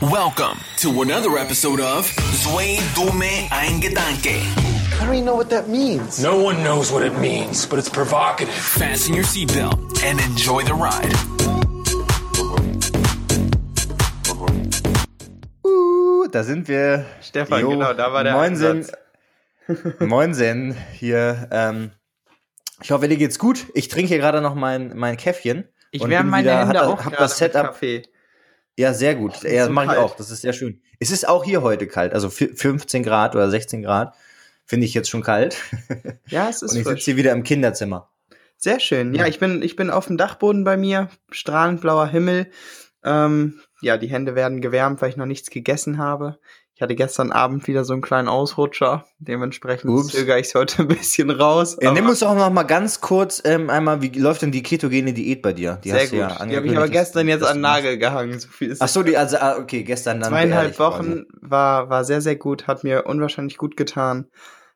Welcome 0.00 0.58
to 0.78 1.02
another 1.02 1.36
episode 1.38 1.80
of 1.80 2.06
Zwei 2.42 2.78
Dumme 2.94 3.48
Ein 3.50 3.80
Gedanke. 3.80 4.36
I 4.36 5.04
don't 5.04 5.14
even 5.14 5.24
know 5.24 5.34
what 5.36 5.48
that 5.50 5.68
means. 5.68 6.22
No 6.22 6.36
one 6.42 6.62
knows 6.62 6.92
what 6.92 7.02
it 7.02 7.18
means, 7.18 7.66
but 7.66 7.78
it's 7.78 7.88
provocative. 7.88 8.54
Fasten 8.54 9.14
your 9.14 9.24
seatbelt 9.24 10.02
and 10.04 10.20
enjoy 10.20 10.62
the 10.64 10.74
ride. 10.74 11.12
Uh, 15.64 16.28
da 16.30 16.42
sind 16.44 16.68
wir. 16.68 17.04
Stefan, 17.22 17.66
genau, 17.68 17.92
da 17.94 18.12
war 18.12 18.22
der 18.24 18.34
Moinsen. 18.34 18.86
Moinsen 20.00 20.76
hier. 20.92 21.48
Ähm, 21.50 21.90
ich 22.82 22.90
hoffe, 22.92 23.08
dir 23.08 23.16
geht's 23.16 23.38
gut. 23.38 23.66
Ich 23.74 23.88
trinke 23.88 24.08
hier 24.08 24.18
gerade 24.18 24.40
noch 24.40 24.54
mein, 24.54 24.92
mein 24.96 25.16
Käffchen. 25.16 25.68
Ich 25.90 26.06
wärme 26.06 26.30
meine 26.30 26.44
wieder- 26.44 26.58
Hände 26.66 26.78
hab, 26.80 26.86
auch 26.86 26.96
hab 26.98 27.12
gerade 27.12 27.16
das 27.16 27.38
Setup. 27.38 27.62
mit 27.62 27.70
Kaffee. 27.72 28.02
Ja, 28.78 28.92
sehr 28.92 29.14
gut. 29.14 29.34
ist 29.42 29.44
Ja, 29.52 29.68
mache 29.68 29.86
ich 29.94 29.98
auch. 29.98 30.16
Das 30.16 30.30
ist 30.30 30.42
sehr 30.42 30.52
schön. 30.52 30.80
Es 31.00 31.10
ist 31.10 31.26
auch 31.28 31.44
hier 31.44 31.62
heute 31.62 31.86
kalt, 31.86 32.12
also 32.12 32.28
vi- 32.28 32.54
15 32.54 33.02
Grad 33.02 33.34
oder 33.34 33.50
16 33.50 33.82
Grad. 33.82 34.14
Finde 34.64 34.84
ich 34.86 34.94
jetzt 34.94 35.08
schon 35.10 35.22
kalt. 35.22 35.56
Ja, 36.28 36.48
es 36.48 36.62
ist 36.62 36.72
Und 36.72 36.78
ich 36.80 36.86
sitze 36.86 37.04
hier 37.04 37.16
wieder 37.16 37.32
im 37.32 37.42
Kinderzimmer. 37.44 38.10
Sehr 38.58 38.80
schön. 38.80 39.14
Ja, 39.14 39.26
ich 39.26 39.38
bin, 39.38 39.62
ich 39.62 39.76
bin 39.76 39.90
auf 39.90 40.06
dem 40.06 40.16
Dachboden 40.16 40.64
bei 40.64 40.76
mir, 40.76 41.08
strahlend 41.30 41.80
blauer 41.80 42.08
Himmel. 42.08 42.50
Ähm, 43.04 43.60
ja, 43.80 43.96
die 43.98 44.08
Hände 44.08 44.34
werden 44.34 44.60
gewärmt, 44.60 45.00
weil 45.02 45.10
ich 45.10 45.16
noch 45.16 45.26
nichts 45.26 45.50
gegessen 45.50 45.98
habe. 45.98 46.38
Ich 46.76 46.82
hatte 46.82 46.94
gestern 46.94 47.32
Abend 47.32 47.66
wieder 47.68 47.86
so 47.86 47.94
einen 47.94 48.02
kleinen 48.02 48.28
Ausrutscher. 48.28 49.06
Dementsprechend 49.18 49.90
Ups. 49.90 50.08
zögere 50.08 50.38
ich 50.38 50.48
es 50.48 50.54
heute 50.54 50.82
ein 50.82 50.88
bisschen 50.88 51.30
raus. 51.30 51.78
Ja, 51.80 51.90
nimm 51.90 52.06
uns 52.06 52.18
doch 52.18 52.34
noch 52.34 52.50
mal 52.50 52.64
ganz 52.64 53.00
kurz 53.00 53.40
ähm, 53.46 53.70
einmal, 53.70 54.02
wie 54.02 54.10
läuft 54.10 54.42
denn 54.42 54.52
die 54.52 54.62
ketogene 54.62 55.14
Diät 55.14 55.40
bei 55.40 55.54
dir? 55.54 55.80
Die 55.82 55.88
sehr 55.88 56.02
hast 56.02 56.10
gut. 56.10 56.18
ja 56.18 56.44
die 56.44 56.54
habe 56.54 56.66
ich 56.66 56.76
aber 56.76 56.90
gestern 56.90 57.28
jetzt 57.28 57.44
an. 57.44 57.62
Nagel 57.62 57.96
gehangen. 57.96 58.38
So 58.38 58.48
viel 58.48 58.72
ist 58.72 58.82
Ach 58.82 58.88
so, 58.88 59.02
die, 59.02 59.16
also, 59.16 59.38
ah, 59.38 59.56
okay, 59.56 59.84
gestern 59.84 60.20
dann. 60.20 60.28
Zweieinhalb 60.28 60.76
quasi. 60.76 60.98
Wochen 60.98 61.24
war, 61.40 61.88
war 61.88 62.04
sehr, 62.04 62.20
sehr 62.20 62.36
gut, 62.36 62.66
hat 62.66 62.84
mir 62.84 63.06
unwahrscheinlich 63.06 63.56
gut 63.56 63.78
getan. 63.78 64.26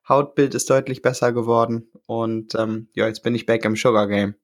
Hautbild 0.09 0.55
ist 0.55 0.71
deutlich 0.71 1.03
besser 1.03 1.35
geworden 1.35 1.91
und 2.07 2.55
ähm, 2.55 2.89
ja, 2.95 3.09
jetzt 3.09 3.23
bin 3.23 3.35
ich 3.35 3.45
back 3.45 3.67
im 3.67 3.77
Sugar 3.77 4.09
Game. 4.09 4.37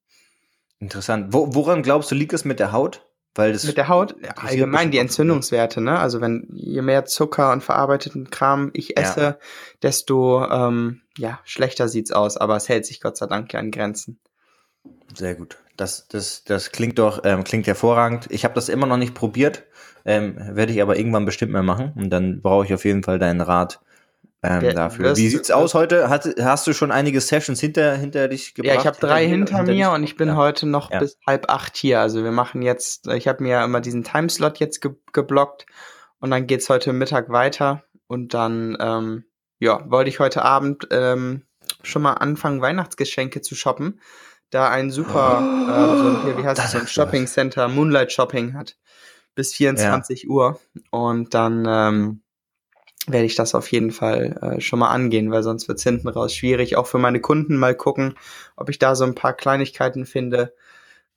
Interessant. 0.78 1.32
Wo, 1.32 1.54
woran 1.54 1.82
glaubst 1.82 2.10
du, 2.10 2.16
liegt 2.16 2.34
es 2.34 2.44
mit 2.44 2.60
der 2.60 2.72
Haut? 2.72 3.06
Weil 3.36 3.52
das 3.52 3.64
Mit 3.64 3.76
der 3.76 3.88
Haut, 3.88 4.16
ja, 4.22 4.30
allgemein 4.30 4.90
die 4.90 4.98
Entzündungswerte, 4.98 5.80
ne? 5.80 5.98
Also 5.98 6.20
wenn 6.20 6.48
je 6.52 6.80
mehr 6.82 7.04
Zucker 7.04 7.52
und 7.52 7.62
verarbeiteten 7.62 8.30
Kram 8.30 8.70
ich 8.72 8.90
Ja. 8.90 9.02
esse, 9.02 9.38
desto 9.82 10.44
ähm, 10.50 11.02
ja, 11.18 11.38
schlechter 11.44 11.88
sieht's 11.88 12.12
aus, 12.12 12.36
aber 12.36 12.56
es 12.56 12.68
hält 12.68 12.86
sich 12.86 13.00
Gott 13.00 13.16
sei 13.16 13.26
Dank 13.26 13.52
ja 13.52 13.60
an 13.60 13.70
Grenzen. 13.70 14.18
Sehr 15.14 15.34
gut. 15.34 15.58
Das, 15.76 16.08
das, 16.08 16.44
das 16.44 16.72
klingt 16.72 16.98
doch, 16.98 17.20
ähm, 17.24 17.44
klingt 17.44 17.66
hervorragend. 17.66 18.26
Ich 18.30 18.44
habe 18.44 18.54
das 18.54 18.70
immer 18.70 18.86
noch 18.86 18.96
nicht 18.96 19.14
probiert, 19.14 19.64
ähm, 20.06 20.36
werde 20.38 20.72
ich 20.72 20.80
aber 20.80 20.96
irgendwann 20.96 21.26
bestimmt 21.26 21.52
mal 21.52 21.62
machen 21.62 21.92
und 21.96 22.10
dann 22.10 22.40
brauche 22.40 22.64
ich 22.64 22.72
auf 22.72 22.84
jeden 22.86 23.02
Fall 23.02 23.18
deinen 23.18 23.42
Rat 23.42 23.80
ähm, 24.42 24.74
dafür. 24.74 25.06
wirst 25.06 25.20
Wie 25.20 25.28
sieht's 25.28 25.50
aus 25.50 25.74
heute? 25.74 26.08
Hast, 26.08 26.28
hast 26.40 26.66
du 26.66 26.72
schon 26.72 26.90
einige 26.92 27.20
Sessions 27.20 27.60
hinter, 27.60 27.96
hinter 27.96 28.28
dich 28.28 28.54
gebracht? 28.54 28.74
Ja, 28.74 28.80
ich 28.80 28.86
habe 28.86 28.98
drei 28.98 29.26
hinter, 29.26 29.64
dich? 29.64 29.76
mir 29.76 29.90
und 29.90 30.02
ich 30.04 30.16
bin 30.16 30.28
Ja. 30.28 30.36
heute 30.36 30.66
noch 30.66 30.90
Ja. 30.90 30.98
bis 30.98 31.18
halb 31.26 31.50
acht 31.50 31.76
hier. 31.76 32.00
Also 32.00 32.22
wir 32.22 32.32
machen 32.32 32.62
jetzt, 32.62 33.06
ich 33.08 33.28
habe 33.28 33.42
mir 33.42 33.50
ja 33.50 33.64
immer 33.64 33.80
diesen 33.80 34.04
Timeslot 34.04 34.58
jetzt 34.58 34.80
ge 34.80 34.92
geblockt 35.12 35.66
und 36.20 36.30
dann 36.30 36.46
geht's 36.46 36.68
heute 36.68 36.92
Mittag 36.92 37.30
weiter 37.30 37.82
und 38.06 38.34
dann 38.34 38.76
ähm, 38.80 39.24
ja 39.58 39.82
wollte 39.90 40.10
ich 40.10 40.20
heute 40.20 40.42
Abend 40.42 40.86
ähm, 40.90 41.42
schon 41.82 42.02
mal 42.02 42.14
anfangen 42.14 42.60
Weihnachtsgeschenke 42.60 43.40
zu 43.40 43.54
shoppen, 43.54 44.00
da 44.50 44.68
ein 44.68 44.90
super 44.90 45.40
äh, 45.96 45.98
so 45.98 46.08
ein, 46.08 46.24
hier, 46.24 46.38
wie 46.38 46.46
heißt 46.46 46.58
Da 46.58 46.62
das, 46.64 46.72
so 46.72 46.78
ein. 46.78 46.86
Shopping 46.86 47.26
Center 47.26 47.68
Moonlight 47.68 48.12
Shopping 48.12 48.54
hat 48.54 48.76
bis 49.34 49.52
24 49.54 50.28
Uhr 50.30 50.60
und 50.90 51.34
dann 51.34 51.66
ähm, 51.68 52.22
werde 53.06 53.26
ich 53.26 53.34
das 53.34 53.54
auf 53.54 53.70
jeden 53.70 53.90
Fall 53.90 54.38
äh, 54.42 54.60
schon 54.60 54.78
mal 54.78 54.90
angehen, 54.90 55.30
weil 55.30 55.42
sonst 55.42 55.68
wird's 55.68 55.82
hinten 55.82 56.08
raus 56.08 56.34
schwierig. 56.34 56.76
Auch 56.76 56.86
für 56.86 56.98
meine 56.98 57.20
Kunden 57.20 57.56
mal 57.56 57.74
gucken, 57.74 58.14
ob 58.56 58.68
ich 58.68 58.78
da 58.78 58.94
so 58.94 59.04
ein 59.04 59.14
paar 59.14 59.32
Kleinigkeiten 59.32 60.06
finde. 60.06 60.54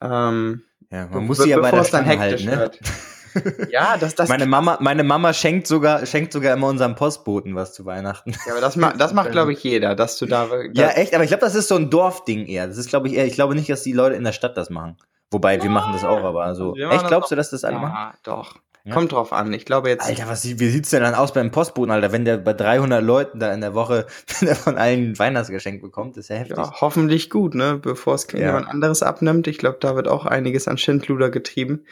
Ähm, 0.01 0.61
Ja, 0.91 1.07
man 1.07 1.25
muss 1.25 1.39
sie 1.39 1.49
ja 1.49 1.59
bei 1.59 1.71
der 1.71 1.81
es 1.81 1.91
dann 1.91 2.05
hektisch 2.05 2.45
halten, 2.45 2.45
ne? 2.45 2.57
wird. 2.57 2.79
Ja, 3.69 3.95
das, 3.97 4.15
das, 4.15 4.27
Meine 4.27 4.47
Mama, 4.47 4.79
meine 4.81 5.03
Mama 5.03 5.33
schenkt 5.33 5.67
sogar, 5.67 6.03
schenkt 6.07 6.33
sogar 6.33 6.53
immer 6.53 6.65
unserem 6.67 6.95
Postboten 6.95 7.53
was 7.53 7.73
zu 7.73 7.85
Weihnachten. 7.85 8.31
ja, 8.31 8.53
aber 8.53 8.61
das, 8.61 8.75
ma 8.75 8.91
das 8.93 9.13
macht, 9.13 9.31
glaube 9.31 9.53
ich, 9.53 9.63
jeder, 9.63 9.95
dass 9.95 10.17
du 10.17 10.25
da. 10.25 10.49
Ja, 10.73 10.89
echt, 10.89 11.13
aber 11.13 11.23
ich 11.23 11.29
glaube, 11.29 11.45
das 11.45 11.53
ist 11.53 11.67
so 11.67 11.75
ein 11.75 11.91
Dorfding 11.91 12.47
eher. 12.47 12.67
Das 12.67 12.77
ist, 12.77 12.89
glaube 12.89 13.07
ich, 13.07 13.13
eher, 13.13 13.27
ich 13.27 13.33
glaube 13.33 13.53
nicht, 13.53 13.69
dass 13.69 13.83
die 13.83 13.93
Leute 13.93 14.15
in 14.15 14.23
der 14.23 14.31
Stadt 14.31 14.57
das 14.57 14.71
machen. 14.71 14.97
Wobei, 15.31 15.61
wir 15.61 15.69
machen 15.69 15.93
das 15.93 16.03
auch, 16.03 16.23
aber 16.23 16.55
so. 16.55 16.71
Machen 16.71 16.89
Echt, 16.89 17.03
das 17.03 17.07
glaubst 17.07 17.31
du, 17.31 17.35
dass 17.35 17.51
das 17.51 17.63
alle 17.63 17.77
machen? 17.77 17.93
Ja, 17.93 18.13
doch. 18.23 18.55
Ja? 18.89 18.93
Kommt 18.93 19.11
drauf 19.11 19.31
an. 19.33 19.53
Ich 19.53 19.65
glaube 19.65 19.89
jetzt. 19.89 20.05
Alter, 20.05 20.27
was, 20.27 20.41
sieht- 20.41 20.59
wie 20.59 20.69
sieht's 20.69 20.89
denn 20.89 21.01
dann 21.03 21.15
aus 21.15 21.31
beim 21.33 21.51
Postboten, 21.51 21.91
Alter? 21.91 22.11
Wenn 22.11 22.25
der 22.25 22.37
bei 22.37 22.53
300 22.53 23.01
Leuten 23.03 23.39
da 23.39 23.53
in 23.53 23.61
der 23.61 23.73
Woche, 23.73 24.05
wenn 24.39 24.49
er 24.49 24.55
von 24.55 24.77
allen 24.77 25.11
ein 25.11 25.19
Weihnachtsgeschenk 25.19 25.81
bekommt, 25.81 26.17
ist 26.17 26.29
ja 26.29 26.35
heftig. 26.37 26.57
Ja, 26.57 26.71
hoffentlich 26.81 27.29
gut, 27.29 27.55
ne? 27.55 27.77
Bevor 27.81 28.15
es 28.15 28.27
Ja. 28.31 28.39
jemand 28.39 28.67
anderes 28.67 29.01
abnimmt. 29.03 29.47
Ich 29.47 29.57
glaube, 29.57 29.77
da 29.79 29.95
wird 29.95 30.07
auch 30.07 30.25
einiges 30.25 30.67
an 30.67 30.77
Schindluder 30.77 31.29
getrieben. 31.29 31.85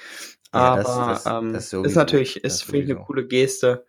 Ja, 0.53 0.59
Aber 0.75 0.83
das- 0.83 1.23
das- 1.23 1.25
ähm, 1.25 1.53
das 1.53 1.63
ist 1.65 1.69
sowieso. 1.71 1.99
natürlich, 1.99 2.43
ist 2.43 2.63
finde 2.63 2.79
ich 2.83 2.89
eine 2.91 2.99
coole 3.05 3.25
Geste. 3.25 3.85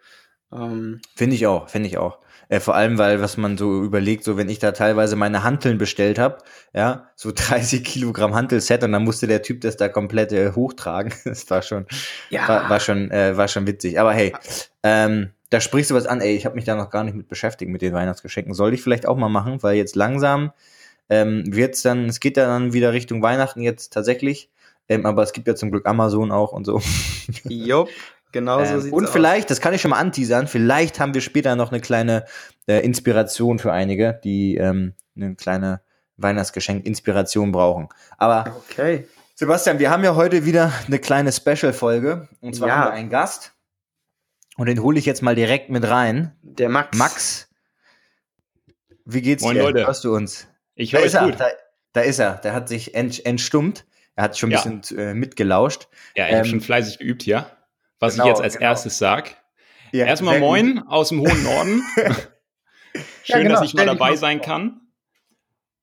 Ähm, 0.53 1.01
Finde 1.15 1.37
ich 1.37 1.47
auch, 1.47 1.69
finde 1.69 1.89
ich 1.89 1.99
auch. 1.99 2.19
Äh, 2.49 2.61
vor 2.61 2.75
allem, 2.75 2.99
weil, 2.99 3.21
was 3.21 3.37
man 3.37 3.59
so 3.59 3.83
überlegt, 3.83 4.25
so 4.25 4.37
wenn 4.37 4.49
ich 4.49 4.59
da 4.59 4.73
teilweise 4.73 5.17
meine 5.17 5.45
Hanteln 5.45 5.77
bestellt 5.79 6.19
habe, 6.19 6.39
ja, 6.75 7.11
so 7.15 7.31
30 7.35 7.85
Kilogramm 7.85 8.35
Hantelset 8.35 8.83
und 8.85 8.93
dann 8.93 9.05
musste 9.05 9.27
der 9.27 9.43
Typ 9.43 9.61
das 9.61 9.77
da 9.77 9.89
komplett 9.89 10.33
äh, 10.33 10.53
hochtragen. 10.53 11.13
Das 11.25 11.49
war 11.51 11.63
schon, 11.63 11.87
Ja. 12.31 12.49
war, 12.49 12.71
war 12.71 12.81
schon, 12.81 13.11
äh, 13.11 13.37
war 13.37 13.49
schon 13.49 13.67
witzig. 13.67 14.01
Aber 14.01 14.13
hey, 14.13 14.35
ähm, 14.83 15.31
da 15.51 15.61
sprichst 15.61 15.91
du 15.91 15.95
was 15.95 16.07
an, 16.07 16.21
ey, 16.21 16.35
ich 16.37 16.45
habe 16.47 16.55
mich 16.57 16.65
da 16.65 16.75
noch 16.75 16.91
gar 16.91 17.05
nicht 17.05 17.15
mit 17.15 17.29
beschäftigt 17.29 17.71
mit 17.71 17.83
den 17.83 17.93
Weihnachtsgeschenken. 17.95 18.55
Soll 18.55 18.75
ich 18.75 18.83
vielleicht 18.83 19.07
auch 19.07 19.17
mal 19.17 19.29
machen, 19.29 19.63
weil 19.63 19.77
jetzt 19.77 19.97
langsam 19.97 20.53
ähm, 21.11 21.45
wird's 21.47 21.83
dann, 21.83 22.07
es 22.07 22.21
geht 22.21 22.37
dann 22.37 22.73
wieder 22.73 22.93
Richtung 22.93 23.23
Weihnachten 23.23 23.61
jetzt 23.63 23.93
tatsächlich. 23.93 24.51
Ähm, 24.91 25.05
aber 25.05 25.23
es 25.23 25.33
gibt 25.33 25.47
ja 25.49 25.55
zum 25.55 25.71
Glück 25.71 25.87
Amazon 25.87 26.31
auch 26.33 26.53
und 26.53 26.65
so. 26.65 26.81
Jupp, 27.45 27.91
genau 28.33 28.65
so 28.65 28.75
Ähm, 28.75 28.81
sieht's 28.81 28.93
und 28.95 29.05
aus. 29.07 29.11
vielleicht, 29.13 29.51
das 29.51 29.61
kann 29.61 29.75
ich 29.75 29.81
schon 29.81 29.91
mal 29.91 29.99
anteasern, 29.99 30.47
vielleicht 30.49 31.01
haben 31.01 31.15
wir 31.15 31.21
später 31.21 31.57
noch 31.57 31.71
eine 31.73 31.81
kleine 31.81 32.25
äh, 32.67 32.85
Inspiration 32.85 33.59
für 33.59 33.73
einige, 33.73 34.21
die 34.25 34.57
ähm, 34.57 34.95
eine 35.17 35.35
kleine 35.35 35.81
Weihnachtsgeschenk-Inspiration 36.17 37.53
brauchen. 37.53 37.89
Aber 38.17 38.57
Okay. 38.71 39.07
Sebastian, 39.35 39.79
wir 39.79 39.91
haben 39.91 40.03
ja 40.03 40.17
heute 40.17 40.45
wieder 40.45 40.73
eine 40.89 40.99
kleine 40.99 41.31
Special-Folge. 41.31 42.29
Und 42.41 42.57
zwar 42.57 42.69
Ja. 42.69 42.75
haben 42.77 42.85
wir 42.89 42.93
einen 42.95 43.09
Gast. 43.11 43.53
Und 44.57 44.67
den 44.67 44.83
hole 44.83 44.99
ich 44.99 45.07
jetzt 45.07 45.23
mal 45.23 45.37
direkt 45.37 45.71
mit 45.71 45.89
rein. 45.89 46.33
Der 46.43 46.69
Max. 46.69 46.99
Max, 46.99 47.49
wie 49.05 49.23
geht's 49.23 49.45
Moin, 49.45 49.55
dir? 49.55 49.63
Leute. 49.63 49.87
Hörst 49.87 50.03
du 50.03 50.15
uns? 50.15 50.49
Ich 50.75 50.91
Da 50.91 50.99
höre 50.99 51.07
ist 51.07 51.15
euch 51.15 51.21
er, 51.21 51.27
gut. 51.31 51.39
da, 51.41 51.47
da 51.93 52.01
ist 52.01 52.19
er. 52.19 52.35
Der 52.39 52.53
hat 52.53 52.69
sich 52.69 52.97
ent, 52.97 53.25
entstummt. 53.25 53.85
Er 54.17 54.25
hat 54.25 54.37
schon 54.37 54.51
ein 54.51 54.53
Ja. 54.55 54.65
bisschen 54.65 54.99
äh, 54.99 55.15
mitgelauscht. 55.15 55.87
Ja, 56.17 56.27
ich 56.27 56.33
ähm, 56.33 56.39
habe 56.39 56.49
schon 56.49 56.61
fleißig 56.61 56.99
geübt 56.99 57.23
hier. 57.23 57.47
Was 58.01 58.15
genau, 58.15 58.25
ich 58.25 58.29
jetzt 58.31 58.41
als 58.43 58.55
genau. 58.55 58.71
erstes 58.71 58.99
sag. 58.99 59.43
Ja, 59.93 60.07
Erstmal 60.07 60.35
sehr 60.35 60.41
gut. 60.41 60.49
moin 60.49 60.79
aus 60.87 61.09
dem 61.09 61.21
hohen 61.21 61.43
Norden. 61.43 61.83
Schön, 63.25 63.43
genau, 63.43 63.55
dass 63.55 63.65
ich 63.65 63.75
mal 63.75 63.87
dabei 63.87 64.17
sein 64.17 64.41
kann. 64.41 64.81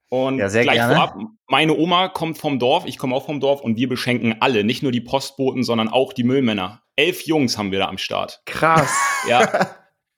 Und 0.09 0.37
Ja, 0.37 0.49
sehr 0.49 0.63
gleich 0.63 0.75
gerne. 0.75 0.95
vorab, 0.95 1.17
meine 1.47 1.75
Oma 1.75 2.09
kommt 2.09 2.37
vom 2.37 2.59
Dorf, 2.59 2.85
ich 2.85 2.97
komme 2.97 3.15
auch 3.15 3.25
vom 3.25 3.39
Dorf 3.39 3.61
und 3.61 3.75
wir 3.77 3.89
beschenken 3.89 4.35
alle, 4.39 4.63
nicht 4.63 4.83
nur 4.83 4.91
die 4.91 5.01
Postboten, 5.01 5.63
sondern 5.63 5.89
auch 5.89 6.13
die 6.13 6.23
Müllmänner. 6.23 6.83
Elf 6.95 7.23
Jungs 7.25 7.57
haben 7.57 7.71
wir 7.71 7.79
da 7.79 7.87
am 7.87 7.97
Start. 7.97 8.41
Krass. 8.45 8.93
Ja. 9.27 9.71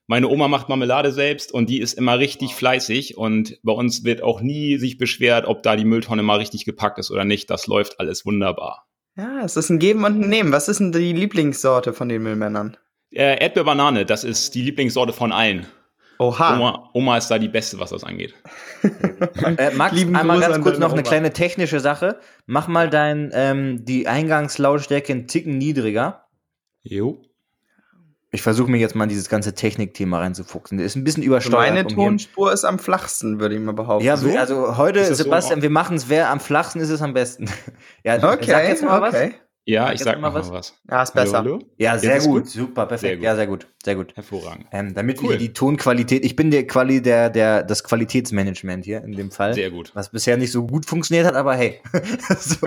Meine 0.10 0.28
Oma 0.30 0.48
macht 0.48 0.70
Marmelade 0.70 1.12
selbst 1.12 1.52
und 1.52 1.70
die 1.70 1.80
ist 1.80 1.94
immer 1.94 2.18
richtig 2.18 2.56
fleißig 2.56 3.18
und 3.18 3.60
bei 3.64 3.74
uns 3.74 4.06
wird 4.06 4.22
auch 4.22 4.40
nie 4.40 4.78
sich 4.78 4.98
beschwert, 4.98 5.46
ob 5.46 5.64
da 5.64 5.76
die 5.76 5.84
Mülltonne 5.84 6.24
mal 6.24 6.38
richtig 6.38 6.64
gepackt 6.64 6.98
ist 6.98 7.12
oder 7.12 7.26
nicht. 7.26 7.50
Das 7.50 7.68
läuft 7.68 8.00
alles 8.00 8.26
wunderbar. 8.26 8.87
Ja, 9.18 9.44
es 9.44 9.58
ist 9.58 9.70
ein 9.70 9.80
Geben 9.80 10.06
und 10.06 10.22
ein 10.22 10.30
Nehmen. 10.30 10.52
Was 10.52 10.70
ist 10.70 10.80
denn 10.80 10.92
die 10.92 11.12
Lieblingssorte 11.12 11.92
von 11.92 12.08
den 12.08 12.22
Müllmännern? 12.22 12.78
Äh, 13.12 13.42
Erdbeerbanane, 13.42 14.06
das 14.06 14.24
ist 14.24 14.54
die 14.54 14.62
Lieblingssorte 14.62 15.12
von 15.12 15.32
allen. 15.32 15.66
Oha. 16.20 16.56
Oma, 16.56 16.90
Oma 16.94 17.18
ist 17.18 17.30
da 17.30 17.38
die 17.40 17.48
Beste, 17.48 17.80
was 17.80 17.92
das 17.92 18.04
angeht. 18.04 18.34
Äh, 19.58 19.72
Max, 19.76 19.96
Lieben 19.96 20.16
einmal 20.16 20.38
Gruß 20.38 20.46
ganz 20.46 20.56
an 20.56 20.62
kurz 20.62 20.78
noch 20.78 20.92
eine 20.92 21.02
Oma. 21.02 21.10
kleine 21.10 21.34
technische 21.34 21.80
Sache. 21.80 22.20
Mach 22.46 22.68
mal 22.68 22.90
dein, 22.90 23.32
ähm, 23.34 23.86
die 23.86 24.08
Eingangslautstärke 24.08 25.14
einen 25.14 25.28
Ticken 25.28 25.58
niedriger. 25.58 26.28
Jo. 26.84 27.22
Ich 28.32 28.42
versuche 28.42 28.70
mir 28.70 28.78
jetzt 28.78 28.94
mal 28.94 29.04
in 29.06 29.10
dieses 29.10 29.30
ganze 29.30 29.54
Technikthema 29.54 30.20
reinzufuchsen. 30.20 30.78
Das 30.78 30.88
ist 30.88 30.96
ein 30.98 31.04
bisschen 31.06 31.24
übersteuert. 31.24 31.70
Meine 31.74 31.84
um 31.88 31.96
Tonspur 31.96 32.52
ist 32.52 32.66
am 32.66 32.78
flachsten, 32.78 33.40
würde 33.40 33.56
ich 33.56 33.62
mal 33.62 33.72
behaupten. 33.72 34.06
Ja, 34.06 34.16
also 34.16 34.78
heute, 34.78 35.06
so 35.06 35.14
Sebastian, 35.14 35.60
in 35.60 35.64
wir 35.64 35.70
machen 35.70 35.96
es, 35.96 36.10
wer 36.10 36.30
am 36.30 36.40
flachsten 36.42 36.80
ist, 36.82 36.90
ist 36.90 37.02
am 37.02 37.14
besten. 37.14 37.46
ja, 38.04 38.20
sag 38.20 38.42
Okay, 38.42 38.68
jetzt 38.68 38.84
mal 38.84 39.02
was. 39.02 39.14
okay. 39.16 39.34
Ja, 39.70 39.84
Sag 39.88 39.94
ich 39.96 40.00
jetzt 40.00 40.06
sag 40.06 40.22
mal 40.22 40.34
was. 40.34 40.50
was. 40.50 40.74
Ja, 40.90 41.04
ist 41.04 41.14
Hallo, 41.14 41.24
besser. 41.26 41.38
hallo? 41.40 41.60
Ja, 41.78 41.92
Jetzt 41.94 42.02
sehr 42.04 42.16
ist 42.18 42.26
gut. 42.26 42.48
super, 42.48 42.86
perfekt. 42.86 43.02
Sehr 43.02 43.16
gut. 43.18 43.24
Ja, 43.26 43.36
sehr 43.36 43.48
gut, 43.48 43.68
sehr 43.84 43.96
gut. 43.96 44.16
Hervorragend. 44.16 44.66
Ähm, 44.72 44.94
damit 44.94 45.22
Cool. 45.22 45.32
wir 45.32 45.38
die 45.38 45.52
Tonqualität, 45.52 46.24
ich 46.24 46.38
bin 46.38 46.52
der 46.52 46.66
Quali, 46.68 47.02
der, 47.02 47.30
der, 47.30 47.64
das 47.64 47.84
Qualitätsmanagement 47.84 48.86
hier 48.86 49.04
in 49.04 49.12
dem 49.12 49.30
Fall. 49.30 49.54
Sehr 49.56 49.70
gut. 49.70 49.92
Was 49.94 50.10
bisher 50.10 50.38
nicht 50.38 50.54
so 50.54 50.66
gut 50.66 50.86
funktioniert 50.86 51.28
hat, 51.28 51.36
aber 51.36 51.54
hey. 51.56 51.82
so. 52.40 52.66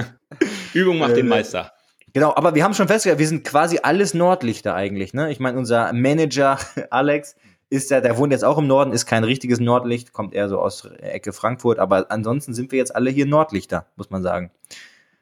Übung 0.75 0.99
macht 0.99 1.13
Äh, 1.13 1.15
den 1.17 1.29
Meister. 1.29 1.73
Genau, 2.13 2.35
aber 2.35 2.55
wir 2.55 2.65
haben 2.65 2.75
schon 2.75 2.89
festgestellt, 2.89 3.19
wir 3.19 3.29
sind 3.29 3.45
quasi 3.45 3.79
alles 3.83 4.15
Nordlichter 4.15 4.75
eigentlich. 4.75 5.15
Ne? 5.15 5.31
Ich 5.31 5.39
meine, 5.41 5.59
unser 5.59 5.93
Manager 5.93 6.59
Alex 6.91 7.37
ist 7.69 7.91
ja, 7.91 8.01
der 8.01 8.17
wohnt 8.19 8.33
jetzt 8.33 8.45
auch 8.45 8.59
im 8.59 8.67
Norden, 8.67 8.93
ist 8.93 9.07
kein 9.07 9.23
richtiges 9.23 9.61
Nordlicht, 9.61 10.13
kommt 10.13 10.35
eher 10.35 10.49
so 10.49 10.59
aus 10.61 10.85
Ecke 11.01 11.33
Frankfurt, 11.33 11.79
aber 11.79 12.07
ansonsten 12.11 12.53
sind 12.53 12.73
wir 12.73 12.79
jetzt 12.79 12.95
alle 12.97 13.11
hier 13.11 13.27
Nordlichter, 13.27 13.87
muss 13.97 14.11
man 14.11 14.23
sagen. 14.23 14.51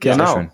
Genau. 0.01 0.47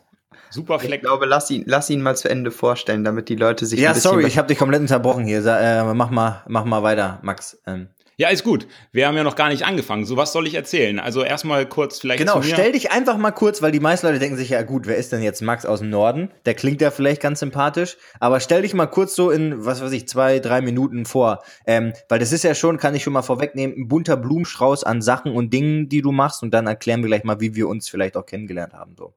Super 0.50 0.76
Ich 0.76 0.82
Fleck. 0.82 1.02
glaube, 1.02 1.26
lass 1.26 1.50
ihn, 1.50 1.64
lass 1.66 1.90
ihn 1.90 2.00
mal 2.02 2.16
zu 2.16 2.28
Ende 2.28 2.50
vorstellen, 2.50 3.02
damit 3.04 3.28
die 3.28 3.36
Leute 3.36 3.66
sich 3.66 3.78
Ja, 3.80 3.90
ein 3.90 3.94
bisschen 3.94 4.10
sorry, 4.12 4.26
ich 4.26 4.38
habe 4.38 4.46
dich 4.48 4.58
komplett 4.58 4.80
unterbrochen 4.80 5.24
hier. 5.24 5.42
Sa- 5.42 5.58
Äh, 5.90 5.94
mach 5.94 6.10
mal, 6.10 6.42
mach 6.48 6.64
mal 6.64 6.82
weiter, 6.82 7.18
Max. 7.22 7.60
Ähm, 7.66 7.88
Ja, 8.16 8.28
ist 8.28 8.44
gut. 8.44 8.68
Wir 8.92 9.08
haben 9.08 9.16
ja 9.16 9.24
noch 9.24 9.34
gar 9.34 9.48
nicht 9.48 9.64
angefangen. 9.64 10.04
So 10.04 10.16
was 10.16 10.32
soll 10.32 10.46
ich 10.46 10.54
erzählen? 10.54 11.00
Also 11.00 11.24
erstmal 11.24 11.66
kurz 11.66 11.98
vielleicht 11.98 12.20
genau, 12.20 12.42
stell 12.42 12.70
dich 12.70 12.92
einfach 12.92 13.16
mal 13.16 13.32
kurz, 13.32 13.60
weil 13.60 13.72
die 13.72 13.80
meisten 13.80 14.06
Leute 14.06 14.20
denken 14.20 14.36
sich 14.36 14.50
ja, 14.50 14.62
gut, 14.62 14.86
wer 14.86 14.96
ist 14.96 15.10
denn 15.10 15.22
jetzt 15.22 15.42
Max 15.42 15.66
aus 15.66 15.80
dem 15.80 15.90
Norden? 15.90 16.30
Der 16.46 16.54
klingt 16.54 16.80
ja 16.80 16.92
vielleicht 16.92 17.20
ganz 17.20 17.40
sympathisch, 17.40 17.96
aber 18.20 18.38
stell 18.38 18.62
dich 18.62 18.72
mal 18.72 18.86
kurz 18.86 19.16
so 19.16 19.30
in, 19.30 19.64
was 19.64 19.82
weiß 19.82 19.90
ich, 19.92 20.06
zwei, 20.06 20.38
drei 20.38 20.60
Minuten 20.60 21.06
vor. 21.06 21.42
Ähm, 21.66 21.92
weil 22.08 22.20
das 22.20 22.30
ist 22.30 22.44
ja 22.44 22.54
schon, 22.54 22.78
kann 22.78 22.94
ich 22.94 23.02
schon 23.02 23.12
mal 23.12 23.22
vorwegnehmen, 23.22 23.76
ein 23.76 23.88
bunter 23.88 24.16
Blumenstrauß 24.16 24.84
an 24.84 25.02
Sachen 25.02 25.32
und 25.32 25.52
Dingen, 25.52 25.88
die 25.88 26.02
du 26.02 26.12
machst 26.12 26.42
und 26.44 26.52
dann 26.54 26.68
erklären 26.68 27.02
wir 27.02 27.08
gleich 27.08 27.24
mal, 27.24 27.40
wie 27.40 27.56
wir 27.56 27.68
uns 27.68 27.88
vielleicht 27.88 28.16
auch 28.16 28.26
kennengelernt 28.26 28.74
haben. 28.74 28.94
So. 28.96 29.12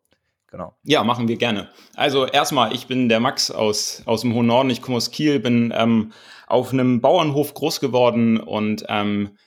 Genau. 0.58 0.76
Ja, 0.84 1.04
machen 1.04 1.28
wir 1.28 1.36
gerne. 1.38 1.70
Also 1.94 2.26
erstmal, 2.26 2.74
ich 2.74 2.88
bin 2.88 3.10
der 3.10 3.20
Max 3.20 3.52
aus, 3.52 4.02
aus 4.08 4.22
dem 4.22 4.34
hohen 4.34 4.48
Norden. 4.48 4.72
Ich 4.72 4.82
komme 4.82 4.98
aus 4.98 5.12
Kiel, 5.12 5.40
bin 5.40 5.72
ähm, 5.78 6.14
auf 6.48 6.74
einem 6.74 7.00
Bauernhof 7.00 7.54
groß 7.54 7.80
geworden 7.80 8.40
und 8.40 8.84
ähm, 8.90 9.38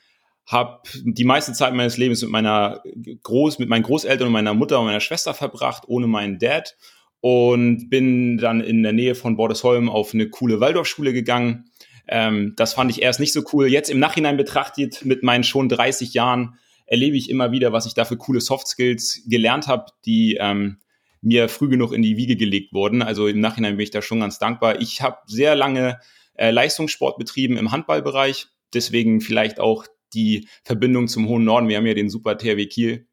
habe 0.46 0.82
die 1.02 1.24
meiste 1.24 1.52
Zeit 1.52 1.74
meines 1.74 1.96
Lebens 1.96 2.22
mit 2.22 2.30
meiner 2.30 2.84
Groß, 3.24 3.58
mit 3.58 3.68
meinen 3.68 3.82
Großeltern 3.82 4.28
und 4.28 4.32
meiner 4.32 4.54
Mutter 4.54 4.78
und 4.78 4.86
meiner 4.86 5.00
Schwester 5.00 5.34
verbracht, 5.34 5.82
ohne 5.88 6.06
meinen 6.06 6.38
Dad. 6.38 6.76
Und 7.18 7.90
bin 7.90 8.38
dann 8.38 8.60
in 8.60 8.84
der 8.84 8.92
Nähe 8.92 9.16
von 9.16 9.36
Bordesholm 9.36 9.88
auf 9.88 10.14
eine 10.14 10.30
coole 10.30 10.60
Waldorfschule 10.60 11.12
gegangen. 11.12 11.72
Ähm, 12.06 12.54
das 12.56 12.74
fand 12.74 12.88
ich 12.92 13.02
erst 13.02 13.18
nicht 13.18 13.32
so 13.32 13.42
cool. 13.52 13.66
Jetzt 13.66 13.90
im 13.90 13.98
Nachhinein 13.98 14.36
betrachtet, 14.36 15.04
mit 15.04 15.24
meinen 15.24 15.42
schon 15.42 15.68
30 15.68 16.14
Jahren, 16.14 16.54
erlebe 16.86 17.16
ich 17.16 17.30
immer 17.30 17.50
wieder, 17.50 17.72
was 17.72 17.86
ich 17.86 17.94
da 17.94 18.04
für 18.04 18.16
coole 18.16 18.40
Soft 18.40 18.68
Skills 18.68 19.24
gelernt 19.26 19.66
habe, 19.66 19.86
die 20.04 20.36
ähm, 20.40 20.76
mir 21.22 21.48
früh 21.48 21.68
genug 21.68 21.92
in 21.92 22.02
die 22.02 22.16
Wiege 22.16 22.36
gelegt 22.36 22.72
wurden. 22.72 23.02
Also 23.02 23.26
im 23.26 23.40
Nachhinein 23.40 23.76
bin 23.76 23.84
ich 23.84 23.90
da 23.90 24.02
schon 24.02 24.20
ganz 24.20 24.38
dankbar. 24.38 24.80
Ich 24.80 25.02
habe 25.02 25.18
sehr 25.26 25.54
lange 25.54 26.00
äh, 26.34 26.50
Leistungssport 26.50 27.18
betrieben 27.18 27.56
im 27.56 27.72
Handballbereich. 27.72 28.48
Deswegen 28.72 29.20
vielleicht 29.20 29.60
auch 29.60 29.86
die 30.14 30.48
Verbindung 30.64 31.08
zum 31.08 31.28
hohen 31.28 31.44
Norden. 31.44 31.68
Wir 31.68 31.76
haben 31.76 31.86
ja 31.86 31.94
den 31.94 32.10
Super 32.10 32.38
THW 32.38 32.66
Kiel. 32.66 33.06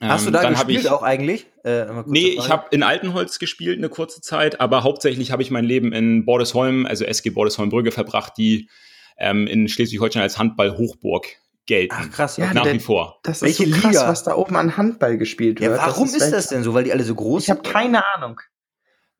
Hast 0.00 0.24
du 0.24 0.30
Ähm, 0.30 0.32
da 0.32 0.50
gespielt 0.50 0.80
ich, 0.80 0.90
auch 0.90 1.02
eigentlich? 1.02 1.46
Äh, 1.64 1.86
Nee, 2.06 2.28
ich 2.38 2.48
habe 2.50 2.66
in 2.70 2.82
Altenholz 2.82 3.38
gespielt 3.38 3.78
eine 3.78 3.88
kurze 3.88 4.20
Zeit, 4.20 4.60
aber 4.60 4.82
hauptsächlich 4.82 5.30
habe 5.30 5.42
ich 5.42 5.50
mein 5.50 5.64
Leben 5.64 5.92
in 5.92 6.24
Bordesholm, 6.24 6.86
also 6.86 7.04
SG 7.04 7.30
Bordesholm-Brügge 7.30 7.92
verbracht, 7.92 8.32
die 8.36 8.68
ähm, 9.16 9.46
in 9.46 9.68
Schleswig-Holstein 9.68 10.22
als 10.22 10.38
Handball-Hochburg 10.38 11.36
gelten. 11.66 11.94
Ach 11.96 12.10
krass, 12.10 12.36
Ja, 12.36 12.52
nach 12.52 12.64
der- 12.64 12.74
wie 12.74 12.78
vor. 12.80 13.20
Das 13.22 13.36
ist 13.38 13.42
Welche 13.58 13.66
so 13.72 13.80
krass, 13.80 13.92
Liga? 13.94 14.08
was 14.08 14.24
da 14.24 14.34
oben 14.34 14.56
an 14.56 14.76
Handball 14.76 15.16
gespielt 15.18 15.60
Ja, 15.60 15.70
wird. 15.70 15.80
warum 15.80 16.06
ist, 16.06 16.20
das 16.20 16.32
Welt- 16.32 16.50
denn 16.50 16.62
so? 16.64 16.74
Weil 16.74 16.84
die 16.84 16.92
alle 16.92 17.04
so 17.04 17.14
groß 17.14 17.44
Ich 17.44 17.50
habe 17.50 17.60
sind? 17.64 17.72
keine 17.72 18.02
Ahnung. 18.16 18.40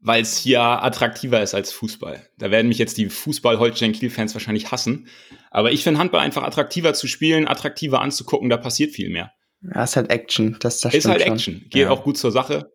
Weil 0.05 0.23
es 0.23 0.37
hier 0.37 0.61
attraktiver 0.61 1.41
ist 1.43 1.55
als 1.55 1.73
Fußball. 1.73 2.27
Da 2.39 2.51
werden 2.51 2.67
mich 2.67 2.79
jetzt 2.79 2.99
die 2.99 3.09
Fußball-Holstein-Kiel-Fans 3.09 4.35
wahrscheinlich 4.35 4.73
hassen. 4.73 5.07
Aber 5.53 5.71
ich 5.71 5.85
finde 5.85 6.01
Handball 6.01 6.21
einfach 6.23 6.43
attraktiver 6.43 6.93
zu 6.95 7.07
spielen, 7.07 7.47
attraktiver 7.47 8.01
anzugucken, 8.01 8.51
da 8.51 8.57
passiert 8.57 8.91
viel 8.93 9.11
mehr. 9.11 9.31
Ja, 9.61 9.85
ist 9.85 9.95
halt 9.95 10.11
Action. 10.11 10.57
Das, 10.59 10.81
das 10.81 10.93
ist 10.93 11.07
halt 11.07 11.23
schon. 11.23 11.33
Action. 11.33 11.67
Geht 11.71 11.83
Ja. 11.83 11.91
auch 11.91 12.03
gut 12.03 12.19
zur 12.19 12.33
Sache. 12.33 12.73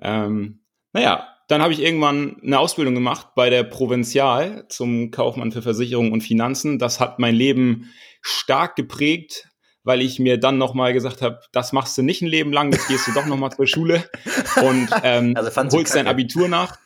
Ähm, 0.00 0.60
naja, 0.94 1.28
dann 1.48 1.60
habe 1.60 1.74
ich 1.74 1.80
irgendwann 1.82 2.36
eine 2.42 2.58
Ausbildung 2.58 2.94
gemacht 2.94 3.28
bei 3.36 3.50
der 3.50 3.64
Provinzial 3.64 4.64
zum 4.70 5.10
Kaufmann 5.10 5.52
für 5.52 5.60
Versicherung 5.60 6.12
und 6.12 6.22
Finanzen. 6.22 6.78
Das 6.78 6.98
hat 7.00 7.18
mein 7.18 7.34
Leben 7.34 7.90
stark 8.24 8.74
geprägt, 8.74 9.48
weil 9.84 10.00
ich 10.00 10.18
mir 10.18 10.38
dann 10.40 10.56
nochmal 10.58 10.92
gesagt 10.94 11.20
habe, 11.22 11.40
das 11.52 11.72
machst 11.72 11.96
du 11.98 12.02
nicht 12.02 12.22
ein 12.22 12.26
Leben 12.26 12.52
lang, 12.52 12.72
jetzt 12.72 12.88
gehst 12.88 13.06
du 13.06 13.12
doch 13.12 13.26
nochmal 13.26 13.52
zur 13.52 13.66
Schule 13.66 14.02
und 14.62 14.88
ähm, 15.04 15.36
Also 15.36 15.50
holst 15.70 15.94
dein. 15.94 16.06
Abitur 16.08 16.48
nach. 16.48 16.78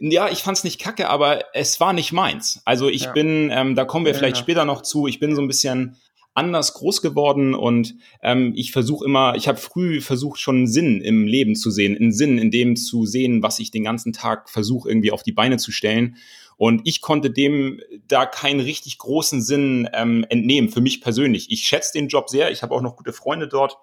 Ja, 0.00 0.28
ich 0.30 0.38
fand's 0.42 0.64
nicht 0.64 0.80
kacke, 0.80 1.08
aber 1.08 1.44
es 1.54 1.80
war 1.80 1.92
nicht 1.92 2.12
meins. 2.12 2.60
Also 2.64 2.88
ich 2.88 3.02
Ja. 3.02 3.12
bin, 3.12 3.50
ähm, 3.52 3.74
da 3.74 3.84
kommen 3.84 4.04
wir 4.04 4.12
Ja, 4.12 4.18
vielleicht 4.18 4.36
ja. 4.36 4.42
später 4.42 4.64
noch 4.64 4.82
zu, 4.82 5.06
ich 5.06 5.18
bin 5.20 5.34
so 5.34 5.42
ein 5.42 5.48
bisschen 5.48 5.96
anders 6.36 6.74
groß 6.74 7.00
geworden 7.00 7.54
und 7.54 7.94
ähm, 8.22 8.52
ich 8.56 8.72
versuche 8.72 9.04
immer, 9.04 9.34
ich 9.36 9.46
habe 9.46 9.58
früh 9.58 10.00
versucht 10.00 10.40
schon 10.40 10.56
einen 10.56 10.66
Sinn 10.66 11.00
im 11.00 11.26
Leben 11.28 11.54
zu 11.54 11.70
sehen, 11.70 11.96
einen 11.96 12.12
Sinn 12.12 12.38
in 12.38 12.50
dem 12.50 12.74
zu 12.74 13.06
sehen, 13.06 13.42
was 13.42 13.60
ich 13.60 13.70
den 13.70 13.84
ganzen 13.84 14.12
Tag 14.12 14.50
versuche 14.50 14.88
irgendwie 14.88 15.12
auf 15.12 15.22
die 15.22 15.32
Beine 15.32 15.58
zu 15.58 15.70
stellen. 15.70 16.16
Und 16.56 16.82
ich 16.84 17.00
konnte 17.00 17.30
dem 17.30 17.80
da 18.06 18.26
keinen 18.26 18.60
richtig 18.60 18.98
großen 18.98 19.42
Sinn 19.42 19.88
ähm, 19.92 20.24
entnehmen, 20.28 20.70
für 20.70 20.80
mich 20.80 21.00
persönlich. 21.00 21.50
Ich 21.50 21.62
schätze 21.62 21.92
den 21.94 22.08
Job 22.08 22.28
sehr, 22.28 22.50
ich 22.50 22.62
habe 22.62 22.74
auch 22.74 22.82
noch 22.82 22.96
gute 22.96 23.12
Freunde 23.12 23.48
dort, 23.48 23.76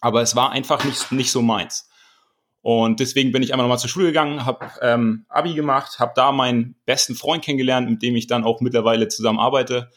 aber 0.00 0.22
es 0.22 0.36
war 0.36 0.50
einfach 0.50 0.84
nicht, 0.84 1.12
nicht 1.12 1.30
so 1.30 1.42
meins. 1.42 1.88
Und 2.64 2.98
deswegen 3.00 3.30
bin 3.30 3.42
ich 3.42 3.52
einmal 3.52 3.66
nochmal 3.66 3.78
zur 3.78 3.90
Schule 3.90 4.06
gegangen, 4.06 4.46
habe 4.46 4.66
ähm, 4.80 5.26
Abi 5.28 5.52
gemacht, 5.52 5.98
habe 5.98 6.12
da 6.16 6.32
meinen 6.32 6.76
besten 6.86 7.14
Freund 7.14 7.44
kennengelernt, 7.44 7.90
mit 7.90 8.00
dem 8.00 8.16
ich 8.16 8.26
dann 8.26 8.42
auch 8.42 8.62
mittlerweile 8.62 9.08
zusammen 9.08 9.38
arbeite. 9.38 9.90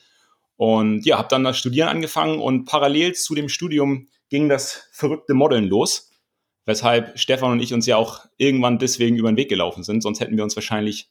Und 0.58 1.06
ja, 1.06 1.18
habe 1.18 1.30
dann 1.30 1.46
das 1.46 1.58
Studieren 1.58 1.88
angefangen 1.88 2.40
und 2.40 2.66
parallel 2.66 3.14
zu 3.14 3.36
dem 3.36 3.48
Studium 3.48 4.10
ging 4.30 4.50
das 4.50 4.90
verrückte 4.92 5.34
Modeln 5.34 5.66
los, 5.66 6.12
weshalb 6.66 7.18
Stefan 7.18 7.54
und 7.54 7.62
ich 7.62 7.74
uns 7.74 7.86
ja 7.86 7.96
auch 7.96 8.26
irgendwann 8.36 8.80
deswegen 8.80 9.16
über 9.16 9.32
den 9.32 9.38
Weg 9.38 9.48
gelaufen 9.48 9.84
sind. 9.84 10.02
Sonst 10.02 10.20
hätten 10.20 10.36
wir 10.36 10.44
uns 10.44 10.58
wahrscheinlich 10.58 11.10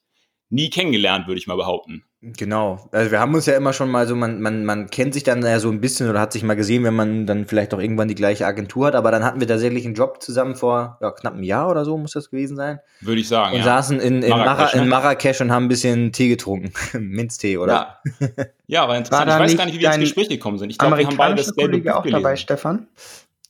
nie 0.49 0.71
kennengelernt, 0.71 1.27
würde 1.27 1.39
ich 1.39 1.47
mal 1.47 1.57
behaupten. 1.57 2.05
Genau. 2.23 2.89
Also 2.93 3.11
wir 3.11 3.21
haben 3.21 3.35
uns 3.35 3.47
ja 3.47 3.57
immer 3.57 3.73
schon 3.73 3.91
mal 3.91 4.07
so, 4.07 4.17
man, 4.17 4.41
man, 4.41 4.65
man 4.65 4.91
kennt 4.91 5.15
sich 5.15 5.23
dann 5.23 5.43
ja 5.43 5.61
so 5.61 5.71
ein 5.71 5.81
bisschen 5.81 6.09
oder 6.09 6.21
hat 6.21 6.33
sich 6.33 6.43
mal 6.43 6.55
gesehen, 6.55 6.83
wenn 6.83 6.95
man 6.95 7.27
dann 7.27 7.47
vielleicht 7.47 7.73
auch 7.73 7.79
irgendwann 7.79 8.09
die 8.09 8.15
gleiche 8.15 8.47
Agentur 8.47 8.87
hat, 8.87 8.95
aber 8.95 9.11
dann 9.11 9.25
hatten 9.25 9.39
wir 9.39 9.47
tatsächlich 9.47 9.85
einen 9.85 9.95
Job 9.95 10.23
zusammen 10.23 10.57
vor 10.57 10.99
ja, 11.01 11.13
knapp 11.13 11.35
einem 11.35 11.45
Jahr 11.45 11.71
oder 11.71 11.85
so, 11.85 11.97
muss 11.99 12.13
das 12.13 12.31
gewesen 12.31 12.57
sein. 12.57 12.81
Würde 13.01 13.21
ich 13.21 13.29
sagen. 13.29 13.53
Und 13.53 13.59
ja. 13.59 13.65
saßen 13.65 14.01
in, 14.01 14.23
in, 14.23 14.31
Marrakesch, 14.31 14.47
Marrakesch, 14.47 14.75
in 14.75 14.81
ne? 14.81 14.87
Marrakesch 14.87 15.41
und 15.41 15.53
haben 15.53 15.65
ein 15.67 15.69
bisschen 15.69 16.13
Tee 16.13 16.29
getrunken. 16.29 16.73
Minztee, 16.99 17.59
oder? 17.59 18.01
Ja. 18.21 18.29
ja, 18.67 18.89
war 18.89 18.97
interessant. 18.97 19.29
War 19.29 19.37
ich 19.37 19.43
weiß 19.43 19.51
nicht 19.51 19.59
gar 19.59 19.67
nicht, 19.67 19.75
wie 19.77 19.81
wir 19.81 19.93
ins 19.93 19.99
Gespräch 19.99 20.29
gekommen 20.29 20.59
sind. 20.59 20.71
Ich 20.71 20.79
glaube, 20.79 20.99
wir 20.99 21.07
haben 21.07 21.17
beide 21.17 21.37
das 21.37 21.55
Kollege 21.55 21.91
Buch 21.91 21.99
auch 21.99 22.07
dabei, 22.07 22.21
gelesen. 22.21 22.37
Stefan? 22.37 22.89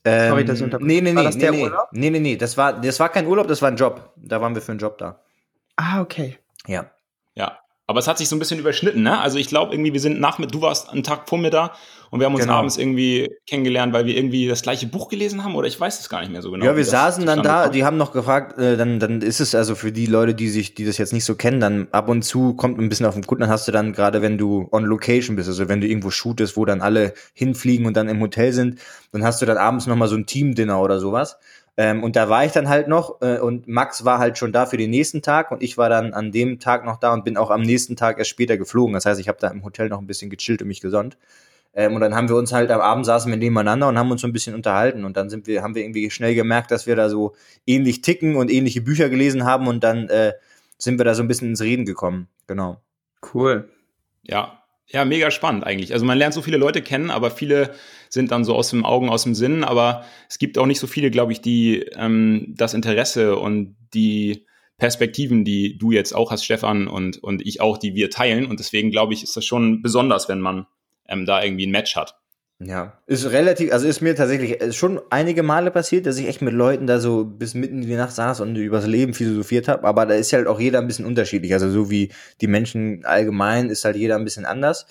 Ähm, 0.04 0.28
Sorry, 0.31 0.44
dass 0.44 0.58
ich 0.58 0.64
unterbreche. 0.64 0.87
nee, 0.87 1.00
nee, 1.00 1.10
nee, 1.10 1.16
War 1.16 1.25
das 1.25 1.34
nee, 1.34 1.40
der 1.40 1.50
nee, 1.50 1.62
Urlaub? 1.62 1.88
nee, 1.92 2.10
nee, 2.10 2.20
nee, 2.20 2.37
das 2.37 2.56
war, 2.56 2.81
das 2.81 3.00
war 3.00 3.08
kein 3.08 3.26
Urlaub, 3.26 3.49
das 3.49 3.62
war 3.62 3.70
ein 3.70 3.76
Job. 3.76 4.12
Da 4.16 4.40
waren 4.40 4.54
wir 4.54 4.62
für 4.62 4.72
einen 4.72 4.78
Job 4.78 4.99
da. 4.99 5.20
Ah, 5.76 6.00
okay. 6.00 6.38
Ja. 6.66 6.90
Ja. 7.37 7.59
Aber 7.88 8.00
es 8.00 8.09
hat 8.09 8.19
sich 8.19 8.28
so 8.28 8.35
ein 8.35 8.40
bisschen 8.40 8.59
überschnitten, 8.59 9.05
ne? 9.05 9.21
Also 9.21 9.38
ich 9.38 9.47
glaube 9.47 9.73
irgendwie, 9.73 9.93
wir 9.93 10.00
sind 10.00 10.19
nach 10.19 10.38
mit, 10.38 10.52
du 10.52 10.61
warst 10.61 10.88
einen 10.90 11.05
Tag 11.05 11.28
vor 11.28 11.38
mir 11.38 11.50
da 11.50 11.71
und 12.11 12.19
wir 12.19 12.26
haben 12.26 12.35
uns 12.35 12.43
Genau. 12.43 12.57
abends 12.57 12.76
irgendwie 12.78 13.31
kennengelernt, 13.47 13.93
weil 13.93 14.07
wir 14.07 14.16
irgendwie 14.16 14.49
das 14.49 14.62
gleiche 14.62 14.88
Buch 14.88 15.09
gelesen 15.09 15.45
haben 15.45 15.55
oder 15.55 15.69
ich 15.69 15.78
weiß 15.78 16.00
es 16.00 16.09
gar 16.09 16.19
nicht 16.21 16.33
mehr 16.33 16.43
so 16.43 16.50
genau. 16.50 16.64
ja, 16.64 16.75
wir 16.76 16.85
saßen 16.85 17.25
dann 17.26 17.45
da, 17.45 17.62
kommt. 17.62 17.76
die 17.76 17.85
haben 17.85 17.97
noch 17.97 18.11
gefragt, 18.11 18.59
äh, 18.59 18.76
dann, 18.76 18.99
dann 18.99 19.23
ist 19.23 19.38
es 19.38 19.55
also 19.55 19.76
für 19.76 19.93
die 19.93 20.07
Leute, 20.07 20.35
die 20.35 20.49
sich, 20.49 20.75
die 20.75 20.85
das 20.85 20.99
jetzt 20.99 21.12
nicht 21.12 21.25
so 21.25 21.37
kennen, 21.37 21.61
dann 21.61 21.87
ab 21.93 22.09
und 22.09 22.23
zu 22.23 22.55
kommt 22.55 22.81
ein 22.81 22.88
bisschen 22.88 23.07
auf 23.07 23.14
den 23.14 23.25
Kunden, 23.25 23.43
dann 23.43 23.50
hast 23.50 23.69
du 23.69 23.73
dann 23.73 23.93
gerade, 23.93 24.21
wenn 24.21 24.37
du 24.37 24.66
on 24.73 24.85
location 24.85 25.37
bist, 25.37 25.49
also 25.49 25.69
wenn 25.69 25.81
du 25.81 25.87
irgendwo 25.87 26.11
shootest, 26.11 26.57
wo 26.57 26.64
dann 26.64 26.81
alle 26.81 27.14
hinfliegen 27.35 27.87
und 27.87 27.97
dann 27.97 28.09
im 28.09 28.21
Hotel 28.21 28.52
sind, 28.52 28.81
dann 29.12 29.23
hast 29.23 29.40
du 29.40 29.47
dann 29.47 29.59
abends 29.59 29.87
nochmal 29.87 30.09
so 30.09 30.16
ein 30.16 30.26
Team-Dinner 30.26 30.81
oder 30.81 30.99
sowas. 30.99 31.37
Ähm, 31.78 32.02
und 32.02 32.16
da 32.16 32.28
war 32.28 32.45
ich 32.45 32.52
dann 32.52 32.68
halt 32.68 32.88
noch 32.88 33.21
äh, 33.21 33.38
und 33.38 33.68
Max 33.68 34.04
war 34.04 34.18
halt 34.18 34.38
schon 34.38 34.52
da 34.52 34.64
für 34.66 34.78
den 34.78 34.90
nächsten 34.90 35.21
Tag 35.21 35.50
und 35.50 35.62
ich 35.62 35.76
war 35.76 35.90
dann 35.90 36.14
an 36.14 36.33
dem 36.33 36.59
Tag 36.59 36.85
noch 36.87 36.99
da 36.99 37.12
und 37.12 37.25
bin 37.25 37.37
auch 37.37 37.50
am 37.50 37.62
nächsten 37.62 37.97
Tag 37.97 38.18
erst 38.18 38.30
später 38.30 38.56
geflogen. 38.56 38.95
Das 38.95 39.04
heißt, 39.04 39.21
ich 39.21 39.28
habe 39.28 39.38
da 39.40 39.49
im 39.49 39.62
Hotel 39.62 39.88
noch 39.88 40.00
ein 40.00 40.06
bisschen 40.06 40.30
gechillt 40.30 40.62
und 40.62 40.68
mich 40.68 40.80
gesonnt. 40.80 41.18
Ähm, 41.75 41.95
und 41.95 42.00
dann 42.00 42.14
haben 42.14 42.30
wir 42.30 42.37
uns 42.37 42.52
halt 42.52 42.71
am 42.71 42.80
Abend 42.80 43.04
saßen 43.04 43.30
wir 43.30 43.37
nebeneinander 43.37 43.88
und 43.88 43.99
haben 43.99 44.11
uns 44.11 44.23
so 44.23 44.26
ein 44.26 44.33
bisschen 44.33 44.54
unterhalten. 44.54 45.04
Und 45.04 45.18
dann 45.18 45.28
sind 45.28 45.47
wir, 45.47 45.62
haben 45.62 45.75
wir 45.75 45.83
irgendwie 45.83 46.11
schnell 46.11 46.35
gemerkt, 46.35 46.71
dass 46.71 46.87
wir 46.87 46.97
da 46.97 47.11
so 47.11 47.35
ähnlich 47.66 48.00
ticken 48.00 48.37
und 48.37 48.50
ähnliche 48.50 48.80
Bücher 48.80 49.11
gelesen 49.11 49.45
haben 49.45 49.68
und 49.68 49.85
dann 49.85 50.09
äh, 50.09 50.33
sind 50.78 50.99
wir 50.99 51.04
da 51.04 51.14
so 51.14 51.23
ein 51.23 51.28
bisschen 51.28 51.50
ins 51.50 51.61
Reden 51.61 51.85
gekommen. 51.85 52.28
Genau. 52.47 52.80
Cool. 53.35 53.68
Ja. 54.23 54.62
Ja, 54.88 55.05
mega 55.05 55.31
spannend 55.33 55.64
eigentlich. 55.64 55.93
Also 55.93 56.07
man 56.07 56.16
lernt 56.16 56.35
so 56.35 56.43
viele 56.43 56.59
Leute 56.59 56.81
kennen, 56.81 57.11
aber 57.11 57.31
viele 57.31 57.75
sind 58.09 58.31
dann 58.31 58.45
so 58.45 58.55
aus 58.55 58.71
dem 58.71 58.85
Augen, 58.85 59.09
aus 59.09 59.25
dem 59.25 59.35
Sinn. 59.35 59.64
Aber 59.64 60.05
es 60.28 60.38
gibt 60.38 60.59
auch 60.59 60.66
nicht 60.66 60.78
so 60.78 60.87
viele, 60.87 61.11
glaube 61.11 61.33
ich, 61.33 61.40
die 61.40 61.81
ähm, 61.97 62.55
das 62.57 62.73
Interesse 62.73 63.37
und 63.37 63.76
die 63.95 64.47
Perspektiven, 64.78 65.45
die 65.45 65.76
du 65.76 65.90
jetzt 65.90 66.14
auch 66.14 66.31
hast, 66.31 66.45
Stefan, 66.45 66.87
und, 66.87 67.23
und 67.23 67.45
ich 67.45 67.61
auch, 67.61 67.78
die 67.78 67.95
wir 67.95 68.11
teilen. 68.11 68.47
Und 68.47 68.61
deswegen 68.61 68.90
glaube 68.90 69.14
ich, 69.14 69.25
ist 69.25 69.37
das 69.37 69.45
schon 69.45 69.83
besonders, 69.83 70.28
wenn 70.28 70.40
man 70.40 70.66
ähm, 71.09 71.26
da 71.26 71.43
irgendwie 71.43 71.66
ein 71.66 71.73
Match 71.73 71.97
hat. 71.97 72.14
Ja, 72.58 73.02
ist 73.06 73.30
relativ, 73.30 73.70
also 73.70 73.86
ist 73.86 74.00
mir 74.00 74.14
tatsächlich 74.16 74.62
äh, 74.62 74.72
schon 74.72 74.98
einige 75.10 75.42
Male 75.42 75.70
passiert, 75.70 76.06
dass 76.06 76.16
ich 76.16 76.26
echt 76.26 76.40
mit 76.40 76.54
Leuten 76.54 76.86
da 76.86 77.00
so 77.00 77.26
bis 77.26 77.52
mitten 77.52 77.82
in 77.82 77.88
die 77.88 77.96
Nacht 77.96 78.12
saß 78.12 78.40
und 78.40 78.56
übers 78.56 78.86
Leben 78.86 79.12
philosophiert 79.12 79.68
habe, 79.68 79.84
aber 79.84 80.06
da 80.06 80.14
ist 80.14 80.32
halt 80.32 80.46
auch 80.46 80.58
jeder 80.58 80.78
ein 80.78 80.86
bisschen 80.86 81.04
unterschiedlich. 81.04 81.52
Also 81.52 81.68
so 81.70 81.90
wie 81.90 82.12
die 82.40 82.46
Menschen 82.46 83.04
allgemein 83.04 83.68
ist 83.68 83.84
halt 83.84 83.96
jeder 83.96 84.16
ein 84.16 84.25
bisschen 84.25 84.46
anders. 84.46 84.86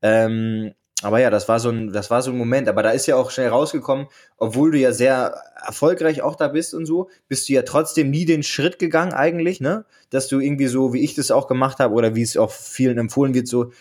Ähm, 0.00 0.72
aber 1.02 1.20
ja, 1.20 1.30
das 1.30 1.48
war 1.48 1.60
so 1.60 1.70
ein, 1.70 1.92
das 1.92 2.10
war 2.10 2.22
so 2.22 2.30
ein 2.30 2.38
Moment. 2.38 2.68
Aber 2.68 2.82
da 2.82 2.90
ist 2.90 3.06
ja 3.06 3.16
auch 3.16 3.30
schnell 3.30 3.48
rausgekommen, 3.48 4.06
obwohl 4.36 4.70
du 4.70 4.78
ja 4.78 4.92
sehr 4.92 5.34
erfolgreich 5.66 6.22
auch 6.22 6.36
da 6.36 6.48
bist 6.48 6.74
und 6.74 6.86
so, 6.86 7.08
bist 7.28 7.48
du 7.48 7.54
ja 7.54 7.62
trotzdem 7.62 8.10
nie 8.10 8.24
den 8.24 8.42
Schritt 8.42 8.78
gegangen 8.78 9.12
eigentlich, 9.12 9.60
ne? 9.60 9.84
Dass 10.10 10.28
du 10.28 10.40
irgendwie 10.40 10.66
so, 10.66 10.92
wie 10.92 11.02
ich 11.02 11.14
das 11.14 11.30
auch 11.30 11.46
gemacht 11.48 11.78
habe 11.78 11.94
oder 11.94 12.14
wie 12.14 12.22
es 12.22 12.36
auch 12.36 12.50
vielen 12.50 12.98
empfohlen 12.98 13.34
wird, 13.34 13.48
so, 13.48 13.72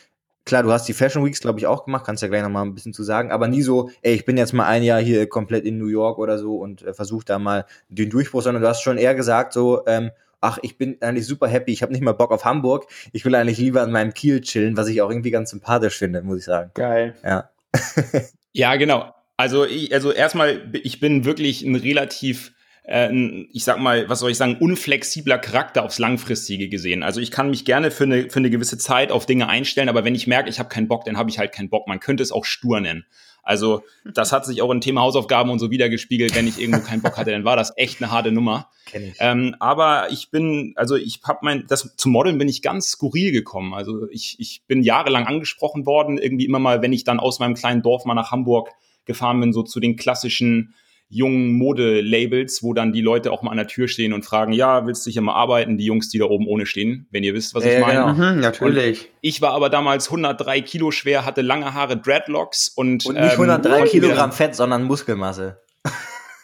klar, 0.49 0.63
du 0.63 0.71
hast 0.71 0.87
die 0.87 0.93
Fashion 0.93 1.23
Weeks, 1.23 1.39
glaube 1.39 1.59
ich, 1.59 1.67
auch 1.67 1.85
gemacht, 1.85 2.05
kannst 2.05 2.21
ja 2.21 2.27
gleich 2.27 2.41
nochmal 2.41 2.65
ein 2.65 2.73
bisschen 2.73 2.91
zu 2.91 3.03
sagen, 3.03 3.31
aber 3.31 3.47
nie 3.47 3.61
so, 3.61 3.89
ey, 4.01 4.15
ich 4.15 4.25
bin 4.25 4.35
jetzt 4.35 4.51
mal 4.51 4.67
ein 4.67 4.83
Jahr 4.83 4.99
hier 4.99 5.29
komplett 5.29 5.63
in 5.63 5.77
New 5.77 5.87
York 5.87 6.17
oder 6.17 6.37
so 6.37 6.57
und 6.57 6.81
äh, 6.81 6.93
versuch 6.93 7.23
da 7.23 7.39
mal 7.39 7.65
den 7.87 8.09
Durchbruch, 8.09 8.41
sondern 8.41 8.63
du 8.63 8.67
hast 8.67 8.81
schon 8.81 8.97
eher 8.97 9.15
gesagt, 9.15 9.53
so, 9.53 9.85
ähm, 9.85 10.11
ach, 10.41 10.57
ich 10.61 10.77
bin 10.77 10.97
eigentlich 11.01 11.27
super 11.27 11.47
happy, 11.47 11.71
ich 11.71 11.81
habe 11.81 11.93
nicht 11.93 12.01
mal 12.01 12.13
Bock 12.13 12.31
auf 12.31 12.45
Hamburg, 12.45 12.87
ich 13.13 13.23
will 13.23 13.35
eigentlich 13.35 13.59
lieber 13.59 13.81
an 13.81 13.91
meinem 13.91 14.13
Kiel 14.13 14.41
chillen, 14.41 14.75
was 14.75 14.87
ich 14.87 15.01
auch 15.01 15.09
irgendwie 15.09 15.31
ganz 15.31 15.51
sympathisch 15.51 15.97
finde, 15.97 16.21
muss 16.23 16.39
ich 16.39 16.45
sagen. 16.45 16.71
Geil. 16.73 17.15
Ja. 17.23 17.49
ja, 18.51 18.75
genau. 18.75 19.13
Also, 19.37 19.65
ich, 19.65 19.93
also 19.93 20.11
erstmal, 20.11 20.69
ich 20.73 20.99
bin 20.99 21.25
wirklich 21.25 21.61
ein 21.61 21.75
relativ 21.75 22.53
äh, 22.89 23.45
ich 23.53 23.63
sag 23.63 23.79
mal, 23.79 24.09
was 24.09 24.19
soll 24.19 24.31
ich 24.31 24.37
sagen, 24.37 24.57
unflexibler 24.59 25.37
Charakter 25.37 25.83
aufs 25.83 25.99
Langfristige 25.99 26.69
gesehen. 26.69 27.03
Also 27.03 27.21
ich 27.21 27.29
kann 27.29 27.49
mich 27.49 27.63
gerne 27.63 27.91
für 27.91 28.05
eine, 28.05 28.29
für 28.29 28.39
eine 28.39 28.49
gewisse 28.49 28.77
Zeit 28.77 29.11
auf 29.11 29.25
Dinge 29.25 29.47
einstellen, 29.47 29.89
aber 29.89 30.03
wenn 30.03 30.15
ich 30.15 30.25
merke, 30.25 30.49
ich 30.49 30.59
habe 30.59 30.69
keinen 30.69 30.87
Bock, 30.87 31.05
dann 31.05 31.17
habe 31.17 31.29
ich 31.29 31.37
halt 31.37 31.51
keinen 31.51 31.69
Bock. 31.69 31.87
Man 31.87 31.99
könnte 31.99 32.23
es 32.23 32.31
auch 32.31 32.45
stur 32.45 32.79
nennen. 32.79 33.05
Also 33.43 33.83
das 34.05 34.31
hat 34.31 34.45
sich 34.45 34.61
auch 34.61 34.69
im 34.69 34.81
Thema 34.81 35.01
Hausaufgaben 35.01 35.49
und 35.49 35.59
so 35.59 35.71
wiedergespiegelt. 35.71 36.35
Wenn 36.35 36.47
ich 36.47 36.59
irgendwo 36.59 36.81
keinen 36.81 37.01
Bock 37.01 37.17
hatte, 37.17 37.31
dann 37.31 37.45
war 37.45 37.55
das 37.55 37.73
echt 37.77 38.01
eine 38.01 38.11
harte 38.11 38.31
Nummer. 38.31 38.69
Kenn 38.85 39.03
ich. 39.03 39.15
Ähm, 39.19 39.55
aber 39.59 40.11
ich 40.11 40.29
bin, 40.29 40.73
also 40.75 40.95
ich 40.95 41.21
habe 41.23 41.39
mein, 41.43 41.65
das 41.67 41.95
zum 41.95 42.11
Modeln 42.11 42.37
bin 42.37 42.49
ich 42.49 42.61
ganz 42.61 42.89
skurril 42.89 43.31
gekommen. 43.31 43.73
Also 43.73 44.07
ich, 44.09 44.35
ich 44.39 44.63
bin 44.67 44.83
jahrelang 44.83 45.25
angesprochen 45.25 45.85
worden, 45.85 46.17
irgendwie 46.17 46.45
immer 46.45 46.59
mal, 46.59 46.81
wenn 46.81 46.93
ich 46.93 47.05
dann 47.05 47.19
aus 47.19 47.39
meinem 47.39 47.55
kleinen 47.55 47.81
Dorf 47.81 48.05
mal 48.05 48.13
nach 48.13 48.31
Hamburg 48.31 48.69
gefahren 49.05 49.39
bin, 49.39 49.53
so 49.53 49.63
zu 49.63 49.79
den 49.79 49.95
klassischen 49.95 50.73
jungen 51.09 51.53
Modelabels, 51.53 52.61
wo 52.61 52.73
dann 52.73 52.93
die 52.93 53.01
Leute 53.01 53.31
auch 53.31 53.41
mal 53.41 53.49
an 53.49 53.57
der 53.57 53.67
Tür 53.67 53.87
stehen 53.87 54.13
und 54.13 54.23
fragen, 54.23 54.53
ja, 54.53 54.85
willst 54.85 55.05
du 55.05 55.09
hier 55.09 55.23
mal 55.23 55.33
arbeiten? 55.33 55.77
Die 55.77 55.85
Jungs, 55.85 56.09
die 56.09 56.19
da 56.19 56.25
oben 56.25 56.47
ohne 56.47 56.67
stehen, 56.67 57.07
wenn 57.11 57.23
ihr 57.23 57.33
wisst, 57.33 57.55
was 57.55 57.65
ich 57.65 57.79
meine. 57.79 58.13
Genau. 58.13 58.13
Mhm, 58.13 58.39
natürlich. 58.39 59.01
Und 59.01 59.09
ich 59.21 59.41
war 59.41 59.53
aber 59.53 59.69
damals 59.69 60.07
103 60.07 60.61
Kilo 60.61 60.91
schwer, 60.91 61.25
hatte 61.25 61.41
lange 61.41 61.73
Haare, 61.73 61.97
Dreadlocks 61.97 62.69
und 62.69 63.05
Und 63.07 63.15
nicht 63.15 63.31
103 63.31 63.79
ähm, 63.79 63.85
Kilogramm 63.85 64.31
Fett, 64.31 64.55
sondern 64.55 64.83
Muskelmasse. 64.83 65.59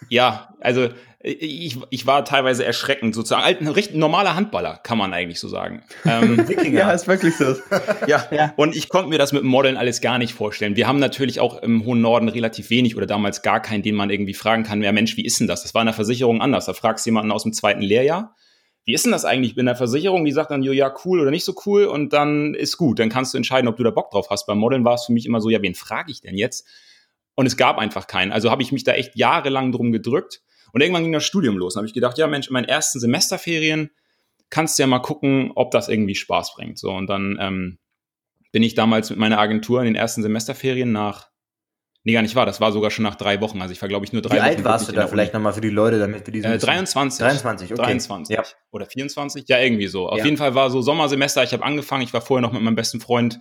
Ja, 0.10 0.50
also 0.60 0.90
ich, 1.26 1.80
ich 1.90 2.06
war 2.06 2.24
teilweise 2.24 2.64
erschreckend 2.64 3.16
sozusagen. 3.16 3.44
Ein 3.44 3.68
richtig 3.68 3.98
normaler 3.98 4.36
Handballer, 4.36 4.80
kann 4.84 4.98
man 4.98 5.12
eigentlich 5.12 5.40
so 5.40 5.48
sagen. 5.48 5.82
Ähm, 6.06 6.46
ja, 6.72 6.92
ist 6.92 7.08
wirklich 7.08 7.36
so. 7.36 7.56
ja. 8.08 8.28
ja, 8.32 8.54
und 8.58 8.76
ich 8.76 8.90
konnte 8.90 9.10
mir 9.10 9.18
das 9.18 9.34
mit 9.34 9.42
dem 9.42 9.48
Modeln 9.48 9.76
alles 9.76 10.02
gar 10.02 10.20
nicht 10.20 10.34
vorstellen. 10.34 10.76
Wir 10.76 10.88
haben 10.88 11.00
natürlich 11.00 11.40
auch 11.40 11.62
im 11.64 11.84
hohen 11.84 12.02
Norden 12.02 12.30
relativ 12.30 12.70
wenig 12.70 12.96
oder 12.96 13.08
damals 13.08 13.42
gar 13.42 13.60
keinen, 13.60 13.82
den 13.82 13.96
man 13.96 14.12
irgendwie 14.12 14.36
fragen 14.36 14.64
kann, 14.64 14.84
ja 14.84 14.92
Mensch, 14.92 15.18
wie 15.18 15.26
ist 15.26 15.40
denn 15.40 15.48
das? 15.48 15.64
Das 15.64 15.74
war 15.74 15.82
in 15.82 15.88
der 15.88 15.96
Versicherung 15.96 16.42
anders. 16.42 16.66
Da 16.66 16.74
fragst 16.74 17.06
du 17.06 17.10
jemanden 17.10 17.32
aus 17.32 17.44
dem 17.44 17.54
zweiten 17.54 17.82
Lehrjahr, 17.82 18.36
wie 18.86 18.94
ist 18.94 19.04
denn 19.04 19.12
das 19.12 19.26
eigentlich 19.26 19.58
in 19.58 19.66
der 19.66 19.76
Versicherung? 19.76 20.26
Die 20.26 20.32
sagt 20.32 20.52
dann, 20.52 20.62
ja, 20.62 20.94
cool 21.06 21.20
oder 21.20 21.32
nicht 21.32 21.44
so 21.44 21.56
cool 21.66 21.86
und 21.86 22.14
dann 22.14 22.54
ist 22.54 22.78
gut. 22.78 23.00
Dann 23.00 23.10
kannst 23.10 23.34
du 23.34 23.38
entscheiden, 23.38 23.68
ob 23.68 23.78
du 23.78 23.84
da 23.84 23.90
Bock 23.90 24.12
drauf 24.12 24.28
hast. 24.30 24.46
Beim 24.46 24.60
Modeln 24.60 24.86
war 24.86 24.94
es 24.94 25.06
für 25.06 25.14
mich 25.14 25.26
immer 25.26 25.42
so, 25.42 25.50
ja, 25.50 25.60
wen 25.64 25.74
frage 25.74 26.12
ich 26.12 26.22
denn 26.22 26.38
jetzt? 26.38 26.68
Und 27.34 27.48
es 27.48 27.58
gab 27.58 27.80
einfach 27.80 28.06
keinen. 28.06 28.32
Also 28.32 28.52
habe 28.52 28.62
ich 28.62 28.72
mich 28.72 28.84
da 28.84 28.94
echt 28.94 29.16
jahrelang 29.16 29.72
drum 29.72 29.92
gedrückt. 29.92 30.42
Und 30.76 30.82
irgendwann 30.82 31.04
ging 31.04 31.14
das 31.14 31.24
Studium 31.24 31.58
los. 31.58 31.76
Und 31.76 31.80
habe 31.80 31.88
ich 31.88 31.94
gedacht, 31.94 32.18
ja 32.18 32.28
Mensch, 32.28 32.48
in 32.48 32.54
meinen 32.54 32.68
ersten 32.68 33.00
Semesterferien 33.00 33.92
kannst 34.50 34.78
du 34.78 34.84
ja 34.84 34.88
mal 34.88 35.00
gucken, 35.00 35.54
ob 35.56 35.72
das 35.72 35.88
irgendwie 35.88 36.16
Spaß 36.16 36.54
bringt. 36.54 36.78
So, 36.78 36.92
und 36.92 37.08
dann 37.08 37.38
ähm, 37.40 37.78
bin 38.52 38.62
ich 38.62 38.76
damals 38.76 39.10
mit 39.10 39.18
meiner 39.18 39.40
Agentur 39.40 39.80
in 39.80 39.86
den 39.86 39.96
ersten 39.96 40.22
Semesterferien 40.22 40.92
nach, 40.92 41.30
nee, 42.04 42.12
gar 42.12 42.22
nicht 42.22 42.36
wahr, 42.36 42.46
das 42.46 42.60
war 42.60 42.74
sogar 42.74 42.92
schon 42.92 43.04
nach 43.04 43.16
drei 43.16 43.40
Wochen. 43.40 43.62
Also 43.62 43.72
ich 43.72 43.82
war, 43.82 43.88
glaube 43.88 44.06
ich, 44.06 44.12
nur 44.12 44.22
drei 44.22 44.36
Wie 44.36 44.40
Wochen. 44.40 44.48
alt 44.48 44.64
warst 44.66 44.90
du 44.90 44.92
da 44.92 45.08
vielleicht 45.08 45.34
nochmal 45.34 45.54
für 45.54 45.62
die 45.62 45.70
Leute, 45.70 45.98
damit 45.98 46.28
wir 46.28 46.34
diesen. 46.34 46.52
Äh, 46.52 46.58
23. 46.58 47.20
23, 47.20 47.72
okay. 47.72 47.82
23. 47.82 48.36
Ja. 48.36 48.44
Oder 48.74 48.86
24? 48.86 49.48
Ja, 49.48 49.60
irgendwie 49.60 49.88
so. 49.88 50.10
Auf 50.10 50.18
ja. 50.18 50.26
jeden 50.26 50.36
Fall 50.36 50.56
war 50.56 50.70
so 50.72 50.82
Sommersemester, 50.82 51.42
ich 51.42 51.54
habe 51.54 51.64
angefangen, 51.64 52.04
ich 52.04 52.12
war 52.14 52.20
vorher 52.20 52.42
noch 52.42 52.52
mit 52.52 52.62
meinem 52.62 52.76
besten 52.76 53.00
Freund 53.00 53.40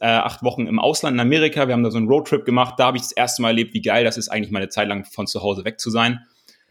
äh, 0.00 0.06
acht 0.06 0.42
Wochen 0.42 0.66
im 0.66 0.78
Ausland 0.78 1.16
in 1.16 1.20
Amerika. 1.20 1.68
Wir 1.68 1.74
haben 1.74 1.84
da 1.84 1.90
so 1.90 1.98
einen 1.98 2.08
Roadtrip 2.08 2.46
gemacht. 2.46 2.76
Da 2.78 2.86
habe 2.86 2.96
ich 2.96 3.02
das 3.02 3.12
erste 3.12 3.42
Mal 3.42 3.48
erlebt, 3.48 3.74
wie 3.74 3.82
geil 3.82 4.02
das 4.02 4.16
ist, 4.16 4.30
eigentlich 4.30 4.50
mal 4.50 4.60
eine 4.60 4.70
Zeit 4.70 4.88
lang 4.88 5.04
von 5.04 5.26
zu 5.26 5.42
Hause 5.42 5.66
weg 5.66 5.78
zu 5.78 5.90
sein. 5.90 6.20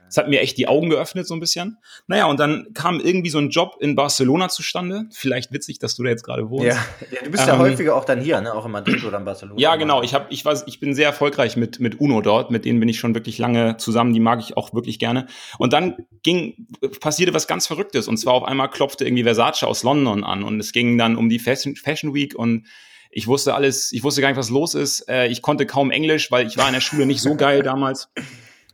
Das 0.09 0.17
hat 0.17 0.27
mir 0.27 0.41
echt 0.41 0.57
die 0.57 0.67
Augen 0.67 0.89
geöffnet, 0.89 1.27
so 1.27 1.35
ein 1.35 1.39
bisschen. 1.39 1.77
Naja, 2.07 2.25
und 2.25 2.39
dann 2.39 2.73
kam 2.73 2.99
irgendwie 2.99 3.29
so 3.29 3.37
ein 3.37 3.49
Job 3.49 3.77
in 3.79 3.95
Barcelona 3.95 4.49
zustande. 4.49 5.05
Vielleicht 5.11 5.53
witzig, 5.53 5.77
dass 5.77 5.95
du 5.95 6.03
da 6.03 6.09
jetzt 6.09 6.23
gerade 6.23 6.49
wohnst. 6.49 6.65
Ja, 6.65 6.75
ja 7.11 7.19
du 7.23 7.29
bist 7.29 7.43
ähm, 7.43 7.49
ja 7.49 7.57
häufiger 7.59 7.95
auch 7.95 8.05
dann 8.05 8.19
hier, 8.19 8.41
ne? 8.41 8.53
Auch 8.53 8.65
in 8.65 8.71
Madrid 8.71 9.03
oder 9.03 9.19
in 9.19 9.25
Barcelona. 9.25 9.59
Ja, 9.59 9.75
genau. 9.75 10.01
Ich, 10.01 10.15
hab, 10.15 10.31
ich, 10.31 10.43
war, 10.45 10.59
ich 10.65 10.79
bin 10.79 10.95
sehr 10.95 11.05
erfolgreich 11.05 11.55
mit, 11.55 11.79
mit 11.79 11.99
Uno 11.99 12.21
dort. 12.21 12.49
Mit 12.49 12.65
denen 12.65 12.79
bin 12.79 12.89
ich 12.89 12.97
schon 12.97 13.13
wirklich 13.13 13.37
lange 13.37 13.77
zusammen. 13.77 14.13
Die 14.13 14.19
mag 14.19 14.39
ich 14.39 14.57
auch 14.57 14.73
wirklich 14.73 14.97
gerne. 14.97 15.27
Und 15.59 15.73
dann 15.73 15.97
ging, 16.23 16.67
passierte 16.99 17.33
was 17.33 17.47
ganz 17.47 17.67
Verrücktes. 17.67 18.07
Und 18.07 18.17
zwar 18.17 18.33
auf 18.33 18.43
einmal 18.43 18.69
klopfte 18.69 19.05
irgendwie 19.05 19.23
Versace 19.23 19.63
aus 19.63 19.83
London 19.83 20.23
an. 20.23 20.43
Und 20.43 20.59
es 20.59 20.71
ging 20.71 20.97
dann 20.97 21.15
um 21.15 21.29
die 21.29 21.39
Fashion, 21.39 21.75
Fashion 21.75 22.15
Week 22.15 22.33
und 22.35 22.65
ich 23.11 23.27
wusste 23.27 23.55
alles, 23.55 23.91
ich 23.91 24.03
wusste 24.03 24.21
gar 24.21 24.29
nicht, 24.29 24.37
was 24.37 24.49
los 24.49 24.75
ist. 24.75 25.09
Äh, 25.09 25.27
ich 25.27 25.41
konnte 25.41 25.65
kaum 25.65 25.91
Englisch, 25.91 26.31
weil 26.31 26.47
ich 26.47 26.57
war 26.57 26.67
in 26.67 26.73
der 26.73 26.81
Schule 26.81 27.05
nicht 27.05 27.21
so 27.21 27.35
geil 27.35 27.63
damals. 27.63 28.09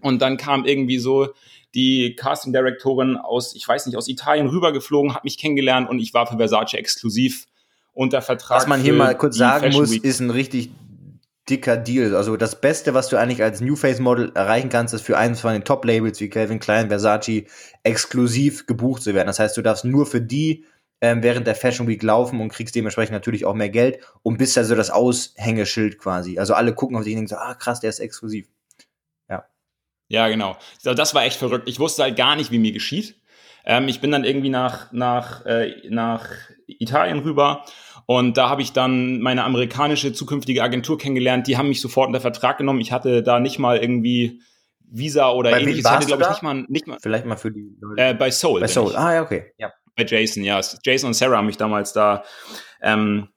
Und 0.05 0.21
dann 0.21 0.37
kam 0.37 0.65
irgendwie 0.65 0.99
so 0.99 1.29
die 1.73 2.15
Casting 2.15 2.53
Directorin 2.53 3.17
aus, 3.17 3.55
ich 3.55 3.67
weiß 3.67 3.87
nicht, 3.87 3.97
aus 3.97 4.07
Italien 4.07 4.47
rübergeflogen, 4.47 5.15
hat 5.15 5.23
mich 5.23 5.37
kennengelernt 5.39 5.89
und 5.89 5.99
ich 5.99 6.13
war 6.13 6.27
für 6.27 6.37
Versace 6.37 6.75
exklusiv 6.75 7.47
unter 7.91 8.21
Vertrag. 8.21 8.57
Was 8.57 8.67
man 8.67 8.81
hier 8.81 8.93
mal 8.93 9.17
kurz 9.17 9.35
sagen 9.35 9.65
Fashion 9.65 9.81
muss, 9.81 9.91
Week. 9.91 10.03
ist 10.03 10.19
ein 10.19 10.29
richtig 10.29 10.69
dicker 11.49 11.75
Deal. 11.75 12.15
Also 12.15 12.37
das 12.37 12.61
Beste, 12.61 12.93
was 12.93 13.09
du 13.09 13.17
eigentlich 13.17 13.41
als 13.41 13.61
New 13.61 13.75
Face 13.75 13.99
Model 13.99 14.31
erreichen 14.35 14.69
kannst, 14.69 14.93
ist 14.93 15.01
für 15.01 15.17
eines 15.17 15.41
von 15.41 15.53
den 15.53 15.63
Top 15.63 15.83
Labels 15.85 16.19
wie 16.21 16.29
Calvin 16.29 16.59
Klein, 16.59 16.89
Versace 16.89 17.45
exklusiv 17.81 18.67
gebucht 18.67 19.01
zu 19.01 19.15
werden. 19.15 19.27
Das 19.27 19.39
heißt, 19.39 19.57
du 19.57 19.63
darfst 19.63 19.85
nur 19.85 20.05
für 20.05 20.21
die 20.21 20.65
ähm, 21.01 21.23
während 21.23 21.47
der 21.47 21.55
Fashion 21.55 21.87
Week 21.87 22.01
laufen 22.03 22.39
und 22.41 22.49
kriegst 22.49 22.75
dementsprechend 22.75 23.13
natürlich 23.13 23.45
auch 23.45 23.55
mehr 23.55 23.69
Geld 23.69 23.99
und 24.21 24.37
bist 24.37 24.55
also 24.57 24.75
das 24.75 24.91
Aushängeschild 24.91 25.97
quasi. 25.97 26.37
Also 26.37 26.53
alle 26.53 26.75
gucken 26.75 26.95
auf 26.95 27.03
dich 27.03 27.13
und 27.13 27.17
denken 27.17 27.29
so, 27.29 27.37
ah 27.37 27.55
krass, 27.55 27.79
der 27.79 27.89
ist 27.89 27.99
exklusiv. 27.99 28.47
Ja. 30.07 30.27
Genau. 30.27 30.57
Das 30.83 31.13
war 31.15 31.23
echt 31.23 31.37
verrückt. 31.37 31.67
Ich 31.67 31.79
wusste 31.79 32.03
halt 32.03 32.15
gar 32.15 32.35
nicht, 32.35 32.51
wie 32.51 32.59
mir 32.59 32.71
geschieht. 32.71 33.15
Ähm, 33.65 33.87
ich 33.87 34.01
bin 34.01 34.11
dann 34.11 34.23
irgendwie 34.23 34.49
nach, 34.49 34.91
nach, 34.91 35.45
äh, 35.45 35.73
nach 35.89 36.27
Italien 36.67 37.19
rüber 37.19 37.65
und 38.05 38.37
da 38.37 38.49
habe 38.49 38.61
ich 38.61 38.73
dann 38.73 39.19
meine 39.19 39.43
amerikanische 39.43 40.13
zukünftige 40.13 40.61
Agentur 40.61 40.97
kennengelernt. 40.99 41.47
Die 41.47 41.57
haben 41.57 41.69
mich 41.69 41.81
sofort 41.81 42.07
unter 42.07 42.21
Vertrag 42.21 42.59
genommen. 42.59 42.81
Ich 42.81 42.91
hatte 42.91 43.23
da 43.23 43.39
nicht 43.39 43.57
mal 43.57 43.77
irgendwie 43.77 44.41
Visa 44.87 45.31
oder 45.31 45.49
bei 45.49 45.61
ähnliches. 45.61 45.85
Ich 45.85 45.89
hatte, 45.89 46.05
glaube 46.05 46.23
ich, 46.23 46.29
nicht 46.29 46.43
mal, 46.43 46.65
nicht 46.67 46.87
mal. 46.87 46.97
Vielleicht 47.01 47.25
mal 47.25 47.37
für 47.37 47.51
die 47.51 47.75
Leute. 47.81 48.01
Äh, 48.01 48.13
bei 48.13 48.29
Soul. 48.29 48.61
Bei 48.61 48.67
Soul. 48.67 48.95
Ah, 48.95 49.15
ja, 49.15 49.23
okay. 49.23 49.53
Ja 49.57 49.73
bei 49.95 50.05
Jason, 50.05 50.43
ja. 50.43 50.59
Jason 50.83 51.07
und 51.07 51.13
Sarah 51.13 51.37
haben 51.37 51.45
mich 51.45 51.57
damals 51.57 51.93
da 51.93 52.23
ähm, 52.81 53.29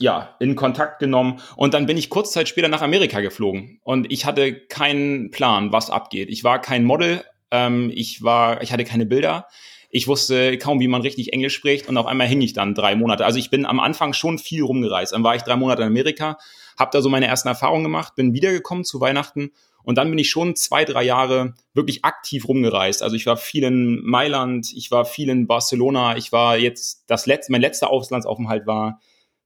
ja, 0.00 0.34
in 0.40 0.56
Kontakt 0.56 0.98
genommen 0.98 1.40
und 1.56 1.74
dann 1.74 1.84
bin 1.84 1.98
ich 1.98 2.08
kurz 2.08 2.32
Zeit 2.32 2.48
später 2.48 2.68
nach 2.68 2.80
Amerika 2.80 3.20
geflogen 3.20 3.80
und 3.84 4.10
ich 4.10 4.24
hatte 4.24 4.54
keinen 4.54 5.30
Plan, 5.30 5.72
was 5.72 5.90
abgeht. 5.90 6.30
Ich 6.30 6.42
war 6.42 6.58
kein 6.58 6.84
Model, 6.84 7.22
ähm, 7.50 7.92
ich 7.94 8.22
war, 8.22 8.62
ich 8.62 8.72
hatte 8.72 8.84
keine 8.84 9.04
Bilder, 9.04 9.46
ich 9.90 10.08
wusste 10.08 10.56
kaum, 10.56 10.80
wie 10.80 10.88
man 10.88 11.02
richtig 11.02 11.34
Englisch 11.34 11.54
spricht 11.54 11.86
und 11.86 11.98
auf 11.98 12.06
einmal 12.06 12.26
hing 12.26 12.40
ich 12.40 12.54
dann 12.54 12.74
drei 12.74 12.96
Monate. 12.96 13.26
Also 13.26 13.38
ich 13.38 13.50
bin 13.50 13.66
am 13.66 13.78
Anfang 13.78 14.14
schon 14.14 14.38
viel 14.38 14.62
rumgereist. 14.62 15.12
Dann 15.12 15.22
war 15.22 15.34
ich 15.34 15.42
drei 15.42 15.56
Monate 15.56 15.82
in 15.82 15.88
Amerika, 15.88 16.38
habe 16.78 16.90
da 16.92 17.02
so 17.02 17.10
meine 17.10 17.26
ersten 17.26 17.48
Erfahrungen 17.48 17.82
gemacht, 17.82 18.14
bin 18.14 18.32
wiedergekommen 18.32 18.84
zu 18.84 19.02
Weihnachten 19.02 19.50
und 19.82 19.98
dann 19.98 20.08
bin 20.08 20.18
ich 20.18 20.30
schon 20.30 20.56
zwei, 20.56 20.86
drei 20.86 21.02
Jahre 21.02 21.54
wirklich 21.74 22.06
aktiv 22.06 22.48
rumgereist. 22.48 23.02
Also 23.02 23.16
ich 23.16 23.26
war 23.26 23.36
viel 23.36 23.64
in 23.64 24.00
Mailand, 24.02 24.72
ich 24.74 24.90
war 24.90 25.04
viel 25.04 25.28
in 25.28 25.46
Barcelona, 25.46 26.16
ich 26.16 26.32
war 26.32 26.56
jetzt, 26.56 27.04
das 27.06 27.26
letzte, 27.26 27.52
mein 27.52 27.60
letzter 27.60 27.90
Auslandsaufenthalt 27.90 28.66
war 28.66 28.98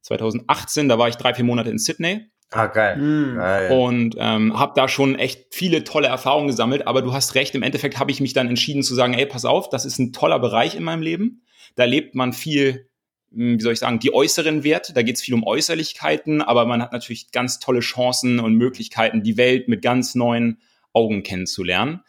2018, 0.05 0.89
da 0.89 0.99
war 0.99 1.09
ich 1.09 1.17
drei, 1.17 1.35
vier 1.35 1.45
Monate 1.45 1.71
in 1.71 1.79
Sydney. 1.79 2.27
Ah, 2.51 2.67
geil. 2.67 2.97
Mhm. 2.97 3.37
geil. 3.37 3.73
Und 3.73 4.17
ähm, 4.19 4.59
habe 4.59 4.73
da 4.77 4.87
schon 4.87 5.17
echt 5.17 5.55
viele 5.55 5.83
tolle 5.83 6.09
Erfahrungen 6.09 6.47
gesammelt. 6.47 6.87
Aber 6.87 7.03
du 7.03 7.13
hast 7.13 7.35
recht, 7.35 7.55
im 7.55 7.63
Endeffekt 7.63 7.99
habe 7.99 8.11
ich 8.11 8.21
mich 8.21 8.33
dann 8.33 8.49
entschieden 8.49 8.83
zu 8.83 8.95
sagen, 8.95 9.15
ey, 9.15 9.27
pass 9.27 9.45
auf, 9.45 9.69
das 9.69 9.85
ist 9.85 9.99
ein 9.99 10.13
toller 10.13 10.39
Bereich 10.39 10.77
in 10.77 10.85
meinem 10.85 11.03
Leben. 11.03 11.43
Da 11.75 11.85
lebt 11.85 12.15
man 12.15 12.33
viel 12.33 12.89
hm, 13.35 13.59
wie 13.59 13.63
soll 13.63 13.73
ich 13.73 13.79
sagen, 13.79 13.99
die 13.99 14.15
äußeren 14.15 14.65
Werte. 14.65 14.93
Da 14.93 15.03
geht 15.03 15.17
es 15.17 15.23
viel 15.23 15.35
um 15.35 15.45
Äußerlichkeiten, 15.45 16.43
aber 16.43 16.67
man 16.67 16.83
hat 16.83 16.93
natürlich 16.93 17.33
ganz 17.33 17.59
tolle 17.59 17.81
Chancen 17.81 18.39
und 18.39 18.55
Möglichkeiten, 18.55 19.23
die 19.23 19.37
Welt 19.37 19.69
mit 19.69 19.83
ganz 19.83 20.15
neuen 20.15 20.61
Augen 20.93 21.23
kennenzulernen, 21.23 22.03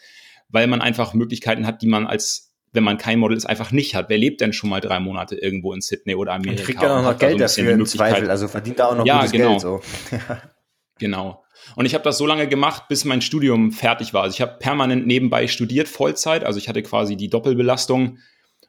weil 0.49 0.67
man 0.67 0.81
einfach 0.81 1.13
Möglichkeiten 1.13 1.65
hat, 1.65 1.81
die 1.81 1.87
man 1.87 2.05
als 2.05 2.44
wenn 2.75 2.83
man 2.83 2.97
kein 2.97 3.19
Model 3.19 3.37
ist, 3.37 3.45
einfach 3.45 3.71
nicht 3.71 3.95
hat. 3.95 4.09
Wer 4.09 4.17
lebt 4.17 4.41
denn 4.41 4.53
schon 4.53 4.69
mal 4.69 4.81
drei 4.81 4.99
Monate 4.99 5.35
irgendwo 5.35 5.73
in 5.73 5.81
Sydney 5.81 6.15
oder 6.15 6.33
Amerika? 6.33 6.61
Und 6.61 6.65
kriegt 6.65 6.81
ja 6.81 6.97
auch 6.97 7.03
noch 7.03 7.17
Geld 7.17 7.39
da 7.39 7.47
so 7.47 7.61
dafür 7.61 7.73
im 7.73 7.85
Zweifel, 7.85 8.29
also 8.29 8.47
verdient 8.47 8.79
da 8.79 8.87
auch 8.87 8.95
noch 8.95 9.05
ja, 9.05 9.17
gutes 9.17 9.31
genau. 9.31 9.49
Geld. 9.49 9.61
So. 9.61 9.81
genau. 10.99 11.43
Und 11.75 11.85
ich 11.85 11.93
habe 11.93 12.03
das 12.03 12.17
so 12.17 12.25
lange 12.25 12.47
gemacht, 12.47 12.83
bis 12.89 13.05
mein 13.05 13.21
Studium 13.21 13.71
fertig 13.71 14.13
war. 14.13 14.23
Also 14.23 14.35
ich 14.35 14.41
habe 14.41 14.57
permanent 14.59 15.07
nebenbei 15.07 15.47
studiert, 15.47 15.87
Vollzeit. 15.87 16.43
Also 16.43 16.59
ich 16.59 16.69
hatte 16.69 16.83
quasi 16.83 17.15
die 17.15 17.29
Doppelbelastung 17.29 18.19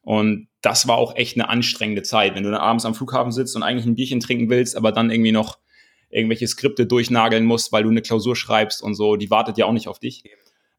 und 0.03 0.49
das 0.63 0.89
war 0.89 0.97
auch 0.97 1.17
echt 1.17 1.37
eine 1.37 1.49
anstrengende 1.49 2.03
Zeit, 2.03 2.35
wenn 2.35 2.45
du 2.45 2.51
dann 2.51 2.61
abends 2.61 2.85
am 2.85 2.95
Flughafen 2.95 3.33
sitzt 3.33 3.57
und 3.57 3.63
eigentlich 3.63 3.87
ein 3.87 3.97
Bierchen 3.97 4.21
trinken 4.21 4.49
willst, 4.49 4.77
aber 4.77 4.93
dann 4.93 5.11
irgendwie 5.11 5.33
noch 5.33 5.59
irgendwelche 6.11 6.47
Skripte 6.47 6.87
durchnageln 6.87 7.45
musst, 7.45 7.73
weil 7.73 7.83
du 7.83 7.91
eine 7.91 8.03
Klausur 8.03 8.37
schreibst 8.37 8.83
und 8.83 8.95
so, 8.95 9.17
die 9.17 9.31
wartet 9.31 9.59
ja 9.59 9.67
auch 9.67 9.73
nicht 9.73 9.89
auf 9.89 9.99
dich. 9.99 10.23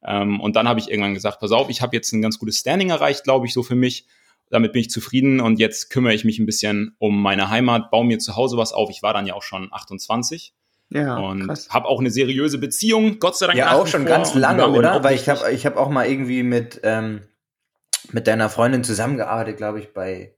Ähm, 0.07 0.39
und 0.39 0.55
dann 0.55 0.67
habe 0.67 0.79
ich 0.79 0.89
irgendwann 0.89 1.13
gesagt, 1.13 1.39
pass 1.39 1.51
auf, 1.51 1.69
ich 1.69 1.81
habe 1.81 1.95
jetzt 1.95 2.11
ein 2.13 2.21
ganz 2.21 2.39
gutes 2.39 2.57
Standing 2.57 2.89
erreicht, 2.89 3.23
glaube 3.25 3.45
ich, 3.45 3.53
so 3.53 3.61
für 3.61 3.75
mich. 3.75 4.05
Damit 4.49 4.71
bin 4.71 4.79
ich 4.79 4.89
zufrieden 4.89 5.41
und 5.41 5.59
jetzt 5.59 5.89
kümmere 5.89 6.13
ich 6.13 6.23
mich 6.23 6.39
ein 6.39 6.45
bisschen 6.45 6.95
um 6.99 7.21
meine 7.21 7.49
Heimat, 7.49 7.91
baue 7.91 8.05
mir 8.05 8.17
zu 8.17 8.37
Hause 8.37 8.55
was 8.57 8.71
auf. 8.71 8.89
Ich 8.89 9.03
war 9.03 9.13
dann 9.13 9.27
ja 9.27 9.33
auch 9.33 9.43
schon 9.43 9.67
28 9.73 10.53
Ja, 10.89 11.17
und 11.17 11.49
habe 11.69 11.85
auch 11.89 11.99
eine 11.99 12.09
seriöse 12.09 12.57
Beziehung, 12.57 13.19
Gott 13.19 13.37
sei 13.37 13.47
Dank. 13.47 13.57
Ja, 13.59 13.73
auch 13.73 13.85
schon 13.87 14.03
vor. 14.03 14.09
ganz 14.09 14.33
lange, 14.35 14.65
oder? 14.69 15.03
Weil 15.03 15.15
ich 15.15 15.27
habe 15.27 15.51
ich 15.51 15.65
hab 15.65 15.75
auch 15.75 15.89
mal 15.89 16.07
irgendwie 16.09 16.43
mit, 16.43 16.79
ähm, 16.83 17.23
mit 18.13 18.25
deiner 18.27 18.47
Freundin 18.49 18.85
zusammengearbeitet, 18.85 19.57
glaube 19.57 19.81
ich, 19.81 19.93
bei 19.93 20.33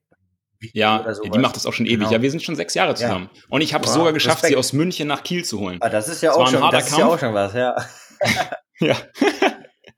Ja, 0.73 1.05
die 1.31 1.38
macht 1.38 1.55
das 1.55 1.67
auch 1.67 1.73
schon 1.73 1.85
ewig. 1.85 1.99
Genau. 1.99 2.11
Ja, 2.11 2.21
wir 2.23 2.31
sind 2.31 2.41
schon 2.41 2.55
sechs 2.55 2.73
Jahre 2.73 2.95
zusammen. 2.95 3.29
Und 3.49 3.61
ich 3.61 3.75
habe 3.75 3.83
es 3.83 3.91
Wow, 3.91 3.97
sogar 3.97 4.13
geschafft, 4.13 4.38
Respekt. 4.38 4.53
sie 4.53 4.55
aus 4.57 4.73
München 4.73 5.07
nach 5.07 5.23
Kiel 5.23 5.45
zu 5.45 5.59
holen. 5.59 5.77
Ah, 5.81 5.89
das 5.89 6.07
ist 6.09 6.23
ja 6.23 6.31
Es 6.31 6.35
auch 6.35 6.39
war 6.39 6.47
ein 6.47 6.51
schon, 6.53 6.71
das 6.71 6.88
ist 6.89 6.97
ja 6.97 7.05
auch 7.05 7.19
schon 7.19 7.33
was, 7.35 7.53
ja. 7.53 7.75
Ja. 8.79 8.95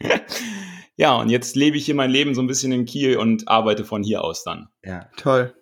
ja, 0.96 1.16
und 1.16 1.30
jetzt 1.30 1.56
lebe 1.56 1.78
ich 1.78 1.86
hier 1.86 1.96
mein 1.96 2.10
Leben 2.10 2.36
so 2.36 2.42
ein 2.42 2.48
bisschen 2.48 2.72
in 2.72 2.86
Kiel 2.86 3.18
und 3.18 3.48
arbeite 3.48 3.86
von 3.86 4.04
hier 4.04 4.24
aus 4.24 4.44
dann. 4.44 4.70
ja. 4.84 5.10
Toll. 5.18 5.54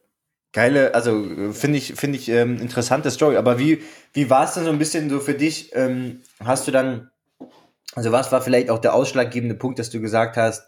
Geile, 0.52 0.96
also 0.96 1.54
finde 1.54 1.78
ich, 1.78 1.94
finde 1.94 2.18
ich 2.18 2.28
ähm, 2.30 2.60
interessante 2.60 3.12
Story. 3.12 3.38
Aber 3.38 3.60
wie, 3.60 3.84
wie 4.14 4.32
war 4.32 4.46
es 4.46 4.56
denn 4.56 4.64
so 4.64 4.72
ein 4.72 4.80
bisschen 4.80 5.08
so 5.10 5.20
für 5.20 5.36
dich? 5.36 5.76
Ähm, 5.76 6.22
hast 6.44 6.68
du 6.68 6.72
dann, 6.72 7.12
also 7.94 8.12
was 8.12 8.32
war 8.32 8.42
vielleicht 8.42 8.72
auch 8.72 8.80
der 8.80 8.96
ausschlaggebende 8.96 9.54
Punkt, 9.54 9.78
dass 9.78 9.92
du 9.92 10.02
gesagt 10.02 10.38
hast, 10.38 10.68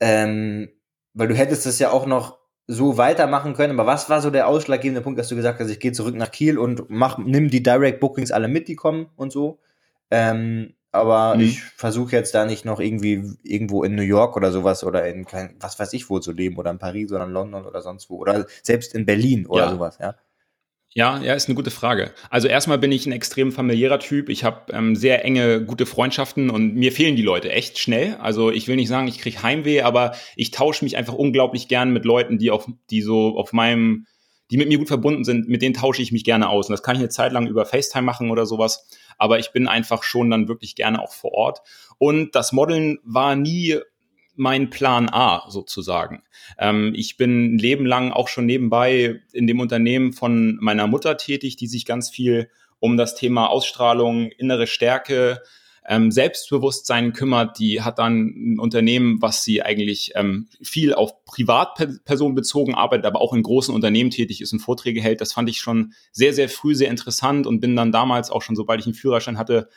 ähm, 0.00 0.68
weil 1.14 1.28
du 1.28 1.34
hättest 1.34 1.64
das 1.64 1.78
ja 1.78 1.90
auch 1.90 2.04
noch 2.04 2.40
so 2.66 2.98
weitermachen 2.98 3.54
können, 3.54 3.78
aber 3.78 3.90
was 3.90 4.10
war 4.10 4.20
so 4.20 4.30
der 4.30 4.46
ausschlaggebende 4.46 5.00
Punkt, 5.00 5.18
dass 5.18 5.28
du 5.28 5.34
gesagt 5.34 5.60
hast, 5.60 5.70
ich 5.70 5.80
gehe 5.80 5.92
zurück 5.92 6.14
nach 6.14 6.30
Kiel 6.30 6.58
und 6.58 6.88
mach, 6.88 7.16
nimm 7.18 7.48
die 7.48 7.62
Direct 7.62 8.00
Bookings 8.00 8.30
alle 8.30 8.48
mit, 8.48 8.68
die 8.68 8.76
kommen 8.76 9.08
und 9.16 9.32
so. 9.32 9.60
Ähm, 10.10 10.74
aber 10.92 11.36
Mhm. 11.36 11.42
ich 11.42 11.60
versuche 11.62 12.12
jetzt 12.16 12.34
da 12.34 12.44
nicht 12.44 12.64
noch 12.64 12.80
irgendwie 12.80 13.22
irgendwo 13.42 13.84
in 13.84 13.94
New 13.94 14.02
York 14.02 14.36
oder 14.36 14.50
sowas 14.52 14.84
oder 14.84 15.06
in 15.06 15.24
kein, 15.24 15.56
was 15.60 15.78
weiß 15.78 15.92
ich 15.92 16.10
wo 16.10 16.18
zu 16.18 16.32
leben 16.32 16.56
oder 16.56 16.70
in 16.70 16.78
Paris 16.78 17.12
oder 17.12 17.24
in 17.24 17.30
London 17.32 17.64
oder 17.66 17.82
sonst 17.82 18.10
wo 18.10 18.16
oder 18.18 18.46
selbst 18.62 18.94
in 18.94 19.06
Berlin 19.06 19.46
oder 19.46 19.64
Ja. 19.64 19.70
sowas, 19.70 19.98
ja. 20.00 20.14
Ja, 20.92 21.20
ja, 21.22 21.34
ist 21.34 21.46
eine 21.48 21.54
gute 21.54 21.70
Frage. 21.70 22.12
Also 22.30 22.48
erstmal 22.48 22.78
bin 22.78 22.90
ich 22.90 23.06
ein 23.06 23.12
extrem 23.12 23.52
familiärer 23.52 24.00
Typ. 24.00 24.28
Ich 24.28 24.42
habe 24.42 24.72
ähm, 24.72 24.96
sehr 24.96 25.24
enge, 25.24 25.64
gute 25.64 25.86
Freundschaften 25.86 26.50
und 26.50 26.74
mir 26.74 26.90
fehlen 26.90 27.14
die 27.14 27.22
Leute 27.22 27.52
echt 27.52 27.78
schnell. 27.78 28.16
Also 28.16 28.50
ich 28.50 28.66
will 28.66 28.74
nicht 28.74 28.88
sagen, 28.88 29.06
ich 29.06 29.18
kriege 29.20 29.40
Heimweh, 29.40 29.82
aber 29.82 30.14
ich 30.34 30.50
tausche 30.50 30.84
mich 30.84 30.96
einfach 30.96 31.14
unglaublich 31.14 31.68
gern 31.68 31.92
mit 31.92 32.04
Leuten, 32.04 32.38
die 32.38 32.50
auf, 32.50 32.66
die 32.90 33.02
so 33.02 33.36
auf 33.38 33.52
meinem, 33.52 34.06
die 34.50 34.56
mit 34.56 34.68
mir 34.68 34.78
gut 34.78 34.88
verbunden 34.88 35.24
sind, 35.24 35.48
mit 35.48 35.62
denen 35.62 35.74
tausche 35.74 36.02
ich 36.02 36.12
mich 36.12 36.24
gerne 36.24 36.48
aus. 36.48 36.68
Und 36.68 36.72
das 36.72 36.82
kann 36.82 36.96
ich 36.96 37.00
eine 37.00 37.08
Zeit 37.08 37.32
lang 37.32 37.46
über 37.46 37.66
FaceTime 37.66 38.04
machen 38.04 38.30
oder 38.30 38.46
sowas. 38.46 38.88
Aber 39.18 39.38
ich 39.38 39.52
bin 39.52 39.68
einfach 39.68 40.02
schon 40.02 40.30
dann 40.30 40.48
wirklich 40.48 40.74
gerne 40.74 41.00
auch 41.00 41.12
vor 41.12 41.32
Ort. 41.32 41.62
Und 41.98 42.34
das 42.34 42.52
Modeln 42.52 42.98
war 43.04 43.36
nie 43.36 43.78
mein 44.36 44.70
Plan 44.70 45.08
A 45.10 45.44
sozusagen. 45.50 46.22
Ähm, 46.58 46.92
ich 46.96 47.16
bin 47.16 47.54
ein 47.54 47.58
Leben 47.58 47.84
lang 47.84 48.10
auch 48.12 48.28
schon 48.28 48.46
nebenbei 48.46 49.20
in 49.32 49.46
dem 49.46 49.60
Unternehmen 49.60 50.12
von 50.12 50.56
meiner 50.60 50.86
Mutter 50.86 51.16
tätig, 51.16 51.56
die 51.56 51.66
sich 51.66 51.84
ganz 51.84 52.08
viel 52.08 52.50
um 52.78 52.96
das 52.96 53.14
Thema 53.14 53.48
Ausstrahlung, 53.48 54.30
innere 54.30 54.66
Stärke, 54.66 55.42
ähm, 55.90 56.12
Selbstbewusstsein 56.12 57.12
kümmert. 57.12 57.58
Die 57.58 57.82
hat 57.82 57.98
dann 57.98 58.54
ein 58.54 58.58
Unternehmen, 58.60 59.20
was 59.20 59.42
sie 59.42 59.60
eigentlich 59.60 60.12
ähm, 60.14 60.46
viel 60.62 60.94
auf 60.94 61.24
Privatpersonen 61.24 62.36
bezogen 62.36 62.76
arbeitet, 62.76 63.06
aber 63.06 63.20
auch 63.20 63.34
in 63.34 63.42
großen 63.42 63.74
Unternehmen 63.74 64.10
tätig 64.10 64.40
ist 64.40 64.52
und 64.52 64.60
Vorträge 64.60 65.02
hält. 65.02 65.20
Das 65.20 65.32
fand 65.32 65.50
ich 65.50 65.58
schon 65.58 65.92
sehr, 66.12 66.32
sehr 66.32 66.48
früh 66.48 66.76
sehr 66.76 66.90
interessant 66.90 67.44
und 67.48 67.58
bin 67.58 67.74
dann 67.74 67.90
damals 67.90 68.30
auch 68.30 68.40
schon, 68.40 68.54
sobald 68.54 68.78
ich 68.80 68.86
einen 68.86 68.94
Führerschein 68.94 69.36
hatte, 69.36 69.68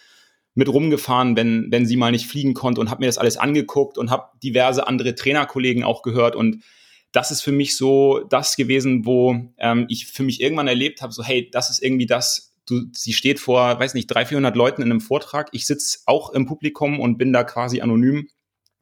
mit 0.53 0.69
rumgefahren, 0.69 1.35
wenn, 1.35 1.71
wenn 1.71 1.87
sie 1.87 1.97
mal 1.97 2.11
nicht 2.11 2.27
fliegen 2.27 2.53
konnte 2.53 2.79
und 2.79 2.91
habe 2.91 2.99
mir 2.99 3.07
das 3.07 3.17
alles 3.17 3.37
angeguckt 3.37 3.97
und 3.97 4.11
habe 4.11 4.29
diverse 4.43 4.87
andere 4.87 5.15
Trainerkollegen 5.15 5.83
auch 5.83 6.03
gehört 6.03 6.35
und 6.35 6.63
das 7.11 7.31
ist 7.31 7.41
für 7.41 7.51
mich 7.51 7.75
so 7.75 8.21
das 8.29 8.55
gewesen, 8.55 9.05
wo 9.05 9.35
ähm, 9.57 9.85
ich 9.89 10.07
für 10.07 10.23
mich 10.23 10.41
irgendwann 10.41 10.67
erlebt 10.67 11.01
habe, 11.01 11.13
so 11.13 11.23
hey, 11.23 11.49
das 11.51 11.71
ist 11.71 11.81
irgendwie 11.81 12.05
das, 12.05 12.52
du, 12.65 12.81
sie 12.93 13.13
steht 13.13 13.39
vor, 13.39 13.79
weiß 13.79 13.93
nicht, 13.93 14.07
300, 14.07 14.29
400 14.29 14.55
Leuten 14.55 14.81
in 14.81 14.91
einem 14.91 15.01
Vortrag, 15.01 15.49
ich 15.51 15.65
sitze 15.65 15.99
auch 16.05 16.31
im 16.31 16.45
Publikum 16.45 16.99
und 16.99 17.17
bin 17.17 17.33
da 17.33 17.43
quasi 17.43 17.81
anonym 17.81 18.27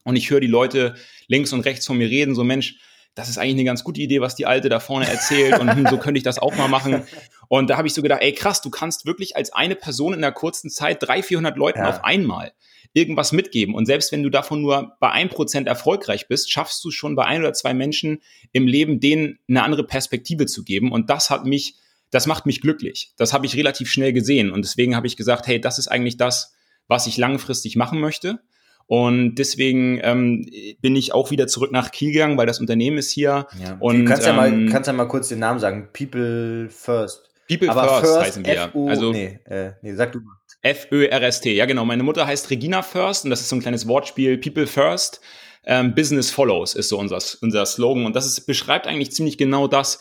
und 0.03 0.15
ich 0.15 0.29
höre 0.29 0.39
die 0.39 0.47
Leute 0.47 0.95
links 1.27 1.53
und 1.53 1.61
rechts 1.61 1.85
von 1.85 1.97
mir 1.97 2.09
reden, 2.09 2.35
so 2.35 2.43
Mensch, 2.43 2.77
das 3.13 3.27
ist 3.27 3.37
eigentlich 3.37 3.55
eine 3.55 3.63
ganz 3.65 3.83
gute 3.83 4.01
Idee, 4.01 4.21
was 4.21 4.35
die 4.35 4.45
Alte 4.45 4.69
da 4.69 4.79
vorne 4.79 5.05
erzählt 5.07 5.59
und 5.59 5.75
hm, 5.75 5.87
so 5.87 5.97
könnte 5.97 6.17
ich 6.17 6.23
das 6.23 6.39
auch 6.39 6.55
mal 6.55 6.69
machen. 6.69 7.03
Und 7.49 7.69
da 7.69 7.75
habe 7.75 7.87
ich 7.87 7.93
so 7.93 8.01
gedacht, 8.01 8.21
ey 8.21 8.31
krass, 8.31 8.61
du 8.61 8.69
kannst 8.69 9.05
wirklich 9.05 9.35
als 9.35 9.51
eine 9.51 9.75
Person 9.75 10.13
in 10.13 10.21
der 10.21 10.31
kurzen 10.31 10.69
Zeit 10.69 11.03
300, 11.03 11.25
400 11.25 11.57
Leuten 11.57 11.79
Ja. 11.79 11.89
auf 11.89 12.05
einmal 12.05 12.53
irgendwas 12.93 13.31
mitgeben. 13.31 13.75
Und 13.75 13.85
selbst 13.85 14.11
wenn 14.11 14.23
du 14.23 14.29
davon 14.29 14.61
nur 14.61 14.95
bei 14.99 15.11
ein 15.11 15.29
Prozent 15.29 15.67
erfolgreich 15.67 16.27
bist, 16.27 16.51
schaffst 16.51 16.83
du 16.83 16.91
schon 16.91 17.15
bei 17.15 17.25
ein 17.25 17.41
oder 17.41 17.53
zwei 17.53 17.73
Menschen 17.73 18.21
im 18.51 18.67
Leben 18.67 18.99
denen 18.99 19.39
eine 19.47 19.63
andere 19.63 19.85
Perspektive 19.85 20.45
zu 20.45 20.63
geben. 20.63 20.91
Und 20.91 21.09
das 21.09 21.29
hat 21.29 21.45
mich, 21.45 21.75
das 22.11 22.27
macht 22.27 22.45
mich 22.45 22.61
glücklich. 22.61 23.13
Das 23.17 23.33
habe 23.33 23.45
ich 23.45 23.55
relativ 23.55 23.89
schnell 23.89 24.13
gesehen. 24.13 24.51
Und 24.51 24.63
deswegen 24.63 24.95
habe 24.95 25.07
ich 25.07 25.17
gesagt, 25.17 25.47
hey, 25.47 25.59
das 25.59 25.79
ist 25.79 25.87
eigentlich 25.87 26.17
das, 26.17 26.53
was 26.87 27.07
ich 27.07 27.17
langfristig 27.17 27.75
machen 27.75 27.99
möchte. 27.99 28.39
Und 28.85 29.35
deswegen 29.35 29.99
ähm, 30.03 30.45
bin 30.81 30.95
ich 30.97 31.13
auch 31.13 31.31
wieder 31.31 31.47
zurück 31.47 31.71
nach 31.71 31.91
Kiel 31.91 32.11
gegangen, 32.11 32.37
weil 32.37 32.45
das 32.45 32.59
Unternehmen 32.59 32.97
ist 32.97 33.09
hier. 33.11 33.47
ja. 33.63 33.77
Und, 33.79 33.99
du 33.99 34.05
kannst 34.05 34.27
ja, 34.27 34.33
mal, 34.33 34.51
ähm, 34.51 34.69
kannst 34.69 34.87
ja 34.87 34.93
mal 34.93 35.07
kurz 35.07 35.29
den 35.29 35.39
Namen 35.39 35.59
sagen. 35.59 35.87
People 35.93 36.67
First. 36.69 37.29
People 37.47 37.69
Aber 37.69 37.87
First, 37.87 38.01
First, 38.01 38.25
heißen 38.25 38.45
wir. 38.45 38.75
Also 38.89 39.11
nee, 39.11 39.39
äh, 39.45 39.71
nee, 39.81 39.93
sag 39.93 40.11
du 40.11 40.19
mal. 40.19 40.35
F-Ö-R-S-T. 40.61 41.53
Ja, 41.53 41.65
genau. 41.65 41.85
Meine 41.85 42.03
Mutter 42.03 42.27
heißt 42.27 42.49
Regina 42.49 42.81
First 42.81 43.23
und 43.23 43.29
das 43.29 43.41
ist 43.41 43.49
so 43.49 43.55
ein 43.55 43.61
kleines 43.61 43.87
Wortspiel. 43.87 44.37
People 44.37 44.67
First, 44.67 45.21
ähm, 45.65 45.95
Business 45.95 46.29
Follows 46.29 46.75
ist 46.75 46.89
so 46.89 46.99
unser, 46.99 47.19
unser 47.41 47.65
Slogan. 47.65 48.05
Und 48.05 48.15
das 48.15 48.25
ist, 48.25 48.41
beschreibt 48.41 48.87
eigentlich 48.87 49.11
ziemlich 49.11 49.37
genau 49.37 49.67
das, 49.67 49.99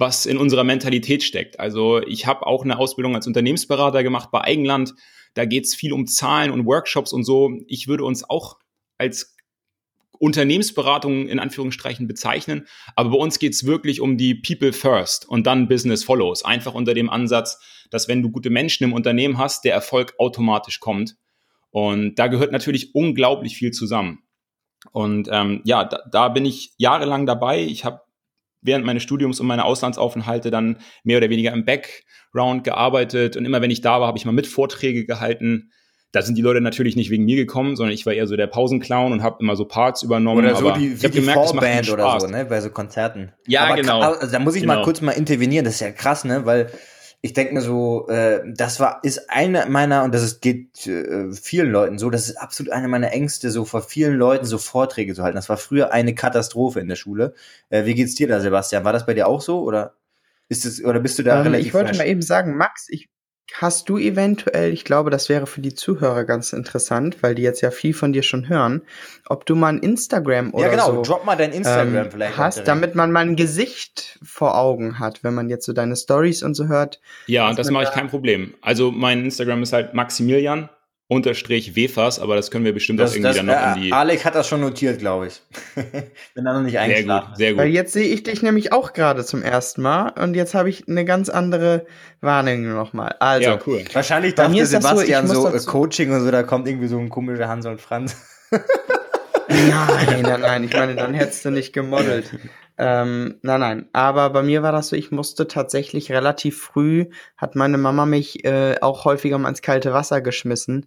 was 0.00 0.24
in 0.24 0.38
unserer 0.38 0.64
Mentalität 0.64 1.22
steckt. 1.22 1.60
Also 1.60 2.02
ich 2.02 2.26
habe 2.26 2.46
auch 2.46 2.64
eine 2.64 2.78
Ausbildung 2.78 3.14
als 3.14 3.26
Unternehmensberater 3.26 4.02
gemacht 4.02 4.30
bei 4.32 4.40
Eigenland. 4.40 4.94
Da 5.34 5.44
geht 5.44 5.66
es 5.66 5.74
viel 5.74 5.92
um 5.92 6.06
Zahlen 6.06 6.50
und 6.50 6.66
Workshops 6.66 7.12
und 7.12 7.24
so. 7.24 7.52
Ich 7.68 7.86
würde 7.86 8.04
uns 8.04 8.28
auch 8.28 8.58
als 8.96 9.36
Unternehmensberatung 10.18 11.28
in 11.28 11.38
Anführungsstrichen 11.38 12.08
bezeichnen. 12.08 12.66
Aber 12.96 13.10
bei 13.10 13.16
uns 13.16 13.38
geht 13.38 13.52
es 13.52 13.66
wirklich 13.66 14.00
um 14.00 14.16
die 14.16 14.34
People 14.34 14.72
First 14.72 15.28
und 15.28 15.46
dann 15.46 15.68
Business 15.68 16.02
Follows. 16.02 16.44
Einfach 16.44 16.74
unter 16.74 16.94
dem 16.94 17.10
Ansatz, 17.10 17.60
dass 17.90 18.08
wenn 18.08 18.22
du 18.22 18.30
gute 18.30 18.50
Menschen 18.50 18.84
im 18.84 18.92
Unternehmen 18.94 19.38
hast, 19.38 19.64
der 19.64 19.74
Erfolg 19.74 20.14
automatisch 20.18 20.80
kommt. 20.80 21.16
Und 21.70 22.18
da 22.18 22.26
gehört 22.26 22.52
natürlich 22.52 22.94
unglaublich 22.94 23.54
viel 23.54 23.70
zusammen. 23.70 24.22
Und 24.92 25.28
ähm, 25.30 25.60
ja, 25.64 25.84
da, 25.84 26.00
da 26.10 26.28
bin 26.28 26.46
ich 26.46 26.72
jahrelang 26.78 27.26
dabei. 27.26 27.60
Ich 27.60 27.84
habe 27.84 28.00
während 28.62 28.84
meines 28.84 29.02
Studiums 29.02 29.40
und 29.40 29.46
meiner 29.46 29.64
Auslandsaufenthalte 29.64 30.50
dann 30.50 30.78
mehr 31.04 31.18
oder 31.18 31.30
weniger 31.30 31.52
im 31.52 31.64
Background 31.64 32.64
gearbeitet. 32.64 33.36
Und 33.36 33.44
immer 33.44 33.60
wenn 33.62 33.70
ich 33.70 33.80
da 33.80 34.00
war, 34.00 34.06
habe 34.06 34.18
ich 34.18 34.24
mal 34.24 34.32
mit 34.32 34.46
Vorträge 34.46 35.04
gehalten. 35.06 35.70
Da 36.12 36.22
sind 36.22 36.36
die 36.36 36.42
Leute 36.42 36.60
natürlich 36.60 36.96
nicht 36.96 37.10
wegen 37.10 37.24
mir 37.24 37.36
gekommen, 37.36 37.76
sondern 37.76 37.94
ich 37.94 38.04
war 38.04 38.12
eher 38.12 38.26
so 38.26 38.36
der 38.36 38.48
Pausenclown 38.48 39.12
und 39.12 39.22
habe 39.22 39.36
immer 39.40 39.54
so 39.54 39.64
Parts 39.64 40.02
übernommen. 40.02 40.44
Oder 40.44 40.56
so 40.56 40.72
die, 40.72 41.00
wie 41.00 41.06
die 41.08 41.20
gemerkt, 41.20 41.50
Vorband 41.50 41.88
oder 41.90 42.18
so, 42.18 42.26
ne, 42.26 42.44
bei 42.44 42.60
so 42.60 42.70
Konzerten. 42.70 43.32
Ja, 43.46 43.66
Aber 43.66 43.76
genau. 43.76 44.00
Also, 44.00 44.32
da 44.32 44.40
muss 44.40 44.56
ich 44.56 44.64
mal 44.66 44.74
Genau. 44.74 44.84
kurz 44.84 45.00
mal 45.02 45.12
intervenieren, 45.12 45.64
das 45.64 45.74
ist 45.74 45.80
ja 45.80 45.92
krass, 45.92 46.24
ne, 46.24 46.44
weil 46.46 46.70
ich 47.22 47.34
denke 47.34 47.52
mir 47.52 47.60
so, 47.60 48.08
äh, 48.08 48.40
das 48.46 48.80
war, 48.80 49.00
ist 49.02 49.28
eine 49.30 49.66
meiner, 49.66 50.04
und 50.04 50.14
das 50.14 50.22
ist, 50.22 50.40
geht 50.40 50.86
äh, 50.86 51.32
vielen 51.32 51.70
Leuten 51.70 51.98
so, 51.98 52.08
das 52.08 52.28
ist 52.28 52.36
absolut 52.36 52.72
eine 52.72 52.88
meiner 52.88 53.12
Ängste, 53.12 53.50
so 53.50 53.66
vor 53.66 53.82
vielen 53.82 54.16
Leuten 54.16 54.46
so 54.46 54.56
Vorträge 54.56 55.14
zu 55.14 55.22
halten. 55.22 55.36
Das 55.36 55.50
war 55.50 55.58
früher 55.58 55.92
eine 55.92 56.14
Katastrophe 56.14 56.80
in 56.80 56.88
der 56.88 56.96
Schule. 56.96 57.34
Äh, 57.68 57.84
wie 57.84 57.94
geht's 57.94 58.14
dir 58.14 58.26
da, 58.26 58.40
Sebastian? 58.40 58.84
War 58.84 58.94
das 58.94 59.04
bei 59.04 59.12
dir 59.14 59.28
auch 59.28 59.42
so, 59.42 59.62
oder 59.62 59.96
ist 60.48 60.64
es, 60.64 60.82
oder 60.82 61.00
bist 61.00 61.18
du 61.18 61.22
da 61.22 61.36
Ähm, 61.36 61.42
relativ 61.42 61.66
ich 61.66 61.74
wollte 61.74 61.88
fresh? 61.88 61.98
mal 61.98 62.06
eben 62.08 62.22
sagen, 62.22 62.56
Max, 62.56 62.86
ich, 62.88 63.10
hast 63.54 63.88
du 63.88 63.98
eventuell, 63.98 64.72
ich 64.72 64.84
glaube, 64.84 65.10
das 65.10 65.28
wäre 65.28 65.46
für 65.46 65.60
die 65.60 65.74
Zuhörer 65.74 66.24
ganz 66.24 66.52
interessant, 66.52 67.22
weil 67.22 67.34
die 67.34 67.42
jetzt 67.42 67.60
ja 67.60 67.70
viel 67.70 67.94
von 67.94 68.12
dir 68.12 68.22
schon 68.22 68.48
hören, 68.48 68.82
ob 69.26 69.46
du 69.46 69.54
mal 69.54 69.68
ein 69.68 69.78
Instagram 69.78 70.52
oder 70.52 70.66
ja, 70.66 70.70
genau, 70.70 70.94
so 70.94 71.02
drop 71.02 71.24
mal 71.24 71.36
dein 71.36 71.52
Instagram 71.52 72.06
ähm, 72.06 72.10
vielleicht. 72.10 72.36
hast, 72.36 72.68
damit 72.68 72.94
man 72.94 73.12
mal 73.12 73.20
ein 73.20 73.36
Gesicht 73.36 74.18
vor 74.22 74.56
Augen 74.56 74.98
hat, 74.98 75.24
wenn 75.24 75.34
man 75.34 75.48
jetzt 75.48 75.66
so 75.66 75.72
deine 75.72 75.96
Stories 75.96 76.42
und 76.42 76.54
so 76.54 76.68
hört. 76.68 77.00
Ja, 77.26 77.52
das 77.52 77.70
mache 77.70 77.84
ich 77.84 77.90
kein 77.90 78.08
Problem. 78.08 78.54
Also 78.60 78.90
mein 78.90 79.24
Instagram 79.24 79.62
ist 79.62 79.72
halt 79.72 79.94
Maximilian 79.94 80.68
unterstrich 81.10 81.74
Wefers, 81.74 82.20
aber 82.20 82.36
das 82.36 82.52
können 82.52 82.64
wir 82.64 82.72
bestimmt 82.72 83.00
das, 83.00 83.10
auch 83.10 83.14
irgendwie 83.16 83.26
das, 83.28 83.36
dann 83.36 83.46
noch 83.46 83.76
in 83.76 83.82
äh, 83.82 83.84
die. 83.86 83.92
Alec 83.92 84.24
hat 84.24 84.36
das 84.36 84.46
schon 84.46 84.60
notiert, 84.60 85.00
glaube 85.00 85.26
ich. 85.26 85.42
Bin 86.34 86.44
da 86.44 86.52
noch 86.52 86.60
nicht 86.62 86.72
Sehr 86.72 86.82
eingeschlafen. 86.82 87.28
gut, 87.30 87.36
sehr 87.36 87.56
Weil 87.56 87.66
gut. 87.66 87.74
jetzt 87.74 87.92
sehe 87.92 88.06
ich 88.06 88.22
dich 88.22 88.42
nämlich 88.42 88.72
auch 88.72 88.92
gerade 88.92 89.24
zum 89.24 89.42
ersten 89.42 89.82
Mal 89.82 90.10
und 90.10 90.34
jetzt 90.34 90.54
habe 90.54 90.70
ich 90.70 90.86
eine 90.88 91.04
ganz 91.04 91.28
andere 91.28 91.84
Wahrnehmung 92.20 92.74
nochmal. 92.74 93.16
Also, 93.18 93.50
Ja, 93.50 93.58
cool. 93.66 93.84
Wahrscheinlich 93.92 94.36
dachte 94.36 94.52
mir 94.52 94.62
ist 94.62 94.72
das 94.72 94.84
so, 94.84 94.90
Sebastian 94.90 95.26
muss 95.26 95.36
so, 95.36 95.48
äh, 95.48 95.58
Coaching 95.66 96.12
und 96.12 96.20
so, 96.22 96.30
da 96.30 96.44
kommt 96.44 96.68
irgendwie 96.68 96.86
so 96.86 96.98
ein 96.98 97.08
komischer 97.08 97.48
Hans 97.48 97.66
und 97.66 97.80
Franz. 97.80 98.16
Nein, 99.48 100.22
nein, 100.22 100.40
nein. 100.40 100.64
Ich 100.64 100.72
meine, 100.72 100.94
dann 100.94 101.12
hättest 101.12 101.44
du 101.44 101.50
nicht 101.50 101.72
gemodelt. 101.72 102.30
Ähm, 102.82 103.38
nein, 103.42 103.60
nein. 103.60 103.88
Aber 103.92 104.30
bei 104.30 104.42
mir 104.42 104.62
war 104.62 104.72
das 104.72 104.88
so, 104.88 104.96
ich 104.96 105.10
musste 105.10 105.46
tatsächlich 105.46 106.10
relativ 106.12 106.62
früh, 106.62 107.10
hat 107.36 107.54
meine 107.54 107.76
Mama 107.76 108.06
mich 108.06 108.42
äh, 108.46 108.76
auch 108.80 109.04
häufiger 109.04 109.36
mal 109.36 109.50
ins 109.50 109.60
kalte 109.60 109.92
Wasser 109.92 110.22
geschmissen, 110.22 110.86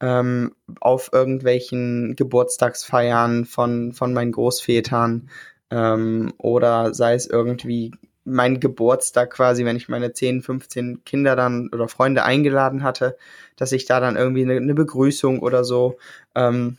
ähm, 0.00 0.54
auf 0.80 1.10
irgendwelchen 1.12 2.16
Geburtstagsfeiern 2.16 3.44
von, 3.44 3.92
von 3.92 4.14
meinen 4.14 4.32
Großvätern 4.32 5.28
ähm, 5.70 6.32
oder 6.38 6.94
sei 6.94 7.12
es 7.12 7.26
irgendwie 7.26 7.92
mein 8.24 8.58
Geburtstag 8.58 9.30
quasi, 9.30 9.66
wenn 9.66 9.76
ich 9.76 9.90
meine 9.90 10.14
10, 10.14 10.40
15 10.40 11.04
Kinder 11.04 11.36
dann 11.36 11.68
oder 11.74 11.88
Freunde 11.88 12.24
eingeladen 12.24 12.82
hatte, 12.82 13.18
dass 13.56 13.72
ich 13.72 13.84
da 13.84 14.00
dann 14.00 14.16
irgendwie 14.16 14.44
eine, 14.44 14.56
eine 14.56 14.74
Begrüßung 14.74 15.40
oder 15.40 15.62
so 15.62 15.98
ähm, 16.34 16.78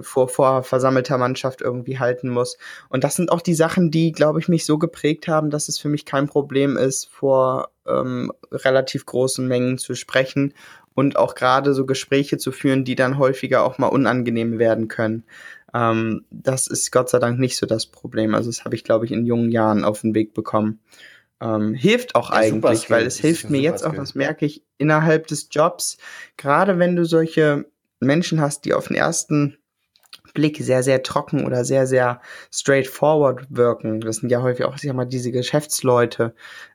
vor, 0.00 0.28
vor 0.28 0.62
versammelter 0.62 1.18
Mannschaft 1.18 1.60
irgendwie 1.60 1.98
halten 1.98 2.28
muss. 2.28 2.56
Und 2.88 3.04
das 3.04 3.16
sind 3.16 3.30
auch 3.30 3.42
die 3.42 3.54
Sachen, 3.54 3.90
die, 3.90 4.12
glaube 4.12 4.40
ich, 4.40 4.48
mich 4.48 4.64
so 4.64 4.78
geprägt 4.78 5.28
haben, 5.28 5.50
dass 5.50 5.68
es 5.68 5.78
für 5.78 5.88
mich 5.88 6.06
kein 6.06 6.26
Problem 6.26 6.76
ist, 6.76 7.06
vor 7.06 7.70
ähm, 7.86 8.32
relativ 8.50 9.04
großen 9.06 9.46
Mengen 9.46 9.78
zu 9.78 9.94
sprechen 9.94 10.54
und 10.94 11.16
auch 11.16 11.34
gerade 11.34 11.74
so 11.74 11.86
Gespräche 11.86 12.38
zu 12.38 12.52
führen, 12.52 12.84
die 12.84 12.94
dann 12.94 13.18
häufiger 13.18 13.64
auch 13.64 13.78
mal 13.78 13.88
unangenehm 13.88 14.58
werden 14.58 14.88
können. 14.88 15.24
Ähm, 15.74 16.24
das 16.30 16.66
ist 16.66 16.92
Gott 16.92 17.08
sei 17.08 17.18
Dank 17.18 17.38
nicht 17.38 17.56
so 17.56 17.66
das 17.66 17.86
Problem. 17.86 18.34
Also 18.34 18.50
das 18.50 18.64
habe 18.64 18.74
ich, 18.74 18.84
glaube 18.84 19.04
ich, 19.04 19.12
in 19.12 19.24
jungen 19.24 19.50
Jahren 19.50 19.84
auf 19.84 20.02
den 20.02 20.14
Weg 20.14 20.34
bekommen. 20.34 20.80
Ähm, 21.40 21.74
hilft 21.74 22.14
auch 22.14 22.30
eigentlich, 22.30 22.88
weil 22.88 23.04
es 23.04 23.18
hilft 23.18 23.50
mir 23.50 23.60
jetzt 23.60 23.84
auch, 23.84 23.94
das 23.94 24.14
merke 24.14 24.46
ich, 24.46 24.62
innerhalb 24.78 25.26
des 25.26 25.48
Jobs, 25.50 25.98
gerade 26.36 26.78
wenn 26.78 26.94
du 26.94 27.04
solche 27.04 27.66
Menschen 27.98 28.40
hast, 28.40 28.64
die 28.64 28.74
auf 28.74 28.88
den 28.88 28.96
ersten 28.96 29.56
Blick 30.34 30.58
sehr, 30.58 30.82
sehr 30.82 31.02
trocken 31.02 31.44
oder 31.46 31.64
sehr, 31.64 31.86
sehr 31.86 32.20
straightforward 32.52 33.46
wirken. 33.50 34.00
Das 34.00 34.16
sind 34.16 34.30
ja 34.30 34.42
häufig 34.42 34.64
auch, 34.64 34.76
sag 34.78 34.94
mal, 34.94 35.04
diese 35.04 35.32
Geschäftsleute. 35.32 36.34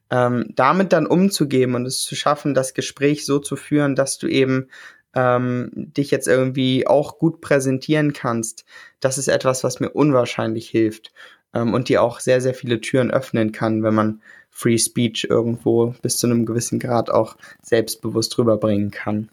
Ähm, 0.09 0.45
damit 0.55 0.93
dann 0.93 1.05
umzugeben 1.05 1.75
und 1.75 1.85
es 1.85 2.01
zu 2.01 2.15
schaffen, 2.15 2.53
das 2.53 2.73
Gespräch 2.73 3.25
so 3.25 3.39
zu 3.39 3.57
führen, 3.57 3.95
dass 3.95 4.17
du 4.17 4.27
eben 4.27 4.69
ähm, 5.15 5.71
dich 5.73 6.11
jetzt 6.11 6.27
irgendwie 6.27 6.87
auch 6.87 7.17
gut 7.17 7.41
präsentieren 7.41 8.13
kannst, 8.13 8.65
das 8.99 9.17
ist 9.17 9.27
etwas, 9.27 9.63
was 9.63 9.79
mir 9.79 9.89
unwahrscheinlich 9.89 10.69
hilft 10.69 11.11
ähm, 11.53 11.73
und 11.73 11.89
dir 11.89 12.03
auch 12.03 12.19
sehr, 12.19 12.39
sehr 12.39 12.53
viele 12.53 12.79
Türen 12.81 13.11
öffnen 13.11 13.51
kann, 13.51 13.83
wenn 13.83 13.95
man 13.95 14.21
Free 14.49 14.77
Speech 14.77 15.27
irgendwo 15.29 15.93
bis 16.01 16.17
zu 16.17 16.27
einem 16.27 16.45
gewissen 16.45 16.79
Grad 16.79 17.09
auch 17.09 17.35
selbstbewusst 17.61 18.37
rüberbringen 18.37 18.91
kann. 18.91 19.29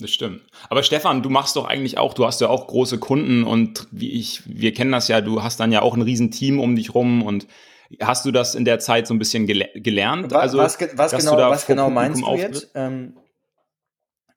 Das 0.00 0.10
stimmt. 0.10 0.42
Aber 0.68 0.82
Stefan, 0.82 1.22
du 1.22 1.30
machst 1.30 1.56
doch 1.56 1.64
eigentlich 1.64 1.98
auch, 1.98 2.14
du 2.14 2.24
hast 2.24 2.40
ja 2.40 2.48
auch 2.48 2.68
große 2.68 2.98
Kunden 2.98 3.42
und 3.42 3.88
wie 3.90 4.12
ich, 4.12 4.42
wir 4.46 4.72
kennen 4.72 4.92
das 4.92 5.08
ja, 5.08 5.20
du 5.20 5.42
hast 5.42 5.58
dann 5.58 5.72
ja 5.72 5.82
auch 5.82 5.96
ein 5.96 6.02
riesen 6.02 6.30
Team 6.30 6.60
um 6.60 6.76
dich 6.76 6.94
rum 6.94 7.22
und 7.22 7.46
hast 8.00 8.24
du 8.24 8.30
das 8.30 8.54
in 8.54 8.64
der 8.64 8.78
Zeit 8.78 9.06
so 9.06 9.14
ein 9.14 9.18
bisschen 9.18 9.46
gele 9.46 9.68
gelernt? 9.74 10.30
Was, 10.30 10.54
also, 10.54 10.58
was, 10.58 10.78
was 10.94 11.16
genau, 11.16 11.36
was 11.36 11.66
genau 11.66 11.90
meinst 11.90 12.22
du 12.22 12.34
jetzt? 12.36 12.70
Ähm, 12.74 13.14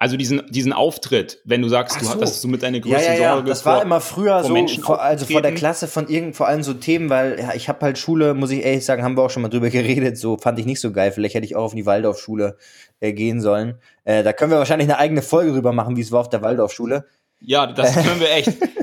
also 0.01 0.17
diesen, 0.17 0.41
diesen 0.49 0.73
Auftritt, 0.73 1.41
wenn 1.45 1.61
du 1.61 1.69
sagst, 1.69 1.99
so. 1.99 2.07
du 2.07 2.11
hattest 2.11 2.43
du 2.43 2.47
mit 2.47 2.63
deiner 2.63 2.79
größten 2.79 3.03
ja, 3.03 3.13
ja, 3.13 3.21
ja. 3.21 3.33
Sorge 3.33 3.49
Das 3.49 3.67
war 3.67 3.83
immer 3.83 4.01
früher 4.01 4.43
so, 4.43 4.55
vor, 4.81 4.99
also 4.99 5.27
vor 5.27 5.43
der 5.43 5.53
Klasse 5.53 5.87
von 5.87 6.07
irgend, 6.07 6.35
vor 6.35 6.47
allem 6.47 6.63
so 6.63 6.73
Themen, 6.73 7.11
weil 7.11 7.39
ja, 7.39 7.53
ich 7.53 7.69
habe 7.69 7.85
halt 7.85 7.99
Schule, 7.99 8.33
muss 8.33 8.49
ich 8.49 8.65
ehrlich 8.65 8.83
sagen, 8.83 9.03
haben 9.03 9.15
wir 9.15 9.21
auch 9.21 9.29
schon 9.29 9.43
mal 9.43 9.49
drüber 9.49 9.69
geredet, 9.69 10.17
so 10.17 10.37
fand 10.37 10.57
ich 10.57 10.65
nicht 10.65 10.79
so 10.79 10.91
geil. 10.91 11.11
Vielleicht 11.11 11.35
hätte 11.35 11.45
ich 11.45 11.55
auch 11.55 11.65
auf 11.65 11.75
die 11.75 11.85
Waldorfschule 11.85 12.57
äh, 12.99 13.13
gehen 13.13 13.41
sollen. 13.41 13.75
Äh, 14.03 14.23
da 14.23 14.33
können 14.33 14.49
wir 14.49 14.57
wahrscheinlich 14.57 14.89
eine 14.89 14.97
eigene 14.97 15.21
Folge 15.21 15.51
drüber 15.51 15.71
machen, 15.71 15.95
wie 15.95 16.01
es 16.01 16.11
war 16.11 16.21
auf 16.21 16.29
der 16.29 16.41
Waldorfschule. 16.41 17.05
Ja, 17.39 17.67
das 17.67 17.93
können 17.93 18.19
wir 18.19 18.31
echt. 18.31 18.53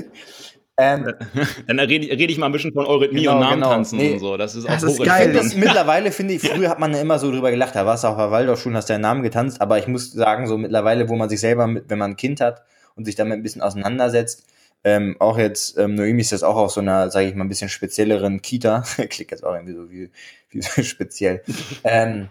Ähm, 0.79 1.13
Dann 1.67 1.79
rede, 1.79 2.07
rede 2.07 2.31
ich 2.31 2.37
mal 2.37 2.45
ein 2.45 2.51
bisschen 2.51 2.73
von 2.73 2.85
Eurythmie 2.85 3.21
genau, 3.21 3.33
und 3.33 3.41
Namentanzen 3.41 3.99
genau. 3.99 4.09
nee, 4.09 4.15
und 4.15 4.19
so. 4.19 4.37
Das 4.37 4.55
ist 4.55 4.65
auch 4.65 4.69
das 4.69 4.83
ist 4.83 5.03
geil. 5.03 5.33
Das, 5.33 5.55
mittlerweile 5.55 6.11
finde 6.11 6.35
ich, 6.35 6.41
früher 6.49 6.69
hat 6.69 6.79
man 6.79 6.93
ja 6.93 7.01
immer 7.01 7.19
so 7.19 7.29
drüber 7.31 7.51
gelacht, 7.51 7.75
da 7.75 7.85
warst 7.85 8.03
du 8.03 8.07
auf 8.07 8.17
der 8.17 8.31
Waldorfschule, 8.31 8.75
hast 8.75 8.89
deinen 8.89 9.01
Namen 9.01 9.21
getanzt, 9.21 9.61
aber 9.61 9.77
ich 9.77 9.87
muss 9.87 10.11
sagen, 10.11 10.47
so 10.47 10.57
mittlerweile, 10.57 11.09
wo 11.09 11.15
man 11.15 11.29
sich 11.29 11.41
selber, 11.41 11.67
mit, 11.67 11.89
wenn 11.89 11.99
man 11.99 12.11
ein 12.11 12.17
Kind 12.17 12.39
hat 12.39 12.63
und 12.95 13.05
sich 13.05 13.15
damit 13.15 13.33
ein 13.33 13.43
bisschen 13.43 13.61
auseinandersetzt, 13.61 14.45
ähm, 14.85 15.17
auch 15.19 15.37
jetzt, 15.37 15.77
ähm, 15.77 15.95
Noemi 15.95 16.21
ist 16.21 16.31
das 16.31 16.43
auch 16.43 16.55
auf 16.55 16.71
so 16.71 16.79
einer, 16.79 17.11
sage 17.11 17.27
ich 17.27 17.35
mal, 17.35 17.43
ein 17.43 17.49
bisschen 17.49 17.69
spezielleren 17.69 18.41
Kita, 18.41 18.83
klingt 18.95 19.31
jetzt 19.31 19.43
auch 19.43 19.53
irgendwie 19.53 19.73
so 19.73 19.91
wie, 19.91 20.09
wie 20.49 20.61
so 20.61 20.81
speziell, 20.83 21.43
ähm, 21.83 22.29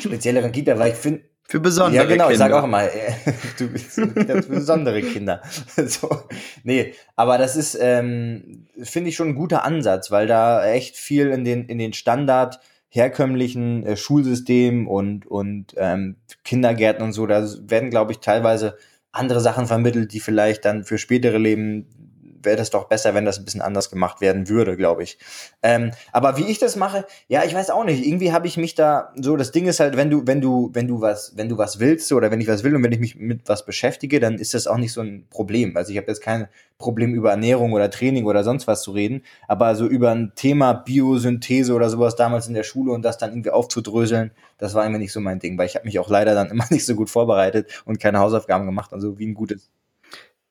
spezielleren 0.00 0.50
Kita, 0.50 0.78
weil 0.78 0.92
ich 0.92 0.98
finde, 0.98 1.22
für 1.48 1.60
besondere 1.60 2.00
Kinder. 2.00 2.02
Ja, 2.02 2.08
genau, 2.08 2.28
Kinder. 2.28 2.32
ich 2.32 2.38
sage 2.38 2.62
auch 2.62 2.66
mal, 2.66 2.86
äh, 2.86 3.32
du 3.58 3.68
bist 3.68 3.90
für 3.92 4.06
besondere 4.06 5.02
Kinder. 5.02 5.42
so, 5.86 6.22
nee, 6.62 6.94
aber 7.16 7.38
das 7.38 7.56
ist, 7.56 7.76
ähm, 7.80 8.66
finde 8.82 9.10
ich 9.10 9.16
schon 9.16 9.28
ein 9.28 9.34
guter 9.34 9.64
Ansatz, 9.64 10.10
weil 10.10 10.26
da 10.26 10.66
echt 10.66 10.96
viel 10.96 11.30
in 11.30 11.44
den, 11.44 11.66
in 11.66 11.78
den 11.78 11.92
Standard 11.92 12.60
herkömmlichen 12.88 13.84
äh, 13.84 13.96
Schulsystemen 13.96 14.86
und, 14.86 15.26
und 15.26 15.74
ähm, 15.76 16.16
Kindergärten 16.44 17.04
und 17.04 17.12
so, 17.12 17.26
da 17.26 17.44
werden, 17.62 17.90
glaube 17.90 18.12
ich, 18.12 18.20
teilweise 18.20 18.78
andere 19.10 19.40
Sachen 19.40 19.66
vermittelt, 19.66 20.12
die 20.12 20.20
vielleicht 20.20 20.64
dann 20.64 20.84
für 20.84 20.98
spätere 20.98 21.38
Leben 21.38 21.86
wäre 22.44 22.56
das 22.56 22.70
doch 22.70 22.84
besser, 22.84 23.14
wenn 23.14 23.24
das 23.24 23.38
ein 23.38 23.44
bisschen 23.44 23.62
anders 23.62 23.90
gemacht 23.90 24.20
werden 24.20 24.48
würde, 24.48 24.76
glaube 24.76 25.02
ich. 25.02 25.18
Ähm, 25.62 25.92
aber 26.12 26.36
wie 26.36 26.44
ich 26.44 26.58
das 26.58 26.76
mache, 26.76 27.04
ja, 27.28 27.44
ich 27.44 27.54
weiß 27.54 27.70
auch 27.70 27.84
nicht. 27.84 28.04
Irgendwie 28.06 28.32
habe 28.32 28.46
ich 28.46 28.56
mich 28.56 28.74
da 28.74 29.12
so. 29.16 29.36
Das 29.36 29.52
Ding 29.52 29.66
ist 29.66 29.80
halt, 29.80 29.96
wenn 29.96 30.10
du, 30.10 30.26
wenn 30.26 30.40
du, 30.40 30.70
wenn 30.72 30.88
du 30.88 31.00
was, 31.00 31.32
wenn 31.36 31.48
du 31.48 31.58
was 31.58 31.80
willst 31.80 32.12
oder 32.12 32.30
wenn 32.30 32.40
ich 32.40 32.48
was 32.48 32.64
will 32.64 32.74
und 32.74 32.82
wenn 32.82 32.92
ich 32.92 33.00
mich 33.00 33.16
mit 33.16 33.48
was 33.48 33.64
beschäftige, 33.64 34.20
dann 34.20 34.38
ist 34.38 34.54
das 34.54 34.66
auch 34.66 34.78
nicht 34.78 34.92
so 34.92 35.00
ein 35.00 35.26
Problem. 35.30 35.76
Also 35.76 35.92
ich 35.92 35.98
habe 35.98 36.08
jetzt 36.08 36.22
kein 36.22 36.48
Problem 36.78 37.14
über 37.14 37.30
Ernährung 37.30 37.72
oder 37.72 37.90
Training 37.90 38.26
oder 38.26 38.42
sonst 38.42 38.66
was 38.66 38.82
zu 38.82 38.92
reden, 38.92 39.22
aber 39.46 39.74
so 39.76 39.86
über 39.86 40.10
ein 40.10 40.32
Thema 40.34 40.72
Biosynthese 40.72 41.72
oder 41.72 41.88
sowas 41.88 42.16
damals 42.16 42.48
in 42.48 42.54
der 42.54 42.64
Schule 42.64 42.92
und 42.92 43.02
das 43.02 43.16
dann 43.16 43.30
irgendwie 43.30 43.50
aufzudröseln, 43.50 44.32
das 44.58 44.74
war 44.74 44.84
immer 44.84 44.98
nicht 44.98 45.12
so 45.12 45.20
mein 45.20 45.38
Ding, 45.38 45.56
weil 45.56 45.66
ich 45.66 45.76
habe 45.76 45.86
mich 45.86 45.98
auch 45.98 46.08
leider 46.08 46.34
dann 46.34 46.48
immer 46.50 46.66
nicht 46.70 46.84
so 46.84 46.94
gut 46.94 47.10
vorbereitet 47.10 47.82
und 47.84 48.00
keine 48.00 48.18
Hausaufgaben 48.18 48.66
gemacht, 48.66 48.92
also 48.92 49.18
wie 49.18 49.26
ein 49.26 49.34
gutes 49.34 49.70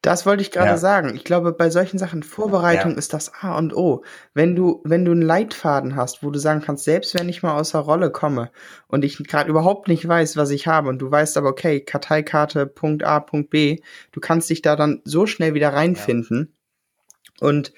das 0.03 0.25
wollte 0.25 0.41
ich 0.41 0.51
gerade 0.51 0.71
ja. 0.71 0.77
sagen. 0.77 1.15
Ich 1.15 1.23
glaube, 1.23 1.53
bei 1.53 1.69
solchen 1.69 1.97
Sachen 1.97 2.23
Vorbereitung 2.23 2.91
ja. 2.91 2.97
ist 2.97 3.13
das 3.13 3.31
A 3.41 3.57
und 3.57 3.73
O. 3.73 4.03
Wenn 4.33 4.53
du, 4.53 4.81
wenn 4.83 5.05
du 5.05 5.13
einen 5.13 5.21
Leitfaden 5.21 5.95
hast, 5.95 6.23
wo 6.23 6.29
du 6.29 6.39
sagen 6.39 6.61
kannst, 6.61 6.83
selbst 6.83 7.17
wenn 7.17 7.29
ich 7.29 7.41
mal 7.41 7.57
aus 7.57 7.71
der 7.71 7.79
Rolle 7.79 8.11
komme 8.11 8.51
und 8.89 9.05
ich 9.05 9.17
gerade 9.17 9.49
überhaupt 9.49 9.87
nicht 9.87 10.05
weiß, 10.05 10.35
was 10.35 10.49
ich 10.49 10.67
habe 10.67 10.89
und 10.89 10.99
du 10.99 11.09
weißt 11.09 11.37
aber, 11.37 11.47
okay, 11.47 11.79
Karteikarte 11.79 12.65
Punkt 12.67 13.05
A, 13.05 13.21
Punkt 13.21 13.49
B, 13.49 13.79
du 14.11 14.19
kannst 14.19 14.49
dich 14.49 14.61
da 14.61 14.75
dann 14.75 15.01
so 15.05 15.25
schnell 15.25 15.53
wieder 15.53 15.71
reinfinden. 15.71 16.53
Ja. 17.39 17.47
Und 17.47 17.73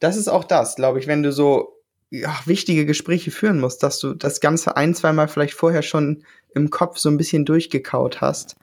das 0.00 0.18
ist 0.18 0.28
auch 0.28 0.44
das, 0.44 0.76
glaube 0.76 0.98
ich, 0.98 1.06
wenn 1.06 1.22
du 1.22 1.32
so 1.32 1.78
ja, 2.10 2.38
wichtige 2.44 2.84
Gespräche 2.84 3.30
führen 3.30 3.58
musst, 3.58 3.82
dass 3.82 3.98
du 4.00 4.12
das 4.12 4.40
Ganze 4.40 4.76
ein, 4.76 4.94
zweimal 4.94 5.28
vielleicht 5.28 5.54
vorher 5.54 5.82
schon 5.82 6.24
im 6.54 6.68
Kopf 6.68 6.98
so 6.98 7.08
ein 7.08 7.16
bisschen 7.16 7.46
durchgekaut 7.46 8.20
hast 8.20 8.56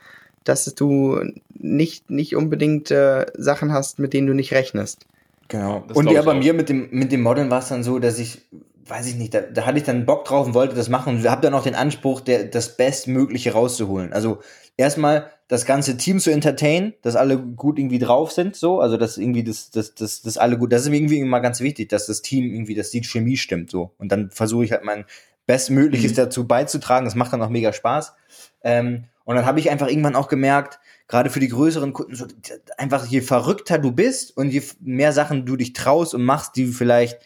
dass 0.47 0.65
du 0.65 1.19
nicht, 1.53 2.09
nicht 2.09 2.35
unbedingt 2.35 2.91
äh, 2.91 3.25
Sachen 3.35 3.71
hast, 3.73 3.99
mit 3.99 4.13
denen 4.13 4.27
du 4.27 4.33
nicht 4.33 4.53
rechnest. 4.53 5.05
Genau. 5.47 5.83
Das 5.87 5.97
und 5.97 6.09
ja, 6.11 6.21
bei 6.21 6.33
mir 6.33 6.53
mit 6.53 6.69
dem, 6.69 6.89
mit 6.91 7.11
dem 7.11 7.21
Modeln 7.21 7.49
war 7.49 7.59
es 7.59 7.69
dann 7.69 7.83
so, 7.83 7.99
dass 7.99 8.19
ich, 8.19 8.41
weiß 8.85 9.07
ich 9.07 9.15
nicht, 9.15 9.33
da, 9.33 9.41
da 9.41 9.65
hatte 9.65 9.77
ich 9.77 9.83
dann 9.83 10.05
Bock 10.05 10.25
drauf 10.25 10.47
und 10.47 10.53
wollte 10.53 10.75
das 10.75 10.89
machen 10.89 11.17
und 11.17 11.29
habe 11.29 11.41
dann 11.41 11.53
auch 11.53 11.63
den 11.63 11.75
Anspruch, 11.75 12.21
der, 12.21 12.45
das 12.45 12.75
Bestmögliche 12.75 13.53
rauszuholen. 13.53 14.13
Also 14.13 14.39
erstmal 14.75 15.29
das 15.47 15.65
ganze 15.65 15.95
Team 15.95 16.19
zu 16.19 16.31
entertain, 16.31 16.93
dass 17.01 17.15
alle 17.15 17.37
gut 17.37 17.79
irgendwie 17.79 17.99
drauf 17.99 18.31
sind, 18.31 18.55
so, 18.55 18.81
also 18.81 18.97
dass 18.97 19.17
irgendwie 19.17 19.43
das, 19.43 19.71
das, 19.71 19.95
das, 19.95 20.21
das 20.21 20.37
alle 20.37 20.57
gut, 20.57 20.73
das 20.73 20.83
ist 20.83 20.89
mir 20.89 20.97
irgendwie 20.97 21.19
immer 21.19 21.39
ganz 21.39 21.61
wichtig, 21.61 21.89
dass 21.89 22.05
das 22.05 22.21
Team 22.21 22.45
irgendwie, 22.45 22.75
dass 22.75 22.91
die 22.91 23.03
Chemie 23.03 23.37
stimmt, 23.37 23.71
so. 23.71 23.91
Und 23.97 24.11
dann 24.11 24.29
versuche 24.29 24.65
ich 24.65 24.71
halt 24.73 24.83
mein 24.83 25.05
Bestmögliches 25.45 26.11
mhm. 26.11 26.15
dazu 26.15 26.47
beizutragen, 26.47 27.05
das 27.05 27.15
macht 27.15 27.31
dann 27.31 27.41
auch 27.41 27.49
mega 27.49 27.71
Spaß. 27.71 28.13
Ähm, 28.63 29.05
und 29.27 29.35
dann 29.35 29.45
habe 29.45 29.59
ich 29.59 29.69
einfach 29.69 29.89
irgendwann 29.89 30.15
auch 30.15 30.29
gemerkt, 30.29 30.79
gerade 31.09 31.29
für 31.29 31.41
die 31.41 31.49
größeren 31.49 31.91
Kunden, 31.91 32.15
so, 32.15 32.27
einfach 32.77 33.05
je 33.07 33.19
verrückter 33.19 33.77
du 33.77 33.91
bist 33.91 34.35
und 34.37 34.51
je 34.51 34.63
mehr 34.79 35.11
Sachen 35.11 35.45
du 35.45 35.57
dich 35.57 35.73
traust 35.73 36.13
und 36.13 36.23
machst, 36.23 36.55
die 36.55 36.67
vielleicht 36.67 37.19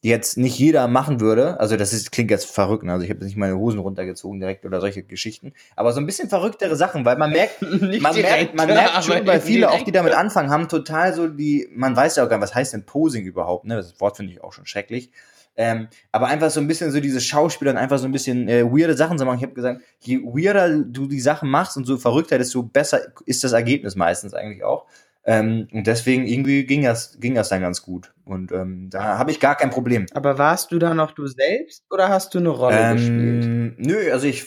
jetzt 0.00 0.36
nicht 0.36 0.58
jeder 0.58 0.88
machen 0.88 1.20
würde. 1.20 1.60
Also 1.60 1.76
das 1.76 1.92
ist, 1.92 2.10
klingt 2.10 2.32
jetzt 2.32 2.50
verrückt, 2.50 2.82
ne? 2.82 2.92
also 2.92 3.04
ich 3.04 3.10
habe 3.10 3.24
nicht 3.24 3.36
meine 3.36 3.56
Hosen 3.56 3.78
runtergezogen 3.78 4.40
direkt 4.40 4.66
oder 4.66 4.80
solche 4.80 5.04
Geschichten. 5.04 5.52
Aber 5.76 5.92
so 5.92 6.00
ein 6.00 6.06
bisschen 6.06 6.28
verrücktere 6.28 6.74
Sachen, 6.74 7.04
weil 7.04 7.16
man 7.16 7.30
merkt, 7.30 7.62
man 7.62 7.78
direkt, 7.78 8.02
merkt, 8.16 8.54
man 8.56 8.66
merkt 8.66 9.04
schon, 9.04 9.24
weil 9.24 9.40
viele 9.40 9.70
auch, 9.70 9.84
die 9.84 9.92
damit 9.92 10.14
anfangen, 10.14 10.50
haben 10.50 10.68
total 10.68 11.14
so 11.14 11.28
die, 11.28 11.68
man 11.72 11.94
weiß 11.94 12.16
ja 12.16 12.24
auch 12.24 12.28
gar 12.28 12.38
nicht, 12.38 12.48
was 12.48 12.56
heißt 12.56 12.72
denn 12.72 12.84
Posing 12.84 13.24
überhaupt, 13.24 13.64
ne? 13.64 13.76
Das 13.76 14.00
Wort 14.00 14.16
finde 14.16 14.32
ich 14.32 14.42
auch 14.42 14.52
schon 14.52 14.66
schrecklich. 14.66 15.12
Ähm, 15.60 15.88
aber 16.12 16.28
einfach 16.28 16.50
so 16.50 16.60
ein 16.60 16.68
bisschen 16.68 16.92
so 16.92 17.00
diese 17.00 17.20
Schauspieler 17.20 17.72
und 17.72 17.78
einfach 17.78 17.98
so 17.98 18.04
ein 18.04 18.12
bisschen 18.12 18.48
äh, 18.48 18.64
weirde 18.64 18.96
Sachen 18.96 19.18
zu 19.18 19.24
machen. 19.24 19.38
Ich 19.38 19.42
habe 19.42 19.54
gesagt, 19.54 19.82
je 19.98 20.20
weirder 20.22 20.78
du 20.78 21.08
die 21.08 21.20
Sachen 21.20 21.50
machst 21.50 21.76
und 21.76 21.84
so 21.84 21.98
verrückter, 21.98 22.38
desto 22.38 22.62
besser 22.62 23.00
ist 23.26 23.42
das 23.42 23.52
Ergebnis 23.52 23.96
meistens 23.96 24.34
eigentlich 24.34 24.62
auch. 24.62 24.86
Ähm, 25.24 25.66
und 25.72 25.88
deswegen 25.88 26.26
irgendwie 26.26 26.64
ging 26.64 26.84
das, 26.84 27.18
ging 27.18 27.34
das 27.34 27.48
dann 27.48 27.60
ganz 27.60 27.82
gut. 27.82 28.14
Und 28.24 28.52
ähm, 28.52 28.88
da 28.88 29.18
habe 29.18 29.32
ich 29.32 29.40
gar 29.40 29.56
kein 29.56 29.70
Problem. 29.70 30.06
Aber 30.14 30.38
warst 30.38 30.70
du 30.70 30.78
da 30.78 30.94
noch 30.94 31.10
du 31.10 31.26
selbst 31.26 31.84
oder 31.90 32.08
hast 32.08 32.34
du 32.34 32.38
eine 32.38 32.50
Rolle 32.50 32.78
ähm, 32.78 32.96
gespielt? 32.96 33.74
Nö, 33.78 34.12
also 34.12 34.28
ich 34.28 34.44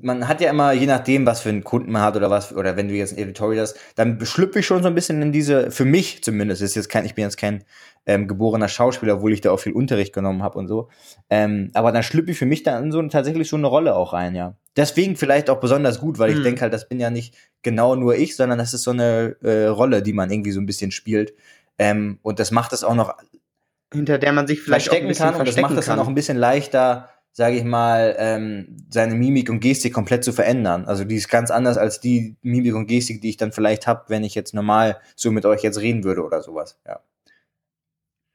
man 0.00 0.28
hat 0.28 0.40
ja 0.40 0.50
immer, 0.50 0.72
je 0.72 0.86
nachdem, 0.86 1.26
was 1.26 1.40
für 1.40 1.50
einen 1.50 1.64
Kunden 1.64 1.92
man 1.92 2.02
hat 2.02 2.16
oder 2.16 2.30
was, 2.30 2.54
oder 2.54 2.76
wenn 2.76 2.88
du 2.88 2.94
jetzt 2.94 3.12
ein 3.12 3.18
Editorial 3.18 3.62
hast, 3.62 3.76
dann 3.94 4.24
schlüpfe 4.24 4.60
ich 4.60 4.66
schon 4.66 4.82
so 4.82 4.88
ein 4.88 4.94
bisschen 4.94 5.20
in 5.20 5.32
diese, 5.32 5.70
für 5.70 5.84
mich 5.84 6.22
zumindest, 6.22 6.62
ist 6.62 6.74
jetzt 6.74 6.88
kein, 6.88 7.04
ich 7.04 7.14
bin 7.14 7.24
jetzt 7.24 7.36
kein 7.36 7.64
ähm, 8.06 8.26
geborener 8.26 8.68
Schauspieler, 8.68 9.16
obwohl 9.16 9.32
ich 9.32 9.40
da 9.42 9.50
auch 9.50 9.58
viel 9.60 9.72
Unterricht 9.72 10.12
genommen 10.12 10.42
habe 10.42 10.58
und 10.58 10.68
so. 10.68 10.88
Ähm, 11.28 11.70
aber 11.74 11.92
dann 11.92 12.02
schlüpfe 12.02 12.30
ich 12.30 12.38
für 12.38 12.46
mich 12.46 12.62
dann 12.62 12.84
in 12.84 12.92
so 12.92 13.02
tatsächlich 13.08 13.48
so 13.48 13.56
eine 13.56 13.66
Rolle 13.66 13.94
auch 13.94 14.12
rein, 14.12 14.34
ja. 14.34 14.56
Deswegen 14.76 15.16
vielleicht 15.16 15.50
auch 15.50 15.60
besonders 15.60 16.00
gut, 16.00 16.18
weil 16.18 16.30
ich 16.30 16.36
Hm. 16.36 16.44
denke 16.44 16.62
halt, 16.62 16.72
das 16.72 16.88
bin 16.88 16.98
ja 16.98 17.10
nicht 17.10 17.34
genau 17.62 17.94
nur 17.94 18.16
ich, 18.16 18.36
sondern 18.36 18.58
das 18.58 18.72
ist 18.72 18.84
so 18.84 18.92
eine 18.92 19.36
äh, 19.42 19.66
Rolle, 19.66 20.02
die 20.02 20.14
man 20.14 20.30
irgendwie 20.30 20.52
so 20.52 20.60
ein 20.60 20.66
bisschen 20.66 20.90
spielt. 20.90 21.34
Ähm, 21.78 22.18
und 22.22 22.38
das 22.38 22.50
macht 22.50 22.72
es 22.72 22.82
auch 22.82 22.94
noch 22.94 23.14
Hinter 23.92 24.18
der 24.18 24.32
man 24.32 24.46
sich 24.46 24.62
vielleicht 24.62 24.88
auch 24.88 24.94
ein 24.94 25.06
verstecken 25.06 25.08
bisschen 25.08 25.24
kann 25.24 25.34
und 25.34 25.40
das 25.40 25.54
verstecken 25.54 25.74
macht 25.74 25.78
es 25.78 25.86
dann 25.86 25.98
auch 25.98 26.08
ein 26.08 26.14
bisschen 26.14 26.38
leichter, 26.38 27.10
sage 27.32 27.56
ich 27.56 27.64
mal, 27.64 28.14
ähm, 28.18 28.76
seine 28.90 29.14
Mimik 29.14 29.48
und 29.48 29.60
Gestik 29.60 29.94
komplett 29.94 30.22
zu 30.22 30.32
verändern. 30.32 30.84
Also 30.84 31.04
die 31.04 31.16
ist 31.16 31.28
ganz 31.28 31.50
anders 31.50 31.78
als 31.78 31.98
die 31.98 32.36
Mimik 32.42 32.74
und 32.74 32.86
Gestik, 32.86 33.22
die 33.22 33.30
ich 33.30 33.38
dann 33.38 33.52
vielleicht 33.52 33.86
habe, 33.86 34.04
wenn 34.08 34.22
ich 34.22 34.34
jetzt 34.34 34.52
normal 34.52 35.00
so 35.16 35.30
mit 35.30 35.46
euch 35.46 35.62
jetzt 35.62 35.80
reden 35.80 36.04
würde 36.04 36.22
oder 36.22 36.42
sowas. 36.42 36.78
Ja. 36.86 37.00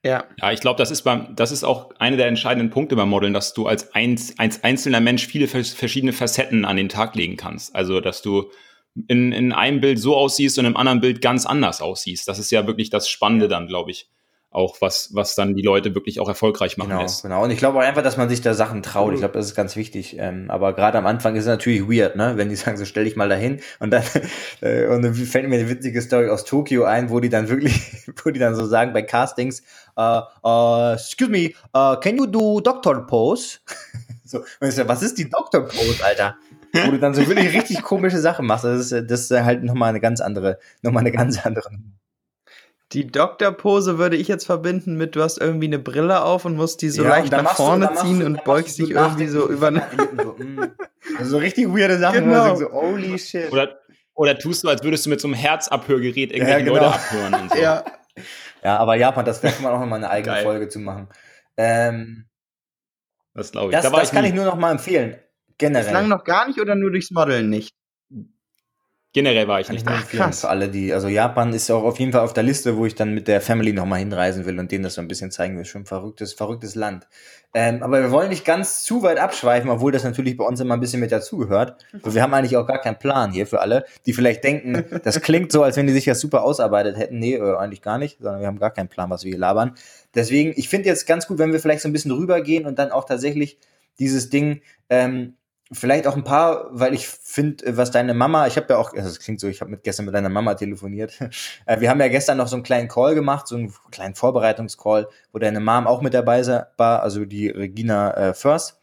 ja. 0.04 0.24
Ja, 0.42 0.52
ich 0.52 0.62
glaube, 0.62 0.80
das 0.80 0.90
ist 0.90 1.04
beim, 1.04 1.36
das 1.36 1.52
ist 1.52 1.64
auch 1.64 1.92
einer 2.00 2.18
der 2.18 2.28
entscheidenden 2.28 2.72
Punkte 2.72 2.96
beim 2.96 3.10
Modeln, 3.10 3.34
dass 3.34 3.54
du 3.54 3.68
als, 3.68 3.94
eins, 3.94 4.34
als 4.40 4.64
einzelner 4.64 5.00
Mensch 5.00 5.28
viele 5.28 5.48
vers- 5.48 5.74
verschiedene 5.74 6.14
Facetten 6.14 6.66
an 6.66 6.78
den 6.78 6.90
Tag 6.90 7.16
legen 7.16 7.38
kannst. 7.38 7.76
Also, 7.76 8.02
dass 8.02 8.24
du 8.24 8.50
in, 9.08 9.32
in 9.32 9.54
einem 9.54 9.80
Bild 9.80 10.00
so 10.00 10.16
aussiehst 10.18 10.58
und 10.58 10.66
im 10.66 10.76
anderen 10.76 11.02
Bild 11.02 11.22
ganz 11.22 11.46
anders 11.46 11.82
aussiehst. 11.82 12.28
Das 12.28 12.40
ist 12.40 12.50
ja 12.50 12.66
wirklich 12.66 12.90
das 12.90 13.08
Spannende 13.08 13.48
dann, 13.48 13.68
glaube 13.68 13.92
ich. 13.92 14.10
Auch 14.58 14.82
was, 14.82 15.10
was 15.14 15.36
dann 15.36 15.54
die 15.54 15.62
Leute 15.62 15.94
wirklich 15.94 16.20
auch 16.20 16.28
erfolgreich 16.28 16.78
machen 16.78 16.90
Genau, 16.90 17.04
lässt. 17.04 17.22
genau. 17.22 17.44
Und 17.44 17.52
ich 17.52 17.60
glaube 17.60 17.78
auch 17.78 17.84
einfach, 17.84 18.02
dass 18.02 18.18
man 18.18 18.28
sich 18.28 18.42
da 18.42 18.56
Sachen 18.56 18.82
traut. 18.82 19.14
Ich 19.14 19.20
glaube, 19.20 19.36
das 19.36 19.46
ist 19.46 19.54
ganz 19.54 19.76
wichtig. 19.76 20.16
Ähm, 20.18 20.50
aber 20.50 20.74
gerade 20.74 20.98
am 20.98 21.06
Anfang 21.06 21.36
ist 21.36 21.44
es 21.44 21.48
natürlich 21.48 21.84
weird, 21.88 22.16
ne? 22.16 22.34
Wenn 22.38 22.50
die 22.50 22.56
sagen, 22.56 22.76
so 22.76 22.84
stell 22.84 23.04
dich 23.04 23.16
mal 23.16 23.30
dahin 23.30 23.60
und 23.80 23.92
dann 23.92 24.02
äh, 24.62 24.88
und 24.88 25.04
dann 25.04 25.14
fällt 25.14 25.48
mir 25.48 25.60
eine 25.60 25.70
witzige 25.70 26.02
Story 26.02 26.30
aus 26.30 26.44
Tokio 26.44 26.86
ein, 26.86 27.12
wo 27.12 27.20
die 27.20 27.30
dann 27.30 27.50
wirklich, 27.50 27.80
wo 28.24 28.32
die 28.32 28.40
dann 28.40 28.56
so 28.56 28.66
sagen 28.66 28.94
bei 28.94 29.04
Castings, 29.04 29.62
uh, 29.96 30.22
uh, 30.44 30.94
excuse 30.94 31.30
me, 31.30 31.52
uh, 31.76 31.96
can 32.00 32.18
you 32.18 32.26
do 32.26 32.60
Doctor 32.60 33.06
Pose? 33.06 33.60
so, 34.26 34.40
und 34.40 34.68
ich 34.70 34.74
so, 34.74 34.88
was 34.88 35.04
ist 35.04 35.20
die 35.20 35.30
Doctor 35.30 35.68
Pose, 35.68 36.04
Alter? 36.04 36.36
wo 36.74 36.92
du 36.92 37.00
dann 37.00 37.14
so 37.14 37.26
wirklich 37.28 37.54
richtig 37.54 37.82
komische 37.84 38.20
Sachen 38.20 38.46
machst. 38.46 38.66
Das 38.66 38.92
ist, 38.92 39.10
das 39.10 39.30
ist 39.30 39.44
halt 39.44 39.64
nochmal 39.64 39.90
eine 39.90 40.00
ganz 40.00 40.20
andere, 40.20 40.58
nochmal 40.82 41.02
eine 41.02 41.12
ganz 41.12 41.46
andere. 41.46 41.70
Die 42.94 43.06
Doktorpose 43.08 43.98
würde 43.98 44.16
ich 44.16 44.28
jetzt 44.30 44.46
verbinden 44.46 44.96
mit, 44.96 45.16
du 45.18 45.22
hast 45.22 45.40
irgendwie 45.40 45.68
eine 45.68 45.80
Brille 45.80 46.24
auf 46.24 46.46
und 46.46 46.56
musst 46.56 46.82
die 46.82 46.90
so 46.90 47.04
Ja, 47.04 47.10
leicht 47.10 47.32
nach 47.34 47.50
du- 47.50 47.56
vorne 47.56 47.86
machst 47.86 48.02
ziehen 48.02 48.20
du- 48.22 48.26
und 48.28 48.44
beugst 48.46 48.80
du 48.80 48.86
dich 48.86 48.96
irgendwie 48.96 49.28
so 49.28 49.50
über 49.50 49.72
so, 49.74 50.36
mm. 50.38 50.72
Also 51.18 51.32
so 51.32 51.38
richtig 51.38 51.68
weirde 51.68 51.98
Sachen, 52.00 52.24
Genau. 52.26 52.46
wo 52.46 52.54
du 52.54 52.60
so, 52.60 52.72
holy 52.72 53.20
shit. 53.20 53.52
Oder, 53.52 53.78
oder 54.14 54.38
tust 54.38 54.64
du, 54.64 54.70
als 54.70 54.84
würdest 54.84 55.06
du 55.06 55.10
mit 55.10 55.20
so 55.20 55.28
einem 55.28 55.36
Herzabhörgerät 55.36 56.32
irgendwelche 56.32 56.60
Ja, 56.60 56.60
genau. 56.60 56.74
Leute 56.76 56.88
abhören 56.88 57.34
und 57.34 57.52
so. 57.52 57.58
Ja. 57.58 57.84
Ja, 58.64 58.78
aber 58.78 58.96
Japan, 58.96 59.26
das 59.26 59.42
kann 59.42 59.52
man 59.62 59.74
auch 59.74 59.80
noch 59.80 59.86
mal 59.86 59.98
eine 59.98 60.10
eigene 60.10 60.34
Geil. 60.36 60.44
Folge 60.44 60.70
zu 60.70 60.80
machen. 60.80 61.08
Ähm, 61.58 62.26
Das 63.34 63.52
glaube 63.52 63.68
ich. 63.68 63.72
das 63.74 63.84
da 63.84 63.90
das 64.00 64.12
kann 64.12 64.24
nie. 64.24 64.30
ich 64.30 64.34
nur 64.36 64.46
noch 64.46 64.56
mal 64.56 64.72
empfehlen. 64.72 65.18
Generell. 65.58 65.84
Bislang 65.86 66.08
noch 66.08 66.24
gar 66.24 66.48
nicht 66.48 66.60
oder 66.62 66.76
nur 66.76 66.92
durchs 66.92 67.12
Modeln 67.12 67.50
nicht? 67.50 67.76
Generell 69.18 69.48
war 69.48 69.60
ich 69.60 69.68
nicht 69.70 69.84
nur 69.84 69.96
da. 69.96 70.02
krass. 70.04 70.42
für 70.42 70.50
alle, 70.50 70.70
die, 70.70 70.94
also 70.94 71.08
Japan 71.08 71.52
ist 71.52 71.72
auch 71.72 71.82
auf 71.82 71.98
jeden 71.98 72.12
Fall 72.12 72.22
auf 72.22 72.34
der 72.34 72.44
Liste, 72.44 72.78
wo 72.78 72.86
ich 72.86 72.94
dann 72.94 73.16
mit 73.16 73.28
der 73.28 73.42
Family 73.42 73.74
noch 73.74 73.88
mal 73.88 73.96
hinreisen 73.96 74.46
will 74.46 74.60
und 74.60 74.72
denen 74.72 74.84
das 74.84 74.94
so 74.94 75.02
ein 75.02 75.08
bisschen 75.08 75.32
zeigen 75.32 75.58
will. 75.58 75.66
Schon 75.66 75.82
ein 75.82 75.86
verrücktes, 75.88 76.34
verrücktes 76.34 76.76
Land. 76.76 77.08
Ähm, 77.56 77.82
aber 77.82 78.00
wir 78.00 78.12
wollen 78.12 78.30
nicht 78.30 78.46
ganz 78.46 78.84
zu 78.84 79.02
weit 79.02 79.18
abschweifen, 79.18 79.72
obwohl 79.72 79.92
das 79.92 80.04
natürlich 80.04 80.38
bei 80.38 80.46
uns 80.46 80.60
immer 80.60 80.76
ein 80.76 80.80
bisschen 80.80 81.00
mit 81.00 81.12
dazugehört. 81.12 81.84
Wir 82.04 82.22
haben 82.22 82.32
eigentlich 82.36 82.58
auch 82.58 82.68
gar 82.68 82.80
keinen 82.80 83.00
Plan 83.00 83.32
hier 83.32 83.48
für 83.48 83.60
alle, 83.60 83.86
die 84.06 84.14
vielleicht 84.14 84.44
denken, 84.44 84.86
das 85.04 85.20
klingt 85.20 85.52
so, 85.52 85.64
als 85.64 85.78
wenn 85.78 85.88
die 85.88 85.94
sich 85.94 86.06
das 86.06 86.20
super 86.20 86.44
ausarbeitet 86.44 86.96
hätten. 86.96 87.18
Nee, 87.18 87.38
äh, 87.38 87.58
eigentlich 87.58 87.82
gar 87.82 87.98
nicht, 87.98 88.20
sondern 88.20 88.42
wir 88.42 88.46
haben 88.46 88.60
gar 88.60 88.70
keinen 88.70 88.88
Plan, 88.88 89.10
was 89.10 89.24
wir 89.24 89.32
hier 89.32 89.40
labern. 89.40 89.74
Deswegen, 90.14 90.54
ich 90.56 90.70
finde 90.70 90.90
jetzt 90.90 91.08
ganz 91.08 91.26
gut, 91.26 91.40
wenn 91.40 91.52
wir 91.52 91.60
vielleicht 91.60 91.82
so 91.82 91.90
ein 91.90 91.94
bisschen 91.94 92.12
rübergehen 92.12 92.68
und 92.68 92.78
dann 92.78 92.92
auch 92.92 93.06
tatsächlich 93.06 93.58
dieses 93.98 94.30
Ding, 94.30 94.62
ähm, 94.92 95.34
vielleicht 95.72 96.08
auch 96.08 96.16
ein 96.16 96.24
paar, 96.24 96.68
weil 96.72 96.94
ich 96.94 97.08
finde, 97.08 97.78
was 97.78 97.92
deine 97.92 98.14
Mama, 98.14 98.48
ich 98.48 98.56
habe 98.56 98.68
ja 98.70 98.78
auch, 98.78 98.94
also 98.94 99.08
das 99.08 99.20
klingt 99.20 99.40
so, 99.40 99.48
ich 99.48 99.62
habe 99.62 99.72
mit 99.72 99.84
gestern 99.84 100.06
mit 100.06 100.16
deiner 100.16 100.30
Mama 100.30 100.56
telefoniert. 100.56 101.14
Äh, 101.66 101.82
wir 101.82 101.90
haben 101.90 102.00
ja 102.00 102.08
gestern 102.08 102.38
noch 102.38 102.48
so 102.48 102.56
einen 102.56 102.64
kleinen 102.64 102.88
Call 102.88 103.14
gemacht, 103.14 103.48
so 103.48 103.56
einen 103.56 103.74
kleinen 103.92 104.16
Vorbereitungscall, 104.16 105.08
wo 105.34 105.40
deine 105.40 105.60
Mom 105.60 105.86
auch 105.88 106.02
mit 106.02 106.14
dabei 106.14 106.46
war, 106.78 107.04
also 107.04 107.26
die 107.26 107.50
Regina 107.50 108.14
äh, 108.14 108.34
First. 108.34 108.80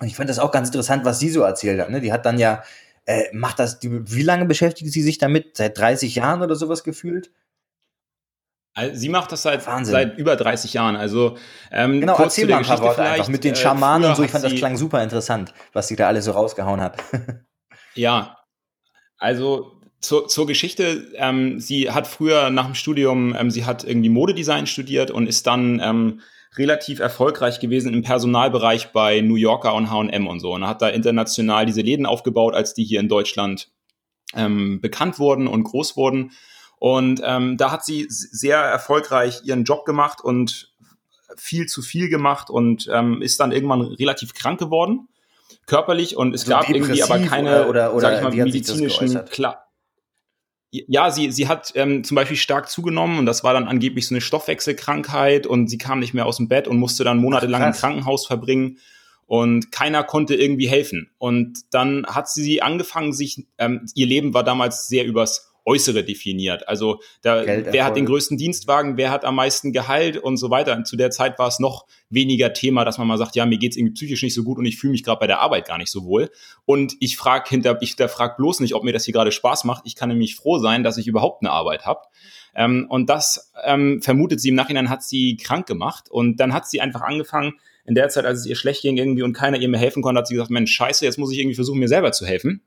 Und 0.00 0.06
ich 0.06 0.16
fand 0.16 0.30
das 0.30 0.38
auch 0.38 0.50
ganz 0.52 0.68
interessant, 0.68 1.04
was 1.04 1.18
sie 1.18 1.28
so 1.28 1.42
erzählt 1.42 1.80
hat. 1.80 1.90
Ne? 1.90 2.00
Die 2.00 2.12
hat 2.12 2.24
dann 2.24 2.38
ja, 2.38 2.62
äh, 3.04 3.24
macht 3.32 3.58
das, 3.58 3.78
die, 3.78 3.90
wie 4.10 4.22
lange 4.22 4.46
beschäftigt 4.46 4.92
sie 4.92 5.02
sich 5.02 5.18
damit? 5.18 5.56
Seit 5.56 5.76
30 5.76 6.14
Jahren 6.14 6.42
oder 6.42 6.54
sowas 6.54 6.82
gefühlt? 6.84 7.30
Also, 8.74 8.96
sie 8.96 9.08
macht 9.10 9.30
das 9.32 9.42
seit, 9.42 9.66
Wahnsinn. 9.66 9.92
seit 9.92 10.18
über 10.18 10.34
30 10.36 10.72
Jahren. 10.72 10.96
Also 10.96 11.36
ähm, 11.70 12.00
Genau, 12.00 12.14
kurz 12.14 12.38
erzähl 12.38 12.44
zu 12.44 12.46
der 12.48 12.56
mal 12.56 12.62
ein 12.62 12.66
paar 12.66 12.80
Worte 12.80 13.02
einfach 13.02 13.14
vielleicht. 13.14 13.30
mit 13.30 13.44
den 13.44 13.52
Äh, 13.52 13.56
Schamanen 13.56 14.08
und 14.10 14.16
so. 14.16 14.22
Ich 14.22 14.30
fand 14.30 14.44
das 14.44 14.54
klang 14.54 14.76
super 14.76 15.02
interessant, 15.02 15.52
was 15.72 15.88
sie 15.88 15.96
da 15.96 16.06
alles 16.08 16.24
so 16.24 16.32
rausgehauen 16.32 16.80
hat. 16.80 17.02
Ja, 17.94 18.38
also 19.18 19.72
zur, 20.00 20.26
zur 20.28 20.46
Geschichte, 20.46 21.12
ähm, 21.16 21.60
sie 21.60 21.90
hat 21.90 22.06
früher 22.06 22.50
nach 22.50 22.66
dem 22.66 22.74
Studium, 22.74 23.36
ähm, 23.38 23.50
sie 23.50 23.64
hat 23.64 23.84
irgendwie 23.84 24.08
Modedesign 24.08 24.66
studiert 24.66 25.10
und 25.10 25.26
ist 25.26 25.46
dann 25.46 25.80
ähm, 25.84 26.20
relativ 26.56 26.98
erfolgreich 26.98 27.60
gewesen 27.60 27.92
im 27.94 28.02
Personalbereich 28.02 28.92
bei 28.92 29.20
New 29.20 29.36
Yorker 29.36 29.74
und 29.74 29.90
H&M 29.90 30.26
und 30.26 30.40
so 30.40 30.52
und 30.54 30.66
hat 30.66 30.82
da 30.82 30.88
international 30.88 31.66
diese 31.66 31.82
Läden 31.82 32.04
aufgebaut, 32.06 32.54
als 32.54 32.74
die 32.74 32.84
hier 32.84 33.00
in 33.00 33.08
Deutschland 33.08 33.68
ähm, 34.34 34.80
bekannt 34.80 35.18
wurden 35.18 35.46
und 35.46 35.64
groß 35.64 35.96
wurden. 35.96 36.32
Und 36.82 37.22
ähm, 37.24 37.56
da 37.58 37.70
hat 37.70 37.84
sie 37.84 38.06
sehr 38.08 38.58
erfolgreich 38.58 39.42
ihren 39.44 39.62
Job 39.62 39.84
gemacht 39.84 40.20
und 40.20 40.72
viel 41.36 41.66
zu 41.66 41.80
viel 41.80 42.08
gemacht 42.08 42.50
und 42.50 42.90
ähm, 42.92 43.22
ist 43.22 43.38
dann 43.38 43.52
irgendwann 43.52 43.82
relativ 43.82 44.34
krank 44.34 44.58
geworden, 44.58 45.06
körperlich. 45.66 46.16
Und 46.16 46.34
es 46.34 46.40
So 46.40 46.50
gab 46.50 46.68
irgendwie 46.68 47.00
aber 47.04 47.20
keine, 47.20 47.68
oder- 47.68 47.94
oder- 47.94 48.00
sag 48.00 48.16
ich 48.16 48.36
mal, 48.36 48.44
medizinischen 48.46 49.24
klar. 49.26 49.68
Ja, 50.72 51.12
sie, 51.12 51.30
sie 51.30 51.46
hat 51.46 51.70
ähm, 51.76 52.02
zum 52.02 52.16
Beispiel 52.16 52.36
stark 52.36 52.68
zugenommen 52.68 53.20
und 53.20 53.26
das 53.26 53.44
war 53.44 53.52
dann 53.52 53.68
angeblich 53.68 54.08
so 54.08 54.14
eine 54.16 54.20
Stoffwechselkrankheit 54.20 55.46
und 55.46 55.68
sie 55.68 55.78
kam 55.78 56.00
nicht 56.00 56.14
mehr 56.14 56.26
aus 56.26 56.38
dem 56.38 56.48
Bett 56.48 56.66
und 56.66 56.78
musste 56.78 57.04
dann 57.04 57.18
monatelang 57.18 57.62
Ach, 57.62 57.66
im. 57.68 57.74
Krankenhaus 57.74 58.26
verbringen 58.26 58.78
und 59.26 59.70
keiner 59.70 60.02
konnte 60.02 60.34
irgendwie 60.34 60.66
helfen. 60.66 61.12
Und 61.18 61.60
dann 61.70 62.06
hat 62.06 62.28
sie 62.28 62.60
angefangen, 62.60 63.12
sich, 63.12 63.46
ähm, 63.58 63.86
ihr 63.94 64.06
Leben 64.06 64.34
war 64.34 64.42
damals 64.42 64.88
sehr 64.88 65.04
übers 65.04 65.51
Äußere 65.64 66.04
definiert. 66.04 66.68
Also 66.68 67.00
da, 67.22 67.44
wer 67.46 67.84
hat 67.84 67.96
den 67.96 68.06
größten 68.06 68.36
Dienstwagen, 68.36 68.96
wer 68.96 69.10
hat 69.10 69.24
am 69.24 69.36
meisten 69.36 69.72
Gehalt 69.72 70.16
und 70.16 70.36
so 70.36 70.50
weiter. 70.50 70.76
Und 70.76 70.86
zu 70.86 70.96
der 70.96 71.10
Zeit 71.10 71.38
war 71.38 71.48
es 71.48 71.60
noch 71.60 71.86
weniger 72.10 72.52
Thema, 72.52 72.84
dass 72.84 72.98
man 72.98 73.06
mal 73.06 73.18
sagt, 73.18 73.36
ja, 73.36 73.46
mir 73.46 73.58
geht's 73.58 73.76
irgendwie 73.76 73.94
psychisch 73.94 74.22
nicht 74.22 74.34
so 74.34 74.42
gut 74.42 74.58
und 74.58 74.64
ich 74.64 74.78
fühle 74.78 74.92
mich 74.92 75.04
gerade 75.04 75.20
bei 75.20 75.26
der 75.26 75.40
Arbeit 75.40 75.66
gar 75.66 75.78
nicht 75.78 75.90
so 75.90 76.04
wohl. 76.04 76.30
Und 76.64 76.94
ich 77.00 77.16
frage 77.16 77.48
hinter, 77.48 77.80
ich 77.80 77.90
hinterfrag 77.90 78.36
bloß 78.36 78.60
nicht, 78.60 78.74
ob 78.74 78.82
mir 78.82 78.92
das 78.92 79.04
hier 79.04 79.14
gerade 79.14 79.32
Spaß 79.32 79.64
macht. 79.64 79.84
Ich 79.86 79.94
kann 79.94 80.08
nämlich 80.08 80.36
froh 80.36 80.58
sein, 80.58 80.82
dass 80.82 80.98
ich 80.98 81.06
überhaupt 81.06 81.42
eine 81.42 81.52
Arbeit 81.52 81.86
habe. 81.86 82.00
Ähm, 82.54 82.86
und 82.88 83.08
das 83.08 83.52
ähm, 83.64 84.02
vermutet 84.02 84.40
sie 84.40 84.48
im 84.48 84.54
Nachhinein, 84.56 84.90
hat 84.90 85.02
sie 85.02 85.36
krank 85.36 85.66
gemacht. 85.66 86.10
Und 86.10 86.38
dann 86.38 86.52
hat 86.52 86.68
sie 86.68 86.80
einfach 86.80 87.02
angefangen, 87.02 87.54
in 87.84 87.94
der 87.94 88.08
Zeit, 88.08 88.24
als 88.24 88.40
es 88.40 88.46
ihr 88.46 88.56
schlecht 88.56 88.82
ging 88.82 88.96
irgendwie 88.96 89.22
und 89.22 89.32
keiner 89.32 89.58
ihr 89.58 89.68
mehr 89.68 89.80
helfen 89.80 90.02
konnte, 90.02 90.20
hat 90.20 90.26
sie 90.26 90.34
gesagt, 90.34 90.50
Mensch, 90.50 90.72
scheiße, 90.72 91.04
jetzt 91.04 91.18
muss 91.18 91.32
ich 91.32 91.38
irgendwie 91.38 91.56
versuchen, 91.56 91.80
mir 91.80 91.88
selber 91.88 92.12
zu 92.12 92.26
helfen. 92.26 92.62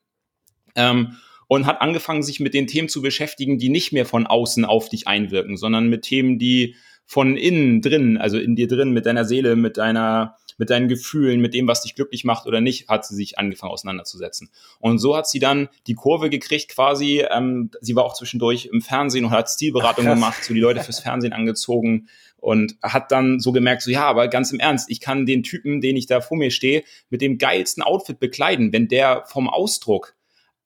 Ähm, 0.76 1.16
und 1.48 1.66
hat 1.66 1.82
angefangen, 1.82 2.24
sich 2.24 2.40
mit 2.40 2.54
den 2.54 2.68
Themen 2.68 2.90
zu 2.90 3.02
beschäftigen, 3.02 3.58
die 3.58 3.70
nicht 3.70 3.92
mehr 3.92 4.06
von 4.06 4.28
außen 4.28 4.66
auf 4.66 4.90
dich 4.90 5.08
einwirken, 5.08 5.58
sondern 5.58 5.88
mit 5.88 6.04
Themen, 6.04 6.40
die 6.40 6.76
von 7.06 7.38
innen 7.38 7.82
drin, 7.82 8.18
also 8.18 8.38
in 8.38 8.56
dir 8.56 8.68
drin, 8.68 8.92
mit 8.92 9.06
deiner 9.06 9.26
Seele, 9.26 9.56
mit 9.56 9.78
deiner, 9.78 10.38
mit 10.58 10.72
deinen 10.72 10.88
Gefühlen, 10.88 11.40
mit 11.40 11.54
dem, 11.54 11.68
was 11.68 11.84
dich 11.84 11.94
glücklich 11.94 12.24
macht 12.24 12.48
oder 12.48 12.62
nicht, 12.62 12.90
hat 12.90 13.06
sie 13.06 13.16
sich 13.16 13.38
angefangen 13.38 13.72
auseinanderzusetzen. 13.72 14.50
Und 14.80 14.98
so 14.98 15.16
hat 15.16 15.28
sie 15.28 15.40
dann 15.40 15.70
die 15.86 15.94
Kurve 15.94 16.32
gekriegt 16.32 16.70
quasi. 16.70 17.24
Ähm, 17.30 17.70
sie 17.80 17.96
war 17.96 18.06
auch 18.06 18.16
zwischendurch 18.16 18.70
im 18.72 18.82
Fernsehen 18.82 19.26
und 19.26 19.32
hat 19.32 19.50
Stilberatung 19.50 20.08
Ach, 20.08 20.14
gemacht, 20.16 20.44
so 20.44 20.54
die 20.54 20.60
Leute 20.60 20.82
fürs 20.82 21.00
Fernsehen 21.00 21.34
angezogen 21.34 22.08
und 22.38 22.76
hat 22.82 23.12
dann 23.12 23.40
so 23.40 23.52
gemerkt, 23.52 23.84
so 23.84 23.92
ja, 23.92 24.06
aber 24.06 24.28
ganz 24.28 24.52
im 24.52 24.60
Ernst, 24.60 24.90
ich 24.90 25.00
kann 25.00 25.26
den 25.26 25.44
Typen, 25.44 25.82
den 25.82 25.96
ich 25.96 26.08
da 26.08 26.22
vor 26.22 26.38
mir 26.38 26.52
stehe, 26.52 26.84
mit 27.10 27.22
dem 27.22 27.38
geilsten 27.38 27.84
Outfit 27.84 28.20
bekleiden, 28.20 28.74
wenn 28.74 28.88
der 28.88 29.26
vom 29.28 29.50
Ausdruck 29.50 30.14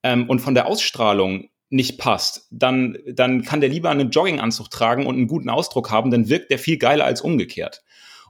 ähm, 0.03 0.29
und 0.29 0.39
von 0.39 0.53
der 0.53 0.67
Ausstrahlung 0.67 1.49
nicht 1.69 1.99
passt, 1.99 2.47
dann, 2.51 2.97
dann 3.07 3.43
kann 3.43 3.61
der 3.61 3.69
lieber 3.69 3.89
einen 3.89 4.09
Jogginganzug 4.09 4.69
tragen 4.71 5.05
und 5.05 5.15
einen 5.15 5.27
guten 5.27 5.49
Ausdruck 5.49 5.91
haben, 5.91 6.09
dann 6.09 6.29
wirkt 6.29 6.49
der 6.49 6.59
viel 6.59 6.77
geiler 6.77 7.05
als 7.05 7.21
umgekehrt. 7.21 7.83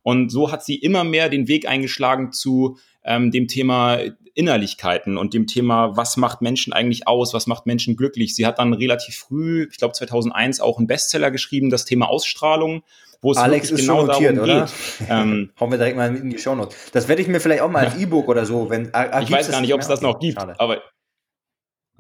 Und 0.04 0.30
so 0.30 0.52
hat 0.52 0.64
sie 0.64 0.76
immer 0.76 1.04
mehr 1.04 1.30
den 1.30 1.48
Weg 1.48 1.68
eingeschlagen 1.68 2.32
zu 2.32 2.78
ähm, 3.04 3.32
dem 3.32 3.48
Thema 3.48 4.00
Innerlichkeiten 4.34 5.18
und 5.18 5.34
dem 5.34 5.48
Thema, 5.48 5.98
was 5.98 6.18
macht 6.18 6.42
Menschen 6.42 6.74
eigentlich 6.74 7.08
aus, 7.08 7.34
was 7.34 7.48
macht 7.48 7.66
Menschen 7.66 7.96
glücklich. 7.96 8.36
Sie 8.36 8.46
hat 8.46 8.60
dann 8.60 8.74
relativ 8.74 9.16
früh, 9.16 9.68
ich 9.70 9.78
glaube 9.78 9.94
2001, 9.94 10.62
auch 10.62 10.78
einen 10.78 10.88
Bestseller 10.88 11.32
geschrieben, 11.32 11.70
das 11.70 11.86
Thema 11.86 12.10
Ausstrahlung 12.10 12.84
wo 13.22 13.32
es 13.32 13.38
Alex 13.38 13.72
ist 13.72 13.82
genau 13.82 14.06
notiert, 14.06 14.38
darum 14.38 14.50
oder? 14.50 14.66
geht. 14.66 15.08
Ähm, 15.10 15.50
Hauen 15.60 15.72
wir 15.72 15.78
direkt 15.78 15.98
mal 15.98 16.16
in 16.16 16.30
die 16.30 16.38
Shownotes. 16.38 16.92
Das 16.94 17.08
werde 17.08 17.22
ich 17.22 17.28
mir 17.28 17.40
vielleicht 17.40 17.62
auch 17.62 17.70
mal 17.70 17.86
als 17.86 17.98
E-Book 17.98 18.28
oder 18.30 18.46
so, 18.46 18.70
wenn. 18.70 18.94
Ah, 18.94 19.22
ich 19.22 19.30
weiß 19.30 19.52
gar 19.52 19.62
nicht, 19.62 19.74
ob 19.74 19.82
es 19.82 19.88
das 19.88 20.02
noch 20.02 20.20
gibt, 20.20 20.40
Schade. 20.40 20.56
aber 20.58 20.82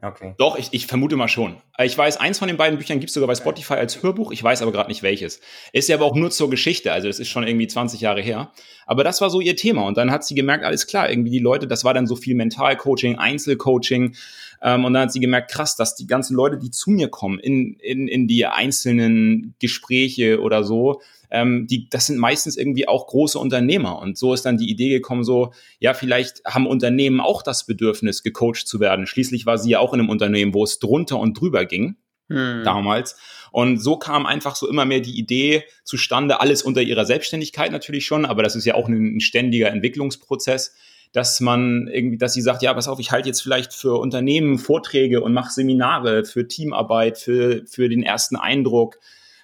Okay. 0.02 0.34
Doch, 0.38 0.58
ich, 0.58 0.70
ich 0.72 0.88
vermute 0.88 1.18
mal 1.18 1.28
schon. 1.28 1.58
Ich 1.78 1.98
weiß, 1.98 2.18
eins 2.18 2.40
von 2.40 2.48
den 2.48 2.56
beiden 2.56 2.78
Büchern 2.78 3.00
gibt 3.00 3.10
es 3.10 3.14
sogar 3.14 3.28
bei 3.28 3.36
Spotify 3.36 3.74
als 3.74 4.02
Hörbuch. 4.02 4.32
Ich 4.32 4.42
weiß 4.42 4.62
aber 4.62 4.72
gerade 4.72 4.90
nicht 4.90 5.04
welches. 5.04 5.42
Ist 5.74 5.90
ja 5.90 5.98
aber 5.98 6.06
auch 6.06 6.16
nur 6.16 6.32
zur 6.32 6.50
Geschichte. 6.50 6.94
Also 6.94 7.10
es 7.10 7.20
ist 7.20 7.28
schon 7.28 7.46
irgendwie 7.46 7.68
20 7.68 8.00
Jahre 8.00 8.22
her. 8.22 8.52
Aber 8.86 9.04
das 9.04 9.20
war 9.20 9.30
so 9.30 9.42
ihr 9.42 9.56
Thema. 9.56 9.86
Und 9.86 9.98
dann 9.98 10.10
hat 10.10 10.24
sie 10.24 10.36
gemerkt, 10.36 10.64
alles 10.64 10.88
klar, 10.88 11.10
irgendwie 11.10 11.32
die 11.32 11.40
Leute, 11.40 11.68
das 11.68 11.84
war 11.84 11.94
dann 11.94 12.08
so 12.08 12.16
viel 12.16 12.36
Mentalcoaching, 12.36 13.18
Einzelcoaching. 13.18 14.16
Ähm, 14.62 14.86
und 14.86 14.94
dann 14.94 15.04
hat 15.04 15.12
sie 15.12 15.20
gemerkt, 15.20 15.52
krass, 15.52 15.76
dass 15.76 15.96
die 15.96 16.08
ganzen 16.08 16.36
Leute, 16.36 16.58
die 16.58 16.72
zu 16.72 16.92
mir 16.92 17.10
kommen, 17.10 17.40
in, 17.40 17.76
in, 17.76 18.08
in 18.08 18.28
die 18.28 18.46
einzelnen 18.46 19.56
Gespräche 19.60 20.40
oder 20.40 20.64
so, 20.64 21.02
ähm, 21.32 21.68
die, 21.68 21.89
das 21.89 22.08
sind 22.08 22.18
meistens 22.18 22.58
irgendwie 22.58 22.88
auch 22.88 23.08
große 23.08 23.38
Unternehmer. 23.38 24.00
Und 24.00 24.18
so 24.18 24.34
ist 24.34 24.46
dann 24.46 24.58
die 24.58 24.70
Idee 24.70 24.89
gekommen, 24.89 25.24
so, 25.24 25.54
ja, 25.80 25.94
vielleicht 25.94 26.44
haben 26.46 26.68
Unternehmen 26.68 27.20
auch 27.20 27.42
das 27.44 27.65
Bedürfnis, 27.65 28.24
gecoacht 28.24 28.68
zu 28.68 28.80
werden. 28.80 29.08
Schließlich 29.08 29.46
war 29.46 29.58
sie 29.58 29.72
ja 29.72 29.80
auch 29.80 29.94
in 29.94 30.00
einem 30.00 30.10
Unternehmen, 30.10 30.54
wo 30.54 30.63
es 30.63 30.80
drunter 30.80 31.20
und 31.20 31.39
drüber 31.39 31.65
ging. 31.65 31.98
Hm. 32.32 32.63
damals. 32.63 33.18
Und 33.52 33.80
so 33.80 33.98
kam 33.98 34.28
einfach 34.28 34.56
so 34.56 34.70
immer 34.70 34.86
mehr 34.86 35.00
die 35.00 35.18
Idee 35.18 35.63
zustande, 35.84 36.39
alles 36.39 36.62
unter 36.62 36.82
ihrer 36.84 37.04
Selbstständigkeit 37.04 37.72
natürlich 37.72 38.06
schon, 38.06 38.24
aber 38.24 38.44
das 38.44 38.56
ist 38.56 38.65
ja 38.65 38.76
auch 38.76 38.88
ein, 38.88 39.18
ein 39.18 39.20
ständiger 39.20 39.70
Entwicklungsprozess, 39.70 40.76
dass 41.12 41.39
man 41.39 41.88
irgendwie, 41.88 42.18
dass 42.18 42.34
sie 42.34 42.42
sagt, 42.42 42.62
ja, 42.62 42.72
pass 42.74 42.88
auf, 42.88 43.00
ich 43.00 43.12
halte 43.12 43.28
jetzt 43.28 43.42
vielleicht 43.42 43.74
für 43.74 44.00
Unternehmen 44.00 44.60
Vorträge 44.60 45.22
und 45.22 45.34
mache 45.34 45.52
Seminare 45.52 46.24
für 46.24 46.48
Teamarbeit, 46.48 47.18
für, 47.18 47.65
für 47.65 47.89
den 47.89 48.04
ersten 48.04 48.36
Eindruck, 48.36 49.00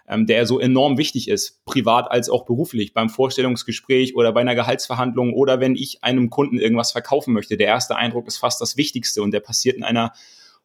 ähm, 0.08 0.26
der 0.26 0.46
so 0.46 0.60
enorm 0.60 0.98
wichtig 0.98 1.28
ist, 1.28 1.66
privat 1.66 2.12
als 2.12 2.30
auch 2.30 2.46
beruflich, 2.46 2.94
beim 2.94 3.10
Vorstellungsgespräch 3.10 4.16
oder 4.16 4.32
bei 4.34 4.42
einer 4.42 4.56
Gehaltsverhandlung 4.56 5.34
oder 5.34 5.60
wenn 5.60 5.76
ich 5.76 6.04
einem 6.04 6.30
Kunden 6.30 6.60
irgendwas 6.60 6.92
verkaufen 6.92 7.34
möchte. 7.34 7.58
Der 7.58 7.68
erste 7.68 7.96
Eindruck 7.96 8.28
ist 8.28 8.38
fast 8.38 8.62
das 8.62 8.78
Wichtigste 8.78 9.22
und 9.22 9.32
der 9.32 9.40
passiert 9.40 9.76
in 9.76 9.84
einer 9.84 10.14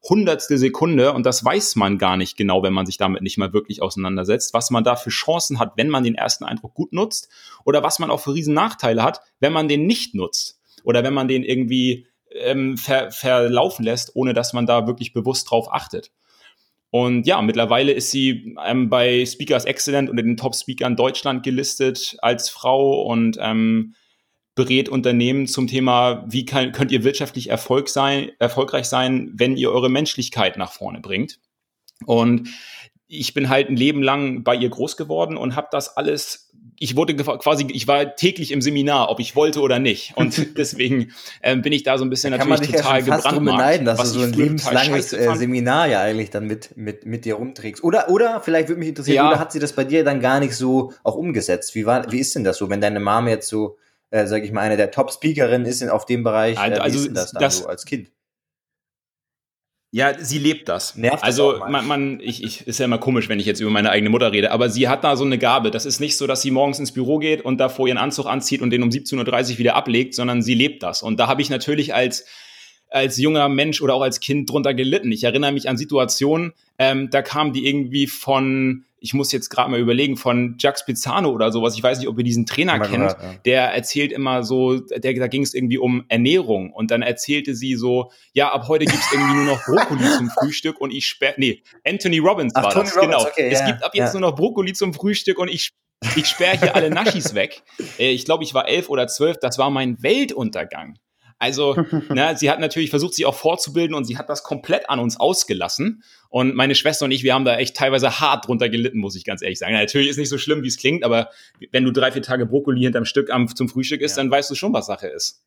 hundertstel 0.09 0.57
Sekunde 0.57 1.13
und 1.13 1.27
das 1.27 1.45
weiß 1.45 1.77
man 1.77 1.99
gar 1.99 2.17
nicht 2.17 2.37
genau, 2.37 2.63
wenn 2.63 2.73
man 2.73 2.87
sich 2.87 2.97
damit 2.97 3.23
nicht 3.23 3.37
mal 3.37 3.53
wirklich 3.53 3.83
auseinandersetzt, 3.83 4.55
was 4.55 4.71
man 4.71 4.83
da 4.83 4.97
für 4.97 5.11
Chancen 5.11 5.59
hat, 5.59 5.73
wenn 5.77 5.91
man 5.91 6.05
den 6.05 6.15
ersten 6.15 6.45
Eindruck 6.45 6.75
gut 6.75 6.93
nutzt 6.93 7.29
oder 7.65 7.83
was 7.83 7.99
man 7.99 8.11
auch 8.11 8.21
für 8.21 8.33
riesen 8.33 8.55
Nachteile 8.55 9.03
hat, 9.03 9.21
wenn 9.41 9.53
man 9.53 9.69
den 9.69 9.87
nicht 9.87 10.15
nutzt 10.15 10.59
oder 10.85 11.05
wenn 11.05 11.13
man 11.13 11.29
den 11.29 11.43
irgendwie 11.43 12.07
ähm, 12.33 12.79
ver 12.79 13.11
verlaufen 13.11 13.85
lässt, 13.85 14.17
ohne 14.17 14.33
dass 14.33 14.53
man 14.53 14.65
da 14.65 14.87
wirklich 14.87 15.13
bewusst 15.13 15.51
drauf 15.51 15.71
achtet. 15.71 16.11
Und 16.91 17.27
ja, 17.27 17.41
mittlerweile 17.41 17.93
ist 17.93 18.11
sie 18.11 18.57
ähm, 18.65 18.89
bei 18.89 19.25
Speakers 19.25 19.65
Excellent 19.65 20.11
unter 20.11 20.23
den 20.23 20.37
Top-Speakern 20.37 20.97
Deutschland 20.97 21.45
gelistet 21.45 22.17
als 22.21 22.51
Frau 22.51 23.03
und 23.03 23.39
ähm, 23.41 23.95
berät 24.57 24.89
Unternehmen 24.89 25.47
zum 25.47 25.69
Thema, 25.69 26.25
wie 26.29 26.45
kann, 26.45 26.73
könnt 26.73 26.91
ihr 26.91 27.05
wirtschaftlich 27.05 27.49
Erfolg 27.49 27.89
sein, 27.89 28.31
erfolgreich 28.41 28.87
sein, 28.87 29.31
wenn 29.35 29.57
ihr 29.57 29.71
eure 29.71 29.89
Menschlichkeit 29.89 30.57
nach 30.57 30.73
vorne 30.73 31.01
bringt. 31.01 31.39
Und 32.07 32.49
ich 33.07 33.35
bin 33.35 33.49
halt 33.49 33.69
ein 33.69 33.77
Leben 33.77 34.03
lang 34.03 34.43
bei 34.43 34.55
ihr 34.55 34.69
groß 34.69 34.97
geworden 34.97 35.37
und 35.37 35.57
habe 35.57 35.69
das 35.71 35.97
alles 35.97 36.50
ich 36.83 36.97
wurde 36.97 37.15
quasi, 37.15 37.67
ich 37.71 37.87
war 37.87 38.17
täglich 38.17 38.53
im 38.53 38.63
Seminar, 38.63 39.11
ob 39.11 39.21
ich 39.21 39.37
wollte 39.37 39.61
oder 39.61 39.79
nicht. 39.79 40.17
Und 40.17 40.57
deswegen 40.57 41.13
ähm, 41.43 41.61
bin 41.61 41.75
ich 41.75 41.83
da 41.83 41.99
so 41.99 42.05
ein 42.05 42.11
bisschen 42.11 42.33
da 42.33 42.39
natürlich 42.39 42.73
total 42.73 43.07
ja 43.07 43.19
fast 43.19 43.29
beneiden, 43.39 43.85
dass 43.85 43.99
du 43.99 44.07
so 44.07 44.23
ein 44.23 44.33
lebenslanges 44.33 45.13
äh, 45.13 45.37
Seminar 45.37 45.89
ja 45.89 46.01
eigentlich 46.01 46.31
dann 46.31 46.47
mit, 46.47 46.79
mit, 46.79 47.05
mit 47.05 47.27
dir 47.27 47.35
rumträgst. 47.35 47.85
Oder, 47.85 48.09
oder 48.09 48.41
vielleicht 48.41 48.69
würde 48.69 48.79
mich 48.79 48.89
interessieren, 48.89 49.17
ja. 49.17 49.29
oder 49.29 49.39
hat 49.39 49.53
sie 49.53 49.59
das 49.59 49.75
bei 49.75 49.85
dir 49.85 50.05
dann 50.05 50.21
gar 50.21 50.41
nicht 50.41 50.57
so 50.57 50.95
auch 51.05 51.17
umgesetzt? 51.17 51.75
Wie 51.75 51.85
war, 51.85 52.11
wie 52.11 52.19
ist 52.19 52.35
denn 52.35 52.45
das 52.45 52.57
so, 52.57 52.71
wenn 52.71 52.81
deine 52.81 52.99
Mom 52.99 53.29
jetzt 53.29 53.51
so, 53.51 53.77
äh, 54.11 54.27
sag 54.27 54.43
ich 54.43 54.51
mal, 54.51 54.63
eine 54.63 54.79
der 54.79 54.91
Top-Speakerinnen 54.91 55.67
ist 55.67 55.83
in, 55.83 55.91
auf 55.91 56.07
dem 56.07 56.23
Bereich? 56.25 56.57
Äh, 56.57 56.79
also, 56.79 56.95
wie 56.95 57.01
ist 57.01 57.07
denn 57.09 57.15
das 57.15 57.33
dann 57.33 57.43
das, 57.43 57.59
so 57.59 57.67
als 57.67 57.85
Kind? 57.85 58.11
Ja, 59.93 60.17
sie 60.17 60.39
lebt 60.39 60.69
das. 60.69 60.95
Nervt 60.95 61.25
also 61.25 61.53
das 61.53 61.69
man, 61.69 61.87
man 61.87 62.21
ich, 62.21 62.45
ich, 62.45 62.67
ist 62.67 62.79
ja 62.79 62.85
immer 62.85 62.99
komisch, 62.99 63.29
wenn 63.29 63.41
ich 63.41 63.47
jetzt 63.47 63.61
über 63.61 63.71
meine 63.71 63.91
eigene 63.91 64.11
Mutter 64.11 64.31
rede, 64.31 64.53
aber 64.53 64.71
sie 64.71 64.89
hat 64.89 65.03
da 65.03 65.17
so 65.17 65.25
eine 65.25 65.37
Gabe. 65.37 65.73
Das 65.73 65.85
ist 65.85 65.99
nicht 65.99 66.17
so, 66.17 66.29
dass 66.29 66.43
sie 66.43 66.53
morgens 66.53 66.79
ins 66.79 66.93
Büro 66.93 67.19
geht 67.19 67.45
und 67.45 67.59
davor 67.59 67.89
ihren 67.89 67.99
Anzug 67.99 68.27
anzieht 68.27 68.63
und 68.63 68.71
den 68.71 68.85
um 68.85 68.91
17.30 68.91 69.53
Uhr 69.53 69.59
wieder 69.59 69.75
ablegt, 69.75 70.15
sondern 70.15 70.43
sie 70.43 70.55
lebt 70.55 70.85
das. 70.85 71.03
Und 71.03 71.19
da 71.19 71.27
habe 71.27 71.43
ich 71.43 71.51
natürlich 71.51 71.93
als 71.95 72.25
als 72.91 73.19
junger 73.19 73.49
Mensch 73.49 73.81
oder 73.81 73.95
auch 73.95 74.03
als 74.03 74.21
Kind 74.21 74.51
drunter 74.51 74.75
gelitten. 74.75 75.13
Ich 75.13 75.23
erinnere 75.25 75.53
mich 75.53 75.69
an 75.69 75.77
Situationen, 75.77 76.53
ähm, 76.79 77.09
da 77.11 77.23
kam 77.23 77.53
die 77.53 77.67
irgendwie 77.67 78.09
von 78.09 78.85
ich 79.01 79.15
muss 79.15 79.33
jetzt 79.33 79.49
gerade 79.49 79.71
mal 79.71 79.81
überlegen, 79.81 80.17
von 80.17 80.57
Jacques 80.59 80.85
Pizzano 80.85 81.31
oder 81.31 81.51
sowas, 81.51 81.75
ich 81.75 81.83
weiß 81.83 81.99
nicht, 81.99 82.09
ob 82.09 82.19
ihr 82.19 82.25
diesen 82.25 82.47
Trainer 82.47 82.79
kennt, 82.79 82.93
gehört, 82.93 83.23
ja. 83.23 83.35
der 83.45 83.63
erzählt 83.73 84.13
immer 84.13 84.43
so, 84.43 84.79
der, 84.79 85.15
da 85.15 85.27
ging 85.27 85.43
es 85.43 85.55
irgendwie 85.55 85.79
um 85.79 86.05
Ernährung 86.09 86.73
und 86.73 86.91
dann 86.91 87.03
erzählte 87.03 87.55
sie 87.55 87.75
so, 87.75 88.11
ja, 88.33 88.53
ab 88.53 88.69
heute 88.69 88.85
gibt's 88.85 89.13
irgendwie 89.13 89.35
nur 89.35 89.45
noch 89.47 89.65
Brokkoli 89.65 90.05
zum 90.17 90.31
Frühstück 90.39 90.81
und 90.81 90.93
ich 90.93 91.07
sperre, 91.07 91.35
nee, 91.39 91.63
Anthony 91.85 92.19
Robbins 92.19 92.55
Ach, 92.55 92.65
war 92.65 92.73
Tony 92.73 92.85
das, 92.85 92.97
Robbins, 92.97 93.17
genau. 93.17 93.31
Okay, 93.31 93.49
es 93.51 93.61
ja, 93.61 93.67
gibt 93.67 93.83
ab 93.83 93.95
jetzt 93.95 94.15
ja. 94.15 94.21
nur 94.21 94.31
noch 94.31 94.37
Brokkoli 94.37 94.73
zum 94.75 94.93
Frühstück 94.93 95.39
und 95.39 95.49
ich 95.49 95.71
ich 96.17 96.27
sperre 96.27 96.59
hier 96.59 96.75
alle 96.75 96.91
Naschis 96.91 97.35
weg. 97.35 97.63
Äh, 97.99 98.13
ich 98.13 98.25
glaube, 98.25 98.45
ich 98.45 98.55
war 98.55 98.69
elf 98.69 98.89
oder 98.89 99.09
zwölf. 99.09 99.37
Das 99.39 99.59
war 99.59 99.69
mein 99.69 100.03
Weltuntergang. 100.03 100.99
Also, 101.41 101.75
ne, 102.11 102.35
sie 102.37 102.51
hat 102.51 102.61
natürlich 102.61 102.91
versucht, 102.91 103.15
sich 103.15 103.27
auch 103.27 103.35
vorzubilden 103.35 103.97
und 103.97 104.05
sie 104.05 104.19
hat 104.19 104.29
das 104.29 104.45
komplett 104.45 104.89
an 104.89 105.01
uns 105.01 105.19
ausgelassen. 105.19 106.05
Und 106.29 106.55
meine 106.55 106.75
Schwester 106.75 107.07
und 107.07 107.11
ich, 107.11 107.25
wir 107.25 107.35
haben 107.35 107.47
da 107.47 107.57
echt 107.57 107.77
teilweise 107.77 108.21
hart 108.21 108.47
drunter 108.47 108.69
gelitten, 108.69 108.99
muss 108.99 109.17
ich 109.17 109.25
ganz 109.25 109.43
ehrlich 109.43 109.59
sagen. 109.59 109.73
Natürlich 109.73 110.09
ist 110.09 110.19
nicht 110.19 110.29
so 110.29 110.39
schlimm, 110.39 110.63
wie 110.63 110.69
es 110.69 110.77
klingt, 110.77 111.03
aber 111.03 111.31
wenn 111.73 111.85
du 111.85 111.91
drei, 111.91 112.13
vier 112.13 112.23
Tage 112.23 112.47
Brokkoli 112.47 112.83
hinterm 112.83 113.07
Stück 113.07 113.31
am, 113.31 113.53
zum 113.55 113.69
Frühstück 113.69 114.03
isst, 114.03 114.19
ja. 114.19 114.23
dann 114.23 114.31
weißt 114.31 114.51
du 114.51 114.55
schon, 114.55 114.73
was 114.75 114.87
Sache 114.87 115.09
ist. 115.09 115.43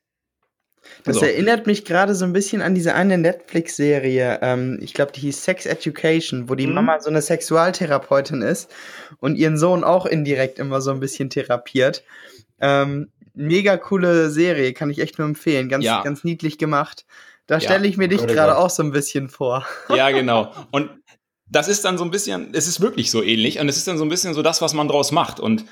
Das 1.03 1.17
so. 1.17 1.25
erinnert 1.25 1.67
mich 1.67 1.85
gerade 1.85 2.15
so 2.15 2.25
ein 2.25 2.33
bisschen 2.33 2.61
an 2.61 2.75
diese 2.75 2.95
eine 2.95 3.17
Netflix-Serie. 3.17 4.39
Ähm, 4.41 4.79
ich 4.81 4.93
glaube, 4.93 5.11
die 5.11 5.21
hieß 5.21 5.43
Sex 5.43 5.65
Education, 5.65 6.49
wo 6.49 6.55
die 6.55 6.67
mhm. 6.67 6.73
Mama 6.73 6.99
so 6.99 7.09
eine 7.09 7.21
Sexualtherapeutin 7.21 8.41
ist 8.41 8.71
und 9.19 9.35
ihren 9.35 9.57
Sohn 9.57 9.83
auch 9.83 10.05
indirekt 10.05 10.59
immer 10.59 10.81
so 10.81 10.91
ein 10.91 10.99
bisschen 10.99 11.29
therapiert. 11.29 12.03
Ähm, 12.59 13.11
mega 13.33 13.77
coole 13.77 14.29
Serie, 14.29 14.73
kann 14.73 14.89
ich 14.89 14.99
echt 14.99 15.17
nur 15.17 15.27
empfehlen. 15.27 15.69
Ganz, 15.69 15.85
ja. 15.85 16.01
ganz 16.01 16.23
niedlich 16.23 16.57
gemacht. 16.57 17.05
Da 17.45 17.59
stelle 17.59 17.87
ich 17.87 17.97
mir 17.97 18.07
dich 18.07 18.25
gerade 18.25 18.57
auch 18.57 18.69
so 18.69 18.83
ein 18.83 18.91
bisschen 18.91 19.29
vor. 19.29 19.65
Ja, 19.89 20.11
genau. 20.11 20.53
Und 20.71 20.89
das 21.45 21.67
ist 21.67 21.83
dann 21.85 21.97
so 21.97 22.03
ein 22.03 22.11
bisschen, 22.11 22.53
es 22.53 22.67
ist 22.67 22.81
wirklich 22.81 23.11
so 23.11 23.21
ähnlich 23.21 23.59
und 23.59 23.67
es 23.67 23.77
ist 23.77 23.87
dann 23.87 23.97
so 23.97 24.05
ein 24.05 24.09
bisschen 24.09 24.33
so 24.33 24.41
das, 24.41 24.61
was 24.61 24.73
man 24.73 24.87
draus 24.87 25.11
macht. 25.11 25.39
Und 25.39 25.65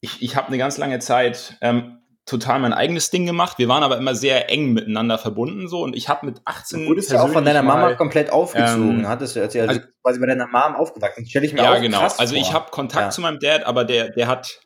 ich, 0.00 0.22
ich 0.22 0.36
habe 0.36 0.48
eine 0.48 0.58
ganz 0.58 0.78
lange 0.78 0.98
Zeit 0.98 1.56
ähm, 1.60 1.98
total 2.24 2.60
mein 2.60 2.72
eigenes 2.72 3.10
Ding 3.10 3.26
gemacht. 3.26 3.58
Wir 3.58 3.68
waren 3.68 3.82
aber 3.82 3.98
immer 3.98 4.14
sehr 4.14 4.50
eng 4.50 4.72
miteinander 4.72 5.18
verbunden 5.18 5.68
so 5.68 5.82
und 5.82 5.94
ich 5.94 6.08
habe 6.08 6.26
mit 6.26 6.40
18 6.44 6.80
Du 6.80 6.86
wurdest 6.88 7.10
ja 7.12 7.22
auch 7.22 7.28
von 7.28 7.44
deiner 7.44 7.62
Mama 7.62 7.82
mal, 7.82 7.96
komplett 7.96 8.30
aufgezogen, 8.30 9.00
ähm, 9.00 9.08
hattest 9.08 9.36
du 9.36 9.40
erzählt, 9.40 9.68
also, 9.68 9.80
also 9.80 9.92
quasi 10.02 10.20
bei 10.20 10.26
deiner 10.26 10.46
Mom 10.46 10.76
aufgewachsen. 10.76 11.26
Stell 11.26 11.44
ich 11.44 11.52
mir 11.52 11.62
ja, 11.62 11.74
auch 11.74 11.80
genau. 11.80 12.00
Also 12.00 12.34
ich 12.34 12.52
habe 12.52 12.70
Kontakt 12.70 13.06
ja. 13.06 13.10
zu 13.10 13.20
meinem 13.20 13.38
Dad, 13.38 13.64
aber 13.64 13.84
der 13.84 14.10
der 14.10 14.28
hat 14.28 14.60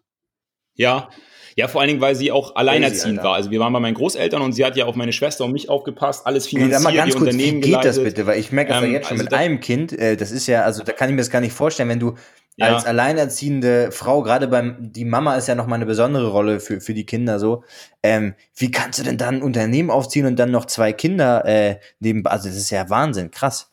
ja, 0.75 1.09
ja, 1.57 1.69
vor 1.69 1.81
allen 1.81 1.89
Dingen, 1.89 2.01
weil 2.03 2.15
sie 2.15 2.31
auch 2.31 2.55
alleinerziehend 2.55 3.23
war. 3.23 3.35
Also 3.35 3.51
wir 3.51 3.59
waren 3.61 3.73
bei 3.73 3.81
meinen 3.81 3.95
Großeltern 3.95 4.43
und 4.43 4.53
sie 4.53 4.63
hat 4.63 4.77
ja 4.77 4.85
auf 4.85 4.95
meine 4.95 5.13
Schwester 5.13 5.47
und 5.47 5.53
mich 5.53 5.71
aufgepasst, 5.71 6.27
alles 6.27 6.47
finanziert, 6.47 6.83
nee, 6.83 6.93
die 6.93 7.11
kurz, 7.13 7.15
Unternehmen 7.15 7.39
wie 7.39 7.61
geht 7.61 7.63
geleitet. 7.63 7.97
das 7.97 8.05
bitte? 8.05 8.27
Weil 8.27 8.39
ich 8.39 8.53
merke 8.53 8.73
das 8.73 8.83
ähm, 8.83 8.89
ja 8.89 8.93
jetzt 8.99 9.09
schon 9.09 9.17
also 9.17 9.25
mit 9.25 9.33
einem 9.33 9.61
Kind, 9.61 9.99
äh, 9.99 10.17
das 10.17 10.33
ist 10.33 10.47
ja, 10.47 10.65
also 10.65 10.85
da 10.85 10.93
kann 10.93 11.09
ich 11.09 11.15
mir 11.15 11.23
das 11.23 11.31
gar 11.31 11.41
nicht 11.41 11.55
vorstellen, 11.55 11.89
wenn 11.89 11.99
du 11.99 12.15
ja. 12.57 12.75
als 12.75 12.85
alleinerziehende 12.85 13.91
Frau, 13.91 14.23
gerade 14.23 14.49
beim, 14.49 14.77
die 14.93 15.07
Mama 15.07 15.35
ist 15.37 15.49
ja 15.49 15.55
noch 15.55 15.67
mal 15.67 15.77
eine 15.77 15.87
besondere 15.87 16.29
Rolle 16.29 16.61
für, 16.61 16.83
für 16.83 16.93
die 16.93 17.07
Kinder 17.07 17.39
so. 17.39 17.65
Ähm, 18.03 18.35
wie 18.55 18.71
kannst 18.71 18.99
du 18.99 19.03
denn 19.03 19.17
dann 19.17 19.37
ein 19.37 19.43
Unternehmen 19.43 19.91
aufziehen 19.91 20.27
und 20.27 20.39
dann 20.39 20.51
noch 20.51 20.67
zwei 20.67 20.93
Kinder 20.93 21.47
äh, 21.47 21.77
neben, 22.01 22.27
also 22.27 22.49
das 22.49 22.57
ist 22.59 22.69
ja 22.69 22.91
Wahnsinn, 22.91 23.31
krass. 23.31 23.73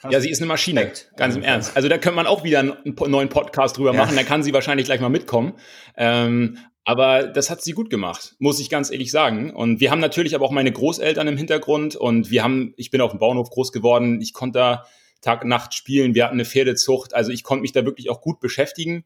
Krass. 0.00 0.12
Ja, 0.12 0.20
sie 0.20 0.30
ist 0.30 0.40
eine 0.40 0.46
Maschine, 0.46 0.80
Respekt. 0.80 1.12
ganz 1.16 1.36
im 1.36 1.42
Ernst. 1.42 1.76
Also 1.76 1.88
da 1.88 1.98
könnte 1.98 2.16
man 2.16 2.26
auch 2.26 2.42
wieder 2.42 2.60
einen 2.60 2.74
neuen 3.08 3.28
Podcast 3.28 3.76
drüber 3.76 3.92
ja. 3.92 3.98
machen, 3.98 4.16
da 4.16 4.22
kann 4.22 4.42
sie 4.42 4.54
wahrscheinlich 4.54 4.86
gleich 4.86 5.00
mal 5.00 5.10
mitkommen. 5.10 5.54
Ähm, 5.96 6.56
aber 6.84 7.24
das 7.24 7.50
hat 7.50 7.62
sie 7.62 7.72
gut 7.72 7.90
gemacht, 7.90 8.34
muss 8.38 8.58
ich 8.60 8.70
ganz 8.70 8.90
ehrlich 8.90 9.10
sagen. 9.10 9.50
Und 9.50 9.80
wir 9.80 9.90
haben 9.90 10.00
natürlich 10.00 10.34
aber 10.34 10.46
auch 10.46 10.50
meine 10.50 10.72
Großeltern 10.72 11.28
im 11.28 11.36
Hintergrund 11.36 11.96
und 11.96 12.30
wir 12.30 12.42
haben, 12.42 12.72
ich 12.76 12.90
bin 12.90 13.02
auf 13.02 13.10
dem 13.10 13.20
Bauernhof 13.20 13.50
groß 13.50 13.72
geworden, 13.72 14.20
ich 14.22 14.32
konnte 14.32 14.58
da 14.58 14.86
Tag 15.20 15.44
Nacht 15.44 15.74
spielen, 15.74 16.14
wir 16.14 16.24
hatten 16.24 16.36
eine 16.36 16.46
Pferdezucht, 16.46 17.14
also 17.14 17.30
ich 17.30 17.42
konnte 17.42 17.60
mich 17.60 17.72
da 17.72 17.84
wirklich 17.84 18.08
auch 18.08 18.22
gut 18.22 18.40
beschäftigen. 18.40 19.04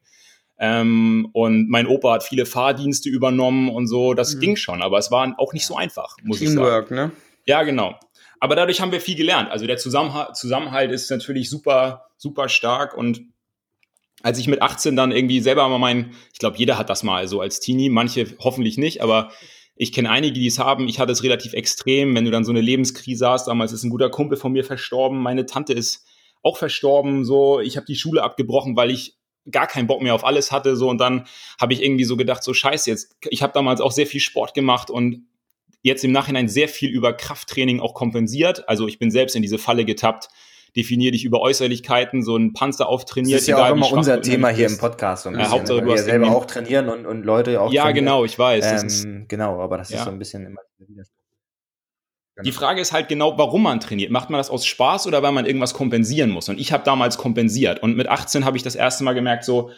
Ähm, 0.57 1.27
und 1.33 1.69
mein 1.69 1.87
Opa 1.87 2.13
hat 2.13 2.23
viele 2.23 2.45
Fahrdienste 2.45 3.09
übernommen 3.09 3.67
und 3.69 3.87
so, 3.87 4.13
das 4.13 4.35
mhm. 4.35 4.39
ging 4.39 4.55
schon, 4.55 4.81
aber 4.81 4.97
es 4.97 5.11
war 5.11 5.35
auch 5.37 5.51
nicht 5.51 5.65
so 5.65 5.75
einfach, 5.75 6.15
muss 6.23 6.39
Teamwork, 6.39 6.85
ich 6.85 6.95
sagen. 6.95 7.09
ne? 7.09 7.15
Ja, 7.45 7.63
genau. 7.63 7.99
Aber 8.39 8.55
dadurch 8.55 8.81
haben 8.81 8.91
wir 8.91 9.01
viel 9.01 9.15
gelernt. 9.15 9.49
Also 9.51 9.67
der 9.67 9.77
Zusammenhalt, 9.77 10.35
Zusammenhalt 10.35 10.91
ist 10.91 11.09
natürlich 11.09 11.49
super, 11.49 12.07
super 12.17 12.49
stark 12.49 12.95
und 12.95 13.21
als 14.23 14.39
ich 14.39 14.47
mit 14.47 14.61
18 14.61 14.95
dann 14.95 15.11
irgendwie 15.11 15.39
selber 15.39 15.67
mal 15.69 15.77
mein, 15.77 16.13
ich 16.33 16.39
glaube, 16.39 16.57
jeder 16.57 16.77
hat 16.77 16.89
das 16.89 17.03
mal 17.03 17.27
so 17.27 17.41
als 17.41 17.59
Teenie, 17.59 17.89
manche 17.89 18.25
hoffentlich 18.39 18.77
nicht, 18.77 19.01
aber 19.01 19.31
Ich 19.77 19.91
kenne 19.91 20.09
einige, 20.09 20.39
die 20.39 20.47
es 20.47 20.57
haben. 20.57 20.87
Ich 20.87 20.99
hatte 20.99 21.11
es 21.11 21.23
relativ 21.23 21.53
extrem, 21.53 22.15
wenn 22.15 22.23
du 22.23 22.31
dann 22.31 22.45
so 22.45 22.51
eine 22.51 22.61
Lebenskrise 22.61 23.27
hast. 23.29 23.47
Damals 23.47 23.73
ist 23.73 23.83
ein 23.83 23.89
guter 23.89 24.09
Kumpel 24.09 24.37
von 24.37 24.53
mir 24.53 24.63
verstorben. 24.63 25.19
Meine 25.21 25.45
Tante 25.45 25.73
ist 25.73 26.05
auch 26.43 26.57
verstorben. 26.57 27.25
So, 27.25 27.59
ich 27.59 27.75
habe 27.75 27.85
die 27.85 27.95
Schule 27.95 28.23
abgebrochen, 28.23 28.77
weil 28.77 28.89
ich 28.89 29.17
gar 29.51 29.67
keinen 29.67 29.87
Bock 29.87 30.01
mehr 30.01 30.15
auf 30.15 30.25
alles 30.25 30.51
hatte. 30.53 30.77
So 30.77 30.89
und 30.89 30.99
dann 30.99 31.27
habe 31.59 31.73
ich 31.73 31.83
irgendwie 31.83 32.05
so 32.05 32.15
gedacht, 32.15 32.41
so 32.41 32.53
Scheiße 32.53 32.89
jetzt. 32.89 33.15
Ich 33.29 33.43
habe 33.43 33.51
damals 33.53 33.81
auch 33.81 33.91
sehr 33.91 34.07
viel 34.07 34.21
Sport 34.21 34.53
gemacht 34.53 34.89
und 34.89 35.27
jetzt 35.85 36.03
im 36.03 36.11
Nachhinein 36.11 36.47
sehr 36.47 36.67
viel 36.67 36.89
über 36.89 37.13
Krafttraining 37.13 37.79
auch 37.79 37.93
kompensiert. 37.93 38.67
Also 38.67 38.87
ich 38.87 38.99
bin 38.99 39.11
selbst 39.11 39.35
in 39.35 39.41
diese 39.41 39.57
Falle 39.57 39.85
getappt 39.85 40.29
definier 40.75 41.11
dich 41.11 41.23
über 41.23 41.39
Äußerlichkeiten, 41.39 42.21
so 42.21 42.35
ein 42.35 42.51
Panzer 42.51 42.89
auftrainiert. 42.89 43.35
Das 43.37 43.43
ist 43.43 43.47
ja 43.47 43.63
auch 43.65 43.71
immer 43.71 43.89
unser 43.93 44.21
Thema 44.21 44.49
hier 44.49 44.67
im 44.67 44.77
Podcast. 44.77 45.23
So 45.23 45.29
ein 45.29 45.37
bisschen, 45.37 45.45
ja, 45.45 45.57
Hauptsache, 45.57 45.81
du 45.81 45.87
wir 45.87 45.97
selber 45.99 46.35
auch 46.35 46.45
trainieren 46.45 46.89
und, 46.89 47.05
und 47.05 47.23
Leute 47.23 47.61
auch 47.61 47.71
Ja, 47.71 47.83
trainieren. 47.83 48.05
genau, 48.05 48.25
ich 48.25 48.37
weiß. 48.37 48.83
Ähm, 48.83 49.25
genau, 49.29 49.61
aber 49.61 49.77
das 49.77 49.89
Ja. 49.89 49.99
ist 49.99 50.03
so 50.03 50.11
ein 50.11 50.19
bisschen 50.19 50.45
immer 50.45 50.59
Die 52.43 52.51
Frage 52.51 52.81
ist 52.81 52.91
halt 52.91 53.07
genau, 53.07 53.37
warum 53.37 53.63
man 53.63 53.79
trainiert. 53.79 54.11
Macht 54.11 54.29
man 54.29 54.37
das 54.37 54.49
aus 54.49 54.65
Spaß 54.65 55.07
oder 55.07 55.23
weil 55.23 55.31
man 55.31 55.45
irgendwas 55.45 55.73
kompensieren 55.73 56.29
muss? 56.29 56.49
Und 56.49 56.59
ich 56.59 56.73
habe 56.73 56.83
damals 56.83 57.17
kompensiert. 57.17 57.81
Und 57.81 57.95
mit 57.95 58.09
18 58.09 58.43
habe 58.43 58.57
ich 58.57 58.63
das 58.63 58.75
erste 58.75 59.05
Mal 59.05 59.13
gemerkt, 59.13 59.45
so, 59.45 59.71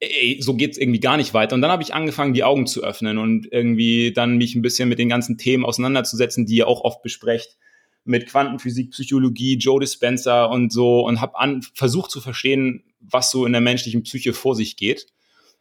ey, 0.00 0.38
so 0.40 0.54
geht's 0.54 0.78
irgendwie 0.78 1.00
gar 1.00 1.16
nicht 1.16 1.34
weiter. 1.34 1.54
Und 1.54 1.60
dann 1.60 1.70
habe 1.70 1.82
ich 1.82 1.94
angefangen, 1.94 2.34
die 2.34 2.44
Augen 2.44 2.66
zu 2.66 2.82
öffnen 2.82 3.18
und 3.18 3.46
irgendwie 3.52 4.12
dann 4.12 4.38
mich 4.38 4.54
ein 4.54 4.62
bisschen 4.62 4.88
mit 4.88 4.98
den 4.98 5.08
ganzen 5.08 5.38
Themen 5.38 5.64
auseinanderzusetzen, 5.64 6.46
die 6.46 6.56
ihr 6.56 6.68
auch 6.68 6.80
oft 6.80 7.02
besprecht, 7.02 7.56
mit 8.04 8.26
Quantenphysik, 8.26 8.90
Psychologie, 8.92 9.58
Joe 9.58 9.78
Dispenza 9.78 10.46
und 10.46 10.72
so 10.72 11.06
und 11.06 11.20
habe 11.20 11.60
versucht 11.74 12.10
zu 12.10 12.20
verstehen, 12.20 12.82
was 13.00 13.30
so 13.30 13.44
in 13.44 13.52
der 13.52 13.60
menschlichen 13.60 14.02
Psyche 14.02 14.32
vor 14.32 14.54
sich 14.56 14.76
geht. 14.76 15.06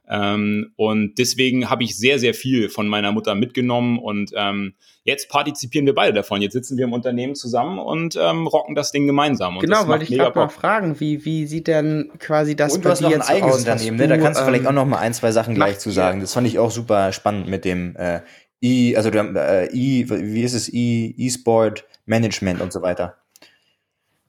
Ähm, 0.10 0.74
und 0.76 1.20
deswegen 1.20 1.70
habe 1.70 1.84
ich 1.84 1.95
sehr, 1.97 2.18
sehr 2.18 2.34
viel 2.34 2.70
von 2.70 2.88
meiner 2.88 3.12
Mutter 3.12 3.36
mitgenommen 3.36 3.99
und 3.99 4.32
ähm, 4.36 4.74
jetzt 5.03 5.30
partizipieren 5.30 5.86
wir 5.86 5.93
beide 5.93 6.14
davon. 6.14 6.41
Jetzt 6.41 6.53
sitzen 6.53 6.78
wir 6.78 6.86
im 6.86 6.93
Unternehmen 6.93 7.36
zusammen 7.36 7.78
und 7.78 8.18
ähm, 8.20 8.47
rocken 8.47 8.74
das 8.74 8.91
Ding 8.91 9.05
gemeinsam. 9.05 9.57
Und 9.57 9.62
Genau, 9.62 9.88
wollte 9.88 10.05
ich 10.05 10.10
gerade 10.10 10.38
mal 10.38 10.49
fragen, 10.49 10.99
wie, 10.99 11.24
wie 11.26 11.45
sieht 11.45 11.68
denn 11.68 12.12
quasi 12.20 12.55
das 12.55 12.74
Und 12.74 12.80
bei 12.82 12.86
du 12.86 12.89
hast 12.91 12.99
dir 12.99 13.03
noch 13.03 13.12
ein 13.12 13.20
jetzt 13.20 13.30
eigenes 13.30 13.53
aus? 13.53 13.60
Unternehmen, 13.60 13.97
ne? 13.97 14.07
Da 14.07 14.18
kannst 14.18 14.41
du 14.41 14.45
vielleicht 14.45 14.64
ähm, 14.64 14.68
auch 14.70 14.74
noch 14.74 14.86
mal 14.86 14.97
ein, 14.97 15.14
zwei 15.14 15.32
Sachen 15.32 15.53
gleich 15.53 15.78
zu 15.80 15.91
sagen. 15.91 16.22
Das 16.22 16.34
fand 16.34 16.47
ich 16.47 16.57
auch 16.57 16.72
super 16.72 17.12
spannend 17.14 17.47
mit 17.47 17.64
dem 17.64 17.95
äh, 17.95 18.22
E, 18.62 18.95
also 18.97 19.10
äh, 19.10 19.68
E, 19.72 20.05
wie 20.10 20.41
ist 20.41 20.53
es, 20.53 20.74
E, 20.74 21.14
E-Sport 21.18 21.86
Management 22.05 22.62
und 22.62 22.74
so 22.74 22.82
weiter. 22.82 23.16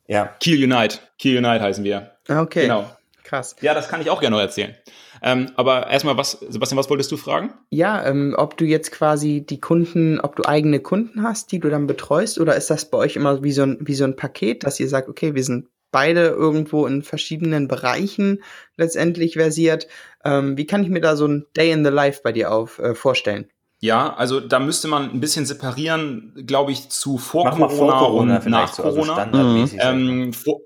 Ja. 0.07 0.27
Kiel 0.41 0.63
Unite. 0.71 0.99
Kiel 1.19 1.39
Unite 1.39 1.63
heißen 1.63 1.85
wir. 1.85 2.13
Okay, 2.29 2.63
Genau. 2.63 2.85
krass. 3.25 3.57
Ja, 3.61 3.75
das 3.75 3.89
kann 3.89 4.01
ich 4.01 4.11
auch 4.11 4.21
gerne 4.21 4.37
noch 4.37 4.43
erzählen. 4.43 4.75
Ähm, 5.23 5.51
aber 5.57 5.89
erstmal, 5.89 6.17
was, 6.17 6.33
Sebastian, 6.49 6.79
was 6.79 6.89
wolltest 6.89 7.13
du 7.13 7.17
fragen? 7.17 7.53
Ja, 7.71 8.05
ähm, 8.07 8.35
ob 8.37 8.57
du 8.57 8.65
jetzt 8.65 8.93
quasi 8.93 9.45
die 9.49 9.61
Kunden, 9.61 10.21
ob 10.21 10.37
du 10.37 10.45
eigene 10.45 10.81
Kunden 10.81 11.23
hast, 11.23 11.53
die 11.53 11.61
du 11.61 11.69
dann 11.69 11.87
betreust, 11.87 12.39
oder 12.39 12.57
ist 12.57 12.71
das 12.71 12.91
bei 12.91 12.99
euch 12.99 13.17
immer 13.17 13.43
wie 13.43 13.53
so 13.53 13.63
ein, 13.63 13.79
wie 13.81 13.95
so 13.95 14.05
ein 14.05 14.17
Paket, 14.17 14.65
dass 14.65 14.81
ihr 14.81 14.89
sagt, 14.89 15.09
okay, 15.09 15.35
wir 15.35 15.45
sind 15.45 15.69
beide 15.93 16.27
irgendwo 16.27 16.87
in 16.87 17.03
verschiedenen 17.03 17.69
Bereichen 17.69 18.43
letztendlich 18.77 19.35
versiert. 19.35 19.89
Ähm, 20.25 20.57
wie 20.57 20.67
kann 20.67 20.83
ich 20.83 20.89
mir 20.89 21.01
da 21.01 21.17
so 21.17 21.27
ein 21.27 21.47
Day 21.57 21.73
in 21.73 21.85
the 21.85 21.91
Life 21.91 22.21
bei 22.23 22.33
dir 22.33 22.53
auf 22.53 22.79
äh, 22.79 22.95
vorstellen? 22.95 23.51
Ja, 23.83 24.15
also 24.15 24.41
da 24.41 24.59
müsste 24.59 24.89
man 24.89 25.11
ein 25.11 25.21
bisschen 25.21 25.47
separieren, 25.47 26.35
glaube 26.47 26.71
ich, 26.71 26.91
zu 26.91 27.17
vor 27.17 27.49
Corona, 27.49 27.69
vor 27.69 27.99
Corona 27.99 28.37
und 28.37 28.47
nach 28.47 28.75
so, 28.75 28.83
also 28.83 29.01
Corona. 29.01 29.15
standardmäßig. 29.15 29.81
sag 29.81 29.95
ich 29.95 30.01
mal. 30.01 30.11
Ähm, 30.11 30.33
vor, 30.35 30.61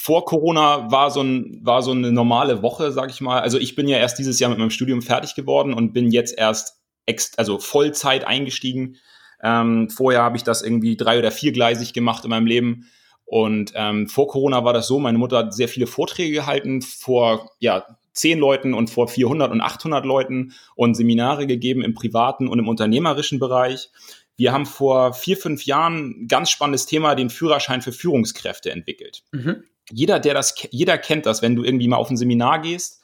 vor 0.00 0.24
Corona 0.24 0.90
war 0.90 1.10
so, 1.10 1.22
ein, 1.22 1.60
war 1.62 1.82
so 1.82 1.92
eine 1.92 2.12
normale 2.12 2.62
Woche, 2.62 2.92
sag 2.92 3.10
ich 3.10 3.20
mal. 3.20 3.40
Also 3.40 3.58
ich 3.58 3.74
bin 3.74 3.88
ja 3.88 3.98
erst 3.98 4.18
dieses 4.18 4.40
Jahr 4.40 4.50
mit 4.50 4.58
meinem 4.58 4.70
Studium 4.70 5.02
fertig 5.02 5.34
geworden 5.34 5.72
und 5.72 5.92
bin 5.92 6.10
jetzt 6.10 6.36
erst 6.36 6.80
ex 7.06 7.32
also 7.36 7.58
Vollzeit 7.58 8.26
eingestiegen. 8.26 8.96
Ähm, 9.42 9.90
vorher 9.90 10.22
habe 10.22 10.36
ich 10.36 10.42
das 10.42 10.62
irgendwie 10.62 10.96
drei- 10.96 11.18
oder 11.18 11.30
viergleisig 11.30 11.92
gemacht 11.92 12.24
in 12.24 12.30
meinem 12.30 12.46
Leben. 12.46 12.88
Und 13.24 13.72
ähm, 13.74 14.08
vor 14.08 14.28
Corona 14.28 14.64
war 14.64 14.72
das 14.72 14.86
so, 14.86 14.98
meine 14.98 15.18
Mutter 15.18 15.38
hat 15.38 15.54
sehr 15.54 15.68
viele 15.68 15.86
Vorträge 15.86 16.32
gehalten 16.32 16.82
vor 16.82 17.50
ja, 17.58 17.84
zehn 18.12 18.38
Leuten 18.38 18.74
und 18.74 18.90
vor 18.90 19.08
400 19.08 19.50
und 19.50 19.60
800 19.60 20.04
Leuten 20.04 20.54
und 20.76 20.94
Seminare 20.94 21.46
gegeben 21.46 21.82
im 21.82 21.94
privaten 21.94 22.48
und 22.48 22.58
im 22.58 22.68
unternehmerischen 22.68 23.38
Bereich. 23.38 23.90
Wir 24.36 24.52
haben 24.52 24.66
vor 24.66 25.14
vier, 25.14 25.36
fünf 25.36 25.64
Jahren 25.64 26.22
ein 26.22 26.28
ganz 26.28 26.50
spannendes 26.50 26.86
Thema, 26.86 27.14
den 27.14 27.30
Führerschein 27.30 27.82
für 27.82 27.92
Führungskräfte 27.92 28.70
entwickelt 28.70 29.22
Mhm. 29.32 29.64
Jeder, 29.90 30.20
der 30.20 30.34
das, 30.34 30.54
jeder 30.70 30.98
kennt 30.98 31.26
das, 31.26 31.42
wenn 31.42 31.56
du 31.56 31.64
irgendwie 31.64 31.88
mal 31.88 31.96
auf 31.96 32.10
ein 32.10 32.16
Seminar 32.16 32.60
gehst. 32.60 33.00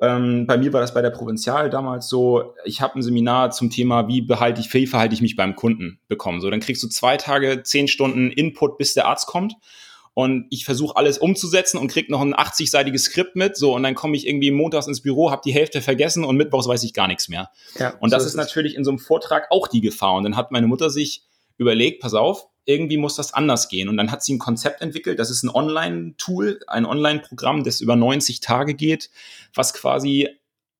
Ähm, 0.00 0.46
bei 0.46 0.56
mir 0.56 0.72
war 0.72 0.80
das 0.80 0.94
bei 0.94 1.02
der 1.02 1.10
Provinzial 1.10 1.70
damals 1.70 2.08
so, 2.08 2.54
ich 2.64 2.80
habe 2.80 2.96
ein 2.98 3.02
Seminar 3.02 3.50
zum 3.50 3.68
Thema, 3.70 4.06
wie 4.06 4.20
behalte 4.22 4.60
ich, 4.60 4.72
wie 4.72 4.86
verhalte 4.86 5.14
ich 5.14 5.22
mich 5.22 5.34
beim 5.34 5.56
Kunden 5.56 6.00
bekommen. 6.06 6.40
So, 6.40 6.50
dann 6.50 6.60
kriegst 6.60 6.82
du 6.82 6.88
zwei 6.88 7.16
Tage, 7.16 7.62
zehn 7.64 7.88
Stunden 7.88 8.30
Input, 8.30 8.78
bis 8.78 8.94
der 8.94 9.06
Arzt 9.06 9.26
kommt. 9.26 9.54
Und 10.14 10.46
ich 10.50 10.64
versuche 10.64 10.96
alles 10.96 11.18
umzusetzen 11.18 11.78
und 11.78 11.88
krieg 11.88 12.10
noch 12.10 12.20
ein 12.20 12.34
80-seitiges 12.34 13.04
Skript 13.04 13.36
mit. 13.36 13.56
So, 13.56 13.74
und 13.74 13.84
dann 13.84 13.94
komme 13.94 14.16
ich 14.16 14.26
irgendwie 14.26 14.50
montags 14.50 14.88
ins 14.88 15.00
Büro, 15.00 15.30
habe 15.30 15.42
die 15.44 15.52
Hälfte 15.52 15.80
vergessen 15.80 16.24
und 16.24 16.36
mittwochs 16.36 16.66
weiß 16.66 16.82
ich 16.82 16.92
gar 16.92 17.06
nichts 17.06 17.28
mehr. 17.28 17.50
Ja, 17.78 17.94
Und 18.00 18.12
das 18.12 18.22
so 18.22 18.26
ist 18.26 18.32
es. 18.34 18.36
natürlich 18.36 18.74
in 18.74 18.84
so 18.84 18.90
einem 18.90 18.98
Vortrag 18.98 19.46
auch 19.50 19.68
die 19.68 19.80
Gefahr. 19.80 20.14
Und 20.14 20.24
dann 20.24 20.36
hat 20.36 20.50
meine 20.50 20.66
Mutter 20.66 20.90
sich 20.90 21.22
überlegt, 21.56 22.00
pass 22.00 22.14
auf, 22.14 22.48
irgendwie 22.68 22.98
muss 22.98 23.16
das 23.16 23.32
anders 23.32 23.68
gehen. 23.68 23.88
Und 23.88 23.96
dann 23.96 24.12
hat 24.12 24.22
sie 24.22 24.34
ein 24.34 24.38
Konzept 24.38 24.82
entwickelt. 24.82 25.18
Das 25.18 25.30
ist 25.30 25.42
ein 25.42 25.48
Online-Tool, 25.48 26.60
ein 26.66 26.84
Online-Programm, 26.84 27.64
das 27.64 27.80
über 27.80 27.96
90 27.96 28.40
Tage 28.40 28.74
geht, 28.74 29.10
was 29.54 29.72
quasi 29.72 30.28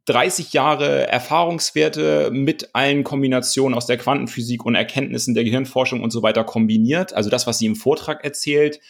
30 0.04 0.52
Jahre 0.52 1.08
Erfahrungswerte 1.08 2.30
mit 2.30 2.74
allen 2.74 3.04
Kombinationen 3.04 3.76
aus 3.76 3.86
der 3.86 3.96
Quantenphysik 3.96 4.66
und 4.66 4.74
Erkenntnissen 4.74 5.34
der 5.34 5.44
Gehirnforschung 5.44 6.02
und 6.02 6.10
so 6.10 6.22
weiter 6.22 6.44
kombiniert. 6.44 7.14
Also 7.14 7.30
das, 7.30 7.46
was 7.46 7.58
sie 7.58 7.66
im 7.66 7.76
Vortrag 7.76 8.22
erzählt, 8.22 8.80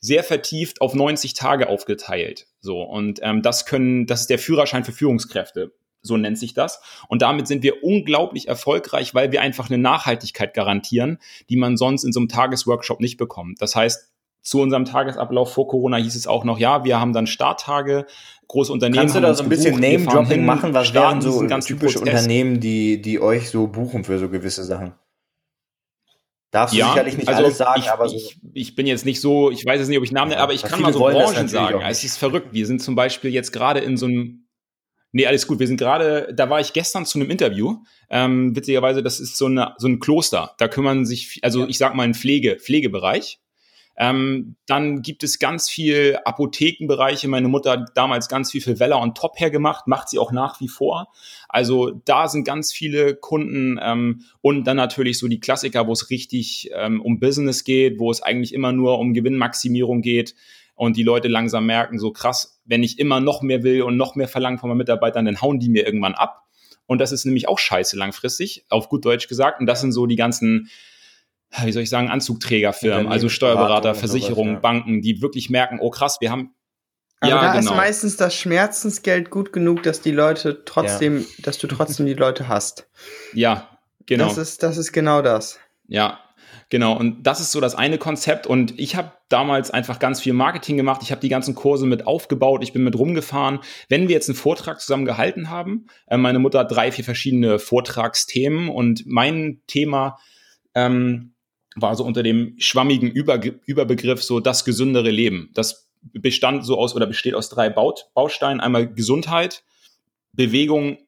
sehr 0.00 0.22
vertieft 0.22 0.80
auf 0.80 0.94
90 0.94 1.34
Tage 1.34 1.68
aufgeteilt. 1.68 2.46
So 2.60 2.82
und 2.82 3.18
ähm, 3.22 3.42
das 3.42 3.66
können, 3.66 4.06
das 4.06 4.22
ist 4.22 4.30
der 4.30 4.38
Führerschein 4.38 4.84
für 4.84 4.92
Führungskräfte. 4.92 5.72
So 6.02 6.16
nennt 6.16 6.38
sich 6.38 6.54
das. 6.54 6.80
Und 7.08 7.22
damit 7.22 7.48
sind 7.48 7.62
wir 7.62 7.82
unglaublich 7.82 8.48
erfolgreich, 8.48 9.14
weil 9.14 9.32
wir 9.32 9.40
einfach 9.40 9.68
eine 9.68 9.78
Nachhaltigkeit 9.78 10.54
garantieren, 10.54 11.18
die 11.48 11.56
man 11.56 11.76
sonst 11.76 12.04
in 12.04 12.12
so 12.12 12.20
einem 12.20 12.28
Tagesworkshop 12.28 13.00
nicht 13.00 13.16
bekommt. 13.16 13.60
Das 13.60 13.74
heißt, 13.74 14.12
zu 14.40 14.60
unserem 14.60 14.84
Tagesablauf 14.84 15.52
vor 15.52 15.68
Corona 15.68 15.96
hieß 15.96 16.16
es 16.16 16.26
auch 16.26 16.44
noch, 16.44 16.58
ja, 16.58 16.84
wir 16.84 17.00
haben 17.00 17.12
dann 17.12 17.26
Starttage, 17.26 18.06
große 18.46 18.72
Unternehmen. 18.72 19.00
Kannst 19.00 19.16
du 19.16 19.20
da 19.20 19.34
so 19.34 19.42
ein 19.42 19.48
bisschen 19.48 19.78
Name-Dropping 19.78 20.44
machen? 20.44 20.72
Was 20.74 20.94
wären 20.94 21.20
so 21.20 21.46
typische 21.46 21.98
Prozess. 21.98 22.22
Unternehmen, 22.22 22.60
die, 22.60 23.02
die 23.02 23.20
euch 23.20 23.50
so 23.50 23.66
buchen 23.66 24.04
für 24.04 24.18
so 24.18 24.28
gewisse 24.28 24.64
Sachen? 24.64 24.94
Darfst 26.50 26.74
du 26.74 26.78
Ja, 26.78 26.88
sicherlich 26.88 27.18
nicht 27.18 27.28
also 27.28 27.44
alles 27.44 27.58
sagen, 27.58 27.82
ich, 27.82 27.90
aber 27.90 28.08
so. 28.08 28.16
ich, 28.16 28.38
ich 28.54 28.74
bin 28.74 28.86
jetzt 28.86 29.04
nicht 29.04 29.20
so, 29.20 29.50
ich 29.50 29.66
weiß 29.66 29.80
jetzt 29.80 29.88
nicht, 29.88 29.98
ob 29.98 30.04
ich 30.04 30.12
Namen 30.12 30.30
nenne, 30.30 30.40
aber 30.40 30.54
ich 30.54 30.62
kann 30.62 30.80
mal 30.80 30.94
so 30.94 31.00
Branchen 31.00 31.46
sagen. 31.48 31.82
Es 31.86 32.04
ist 32.04 32.16
verrückt. 32.16 32.48
Wir 32.52 32.66
sind 32.66 32.80
zum 32.80 32.94
Beispiel 32.94 33.30
jetzt 33.30 33.52
gerade 33.52 33.80
in 33.80 33.98
so 33.98 34.06
einem 34.06 34.47
Nee, 35.12 35.26
alles 35.26 35.46
gut. 35.46 35.58
Wir 35.58 35.66
sind 35.66 35.78
gerade, 35.78 36.32
da 36.34 36.50
war 36.50 36.60
ich 36.60 36.72
gestern 36.72 37.06
zu 37.06 37.18
einem 37.18 37.30
Interview. 37.30 37.78
Ähm, 38.10 38.54
witzigerweise, 38.54 39.02
das 39.02 39.20
ist 39.20 39.36
so, 39.36 39.46
eine, 39.46 39.74
so 39.78 39.88
ein 39.88 40.00
Kloster. 40.00 40.54
Da 40.58 40.68
kümmern 40.68 41.06
sich, 41.06 41.40
also 41.42 41.66
ich 41.66 41.78
sag 41.78 41.94
mal 41.94 42.02
ein 42.02 42.14
Pflege, 42.14 42.56
Pflegebereich. 42.56 43.40
Ähm, 44.00 44.54
dann 44.66 45.02
gibt 45.02 45.24
es 45.24 45.40
ganz 45.40 45.68
viel 45.68 46.18
Apothekenbereiche. 46.24 47.26
Meine 47.26 47.48
Mutter 47.48 47.72
hat 47.72 47.90
damals 47.96 48.28
ganz 48.28 48.52
viel 48.52 48.60
für 48.60 48.78
Weller 48.78 49.00
und 49.00 49.16
Top 49.16 49.40
hergemacht, 49.40 49.88
macht 49.88 50.08
sie 50.08 50.20
auch 50.20 50.30
nach 50.30 50.60
wie 50.60 50.68
vor. 50.68 51.08
Also 51.48 51.90
da 52.04 52.28
sind 52.28 52.44
ganz 52.44 52.72
viele 52.72 53.16
Kunden 53.16 53.80
ähm, 53.82 54.22
und 54.40 54.64
dann 54.68 54.76
natürlich 54.76 55.18
so 55.18 55.26
die 55.26 55.40
Klassiker, 55.40 55.88
wo 55.88 55.92
es 55.92 56.10
richtig 56.10 56.70
ähm, 56.74 57.00
um 57.00 57.18
Business 57.18 57.64
geht, 57.64 57.98
wo 57.98 58.10
es 58.12 58.22
eigentlich 58.22 58.54
immer 58.54 58.70
nur 58.70 59.00
um 59.00 59.14
Gewinnmaximierung 59.14 60.00
geht 60.00 60.36
und 60.76 60.96
die 60.96 61.02
Leute 61.02 61.26
langsam 61.26 61.66
merken, 61.66 61.98
so 61.98 62.12
krass, 62.12 62.57
wenn 62.68 62.82
ich 62.82 62.98
immer 62.98 63.20
noch 63.20 63.42
mehr 63.42 63.62
will 63.62 63.82
und 63.82 63.96
noch 63.96 64.14
mehr 64.14 64.28
verlange 64.28 64.58
von 64.58 64.68
meinen 64.68 64.78
Mitarbeitern, 64.78 65.24
dann 65.24 65.40
hauen 65.40 65.58
die 65.58 65.70
mir 65.70 65.84
irgendwann 65.86 66.14
ab. 66.14 66.44
Und 66.86 67.00
das 67.00 67.12
ist 67.12 67.24
nämlich 67.24 67.48
auch 67.48 67.58
scheiße 67.58 67.96
langfristig, 67.96 68.64
auf 68.68 68.88
gut 68.88 69.04
Deutsch 69.04 69.26
gesagt. 69.26 69.60
Und 69.60 69.66
das 69.66 69.80
sind 69.80 69.92
so 69.92 70.06
die 70.06 70.16
ganzen, 70.16 70.70
wie 71.62 71.72
soll 71.72 71.82
ich 71.82 71.90
sagen, 71.90 72.08
Anzugträgerfirmen, 72.08 73.08
also 73.08 73.28
Steuerberater, 73.28 73.94
Versicherungen, 73.94 74.54
ja. 74.54 74.60
Banken, 74.60 75.02
die 75.02 75.20
wirklich 75.20 75.50
merken, 75.50 75.80
oh 75.80 75.90
krass, 75.90 76.18
wir 76.20 76.30
haben 76.30 76.54
Aber 77.20 77.30
ja, 77.30 77.40
da 77.40 77.58
genau. 77.58 77.72
ist 77.72 77.76
meistens 77.76 78.16
das 78.16 78.34
Schmerzensgeld 78.34 79.30
gut 79.30 79.52
genug, 79.52 79.82
dass 79.82 80.00
die 80.02 80.12
Leute 80.12 80.64
trotzdem, 80.64 81.26
dass 81.38 81.58
du 81.58 81.66
trotzdem 81.66 82.06
die 82.06 82.14
Leute 82.14 82.48
hast. 82.48 82.88
Ja, 83.32 83.78
genau. 84.06 84.28
Das 84.28 84.38
ist, 84.38 84.62
das 84.62 84.76
ist 84.76 84.92
genau 84.92 85.22
das. 85.22 85.58
Ja, 85.88 86.20
genau. 86.68 86.96
Und 86.96 87.22
das 87.22 87.40
ist 87.40 87.52
so 87.52 87.60
das 87.60 87.74
eine 87.74 87.98
Konzept. 87.98 88.46
Und 88.46 88.78
ich 88.78 88.96
habe 88.96 89.12
damals 89.28 89.70
einfach 89.70 89.98
ganz 89.98 90.20
viel 90.20 90.32
Marketing 90.32 90.76
gemacht. 90.76 91.02
Ich 91.02 91.10
habe 91.10 91.20
die 91.20 91.28
ganzen 91.28 91.54
Kurse 91.54 91.86
mit 91.86 92.06
aufgebaut. 92.06 92.62
Ich 92.62 92.72
bin 92.72 92.84
mit 92.84 92.98
rumgefahren. 92.98 93.60
Wenn 93.88 94.08
wir 94.08 94.14
jetzt 94.14 94.28
einen 94.28 94.36
Vortrag 94.36 94.80
zusammen 94.80 95.04
gehalten 95.04 95.50
haben, 95.50 95.86
äh, 96.06 96.16
meine 96.16 96.38
Mutter 96.38 96.60
hat 96.60 96.72
drei, 96.72 96.92
vier 96.92 97.04
verschiedene 97.04 97.58
Vortragsthemen 97.58 98.68
und 98.68 99.04
mein 99.06 99.60
Thema 99.66 100.18
ähm, 100.74 101.34
war 101.76 101.94
so 101.96 102.04
unter 102.04 102.22
dem 102.22 102.54
schwammigen 102.58 103.10
Über 103.10 103.40
Überbegriff 103.66 104.22
so 104.22 104.40
das 104.40 104.64
gesündere 104.64 105.10
Leben. 105.10 105.50
Das 105.54 105.88
bestand 106.12 106.64
so 106.64 106.78
aus 106.78 106.94
oder 106.94 107.06
besteht 107.06 107.34
aus 107.34 107.48
drei 107.48 107.70
Baut 107.70 108.08
Bausteinen. 108.14 108.60
Einmal 108.60 108.92
Gesundheit, 108.92 109.62
Bewegung 110.32 110.98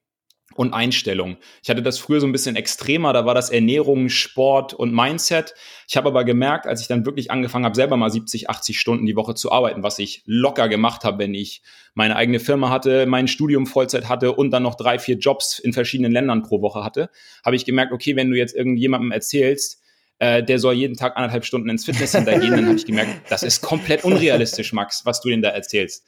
und 0.55 0.75
Einstellung. 0.75 1.37
Ich 1.63 1.71
hatte 1.71 1.83
das 1.83 1.99
früher 1.99 2.21
so 2.21 2.27
ein 2.27 2.33
bisschen 2.33 2.57
extremer, 2.57 3.13
da 3.13 3.25
war 3.25 3.35
das 3.35 3.51
Ernährung, 3.51 4.09
Sport 4.09 4.75
und 4.75 4.93
Mindset. 4.93 5.55
Ich 5.89 5.97
habe 5.97 6.09
aber 6.09 6.25
gemerkt, 6.25 6.67
als 6.67 6.81
ich 6.81 6.89
dann 6.89 7.07
wirklich 7.07 7.31
angefangen 7.31 7.65
habe, 7.65 7.75
selber 7.75 7.97
mal 7.97 8.11
70, 8.11 8.51
80 8.51 8.79
Stunden 8.79 9.07
die 9.07 9.17
Woche 9.17 9.35
zu 9.35 9.53
arbeiten, 9.53 9.83
was 9.83 9.99
ich 9.99 10.23
locker 10.27 10.69
gemacht 10.69 11.05
habe, 11.05 11.19
wenn 11.19 11.35
ich 11.35 11.63
meine 11.95 12.17
eigene 12.17 12.41
Firma 12.41 12.69
hatte, 12.71 13.07
mein 13.07 13.29
Studium 13.29 13.67
Vollzeit 13.67 14.09
hatte 14.09 14.33
und 14.33 14.51
dann 14.51 14.63
noch 14.63 14.75
drei, 14.75 14.99
vier 14.99 15.17
Jobs 15.17 15.59
in 15.59 15.73
verschiedenen 15.73 16.13
Ländern 16.13 16.43
pro 16.43 16.63
Woche 16.63 16.85
hatte, 16.85 17.11
habe 17.45 17.57
ich 17.57 17.65
gemerkt, 17.65 17.93
okay, 17.93 18.17
wenn 18.17 18.31
du 18.31 18.37
jetzt 18.37 18.55
irgendjemandem 18.55 19.13
erzählst, 19.13 19.81
äh, 20.19 20.43
der 20.43 20.59
soll 20.59 20.75
jeden 20.75 20.97
Tag 20.97 21.17
anderthalb 21.17 21.45
Stunden 21.45 21.69
ins 21.69 21.85
Fitnesscenter 21.85 22.39
gehen, 22.39 22.51
dann 22.51 22.67
habe 22.67 22.77
ich 22.77 22.87
gemerkt, 22.87 23.31
das 23.31 23.43
ist 23.43 23.63
komplett 23.63 24.05
unrealistisch, 24.05 24.73
Max, 24.73 25.07
was 25.07 25.21
du 25.21 25.31
denn 25.31 25.43
da 25.43 25.49
erzählst. 25.49 26.05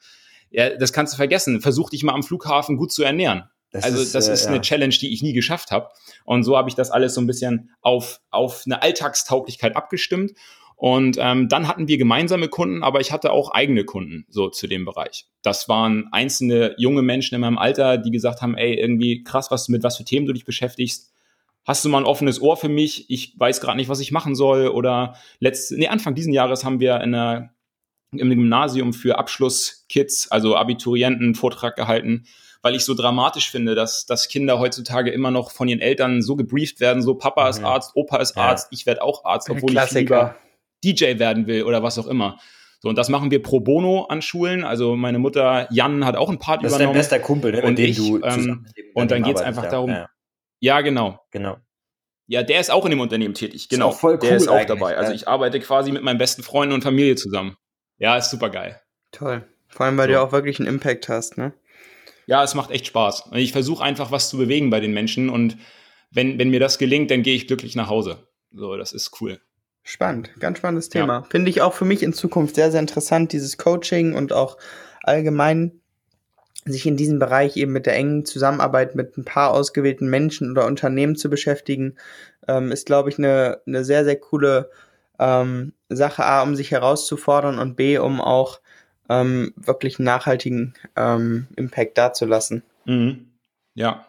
Ja, 0.50 0.76
das 0.76 0.92
kannst 0.92 1.14
du 1.14 1.16
vergessen. 1.16 1.62
Versuch 1.62 1.88
dich 1.88 2.02
mal 2.02 2.12
am 2.12 2.22
Flughafen 2.22 2.76
gut 2.76 2.92
zu 2.92 3.02
ernähren. 3.02 3.44
Das 3.72 3.84
also 3.84 4.02
ist, 4.02 4.14
das 4.14 4.28
ist 4.28 4.44
äh, 4.44 4.48
eine 4.48 4.56
ja. 4.56 4.62
Challenge, 4.62 4.94
die 4.94 5.12
ich 5.12 5.22
nie 5.22 5.32
geschafft 5.32 5.70
habe. 5.70 5.88
Und 6.24 6.44
so 6.44 6.56
habe 6.56 6.68
ich 6.68 6.74
das 6.74 6.90
alles 6.90 7.14
so 7.14 7.20
ein 7.20 7.26
bisschen 7.26 7.70
auf, 7.80 8.20
auf 8.30 8.62
eine 8.66 8.82
Alltagstauglichkeit 8.82 9.74
abgestimmt. 9.74 10.32
Und 10.76 11.16
ähm, 11.20 11.48
dann 11.48 11.68
hatten 11.68 11.88
wir 11.88 11.96
gemeinsame 11.96 12.48
Kunden, 12.48 12.82
aber 12.82 13.00
ich 13.00 13.12
hatte 13.12 13.30
auch 13.32 13.52
eigene 13.52 13.84
Kunden 13.84 14.26
so 14.28 14.48
zu 14.48 14.66
dem 14.66 14.84
Bereich. 14.84 15.26
Das 15.42 15.68
waren 15.68 16.08
einzelne 16.12 16.74
junge 16.76 17.02
Menschen 17.02 17.34
in 17.34 17.40
meinem 17.40 17.56
Alter, 17.56 17.98
die 17.98 18.10
gesagt 18.10 18.42
haben, 18.42 18.56
ey, 18.56 18.74
irgendwie 18.74 19.22
krass, 19.22 19.50
was 19.50 19.68
mit 19.68 19.84
was 19.84 19.96
für 19.96 20.04
Themen 20.04 20.26
du 20.26 20.32
dich 20.32 20.44
beschäftigst. 20.44 21.12
Hast 21.64 21.84
du 21.84 21.88
mal 21.88 21.98
ein 21.98 22.04
offenes 22.04 22.42
Ohr 22.42 22.56
für 22.56 22.68
mich? 22.68 23.08
Ich 23.08 23.34
weiß 23.38 23.60
gerade 23.60 23.76
nicht, 23.76 23.88
was 23.88 24.00
ich 24.00 24.10
machen 24.10 24.34
soll. 24.34 24.68
Oder 24.68 25.14
letzt, 25.38 25.70
nee, 25.70 25.86
Anfang 25.86 26.16
diesen 26.16 26.32
Jahres 26.32 26.64
haben 26.64 26.80
wir 26.80 26.96
in 26.96 27.14
einer, 27.14 27.50
im 28.10 28.28
Gymnasium 28.28 28.92
für 28.92 29.18
Abschlusskids, 29.18 30.32
also 30.32 30.56
Abiturienten, 30.56 31.26
einen 31.26 31.34
Vortrag 31.36 31.76
gehalten 31.76 32.24
weil 32.62 32.74
ich 32.74 32.84
so 32.84 32.94
dramatisch 32.94 33.50
finde, 33.50 33.74
dass, 33.74 34.06
dass 34.06 34.28
Kinder 34.28 34.58
heutzutage 34.58 35.10
immer 35.10 35.30
noch 35.30 35.50
von 35.50 35.68
ihren 35.68 35.80
Eltern 35.80 36.22
so 36.22 36.36
gebrieft 36.36 36.80
werden, 36.80 37.02
so 37.02 37.14
Papa 37.14 37.48
ist 37.48 37.58
mhm. 37.58 37.66
Arzt, 37.66 37.92
Opa 37.94 38.18
ist 38.18 38.36
ja. 38.36 38.42
Arzt, 38.42 38.68
ich 38.70 38.86
werde 38.86 39.02
auch 39.02 39.24
Arzt, 39.24 39.50
obwohl 39.50 39.76
ich 39.76 39.90
lieber 39.90 40.36
DJ 40.84 41.18
werden 41.18 41.46
will 41.46 41.64
oder 41.64 41.82
was 41.82 41.98
auch 41.98 42.06
immer. 42.06 42.38
So, 42.80 42.88
und 42.88 42.98
das 42.98 43.08
machen 43.08 43.30
wir 43.30 43.40
pro 43.42 43.60
bono 43.60 44.06
an 44.06 44.22
Schulen. 44.22 44.64
Also 44.64 44.96
meine 44.96 45.18
Mutter 45.18 45.68
Jan 45.70 46.04
hat 46.04 46.16
auch 46.16 46.28
ein 46.28 46.40
Part 46.40 46.64
das 46.64 46.72
übernommen. 46.72 46.96
Das 46.96 47.06
ist 47.06 47.12
dein 47.12 47.20
bester 47.20 47.26
Kumpel, 47.26 47.52
ne, 47.52 47.62
mit 47.62 47.78
dem 47.78 47.90
ich, 47.90 47.96
du 47.96 48.20
ähm, 48.22 48.66
Und 48.94 49.10
dann 49.12 49.22
geht 49.22 49.36
es 49.36 49.42
einfach 49.42 49.64
ja. 49.64 49.70
darum, 49.70 49.90
ja. 49.90 50.08
ja, 50.58 50.80
genau. 50.80 51.20
Genau. 51.30 51.58
Ja, 52.26 52.42
der 52.42 52.60
ist 52.60 52.70
auch 52.70 52.84
in 52.84 52.90
dem 52.90 53.00
Unternehmen 53.00 53.34
tätig, 53.34 53.68
genau. 53.68 53.90
Ist 53.90 53.94
auch 53.94 54.00
voll 54.00 54.14
cool 54.14 54.20
der 54.20 54.36
ist 54.36 54.48
auch 54.48 54.64
dabei. 54.64 54.96
Also 54.96 55.12
ich 55.12 55.28
arbeite 55.28 55.60
quasi 55.60 55.92
mit 55.92 56.02
meinen 56.02 56.18
besten 56.18 56.42
Freunden 56.42 56.74
und 56.74 56.82
Familie 56.82 57.14
zusammen. 57.14 57.56
Ja, 57.98 58.16
ist 58.16 58.30
super 58.30 58.50
geil. 58.50 58.80
Toll. 59.12 59.44
Vor 59.68 59.86
allem, 59.86 59.96
weil 59.96 60.08
so. 60.08 60.14
du 60.14 60.22
auch 60.22 60.32
wirklich 60.32 60.58
einen 60.58 60.68
Impact 60.68 61.08
hast, 61.08 61.38
ne? 61.38 61.52
Ja, 62.32 62.42
es 62.42 62.54
macht 62.54 62.70
echt 62.70 62.86
Spaß. 62.86 63.24
Ich 63.34 63.52
versuche 63.52 63.84
einfach 63.84 64.10
was 64.10 64.30
zu 64.30 64.38
bewegen 64.38 64.70
bei 64.70 64.80
den 64.80 64.94
Menschen 64.94 65.28
und 65.28 65.58
wenn, 66.10 66.38
wenn 66.38 66.48
mir 66.48 66.60
das 66.60 66.78
gelingt, 66.78 67.10
dann 67.10 67.22
gehe 67.22 67.36
ich 67.36 67.46
glücklich 67.46 67.76
nach 67.76 67.90
Hause. 67.90 68.26
So, 68.52 68.74
das 68.78 68.94
ist 68.94 69.20
cool. 69.20 69.38
Spannend, 69.82 70.30
ganz 70.40 70.56
spannendes 70.56 70.88
Thema. 70.88 71.20
Ja. 71.20 71.22
Finde 71.28 71.50
ich 71.50 71.60
auch 71.60 71.74
für 71.74 71.84
mich 71.84 72.02
in 72.02 72.14
Zukunft 72.14 72.54
sehr, 72.54 72.70
sehr 72.70 72.80
interessant, 72.80 73.34
dieses 73.34 73.58
Coaching 73.58 74.14
und 74.14 74.32
auch 74.32 74.56
allgemein 75.02 75.82
sich 76.64 76.86
in 76.86 76.96
diesem 76.96 77.18
Bereich 77.18 77.58
eben 77.58 77.72
mit 77.72 77.84
der 77.84 77.96
engen 77.96 78.24
Zusammenarbeit 78.24 78.94
mit 78.94 79.18
ein 79.18 79.26
paar 79.26 79.50
ausgewählten 79.50 80.08
Menschen 80.08 80.52
oder 80.52 80.64
Unternehmen 80.64 81.16
zu 81.16 81.28
beschäftigen, 81.28 81.96
ähm, 82.48 82.72
ist, 82.72 82.86
glaube 82.86 83.10
ich, 83.10 83.18
eine, 83.18 83.60
eine 83.66 83.84
sehr, 83.84 84.04
sehr 84.06 84.16
coole 84.16 84.70
ähm, 85.18 85.74
Sache, 85.90 86.24
A, 86.24 86.42
um 86.42 86.56
sich 86.56 86.70
herauszufordern 86.70 87.58
und 87.58 87.76
B, 87.76 87.98
um 87.98 88.22
auch 88.22 88.62
ähm, 89.12 89.52
wirklich 89.56 89.98
nachhaltigen 89.98 90.74
ähm, 90.96 91.48
Impact 91.56 91.98
dazulassen. 91.98 92.62
Mhm. 92.84 93.26
Ja. 93.74 94.06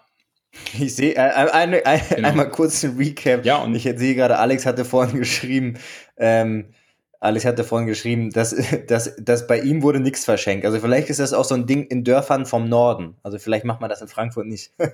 Ich 0.79 0.95
sehe 0.95 1.15
äh, 1.15 1.19
eine, 1.19 1.85
eine, 1.85 2.01
genau. 2.09 2.27
einmal 2.29 2.49
kurz 2.49 2.83
ein 2.83 2.95
Recap. 2.97 3.43
Ja, 3.45 3.57
und 3.57 3.73
ich 3.75 3.83
sehe 3.83 4.15
gerade, 4.15 4.37
Alex 4.37 4.65
hatte 4.65 4.85
vorhin 4.85 5.19
geschrieben, 5.19 5.79
ähm, 6.17 6.73
Alex 7.19 7.45
hatte 7.45 7.63
vorhin 7.63 7.87
geschrieben, 7.87 8.31
dass, 8.31 8.55
dass, 8.87 9.15
dass 9.17 9.47
bei 9.47 9.59
ihm 9.59 9.81
wurde 9.81 9.99
nichts 9.99 10.25
verschenkt. 10.25 10.65
Also 10.65 10.79
vielleicht 10.79 11.09
ist 11.09 11.19
das 11.19 11.33
auch 11.33 11.45
so 11.45 11.55
ein 11.55 11.65
Ding 11.65 11.85
in 11.87 12.03
Dörfern 12.03 12.45
vom 12.45 12.69
Norden. 12.69 13.17
Also 13.23 13.39
vielleicht 13.39 13.65
macht 13.65 13.81
man 13.81 13.89
das 13.89 14.01
in 14.01 14.07
Frankfurt 14.07 14.45
nicht. 14.45 14.71
das 14.77 14.91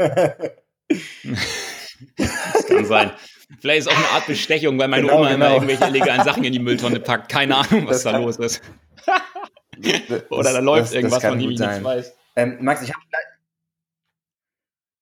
kann 2.67 2.85
sein. 2.85 3.11
Vielleicht 3.59 3.79
ist 3.79 3.87
auch 3.87 3.97
eine 3.97 4.09
Art 4.09 4.27
Bestechung, 4.27 4.77
weil 4.79 4.87
meine 4.87 5.07
genau, 5.07 5.19
Oma 5.19 5.31
genau. 5.31 5.45
immer 5.45 5.53
irgendwelche 5.55 5.85
illegalen 5.85 6.23
Sachen 6.23 6.43
in 6.43 6.53
die 6.53 6.59
Mülltonne 6.59 6.99
packt. 6.99 7.29
Keine 7.29 7.57
Ahnung, 7.57 7.87
was 7.87 8.03
das 8.03 8.13
da 8.13 8.17
los 8.17 8.37
ist. 8.37 8.61
Oder 10.29 10.53
da 10.53 10.59
läuft 10.59 10.87
das, 10.87 10.93
irgendwas, 10.93 11.23
von 11.23 11.39
dem 11.39 11.51
ich 11.51 11.59
nichts 11.59 11.83
weiß. 11.83 12.13
Ähm, 12.35 12.57
Max, 12.61 12.81
ich 12.81 12.93
habe 12.93 13.01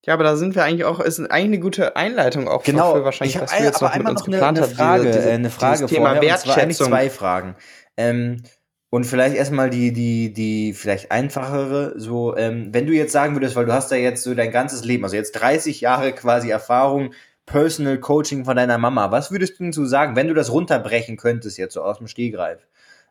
ja, 0.08 0.14
aber 0.14 0.24
da 0.24 0.38
sind 0.38 0.56
wir 0.56 0.64
eigentlich 0.64 0.86
auch, 0.86 1.02
ist 1.02 1.20
eigentlich 1.20 1.44
eine 1.44 1.60
gute 1.60 1.98
Einleitung 1.98 2.48
auch 2.48 2.64
genau, 2.64 2.94
für 2.94 3.04
wahrscheinlich, 3.04 3.36
ich 3.36 3.42
was 3.42 3.52
wir 3.52 3.66
jetzt 3.66 3.82
noch 3.82 3.94
mit 3.94 4.08
uns 4.08 4.24
geplant 4.24 4.58
eine, 4.58 4.66
Frage, 4.66 5.04
diese, 5.04 5.20
diese, 5.20 5.32
eine 5.32 5.50
Frage 5.50 5.86
Thema 5.86 6.16
vorher, 6.16 6.22
Wertschätzung. 6.22 6.88
zwei 6.88 7.10
Fragen. 7.10 7.56
Ähm, 7.98 8.42
und 8.90 9.04
vielleicht 9.04 9.36
erstmal 9.36 9.70
die, 9.70 9.92
die, 9.92 10.32
die 10.32 10.74
vielleicht 10.74 11.12
einfachere, 11.12 12.00
so, 12.00 12.38
ähm, 12.38 12.74
wenn 12.74 12.88
du 12.88 12.94
jetzt 12.94 13.12
sagen 13.12 13.36
würdest, 13.36 13.58
weil 13.58 13.66
du 13.66 13.74
hast 13.74 13.92
ja 13.92 13.98
jetzt 13.98 14.24
so 14.24 14.34
dein 14.34 14.52
ganzes 14.52 14.86
Leben, 14.86 15.04
also 15.04 15.18
jetzt 15.18 15.34
30 15.34 15.82
Jahre 15.82 16.14
quasi 16.14 16.50
Erfahrung, 16.50 17.14
Personal 17.46 18.00
Coaching 18.00 18.46
von 18.46 18.56
deiner 18.56 18.78
Mama, 18.78 19.12
was 19.12 19.30
würdest 19.30 19.60
du 19.60 19.64
denn 19.64 19.74
so 19.74 19.86
sagen, 19.86 20.16
wenn 20.16 20.30
du 20.30 20.34
das 20.34 20.54
runterbrechen 20.54 21.18
könntest 21.18 21.58
jetzt 21.58 21.74
so 21.74 21.82
aus 21.82 21.98
dem 21.98 22.08
Stehgreif? 22.08 22.66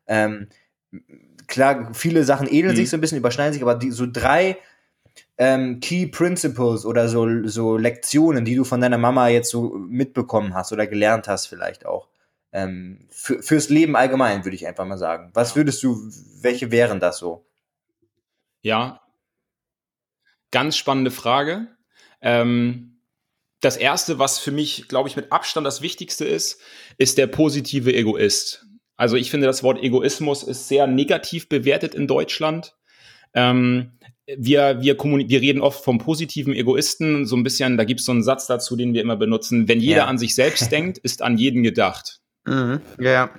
Ähm, 0.06 0.48
klar, 1.46 1.94
viele 1.94 2.24
Sachen 2.24 2.48
ähneln 2.48 2.72
mhm. 2.72 2.76
sich 2.76 2.90
so 2.90 2.96
ein 2.96 3.00
bisschen, 3.00 3.18
überschneiden 3.18 3.52
sich, 3.52 3.62
aber 3.62 3.74
die, 3.74 3.90
so 3.90 4.06
drei 4.10 4.58
ähm, 5.38 5.80
Key 5.80 6.06
Principles 6.06 6.84
oder 6.84 7.08
so, 7.08 7.46
so 7.46 7.76
Lektionen, 7.76 8.44
die 8.44 8.54
du 8.54 8.64
von 8.64 8.80
deiner 8.80 8.98
Mama 8.98 9.28
jetzt 9.28 9.50
so 9.50 9.74
mitbekommen 9.76 10.54
hast 10.54 10.72
oder 10.72 10.86
gelernt 10.86 11.28
hast 11.28 11.46
vielleicht 11.46 11.86
auch. 11.86 12.08
Ähm, 12.52 13.06
für, 13.10 13.42
fürs 13.42 13.68
Leben 13.68 13.96
allgemein, 13.96 14.44
würde 14.44 14.54
ich 14.54 14.66
einfach 14.66 14.86
mal 14.86 14.98
sagen. 14.98 15.30
Was 15.34 15.56
würdest 15.56 15.82
du, 15.82 16.10
welche 16.40 16.70
wären 16.70 17.00
das 17.00 17.18
so? 17.18 17.44
Ja, 18.62 19.00
ganz 20.50 20.76
spannende 20.76 21.10
Frage. 21.10 21.68
Ähm, 22.20 22.98
das 23.60 23.76
erste, 23.76 24.18
was 24.18 24.38
für 24.38 24.52
mich, 24.52 24.88
glaube 24.88 25.08
ich, 25.08 25.16
mit 25.16 25.32
Abstand 25.32 25.66
das 25.66 25.82
Wichtigste 25.82 26.24
ist, 26.24 26.60
ist 26.98 27.18
der 27.18 27.26
positive 27.26 27.92
Egoist. 27.92 28.65
Also 28.96 29.16
ich 29.16 29.30
finde, 29.30 29.46
das 29.46 29.62
Wort 29.62 29.82
Egoismus 29.82 30.42
ist 30.42 30.68
sehr 30.68 30.86
negativ 30.86 31.48
bewertet 31.48 31.94
in 31.94 32.06
Deutschland. 32.06 32.74
Ähm, 33.34 33.92
wir, 34.26 34.82
wir, 34.82 34.96
wir 34.98 35.40
reden 35.40 35.60
oft 35.60 35.84
vom 35.84 35.98
positiven 35.98 36.52
Egoisten, 36.52 37.26
so 37.26 37.36
ein 37.36 37.44
bisschen, 37.44 37.76
da 37.76 37.84
gibt 37.84 38.00
es 38.00 38.06
so 38.06 38.12
einen 38.12 38.22
Satz 38.22 38.46
dazu, 38.46 38.74
den 38.74 38.92
wir 38.92 39.00
immer 39.00 39.16
benutzen. 39.16 39.68
Wenn 39.68 39.80
jeder 39.80 39.98
ja. 39.98 40.06
an 40.06 40.18
sich 40.18 40.34
selbst 40.34 40.72
denkt, 40.72 40.98
ist 40.98 41.22
an 41.22 41.38
jeden 41.38 41.62
gedacht. 41.62 42.20
Mhm. 42.44 42.80
Ja. 42.98 43.30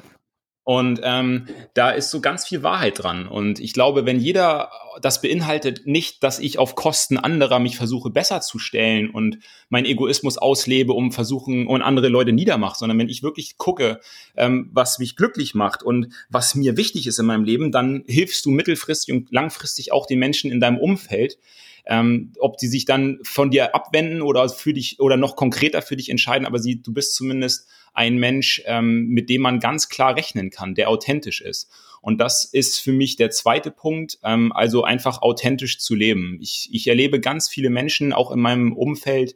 Und 0.67 0.99
ähm, 1.01 1.45
da 1.75 1.91
ist 1.91 2.11
so 2.11 2.19
ganz 2.19 2.45
viel 2.45 2.61
Wahrheit 2.61 3.01
dran. 3.01 3.25
Und 3.25 3.61
ich 3.61 3.71
glaube, 3.71 4.05
wenn 4.05 4.19
jeder, 4.19 4.69
das 5.01 5.21
beinhaltet 5.21 5.87
nicht, 5.87 6.21
dass 6.23 6.39
ich 6.39 6.59
auf 6.59 6.75
Kosten 6.75 7.17
anderer 7.17 7.59
mich 7.59 7.77
versuche 7.77 8.09
besser 8.09 8.41
zu 8.41 8.59
stellen 8.59 9.09
und 9.09 9.39
meinen 9.69 9.85
Egoismus 9.85 10.37
auslebe, 10.37 10.91
um 10.91 11.13
versuchen 11.13 11.67
und 11.67 11.81
andere 11.81 12.09
Leute 12.09 12.33
niedermache, 12.33 12.77
sondern 12.77 12.99
wenn 12.99 13.07
ich 13.07 13.23
wirklich 13.23 13.55
gucke, 13.55 14.01
ähm, 14.35 14.69
was 14.73 14.99
mich 14.99 15.15
glücklich 15.15 15.55
macht 15.55 15.83
und 15.83 16.09
was 16.27 16.53
mir 16.53 16.75
wichtig 16.75 17.07
ist 17.07 17.17
in 17.17 17.27
meinem 17.27 17.45
Leben, 17.45 17.71
dann 17.71 18.03
hilfst 18.05 18.45
du 18.45 18.51
mittelfristig 18.51 19.15
und 19.15 19.31
langfristig 19.31 19.93
auch 19.93 20.05
den 20.05 20.19
Menschen 20.19 20.51
in 20.51 20.59
deinem 20.59 20.79
Umfeld, 20.79 21.37
ähm, 21.85 22.33
ob 22.39 22.57
die 22.57 22.67
sich 22.67 22.83
dann 22.83 23.19
von 23.23 23.51
dir 23.51 23.73
abwenden 23.73 24.21
oder 24.21 24.49
für 24.49 24.73
dich 24.73 24.99
oder 24.99 25.15
noch 25.15 25.37
konkreter 25.37 25.81
für 25.81 25.95
dich 25.95 26.09
entscheiden, 26.09 26.45
aber 26.45 26.59
sie, 26.59 26.81
du 26.81 26.93
bist 26.93 27.15
zumindest 27.15 27.69
ein 27.93 28.17
Mensch, 28.17 28.61
ähm, 28.65 29.07
mit 29.07 29.29
dem 29.29 29.41
man 29.41 29.59
ganz 29.59 29.89
klar 29.89 30.15
rechnen 30.15 30.49
kann, 30.49 30.75
der 30.75 30.89
authentisch 30.89 31.41
ist. 31.41 31.69
Und 32.01 32.19
das 32.19 32.45
ist 32.45 32.79
für 32.79 32.91
mich 32.91 33.15
der 33.15 33.31
zweite 33.31 33.71
Punkt, 33.71 34.19
ähm, 34.23 34.51
also 34.53 34.83
einfach 34.83 35.21
authentisch 35.21 35.79
zu 35.79 35.95
leben. 35.95 36.37
Ich, 36.41 36.69
ich 36.71 36.87
erlebe 36.87 37.19
ganz 37.19 37.49
viele 37.49 37.69
Menschen, 37.69 38.13
auch 38.13 38.31
in 38.31 38.39
meinem 38.39 38.73
Umfeld, 38.73 39.35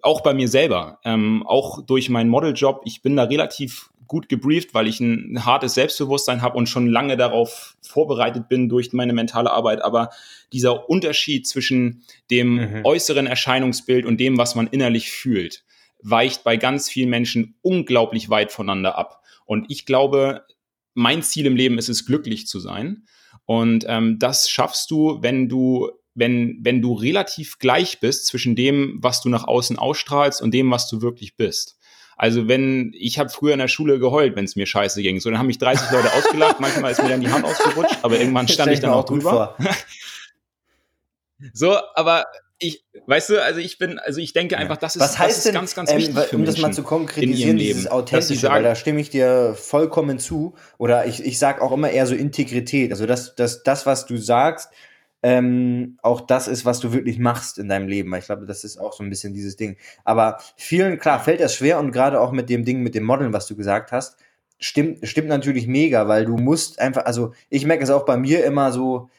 auch 0.00 0.20
bei 0.20 0.32
mir 0.34 0.48
selber, 0.48 1.00
ähm, 1.04 1.44
auch 1.46 1.84
durch 1.84 2.08
meinen 2.08 2.30
Modeljob. 2.30 2.82
Ich 2.84 3.02
bin 3.02 3.16
da 3.16 3.24
relativ 3.24 3.90
gut 4.06 4.28
gebrieft, 4.28 4.74
weil 4.74 4.86
ich 4.86 5.00
ein 5.00 5.44
hartes 5.44 5.74
Selbstbewusstsein 5.74 6.40
habe 6.40 6.56
und 6.56 6.68
schon 6.68 6.86
lange 6.86 7.16
darauf 7.16 7.76
vorbereitet 7.82 8.48
bin 8.48 8.68
durch 8.68 8.92
meine 8.92 9.12
mentale 9.12 9.50
Arbeit. 9.50 9.82
Aber 9.82 10.10
dieser 10.52 10.88
Unterschied 10.88 11.46
zwischen 11.46 12.02
dem 12.30 12.54
mhm. 12.54 12.80
äußeren 12.84 13.26
Erscheinungsbild 13.26 14.06
und 14.06 14.18
dem, 14.18 14.38
was 14.38 14.54
man 14.54 14.66
innerlich 14.66 15.10
fühlt, 15.10 15.62
weicht 16.02 16.44
bei 16.44 16.56
ganz 16.56 16.88
vielen 16.88 17.10
Menschen 17.10 17.56
unglaublich 17.62 18.30
weit 18.30 18.52
voneinander 18.52 18.96
ab. 18.96 19.22
Und 19.44 19.66
ich 19.70 19.86
glaube, 19.86 20.44
mein 20.94 21.22
Ziel 21.22 21.46
im 21.46 21.56
Leben 21.56 21.78
ist 21.78 21.88
es, 21.88 22.06
glücklich 22.06 22.46
zu 22.46 22.60
sein. 22.60 23.06
Und 23.46 23.84
ähm, 23.88 24.18
das 24.18 24.50
schaffst 24.50 24.90
du, 24.90 25.18
wenn 25.22 25.48
du 25.48 25.90
wenn, 26.18 26.58
wenn 26.62 26.82
du 26.82 26.94
relativ 26.94 27.58
gleich 27.60 28.00
bist 28.00 28.26
zwischen 28.26 28.56
dem, 28.56 28.98
was 29.00 29.20
du 29.20 29.28
nach 29.28 29.44
außen 29.46 29.78
ausstrahlst 29.78 30.42
und 30.42 30.52
dem, 30.52 30.68
was 30.70 30.88
du 30.88 31.00
wirklich 31.00 31.36
bist. 31.36 31.78
Also 32.16 32.48
wenn, 32.48 32.92
ich 32.98 33.20
habe 33.20 33.30
früher 33.30 33.52
in 33.52 33.60
der 33.60 33.68
Schule 33.68 34.00
geheult, 34.00 34.34
wenn 34.34 34.44
es 34.44 34.56
mir 34.56 34.66
scheiße 34.66 35.00
ging. 35.00 35.20
So, 35.20 35.30
dann 35.30 35.38
haben 35.38 35.46
mich 35.46 35.58
30 35.58 35.92
Leute 35.92 36.12
ausgelacht, 36.12 36.58
manchmal 36.60 36.90
ist 36.90 37.00
mir 37.00 37.08
dann 37.08 37.20
die 37.20 37.30
Hand 37.30 37.44
ausgerutscht, 37.44 37.98
aber 38.02 38.18
irgendwann 38.18 38.48
stand 38.48 38.72
ich 38.72 38.80
dann 38.80 38.90
auch 38.90 39.04
drüber. 39.04 39.56
so, 41.52 41.78
aber 41.94 42.24
ich, 42.60 42.84
weißt 43.06 43.30
du, 43.30 43.42
also 43.42 43.60
ich 43.60 43.78
bin, 43.78 43.98
also 43.98 44.20
ich 44.20 44.32
denke 44.32 44.58
einfach, 44.58 44.76
das 44.76 44.96
ist, 44.96 45.02
Was 45.02 45.18
heißt 45.18 45.30
das 45.30 45.38
ist 45.38 45.46
denn, 45.46 45.54
ganz, 45.54 45.74
ganz 45.74 45.90
ähm, 45.90 45.98
wichtig 45.98 46.18
für 46.18 46.36
um 46.36 46.44
das 46.44 46.58
mal 46.58 46.72
zu 46.72 46.82
konkretisieren, 46.82 47.56
dieses 47.56 47.84
Leben, 47.84 47.92
Authentische, 47.92 48.42
weil 48.48 48.50
sagen, 48.50 48.64
da 48.64 48.74
stimme 48.74 49.00
ich 49.00 49.10
dir 49.10 49.54
vollkommen 49.56 50.18
zu. 50.18 50.54
Oder 50.76 51.06
ich, 51.06 51.24
ich 51.24 51.38
sage 51.38 51.62
auch 51.62 51.72
immer 51.72 51.90
eher 51.90 52.06
so 52.06 52.14
Integrität. 52.14 52.90
Also 52.90 53.06
dass 53.06 53.34
das, 53.36 53.62
das, 53.62 53.86
was 53.86 54.06
du 54.06 54.16
sagst, 54.16 54.70
ähm, 55.22 55.98
auch 56.02 56.20
das 56.20 56.48
ist, 56.48 56.64
was 56.64 56.80
du 56.80 56.92
wirklich 56.92 57.18
machst 57.18 57.58
in 57.58 57.68
deinem 57.68 57.88
Leben. 57.88 58.10
Weil 58.10 58.20
Ich 58.20 58.26
glaube, 58.26 58.46
das 58.46 58.64
ist 58.64 58.78
auch 58.78 58.92
so 58.92 59.04
ein 59.04 59.10
bisschen 59.10 59.34
dieses 59.34 59.56
Ding. 59.56 59.76
Aber 60.04 60.38
vielen, 60.56 60.98
klar, 60.98 61.20
fällt 61.20 61.40
das 61.40 61.54
schwer 61.54 61.78
und 61.78 61.92
gerade 61.92 62.20
auch 62.20 62.32
mit 62.32 62.50
dem 62.50 62.64
Ding, 62.64 62.82
mit 62.82 62.94
dem 62.94 63.04
Modeln, 63.04 63.32
was 63.32 63.46
du 63.46 63.56
gesagt 63.56 63.92
hast, 63.92 64.16
stimmt, 64.58 65.06
stimmt 65.06 65.28
natürlich 65.28 65.68
mega, 65.68 66.08
weil 66.08 66.24
du 66.24 66.36
musst 66.36 66.80
einfach, 66.80 67.04
also 67.04 67.32
ich 67.50 67.64
merke 67.64 67.84
es 67.84 67.90
auch 67.90 68.04
bei 68.04 68.16
mir 68.16 68.44
immer 68.44 68.72
so, 68.72 69.10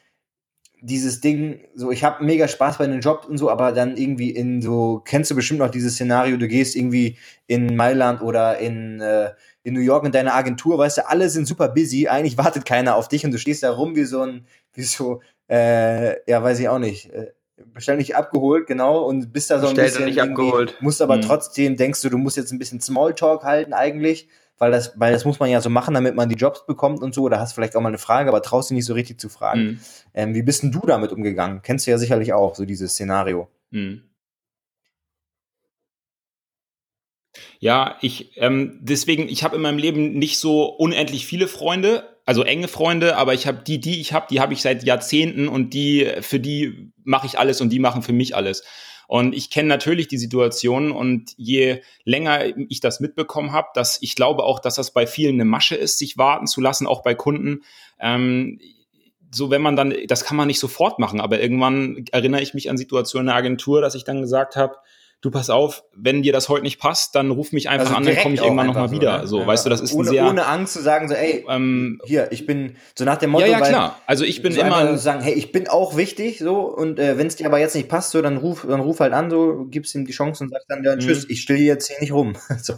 dieses 0.82 1.21
Ding, 1.21 1.59
so 1.75 1.91
ich 1.91 2.03
habe 2.03 2.23
mega 2.23 2.47
Spaß 2.47 2.77
bei 2.77 2.88
den 2.88 3.01
Job 3.01 3.25
und 3.27 3.38
so, 3.38 3.49
aber 3.49 3.71
dann 3.71 3.97
irgendwie 3.97 4.30
in 4.30 4.61
so, 4.61 5.01
kennst 5.03 5.30
du 5.32 5.36
bestimmt 5.36 5.59
noch 5.59 5.69
dieses 5.69 5.93
Szenario, 5.95 6.38
du 6.38 6.47
gehst 6.47 6.75
irgendwie 6.75 7.17
in 7.47 7.75
Mailand 7.75 8.21
oder 8.21 8.57
in, 8.59 9.01
äh, 9.01 9.32
in 9.63 9.73
New 9.73 9.82
York 9.82 10.05
in 10.05 10.11
deiner 10.11 10.36
Agentur, 10.36 10.77
weißt 10.77 10.99
du, 10.99 11.09
alle 11.09 11.30
sind 11.30 11.47
super 11.47 11.69
busy, 11.69 12.07
eigentlich 12.07 12.38
wartet 12.38 12.65
keiner 12.65 12.95
auf 12.95 13.07
dich 13.07 13.25
und 13.25 13.32
du 13.32 13.38
stehst 13.38 13.63
da 13.63 13.71
rum 13.71 13.95
wie 13.95 14.05
so 14.05 14.21
ein, 14.21 14.45
wie 14.73 14.84
so, 14.84 15.21
äh, 15.49 16.15
ja, 16.30 16.41
weiß 16.41 16.59
ich 16.59 16.69
auch 16.69 16.80
nicht, 16.80 17.11
äh, 17.11 17.32
wahrscheinlich 17.73 18.15
abgeholt, 18.15 18.67
genau, 18.67 19.03
und 19.03 19.34
bist 19.34 19.49
da 19.51 19.59
so 19.59 19.67
ein 19.67 19.75
Bestellt 19.75 19.91
und 19.91 20.05
bisschen 20.05 20.05
nicht 20.05 20.21
abgeholt. 20.21 20.77
musst 20.80 21.01
aber 21.01 21.17
Mhm. 21.17 21.21
trotzdem, 21.21 21.75
denkst 21.75 22.01
du, 22.01 22.09
du 22.09 22.17
musst 22.17 22.38
jetzt 22.38 22.51
ein 22.53 22.59
bisschen 22.59 22.80
Smalltalk 22.80 23.43
halten 23.43 23.73
eigentlich, 23.73 24.30
weil 24.60 24.72
das, 24.72 24.93
weil 24.99 25.14
das 25.14 25.26
muss 25.26 25.39
man 25.39 25.49
ja 25.49 25.62
so 25.62 25.70
machen, 25.70 25.93
damit 25.93 26.16
man 26.16 26.30
die 26.30 26.36
Jobs 26.36 26.66
bekommt 26.66 27.01
und 27.01 27.14
so, 27.14 27.24
oder 27.24 27.39
hast 27.39 27.53
vielleicht 27.53 27.76
auch 27.76 27.82
mal 27.82 27.89
eine 27.89 27.97
Frage, 27.97 28.30
aber 28.30 28.41
traust 28.41 28.70
dich 28.70 28.76
nicht 28.76 28.86
so 28.86 28.93
richtig 28.93 29.20
zu 29.20 29.30
fragen. 29.30 29.62
Mhm. 29.62 29.80
Ähm, 30.14 30.36
wie 30.36 30.43
bist 30.43 30.62
denn 30.62 30.72
du 30.72 30.82
damit 30.82 31.12
umgegangen? 31.12 31.62
Kennst 31.64 31.88
du 31.88 31.91
ja 31.91 31.97
sicherlich 31.97 32.34
auch, 32.34 32.55
so 32.55 32.66
dieses 32.66 32.91
Szenario. 32.91 33.47
Mhm. 33.72 34.03
Ja, 37.60 37.97
ich 38.01 38.32
ähm, 38.38 38.80
deswegen, 38.82 39.28
ich 39.30 39.43
habe 39.43 39.55
in 39.55 39.62
meinem 39.62 39.78
Leben 39.78 40.14
nicht 40.14 40.39
so 40.39 40.66
unendlich 40.66 41.26
viele 41.26 41.47
Freunde, 41.47 42.03
also 42.26 42.43
enge 42.43 42.68
Freunde, 42.68 43.18
aber 43.18 43.34
ich 43.34 43.47
habe 43.47 43.64
die, 43.66 43.80
die 43.80 43.99
ich 44.01 44.14
habe, 44.14 44.28
die 44.30 44.39
habe 44.39 44.53
ich 44.53 44.62
seit 44.62 44.84
Jahrzehnten 44.84 45.47
und 45.47 45.74
die 45.74 46.07
für 46.22 46.39
die 46.39 46.91
mache 47.03 47.28
ich 47.28 47.39
alles 47.39 47.62
und 47.62 47.70
die 47.70 47.80
machen 47.80 48.01
für 48.01 48.14
mich 48.14 48.36
alles. 48.36 48.64
Und 49.10 49.34
ich 49.34 49.49
kenne 49.49 49.68
natürlich 49.68 50.07
die 50.07 50.20
Situation 50.20 50.91
und 50.91 51.34
je 51.36 51.82
länger 52.03 52.45
ich 52.70 52.80
das 52.80 52.99
mitbekommen 52.99 53.53
habe, 53.53 53.70
dass 53.74 53.99
ich 54.03 54.14
glaube 54.14 54.43
auch, 54.43 54.60
dass 54.60 54.76
das 54.76 54.91
bei 54.91 55.07
vielen 55.07 55.34
eine 55.34 55.45
Masche 55.45 55.74
ist, 55.74 55.97
sich 55.97 56.20
warten 56.20 56.45
zu 56.45 56.62
lassen, 56.62 56.86
auch 56.86 57.01
bei 57.01 57.16
Kunden. 57.16 57.64
Ähm, 57.99 58.60
so 59.32 59.49
wenn 59.49 59.64
man 59.64 59.76
dann, 59.76 59.95
das 60.05 60.26
kann 60.26 60.38
man 60.38 60.45
nicht 60.45 60.60
sofort 60.60 60.99
machen, 60.99 61.22
aber 61.22 61.41
irgendwann 61.41 62.05
erinnere 62.12 62.43
ich 62.43 62.53
mich 62.53 62.70
an 62.70 62.78
Situationen 62.78 63.24
in 63.24 63.30
der 63.30 63.38
Agentur, 63.38 63.82
dass 63.82 63.95
ich 63.95 64.03
dann 64.03 64.22
gesagt 64.22 64.55
habe, 64.55 64.76
du 65.22 65.32
pass 65.32 65.49
auf, 65.49 65.84
wenn 65.93 66.22
dir 66.24 66.32
das 66.32 66.47
heute 66.47 66.63
nicht 66.63 66.80
passt, 66.80 67.13
dann 67.15 67.30
ruf 67.32 67.51
mich 67.51 67.67
einfach 67.70 67.93
an, 67.95 68.05
dann 68.05 68.15
komme 68.17 68.36
ich 68.36 68.39
Also 68.39 68.45
irgendwann 68.51 68.67
nochmal 68.67 68.84
einfach 68.84 68.95
wieder. 68.95 69.17
ne? 69.20 69.28
So, 69.28 69.41
Ja. 69.41 69.47
weißt 69.47 69.65
du, 69.65 69.70
das 69.70 69.82
ist 69.82 69.91
ein 69.91 69.97
ohne, 69.97 70.09
sehr, 70.09 70.28
ohne 70.28 70.45
Angst 70.45 70.74
zu 70.74 70.82
sagen, 70.82 71.09
so, 71.09 71.13
ey, 71.13 71.45
ähm, 71.49 71.99
hier, 72.05 72.32
ich 72.32 72.45
bin, 72.45 72.78
so 72.97 73.03
nach 73.05 73.17
dem 73.17 73.32
Motto, 73.32 73.45
ja, 73.45 73.51
ja, 73.59 73.61
klar. 73.61 74.01
Also 74.07 74.24
ich 74.24 74.41
bin 74.41 74.53
so 74.53 74.61
immer, 74.61 74.97
sagen, 74.97 75.22
hey, 75.22 75.34
ich 75.34 75.51
bin 75.51 75.67
auch 75.67 75.97
wichtig, 75.97 76.39
so, 76.39 76.61
und 76.61 76.99
äh, 76.99 77.17
wenn 77.17 77.28
es 77.28 77.36
dir 77.36 77.47
aber 77.47 77.59
jetzt 77.59 77.76
nicht 77.76 77.89
passt, 77.89 78.11
so, 78.11 78.22
dann 78.22 78.38
ruf, 78.38 78.65
dann 78.67 78.80
ruf 78.80 78.99
halt 79.01 79.11
an, 79.13 79.30
so, 79.30 79.65
gibst 79.70 79.93
ihm 79.95 80.05
die 80.05 80.13
Chance 80.13 80.43
und 80.45 80.51
sagst 80.51 80.67
dann, 80.70 80.84
ja, 80.84 80.95
tschüss, 80.97 81.24
Mhm. 81.26 81.32
ich 81.32 81.41
still 81.41 81.57
hier 81.57 81.65
jetzt 81.65 81.88
hier 81.89 81.99
nicht 81.99 82.13
rum. 82.13 82.38
so. 82.61 82.76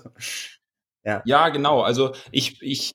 ja, 1.04 1.50
genau. 1.50 1.82
Also 1.82 2.14
ich, 2.32 2.62
ich, 2.62 2.94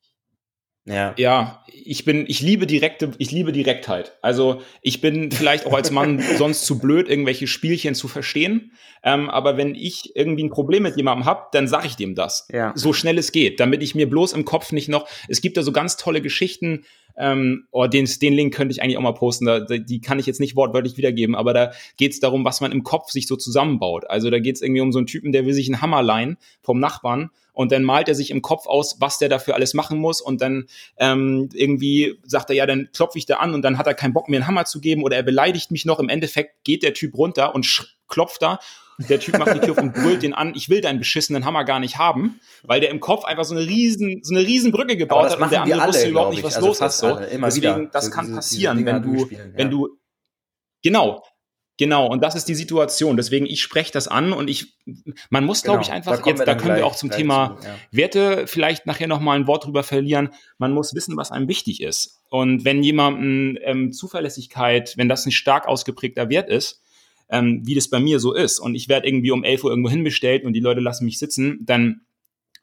Ja. 0.87 1.15
Ja, 1.17 1.65
ich 1.67 2.05
bin, 2.05 2.25
ich 2.29 2.41
liebe 2.41 2.67
direkte, 2.67 3.11
ich 3.19 3.33
liebe 3.33 3.53
Direktheit. 3.53 4.17
Also 4.23 4.63
ich 4.83 5.01
bin 5.01 5.31
vielleicht 5.33 5.67
auch 5.67 5.75
als 5.75 5.91
Mann 5.91 6.21
sonst 6.39 6.65
zu 6.65 6.79
blöd, 6.79 7.09
irgendwelche 7.09 7.49
Spielchen 7.49 7.95
zu 7.95 8.07
verstehen. 8.09 8.73
Ähm, 9.03 9.29
aber 9.29 9.57
wenn 9.57 9.75
ich 9.75 10.13
irgendwie 10.15 10.45
ein 10.45 10.51
Problem 10.51 10.85
mit 10.85 10.97
jemandem 10.97 11.25
habe, 11.25 11.47
dann 11.53 11.67
sage 11.67 11.89
ich 11.89 11.97
dem 11.97 12.15
das. 12.15 12.49
Ja. 12.53 12.73
So 12.77 12.93
schnell 12.93 13.19
es 13.19 13.33
geht, 13.33 13.59
damit 13.59 13.83
ich 13.83 13.95
mir 13.95 14.09
bloß 14.09 14.33
im 14.33 14.45
Kopf 14.45 14.73
nicht 14.73 14.89
noch. 14.89 15.09
Es 15.29 15.41
gibt 15.41 15.57
da 15.57 15.63
so 15.63 15.73
ganz 15.73 15.97
tolle 15.97 16.23
Geschichten. 16.23 16.85
Ähm, 17.19 17.67
oh, 17.73 17.87
den, 17.87 18.09
den 18.23 18.35
Link 18.35 18.55
könnte 18.55 18.73
ich 18.73 18.83
eigentlich 18.83 18.99
auch 18.99 19.03
mal 19.03 19.13
posten. 19.13 19.47
Da, 19.47 19.61
die 19.61 20.01
kann 20.01 20.19
ich 20.21 20.27
jetzt 20.27 20.41
nicht 20.41 20.55
wortwörtlich 20.55 20.97
wiedergeben, 20.97 21.35
aber 21.35 21.53
da 21.53 21.73
geht 21.97 22.13
es 22.13 22.21
darum, 22.21 22.45
was 22.45 22.61
man 22.61 22.73
im 22.73 22.85
Kopf 22.85 23.11
sich 23.11 23.27
so 23.27 23.37
zusammenbaut. 23.37 24.09
Also 24.09 24.31
da 24.31 24.39
geht 24.39 24.57
es 24.57 24.63
irgendwie 24.63 24.83
um 24.83 24.93
so 24.93 24.99
einen 24.99 25.07
Typen, 25.07 25.33
der 25.33 25.47
will 25.47 25.55
sich 25.55 25.69
einen 25.69 25.83
Hammer 25.83 26.03
leihen 26.03 26.37
vom 26.63 26.79
Nachbarn 26.79 27.31
und 27.57 27.73
dann 27.73 27.83
malt 27.85 28.07
er 28.09 28.15
sich 28.15 28.31
im 28.31 28.43
Kopf 28.43 28.67
aus, 28.67 28.97
was 29.01 29.17
der 29.19 29.31
dafür 29.31 29.55
alles 29.55 29.73
machen 29.73 29.99
muss 29.99 30.21
und 30.21 30.43
dann 30.43 30.67
ähm, 30.99 31.49
irgendwie 31.55 32.21
sagt 32.25 32.51
er, 32.51 32.57
ja, 32.57 32.67
dann 32.67 32.91
klopfe 32.93 33.17
ich 33.19 33.25
da 33.25 33.39
an 33.39 33.55
und 33.55 33.63
dann 33.63 33.79
hat 33.79 33.87
er 33.87 33.95
keinen 33.95 34.13
Bock, 34.13 34.29
mir 34.29 34.37
einen 34.37 34.47
Hammer 34.47 34.67
zu 34.67 34.79
geben 34.81 35.03
oder 35.03 35.17
er 35.17 35.23
beleidigt 35.23 35.71
mich 35.71 35.87
noch. 35.87 35.99
Im 35.99 36.11
Endeffekt 36.11 36.63
geht 36.65 36.83
der 36.83 36.93
Typ 36.93 37.17
runter 37.17 37.55
und 37.55 37.67
klopft 38.09 38.43
da. 38.43 38.59
Der 38.99 39.21
Typ 39.21 39.39
macht 39.39 39.55
die 39.55 39.61
Tür 39.61 39.73
auf 39.73 39.79
und 39.79 39.93
brüllt 39.95 40.23
den 40.23 40.33
an, 40.35 40.53
ich 40.55 40.69
will 40.69 40.81
deinen 40.83 40.99
beschissenen 40.99 41.45
Hammer 41.45 41.65
gar 41.65 41.81
nicht 41.81 41.97
haben, 41.99 42.41
weil 42.63 42.81
der 42.81 42.91
im 42.91 43.01
Kopf 43.01 43.25
einfach 43.25 43.45
so 43.45 43.55
eine 43.55 43.67
riesen, 43.67 44.21
so 44.23 44.35
eine 44.35 44.47
riesen 44.47 44.71
Brücke 44.73 44.97
gebaut 44.97 45.31
hat 45.31 45.41
und 45.41 45.51
der 45.51 45.63
andere 45.63 45.89
wusste 45.89 46.09
überhaupt 46.09 46.31
nicht, 46.31 46.39
ich. 46.41 46.45
was 46.45 46.57
Also 46.57 46.69
los 46.69 46.81
ist. 46.81 46.99
So. 46.99 47.15
Deswegen, 47.19 47.55
wieder. 47.57 47.89
das 47.93 48.05
So 48.07 48.11
kann 48.11 48.25
diese- 48.27 48.33
diese 48.33 48.37
passieren, 48.37 48.77
Dinger 48.79 49.03
wenn 49.03 49.03
du, 49.03 49.31
wenn 49.55 49.71
du, 49.71 49.89
genau, 50.83 51.23
Genau, 51.79 52.07
und 52.07 52.23
das 52.23 52.35
ist 52.35 52.47
die 52.49 52.55
Situation. 52.55 53.17
Deswegen, 53.17 53.45
ich 53.45 53.61
spreche 53.61 53.93
das 53.93 54.09
an 54.09 54.33
und 54.33 54.49
ich, 54.49 54.79
man 55.29 55.45
muss, 55.45 55.63
glaube 55.63 55.83
ich, 55.83 55.89
Genau, 55.89 55.97
einfach, 55.97 56.23
da 56.23 56.31
jetzt, 56.31 56.39
wir 56.39 56.47
da 56.47 56.55
können 56.55 56.69
wir 56.69 56.75
gleich- 56.77 56.85
auch 56.85 56.97
zum 56.97 57.11
Thema 57.11 57.59
zu, 57.61 57.67
ja. 57.67 57.75
Werte 57.91 58.47
vielleicht 58.47 58.87
nachher 58.87 59.09
nochmal 59.09 59.39
ein 59.39 59.47
Wort 59.47 59.67
drüber 59.67 59.83
verlieren. 59.83 60.31
Man 60.57 60.73
muss 60.73 60.95
wissen, 60.95 61.17
was 61.17 61.31
einem 61.31 61.49
wichtig 61.49 61.83
ist. 61.83 62.23
Und 62.31 62.65
wenn 62.65 62.83
jemandem 62.83 63.59
ähm, 63.63 63.93
Zuverlässigkeit, 63.93 64.95
wenn 64.97 65.09
das 65.09 65.27
ein 65.27 65.33
stark 65.33 65.69
ausgeprägter 65.69 66.31
Wert 66.31 66.49
ist, 66.49 66.81
ähm, 67.29 67.61
wie 67.65 67.75
das 67.75 67.91
bei 67.91 68.01
mir 68.01 68.21
so 68.21 68.33
ist, 68.33 68.59
und 68.59 68.75
ich 68.75 68.89
werde 68.89 69.07
irgendwie 69.07 69.31
um 69.33 69.45
11 69.45 69.65
Uhr 69.65 69.71
irgendwo 69.71 69.91
hinbestellt 69.91 70.45
und 70.45 70.55
die 70.55 70.61
Leute 70.61 70.81
lassen 70.81 71.05
mich 71.05 71.19
sitzen, 71.19 71.59
dann 71.63 72.03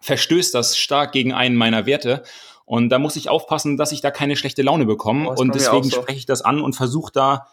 verstößt 0.01 0.53
das 0.55 0.77
stark 0.77 1.11
gegen 1.11 1.33
einen 1.33 1.55
meiner 1.55 1.85
Werte. 1.85 2.23
Und 2.65 2.89
da 2.89 2.97
muss 2.97 3.15
ich 3.15 3.29
aufpassen, 3.29 3.77
dass 3.77 3.91
ich 3.91 4.01
da 4.01 4.09
keine 4.09 4.35
schlechte 4.35 4.61
Laune 4.63 4.85
bekomme. 4.85 5.29
Oh, 5.29 5.35
und 5.39 5.53
deswegen 5.53 5.83
so. 5.83 6.01
spreche 6.01 6.17
ich 6.17 6.25
das 6.25 6.41
an 6.41 6.61
und 6.61 6.75
versuche 6.75 7.11
da 7.13 7.47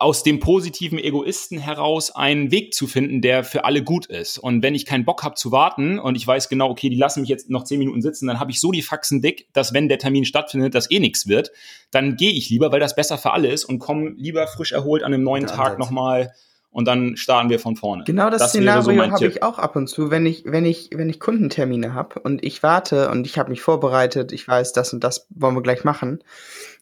aus 0.00 0.22
dem 0.22 0.40
positiven 0.40 0.98
Egoisten 0.98 1.58
heraus 1.58 2.10
einen 2.10 2.50
Weg 2.50 2.72
zu 2.72 2.86
finden, 2.86 3.20
der 3.20 3.44
für 3.44 3.66
alle 3.66 3.84
gut 3.84 4.06
ist. 4.06 4.38
Und 4.38 4.62
wenn 4.62 4.74
ich 4.74 4.86
keinen 4.86 5.04
Bock 5.04 5.22
habe 5.22 5.34
zu 5.34 5.52
warten 5.52 5.98
und 5.98 6.16
ich 6.16 6.26
weiß 6.26 6.48
genau, 6.48 6.70
okay, 6.70 6.88
die 6.88 6.96
lassen 6.96 7.20
mich 7.20 7.28
jetzt 7.28 7.50
noch 7.50 7.64
zehn 7.64 7.78
Minuten 7.78 8.00
sitzen, 8.00 8.26
dann 8.26 8.40
habe 8.40 8.50
ich 8.50 8.60
so 8.60 8.72
die 8.72 8.80
Faxen 8.80 9.20
dick, 9.20 9.48
dass 9.52 9.74
wenn 9.74 9.90
der 9.90 9.98
Termin 9.98 10.24
stattfindet, 10.24 10.74
das 10.74 10.90
eh 10.90 11.00
nichts 11.00 11.28
wird, 11.28 11.52
dann 11.90 12.16
gehe 12.16 12.32
ich 12.32 12.48
lieber, 12.48 12.72
weil 12.72 12.80
das 12.80 12.96
besser 12.96 13.18
für 13.18 13.32
alle 13.32 13.48
ist 13.48 13.66
und 13.66 13.78
komme 13.78 14.14
lieber 14.16 14.46
frisch 14.46 14.72
erholt 14.72 15.02
an 15.02 15.12
einem 15.12 15.22
neuen 15.22 15.44
Guter 15.44 15.56
Tag 15.56 15.78
nochmal 15.78 16.32
und 16.70 16.88
dann 16.88 17.18
starten 17.18 17.50
wir 17.50 17.58
von 17.58 17.76
vorne. 17.76 18.04
Genau 18.04 18.30
das, 18.30 18.40
wäre 18.40 18.48
Szenario 18.48 18.92
mein 18.94 19.12
habe 19.12 19.26
ich 19.26 19.42
auch 19.42 19.58
ab 19.58 19.76
und 19.76 19.88
zu, 19.88 20.10
wenn 20.10 20.24
ich, 20.24 20.44
wenn 20.46 20.64
ich, 20.64 20.90
wenn 20.94 21.10
ich 21.10 21.20
Kundentermine 21.20 21.92
habe 21.92 22.20
und 22.20 22.42
ich 22.42 22.62
warte 22.62 23.10
und 23.10 23.26
ich 23.26 23.38
habe 23.38 23.50
mich 23.50 23.60
vorbereitet, 23.60 24.32
ich 24.32 24.48
weiß, 24.48 24.72
das 24.72 24.94
und 24.94 25.04
das 25.04 25.26
wollen 25.28 25.54
wir 25.54 25.62
gleich 25.62 25.84
machen. 25.84 26.22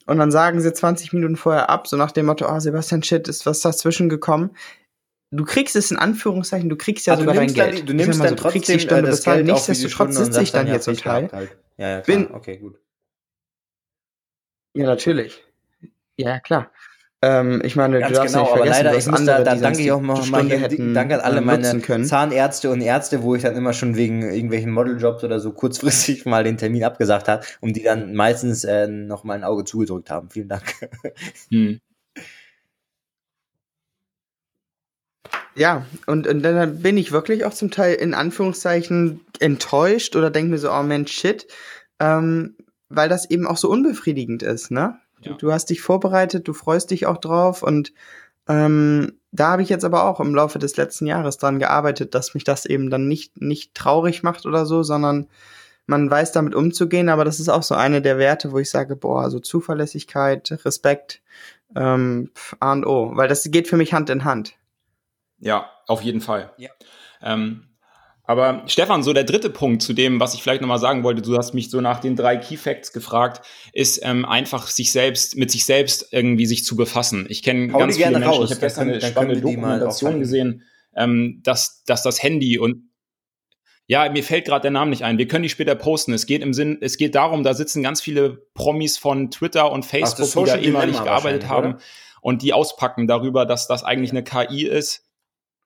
Und 0.09 0.17
dann 0.17 0.31
sagen 0.31 0.59
sie 0.63 0.73
20 0.73 1.13
Minuten 1.13 1.37
vorher 1.37 1.69
ab, 1.69 1.87
so 1.87 1.99
nach 1.99 2.13
dem 2.13 2.25
Motto, 2.27 2.47
oh 2.51 2.59
Sebastian, 2.61 3.03
shit, 3.03 3.29
ist 3.29 3.45
was 3.45 3.61
dazwischen 3.61 4.09
gekommen. 4.09 4.57
Du 5.31 5.45
kriegst 5.45 5.77
es 5.77 5.91
in 5.91 5.99
Anführungszeichen, 5.99 6.71
du 6.71 6.77
kriegst 6.77 7.07
ja 7.07 7.15
du 7.15 7.21
sogar 7.21 7.35
dein 7.35 7.53
dann, 7.53 7.73
Geld. 7.73 7.87
du 7.87 7.93
nimmst 7.93 8.19
dann 8.19 8.29
so, 8.31 8.35
du 8.35 8.43
kriegst 8.43 8.69
trotzdem 8.69 8.79
die 8.79 8.81
Stunde 8.85 9.03
äh, 9.03 9.11
das 9.11 9.19
bezahlt. 9.19 9.37
Geld 9.37 9.47
Nichtsdestotrotz 9.49 10.15
Stunde 10.15 10.25
sitze 10.25 10.43
ich 10.43 10.53
dann, 10.53 10.65
dann 10.65 10.73
hier 10.73 10.81
zum 10.81 10.97
Teil. 10.97 11.27
gehabt 11.29 11.33
Halt. 11.35 11.57
Ja, 11.77 11.89
ja, 11.91 12.01
klar. 12.01 12.17
Bin- 12.17 12.35
okay, 12.35 12.57
gut. 12.57 12.81
Ja, 14.73 14.87
natürlich. 14.87 15.45
Ja, 16.17 16.41
klar. 16.41 16.73
Ähm, 17.21 17.61
ich 17.65 17.75
meine, 17.75 17.99
Ganz 17.99 18.13
du 18.13 18.15
darfst 18.15 18.35
genau, 18.35 18.45
nicht 18.45 18.53
aber 18.53 18.63
vergessen, 18.63 18.85
leider, 18.85 18.99
ich 18.99 19.07
muss 19.09 19.25
da, 19.25 19.37
andere, 19.37 19.45
da 19.45 19.55
die 19.57 19.61
danke 19.61 19.81
ich 19.81 19.91
auch 19.91 20.01
mal, 20.01 20.25
mal 20.27 20.49
danke 20.95 21.15
an 21.15 21.21
alle 21.21 21.39
ähm, 21.39 21.45
meine 21.45 21.81
können. 21.81 22.05
Zahnärzte 22.05 22.71
und 22.71 22.81
Ärzte, 22.81 23.25
wo 23.25 23.35
ich 23.35 23.43
dann 23.43 23.57
immer 23.57 23.73
schon 23.73 23.97
wegen 23.97 24.23
irgendwelchen 24.23 24.71
Modeljobs 24.71 25.25
oder 25.25 25.41
so 25.41 25.53
kurzfristig 25.53 26.25
mal 26.27 26.45
den 26.45 26.59
Termin 26.59 26.85
abgesagt 26.85 27.27
habe, 27.27 27.45
um 27.61 27.73
die 27.73 27.83
dann 27.83 28.15
meistens 28.15 28.63
äh, 28.63 28.87
noch 28.87 29.25
mal 29.25 29.35
ein 29.35 29.43
Auge 29.43 29.65
zugedrückt 29.65 30.11
haben. 30.11 30.31
Vielen 30.31 30.49
Dank. 30.49 30.63
Hm. 31.51 31.81
Ja, 35.55 35.87
und, 36.07 36.29
und 36.29 36.43
dann 36.43 36.83
bin 36.83 36.97
ich 36.97 37.11
wirklich 37.11 37.45
auch 37.45 37.53
zum 37.53 37.71
Teil 37.71 37.95
in 37.95 38.15
Anführungszeichen 38.15 39.21
enttäuscht 39.41 40.15
oder 40.15 40.31
denke 40.31 40.53
mir 40.53 40.59
so, 40.59 40.71
oh 40.71 40.83
Mensch, 40.83 41.13
shit, 41.13 41.49
ähm, 41.99 42.57
weil 42.89 43.09
das 43.09 43.29
eben 43.29 43.47
auch 43.47 43.57
so 43.57 43.69
unbefriedigend 43.69 44.43
ist, 44.43 44.71
ne? 44.71 45.01
Du, 45.23 45.31
Ja. 45.31 45.37
du 45.37 45.53
hast 45.53 45.67
dich 45.71 45.81
vorbereitet, 45.81 46.49
du 46.49 46.53
freust 46.53 46.91
dich 46.91 47.07
auch 47.07 47.19
drauf 47.19 47.63
und 47.63 47.93
ähm, 48.49 49.19
da 49.31 49.49
habe 49.49 49.63
ich 49.63 49.69
jetzt 49.69 49.85
aber 49.85 50.05
auch 50.05 50.21
im 50.21 50.35
Laufe 50.35 50.59
des 50.59 50.77
letzten 50.77 51.07
Jahres 51.07 51.37
dran 51.37 51.59
gearbeitet, 51.59 52.15
dass 52.15 52.35
mich 52.35 52.45
das 52.45 52.65
eben 52.65 52.89
dann 52.89 53.07
nicht, 53.07 53.41
nicht 53.41 53.75
traurig 53.75 54.23
macht 54.23 54.47
oder 54.47 54.65
so, 54.65 54.83
sondern 54.83 55.29
man 55.87 56.11
weiß 56.11 56.33
damit 56.33 56.55
umzugehen, 56.55 57.09
aber 57.09 57.25
das 57.25 57.41
ist 57.41 57.49
auch 57.49 57.63
so 57.63 57.75
eine 57.75 58.01
der 58.03 58.19
Werte, 58.19 58.53
wo 58.53 58.59
ich 58.59 58.71
sage, 58.71 58.97
boah, 58.97 59.31
so 59.31 59.39
Zuverlässigkeit, 59.39 60.65
Respekt, 60.65 61.23
ähm, 61.77 62.31
pf, 62.35 62.57
A 62.61 62.73
und 62.73 62.87
O, 62.87 63.13
weil 63.15 63.29
das 63.29 63.51
geht 63.51 63.69
für 63.69 63.77
mich 63.77 63.93
Hand 63.93 64.11
in 64.11 64.25
Hand. 64.25 64.55
Ja, 65.39 65.71
auf 65.87 66.03
jeden 66.03 66.21
Fall. 66.21 66.53
Ja. 66.57 66.71
Ähm, 67.23 67.68
Aber 68.29 68.63
Stefan, 68.67 69.03
so 69.03 69.15
der 69.15 69.25
dritte 69.25 69.49
Punkt 69.49 69.81
zu 69.81 69.95
dem, 69.95 70.21
was 70.21 70.35
ich 70.35 70.43
vielleicht 70.43 70.61
nochmal 70.61 70.79
sagen 70.79 71.03
wollte, 71.03 71.23
du 71.23 71.39
hast 71.39 71.55
mich 71.55 71.71
so 71.71 71.81
nach 71.81 71.99
den 71.99 72.15
drei 72.15 72.37
Key 72.37 72.59
Facts 72.59 72.93
gefragt, 72.93 73.41
ist 73.73 74.01
ähm, 74.03 74.27
einfach 74.27 74.67
sich 74.67 74.93
selbst, 74.93 75.39
mit 75.39 75.51
sich 75.51 75.65
selbst 75.65 76.09
irgendwie 76.13 76.45
sich 76.45 76.63
zu 76.63 76.77
befassen. 76.77 77.25
Ich 77.31 77.43
kenne 77.43 77.69
ganz 77.69 77.97
viele 77.97 78.11
Menschen, 78.11 78.29
raus. 78.29 78.45
ich 78.45 78.51
habe 78.51 78.61
gestern 78.61 78.91
eine 78.91 79.01
spannende 79.01 79.41
Dokumentation 79.41 80.21
gesehen, 80.21 80.63
ähm, 80.95 81.41
dass, 81.43 81.83
dass 81.87 82.03
das 82.03 82.23
Handy 82.23 82.59
und 82.59 82.91
ja, 83.87 84.11
mir 84.11 84.23
fällt 84.23 84.45
gerade 84.45 84.61
der 84.61 84.73
Name 84.73 84.91
nicht 84.91 85.05
ein. 85.05 85.17
Wir 85.17 85.27
können 85.27 85.45
die 85.45 85.49
später 85.49 85.75
posten. 85.75 86.13
Es 86.13 86.27
geht 86.27 86.43
im 86.43 86.53
Sinn, 86.53 86.77
es 86.83 86.99
geht 86.99 87.15
darum, 87.15 87.45
da 87.45 87.55
sitzen 87.55 87.83
ganz 87.83 88.03
viele 88.03 88.43
Promis 88.53 88.99
von 88.99 89.31
Twitter 89.31 89.73
und 89.73 89.87
Facebook, 89.87 90.29
Ach, 90.29 90.41
die 90.41 90.51
da 90.51 90.59
ehemalig 90.59 91.03
gearbeitet 91.03 91.49
haben 91.49 91.69
oder? 91.77 91.83
und 92.21 92.43
die 92.43 92.53
auspacken 92.53 93.07
darüber, 93.07 93.47
dass 93.47 93.67
das 93.69 93.85
eigentlich 93.85 94.11
eine 94.11 94.23
KI 94.23 94.67
ist 94.67 95.08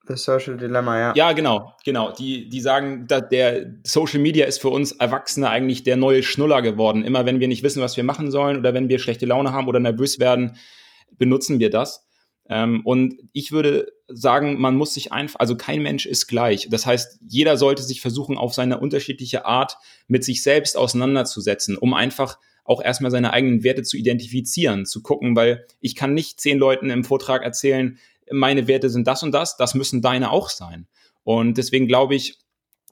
The 0.09 0.17
Social 0.17 0.57
Dilemma, 0.57 0.99
ja. 0.99 1.13
Ja, 1.15 1.33
genau, 1.33 1.75
genau. 1.85 2.13
Die, 2.13 2.49
die 2.49 2.61
sagen, 2.61 3.07
dass 3.07 3.29
der 3.29 3.67
Social 3.85 4.19
Media 4.19 4.47
ist 4.47 4.61
für 4.61 4.69
uns 4.69 4.93
Erwachsene 4.93 5.49
eigentlich 5.49 5.85
der 5.85 5.97
neue 5.97 6.23
Schnuller 6.23 6.61
geworden. 6.61 7.05
Immer 7.05 7.25
wenn 7.25 7.39
wir 7.39 7.49
nicht 7.49 7.63
wissen, 7.63 7.83
was 7.83 7.97
wir 7.97 8.05
machen 8.05 8.31
sollen 8.31 8.59
oder 8.59 8.75
wenn 8.75 8.89
wir 8.89 8.99
schlechte 8.99 9.27
Laune 9.27 9.53
haben 9.53 9.69
oder 9.69 9.79
nervös 9.79 10.19
werden, 10.19 10.57
benutzen 11.19 11.61
wir 11.61 11.71
das. 11.71 12.05
Ähm, 12.49 12.83
und 12.85 13.15
ich 13.33 13.53
würde 13.53 13.93
sagen, 14.09 14.61
man 14.61 14.75
muss 14.75 14.95
sich 14.95 15.13
einfach, 15.13 15.39
also 15.39 15.57
kein 15.57 15.83
Mensch 15.83 16.07
ist 16.07 16.27
gleich. 16.27 16.69
Das 16.69 16.85
heißt, 16.85 17.21
jeder 17.29 17.57
sollte 17.57 17.83
sich 17.83 18.01
versuchen, 18.01 18.37
auf 18.37 18.55
seine 18.55 18.81
unterschiedliche 18.81 19.47
Art 19.47 19.77
mit 20.09 20.25
sich 20.25 20.43
selbst 20.43 20.77
auseinanderzusetzen, 20.77 21.79
um 21.79 21.95
einfach 21.95 22.39
auch 22.65 22.83
erstmal 22.83 23.11
seine 23.11 23.33
eigenen 23.33 23.65
Werte 23.65 23.83
zu 23.83 23.97
identifizieren, 23.97 24.87
zu 24.87 25.03
gucken, 25.03 25.35
weil 25.35 25.67
ich 25.81 25.97
kann 25.97 26.15
nicht 26.15 26.41
zehn 26.41 26.59
Leuten 26.59 26.91
im 26.91 27.05
Vortrag 27.05 27.43
erzählen, 27.43 27.99
meine 28.33 28.67
Werte 28.67 28.91
sind 28.91 29.07
das 29.07 29.23
und 29.23 29.33
das, 29.33 29.57
das 29.57 29.75
müssen 29.75 30.03
deine 30.03 30.31
auch 30.31 30.49
sein. 30.49 30.87
Und 31.25 31.59
deswegen 31.59 31.87
glaube 31.87 32.15
ich, 32.15 32.39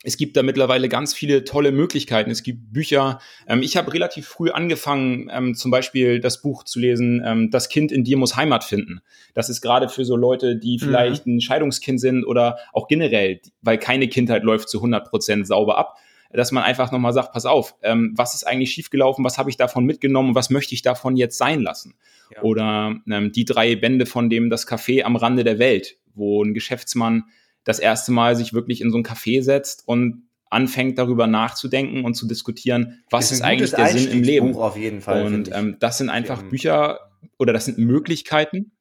es 0.03 0.16
gibt 0.16 0.36
da 0.36 0.43
mittlerweile 0.43 0.88
ganz 0.88 1.12
viele 1.12 1.45
tolle 1.45 1.72
Möglichkeiten. 1.72 2.30
Es 2.30 2.43
gibt 2.43 2.72
Bücher. 2.72 3.20
Ähm, 3.47 3.61
ich 3.62 3.76
habe 3.76 3.93
relativ 3.93 4.26
früh 4.26 4.51
angefangen, 4.51 5.28
ähm, 5.30 5.55
zum 5.55 5.70
Beispiel 5.70 6.20
das 6.20 6.41
Buch 6.41 6.64
zu 6.64 6.78
lesen, 6.78 7.22
ähm, 7.24 7.51
Das 7.51 7.68
Kind 7.68 7.93
in 7.93 8.03
dir 8.03 8.16
muss 8.16 8.34
Heimat 8.34 8.64
finden. 8.64 9.01
Das 9.34 9.51
ist 9.51 9.61
gerade 9.61 9.91
für 9.91 10.07
so 10.07 10.16
Leute, 10.16 10.57
die 10.57 10.78
mhm. 10.80 10.86
vielleicht 10.86 11.26
mhm. 11.26 11.36
ein 11.36 11.41
Scheidungskind 11.43 12.01
sind 12.01 12.24
oder 12.24 12.59
auch 12.72 12.88
generell, 12.88 13.41
weil 13.61 13.76
keine 13.78 14.09
Kindheit 14.09 14.43
läuft 14.43 14.70
zu 14.70 14.78
100 14.78 15.07
Prozent 15.07 15.47
sauber 15.47 15.76
ab, 15.76 15.97
dass 16.33 16.53
man 16.53 16.62
einfach 16.62 16.93
nochmal 16.93 17.12
sagt, 17.12 17.33
pass 17.33 17.47
auf, 17.47 17.74
ähm, 17.83 18.12
was 18.16 18.35
ist 18.35 18.45
eigentlich 18.45 18.70
schiefgelaufen, 18.70 19.24
was 19.24 19.39
habe 19.39 19.51
ich 19.51 19.57
davon 19.57 19.85
mitgenommen 19.85 20.35
was 20.35 20.51
möchte 20.51 20.74
ich 20.74 20.83
davon 20.83 21.16
jetzt 21.16 21.39
sein 21.39 21.61
lassen? 21.61 21.95
Ja. 22.35 22.43
Oder 22.43 22.97
ähm, 23.11 23.33
die 23.33 23.45
drei 23.45 23.74
Bände 23.76 24.07
von 24.07 24.31
dem 24.31 24.51
Das 24.51 24.68
Café 24.68 25.03
am 25.03 25.16
Rande 25.16 25.45
der 25.45 25.59
Welt, 25.59 25.99
wo 26.14 26.43
ein 26.43 26.55
Geschäftsmann 26.55 27.24
das 27.64 27.78
erste 27.78 28.12
Mal 28.12 28.37
sich 28.37 28.53
wirklich 28.53 28.81
in 28.81 28.91
so 28.91 28.99
ein 28.99 29.05
Café 29.05 29.43
setzt 29.43 29.87
und 29.87 30.28
anfängt 30.51 30.99
darüber 30.99 31.26
nachzudenken 31.26 32.05
und 32.05 32.14
zu 32.14 32.26
diskutieren, 32.26 33.03
was 33.11 33.26
ist, 33.26 33.39
ist 33.39 33.43
eigentlich 33.43 33.70
der 33.70 33.87
Sinn 33.87 34.11
im 34.11 34.22
Leben. 34.22 34.55
Auf 34.57 34.76
jeden 34.76 35.01
Fall, 35.01 35.24
und 35.24 35.51
ähm, 35.53 35.76
das 35.78 35.99
sind 35.99 36.11
einfach 36.11 36.43
Bücher 36.43 37.01
oder 37.39 37.53
das 37.53 37.66
sind 37.66 37.78
Möglichkeiten. 37.78 38.72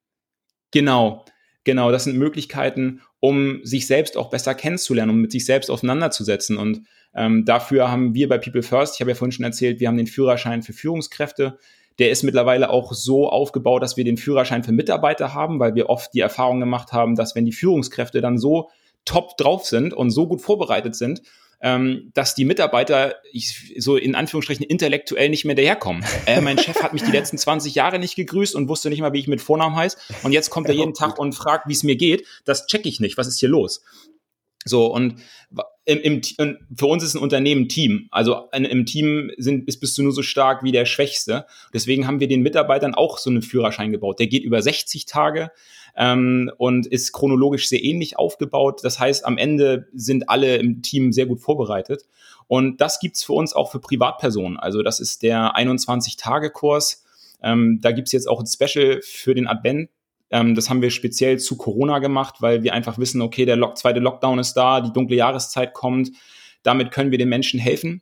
Genau, 0.71 1.25
genau, 1.63 1.91
das 1.91 2.05
sind 2.05 2.17
Möglichkeiten, 2.17 3.01
um 3.19 3.59
sich 3.63 3.85
selbst 3.85 4.17
auch 4.17 4.29
besser 4.29 4.55
kennenzulernen, 4.55 5.11
um 5.11 5.21
mit 5.21 5.31
sich 5.31 5.45
selbst 5.45 5.69
auseinanderzusetzen. 5.69 6.57
Und 6.57 6.83
ähm, 7.15 7.45
dafür 7.45 7.91
haben 7.91 8.13
wir 8.13 8.29
bei 8.29 8.37
People 8.37 8.63
First, 8.63 8.95
ich 8.95 9.01
habe 9.01 9.11
ja 9.11 9.15
vorhin 9.15 9.31
schon 9.31 9.45
erzählt, 9.45 9.79
wir 9.79 9.87
haben 9.87 9.97
den 9.97 10.07
Führerschein 10.07 10.61
für 10.61 10.73
Führungskräfte. 10.73 11.57
Der 11.97 12.11
ist 12.11 12.23
mittlerweile 12.23 12.69
auch 12.69 12.93
so 12.93 13.27
aufgebaut, 13.27 13.81
dass 13.83 13.97
wir 13.97 14.05
den 14.05 14.17
Führerschein 14.17 14.63
für 14.63 14.71
Mitarbeiter 14.71 15.33
haben, 15.33 15.59
weil 15.59 15.75
wir 15.75 15.89
oft 15.89 16.13
die 16.13 16.21
Erfahrung 16.21 16.59
gemacht 16.59 16.93
haben, 16.93 17.15
dass 17.15 17.35
wenn 17.35 17.45
die 17.45 17.51
Führungskräfte 17.51 18.21
dann 18.21 18.37
so 18.37 18.69
top 19.05 19.37
drauf 19.37 19.65
sind 19.65 19.93
und 19.93 20.11
so 20.11 20.27
gut 20.27 20.41
vorbereitet 20.41 20.95
sind, 20.95 21.21
ähm, 21.61 22.11
dass 22.13 22.35
die 22.35 22.45
Mitarbeiter 22.45 23.15
ich, 23.33 23.75
so 23.79 23.97
in 23.97 24.15
Anführungsstrichen 24.15 24.65
intellektuell 24.65 25.29
nicht 25.29 25.43
mehr 25.43 25.55
daherkommen. 25.55 26.05
Äh, 26.25 26.39
mein 26.39 26.57
Chef 26.57 26.81
hat 26.81 26.93
mich 26.93 27.03
die 27.03 27.11
letzten 27.11 27.37
20 27.39 27.75
Jahre 27.75 27.99
nicht 27.99 28.15
gegrüßt 28.15 28.55
und 28.55 28.69
wusste 28.69 28.89
nicht 28.89 29.01
mal, 29.01 29.11
wie 29.11 29.19
ich 29.19 29.27
mit 29.27 29.41
Vornamen 29.41 29.75
heiße. 29.75 29.97
Und 30.23 30.31
jetzt 30.31 30.51
kommt 30.51 30.69
er 30.69 30.75
jeden 30.75 30.93
Tag 30.93 31.19
und 31.19 31.33
fragt, 31.33 31.67
wie 31.67 31.73
es 31.73 31.83
mir 31.83 31.97
geht. 31.97 32.25
Das 32.45 32.67
check 32.67 32.85
ich 32.85 32.99
nicht. 33.01 33.17
Was 33.17 33.27
ist 33.27 33.39
hier 33.39 33.49
los? 33.49 33.83
So, 34.65 34.87
und 34.87 35.15
im, 35.89 36.21
im, 36.37 36.57
für 36.75 36.85
uns 36.85 37.03
ist 37.03 37.15
ein 37.15 37.21
Unternehmen 37.21 37.67
Team. 37.67 38.07
Also 38.11 38.47
in, 38.53 38.63
im 38.65 38.85
Team 38.85 39.31
sind, 39.37 39.67
ist, 39.67 39.79
bist 39.79 39.97
du 39.97 40.03
nur 40.03 40.11
so 40.11 40.21
stark 40.21 40.63
wie 40.63 40.71
der 40.71 40.85
Schwächste. 40.85 41.45
Deswegen 41.73 42.05
haben 42.05 42.19
wir 42.19 42.27
den 42.27 42.41
Mitarbeitern 42.41 42.93
auch 42.93 43.17
so 43.17 43.29
einen 43.29 43.41
Führerschein 43.41 43.91
gebaut. 43.91 44.19
Der 44.19 44.27
geht 44.27 44.43
über 44.43 44.61
60 44.61 45.05
Tage 45.07 45.51
ähm, 45.97 46.51
und 46.57 46.85
ist 46.85 47.11
chronologisch 47.11 47.67
sehr 47.67 47.83
ähnlich 47.83 48.19
aufgebaut. 48.19 48.81
Das 48.83 48.99
heißt, 48.99 49.25
am 49.25 49.39
Ende 49.39 49.87
sind 49.93 50.29
alle 50.29 50.57
im 50.57 50.83
Team 50.83 51.11
sehr 51.11 51.25
gut 51.25 51.41
vorbereitet. 51.41 52.05
Und 52.47 52.81
das 52.81 52.99
gibt's 52.99 53.23
für 53.23 53.33
uns 53.33 53.53
auch 53.53 53.71
für 53.71 53.79
Privatpersonen. 53.79 54.57
Also 54.57 54.83
das 54.83 54.99
ist 54.99 55.23
der 55.23 55.55
21-Tage-Kurs. 55.55 57.03
Ähm, 57.41 57.79
da 57.81 57.91
gibt's 57.91 58.11
jetzt 58.11 58.27
auch 58.27 58.39
ein 58.39 58.47
Special 58.47 59.01
für 59.01 59.33
den 59.33 59.47
Advent 59.47 59.89
ähm, 60.31 60.55
das 60.55 60.69
haben 60.69 60.81
wir 60.81 60.91
speziell 60.91 61.39
zu 61.39 61.57
Corona 61.57 61.99
gemacht, 61.99 62.35
weil 62.39 62.63
wir 62.63 62.73
einfach 62.73 62.97
wissen, 62.97 63.21
okay, 63.21 63.45
der 63.45 63.55
Lock 63.55 63.77
zweite 63.77 63.99
Lockdown 63.99 64.39
ist 64.39 64.53
da, 64.53 64.81
die 64.81 64.93
dunkle 64.93 65.15
Jahreszeit 65.15 65.73
kommt. 65.73 66.11
Damit 66.63 66.91
können 66.91 67.11
wir 67.11 67.17
den 67.17 67.29
Menschen 67.29 67.59
helfen. 67.59 68.01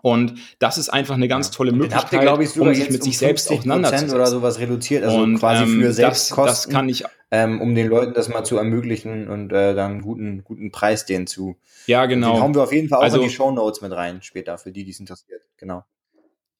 Und 0.00 0.34
das 0.60 0.78
ist 0.78 0.90
einfach 0.90 1.16
eine 1.16 1.26
ganz 1.26 1.50
tolle 1.50 1.72
Möglichkeit, 1.72 2.22
ihr, 2.22 2.40
ich, 2.40 2.58
um 2.58 2.72
sich 2.72 2.88
mit 2.88 3.00
um 3.00 3.04
sich 3.04 3.18
selbst 3.18 3.50
auseinanderzusetzen. 3.50 4.14
oder 4.14 4.26
sowas 4.26 4.60
reduziert, 4.60 5.02
also 5.02 5.18
und, 5.18 5.38
quasi 5.38 5.64
ähm, 5.64 5.80
für 5.80 5.92
Selbstkosten, 5.92 6.46
das, 6.46 6.62
das 6.62 6.72
kann 6.72 6.88
ich, 6.88 7.04
ähm, 7.32 7.60
um 7.60 7.74
den 7.74 7.88
Leuten 7.88 8.14
das 8.14 8.28
mal 8.28 8.44
zu 8.44 8.56
ermöglichen 8.56 9.28
und 9.28 9.52
äh, 9.52 9.74
dann 9.74 9.92
einen 9.92 10.02
guten, 10.02 10.44
guten 10.44 10.70
Preis 10.70 11.04
denen 11.04 11.26
zu. 11.26 11.56
Ja, 11.86 12.06
genau. 12.06 12.34
Den 12.34 12.42
hauen 12.42 12.54
wir 12.54 12.62
auf 12.62 12.72
jeden 12.72 12.88
Fall 12.88 13.00
auch 13.00 13.02
also, 13.02 13.16
in 13.16 13.24
die 13.24 13.34
Show 13.34 13.50
Notes 13.50 13.80
mit 13.80 13.90
rein 13.90 14.22
später, 14.22 14.56
für 14.56 14.70
die, 14.70 14.84
die 14.84 14.92
es 14.92 15.00
interessiert. 15.00 15.42
Genau. 15.56 15.84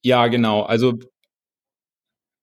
Ja, 0.01 0.27
genau. 0.27 0.63
Also 0.63 0.99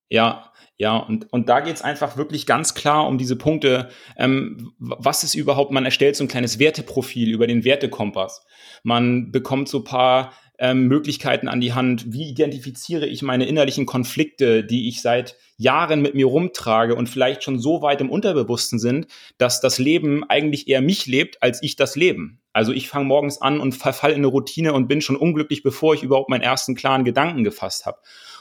ja, 0.09 0.51
ja, 0.79 0.97
und, 0.97 1.33
und 1.33 1.49
da 1.49 1.61
geht's 1.61 1.83
einfach 1.83 2.17
wirklich 2.17 2.45
ganz 2.45 2.75
klar 2.75 3.07
um 3.07 3.17
diese 3.17 3.37
Punkte, 3.37 3.89
ähm, 4.17 4.73
was 4.79 5.25
ist 5.25 5.35
überhaupt, 5.35 5.73
man 5.73 5.87
erstellt 5.87 6.17
so 6.17 6.25
ein 6.25 6.29
kleines 6.29 6.59
Werteprofil 6.59 7.33
über 7.33 7.47
den 7.47 7.65
Wertekompass. 7.65 8.47
Man 8.83 9.33
bekommt 9.33 9.69
so 9.69 9.83
paar 9.83 10.33
ähm, 10.59 10.87
Möglichkeiten 10.87 11.49
an 11.49 11.61
die 11.61 11.73
Hand, 11.73 12.13
wie 12.13 12.29
identifiziere 12.29 13.07
ich 13.07 13.23
meine 13.23 13.47
innerlichen 13.47 13.87
Konflikte, 13.87 14.65
die 14.65 14.89
ich 14.89 15.03
seit 15.03 15.37
Jahren 15.59 16.03
mit 16.03 16.15
mir 16.15 16.27
rumtrage 16.27 16.95
und 16.95 17.09
vielleicht 17.09 17.43
schon 17.43 17.59
so 17.59 17.81
weit 17.81 18.03
im 18.03 18.11
Unterbewussten 18.11 18.79
sind, 18.79 19.07
dass 19.39 19.61
das 19.61 19.79
Leben 19.79 20.25
eigentlich 20.29 20.69
eher 20.69 20.83
mich 20.83 21.07
lebt, 21.07 21.43
als 21.43 21.63
ich 21.63 21.77
das 21.77 21.97
Leben. 21.97 22.41
Also 22.53 22.73
ich 22.73 22.89
fange 22.89 23.07
morgens 23.07 23.41
an 23.41 23.61
und 23.61 23.75
verfall 23.75 24.13
in 24.13 24.19
eine 24.19 24.27
Routine 24.27 24.73
und 24.73 24.89
bin 24.89 25.01
schon 25.01 25.17
unglücklich, 25.17 25.63
bevor 25.63 25.95
ich 25.95 26.03
überhaupt 26.03 26.29
meinen 26.29 26.43
ersten 26.43 26.75
klaren 26.75 27.05
Gedanken 27.05 27.45
gefasst 27.45 27.87
habe. 27.87 27.99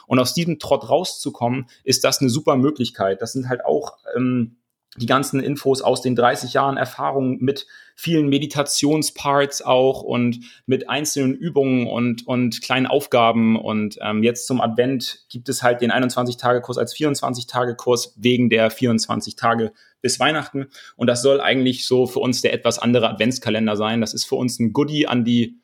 Und 0.07 0.19
aus 0.19 0.33
diesem 0.33 0.59
Trott 0.59 0.89
rauszukommen, 0.89 1.67
ist 1.83 2.03
das 2.03 2.19
eine 2.19 2.29
super 2.29 2.55
Möglichkeit. 2.55 3.21
Das 3.21 3.33
sind 3.33 3.49
halt 3.49 3.65
auch 3.65 3.97
ähm, 4.15 4.57
die 4.97 5.05
ganzen 5.05 5.39
Infos 5.41 5.81
aus 5.81 6.01
den 6.01 6.15
30 6.15 6.53
Jahren 6.53 6.77
Erfahrung 6.77 7.37
mit 7.41 7.67
vielen 7.95 8.29
Meditationsparts 8.29 9.61
auch 9.61 10.01
und 10.01 10.39
mit 10.65 10.89
einzelnen 10.89 11.33
Übungen 11.33 11.87
und, 11.87 12.25
und 12.27 12.61
kleinen 12.61 12.85
Aufgaben. 12.85 13.57
Und 13.57 13.97
ähm, 14.01 14.23
jetzt 14.23 14.47
zum 14.47 14.61
Advent 14.61 15.25
gibt 15.29 15.49
es 15.49 15.63
halt 15.63 15.81
den 15.81 15.91
21-Tage-Kurs 15.91 16.77
als 16.77 16.95
24-Tage-Kurs 16.95 18.13
wegen 18.17 18.49
der 18.49 18.69
24 18.69 19.35
Tage 19.35 19.73
bis 20.01 20.19
Weihnachten. 20.19 20.67
Und 20.95 21.07
das 21.07 21.21
soll 21.21 21.41
eigentlich 21.41 21.87
so 21.87 22.05
für 22.05 22.19
uns 22.19 22.41
der 22.41 22.53
etwas 22.53 22.79
andere 22.79 23.09
Adventskalender 23.09 23.75
sein. 23.75 24.01
Das 24.01 24.13
ist 24.13 24.25
für 24.25 24.35
uns 24.35 24.59
ein 24.59 24.71
Goodie 24.71 25.07
an 25.07 25.25
die 25.25 25.59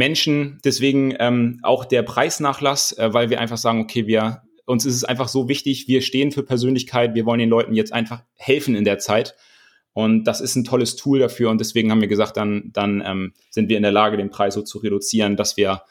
Menschen. 0.00 0.58
Deswegen 0.64 1.14
ähm, 1.20 1.60
auch 1.62 1.84
der 1.84 2.02
Preisnachlass, 2.02 2.92
äh, 2.92 3.12
weil 3.12 3.28
wir 3.28 3.38
einfach 3.38 3.58
sagen, 3.58 3.82
okay, 3.82 4.06
wir 4.06 4.42
uns 4.64 4.86
ist 4.86 4.94
es 4.94 5.04
einfach 5.04 5.28
so 5.28 5.48
wichtig, 5.48 5.88
wir 5.88 6.00
stehen 6.00 6.32
für 6.32 6.42
Persönlichkeit, 6.42 7.14
wir 7.14 7.26
wollen 7.26 7.40
den 7.40 7.50
Leuten 7.50 7.74
jetzt 7.74 7.92
einfach 7.92 8.22
helfen 8.36 8.74
in 8.74 8.84
der 8.84 8.98
Zeit. 8.98 9.34
Und 9.92 10.24
das 10.24 10.40
ist 10.40 10.56
ein 10.56 10.64
tolles 10.64 10.96
Tool 10.96 11.18
dafür. 11.18 11.50
Und 11.50 11.58
deswegen 11.58 11.90
haben 11.90 12.00
wir 12.00 12.08
gesagt, 12.08 12.36
dann, 12.36 12.70
dann 12.72 13.02
ähm, 13.04 13.34
sind 13.50 13.68
wir 13.68 13.76
in 13.76 13.82
der 13.82 13.92
Lage, 13.92 14.16
den 14.16 14.30
Preis 14.30 14.54
so 14.54 14.62
zu 14.62 14.78
reduzieren, 14.78 15.36
dass 15.36 15.56
wir 15.56 15.82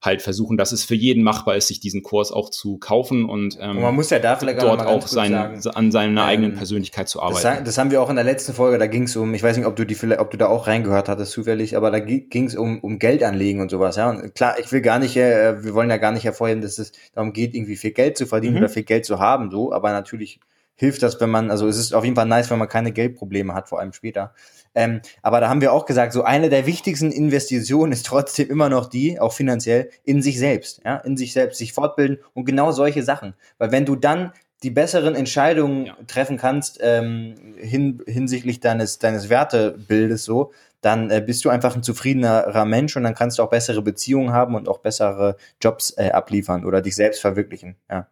halt 0.00 0.22
versuchen, 0.22 0.56
dass 0.56 0.70
es 0.70 0.84
für 0.84 0.94
jeden 0.94 1.24
machbar 1.24 1.56
ist, 1.56 1.66
sich 1.68 1.80
diesen 1.80 2.02
Kurs 2.02 2.30
auch 2.30 2.50
zu 2.50 2.78
kaufen 2.78 3.24
und, 3.24 3.58
ähm, 3.60 3.76
und 3.76 3.82
man 3.82 3.94
muss 3.96 4.10
ja 4.10 4.20
da 4.20 4.36
vielleicht 4.36 4.62
dort 4.62 4.86
auch 4.86 5.06
sein, 5.06 5.34
an 5.34 5.90
seiner 5.90 6.22
ähm, 6.22 6.28
eigenen 6.28 6.54
Persönlichkeit 6.54 7.08
zu 7.08 7.20
arbeiten. 7.20 7.42
Das, 7.42 7.64
das, 7.64 7.78
haben 7.78 7.90
wir 7.90 8.00
auch 8.00 8.08
in 8.08 8.14
der 8.14 8.24
letzten 8.24 8.52
Folge, 8.52 8.78
da 8.78 8.86
ging 8.86 9.04
es 9.04 9.16
um, 9.16 9.34
ich 9.34 9.42
weiß 9.42 9.56
nicht, 9.56 9.66
ob 9.66 9.74
du 9.74 9.84
die 9.84 9.96
ob 10.18 10.30
du 10.30 10.36
da 10.36 10.46
auch 10.46 10.68
reingehört 10.68 11.08
hattest 11.08 11.32
zufällig, 11.32 11.76
aber 11.76 11.90
da 11.90 11.98
ging 11.98 12.44
es 12.44 12.54
um, 12.54 12.78
um 12.78 13.00
Geld 13.00 13.24
anlegen 13.24 13.60
und 13.60 13.70
sowas, 13.70 13.96
ja. 13.96 14.08
Und 14.10 14.34
klar, 14.36 14.56
ich 14.60 14.70
will 14.70 14.82
gar 14.82 15.00
nicht, 15.00 15.16
äh, 15.16 15.64
wir 15.64 15.74
wollen 15.74 15.90
ja 15.90 15.96
gar 15.96 16.12
nicht 16.12 16.24
hervorheben, 16.24 16.62
dass 16.62 16.78
es 16.78 16.92
darum 17.14 17.32
geht, 17.32 17.54
irgendwie 17.54 17.76
viel 17.76 17.92
Geld 17.92 18.16
zu 18.16 18.26
verdienen 18.26 18.54
mhm. 18.54 18.60
oder 18.60 18.68
viel 18.68 18.84
Geld 18.84 19.04
zu 19.04 19.18
haben, 19.18 19.50
so, 19.50 19.72
aber 19.72 19.90
natürlich 19.90 20.38
hilft 20.76 21.02
das, 21.02 21.20
wenn 21.20 21.30
man, 21.30 21.50
also 21.50 21.66
es 21.66 21.76
ist 21.76 21.92
auf 21.92 22.04
jeden 22.04 22.14
Fall 22.14 22.26
nice, 22.26 22.50
wenn 22.50 22.58
man 22.58 22.68
keine 22.68 22.92
Geldprobleme 22.92 23.52
hat, 23.52 23.68
vor 23.68 23.80
allem 23.80 23.92
später. 23.92 24.32
Ähm, 24.78 25.00
aber 25.22 25.40
da 25.40 25.48
haben 25.48 25.60
wir 25.60 25.72
auch 25.72 25.86
gesagt, 25.86 26.12
so 26.12 26.22
eine 26.22 26.50
der 26.50 26.64
wichtigsten 26.64 27.10
Investitionen 27.10 27.90
ist 27.90 28.06
trotzdem 28.06 28.48
immer 28.48 28.68
noch 28.68 28.86
die, 28.88 29.18
auch 29.18 29.32
finanziell, 29.32 29.90
in 30.04 30.22
sich 30.22 30.38
selbst, 30.38 30.80
ja, 30.84 30.98
in 30.98 31.16
sich 31.16 31.32
selbst, 31.32 31.58
sich 31.58 31.72
fortbilden 31.72 32.18
und 32.32 32.44
genau 32.44 32.70
solche 32.70 33.02
Sachen. 33.02 33.34
Weil 33.58 33.72
wenn 33.72 33.84
du 33.86 33.96
dann 33.96 34.32
die 34.62 34.70
besseren 34.70 35.16
Entscheidungen 35.16 35.86
Ja. 35.86 35.96
treffen 36.06 36.36
kannst 36.36 36.78
ähm, 36.80 37.56
hin, 37.56 38.04
hinsichtlich 38.06 38.60
deines, 38.60 39.00
deines 39.00 39.28
Wertebildes 39.28 40.22
so, 40.24 40.52
dann 40.80 41.10
äh, 41.10 41.20
bist 41.26 41.44
du 41.44 41.48
einfach 41.50 41.74
ein 41.74 41.82
zufriedenerer 41.82 42.64
Mensch 42.64 42.96
und 42.96 43.02
dann 43.02 43.16
kannst 43.16 43.38
du 43.40 43.42
auch 43.42 43.50
bessere 43.50 43.82
Beziehungen 43.82 44.32
haben 44.32 44.54
und 44.54 44.68
auch 44.68 44.78
bessere 44.78 45.36
Jobs 45.60 45.90
äh, 45.96 46.10
abliefern 46.12 46.64
oder 46.64 46.82
dich 46.82 46.94
selbst 46.94 47.20
verwirklichen. 47.20 47.74
Ja. 47.90 48.06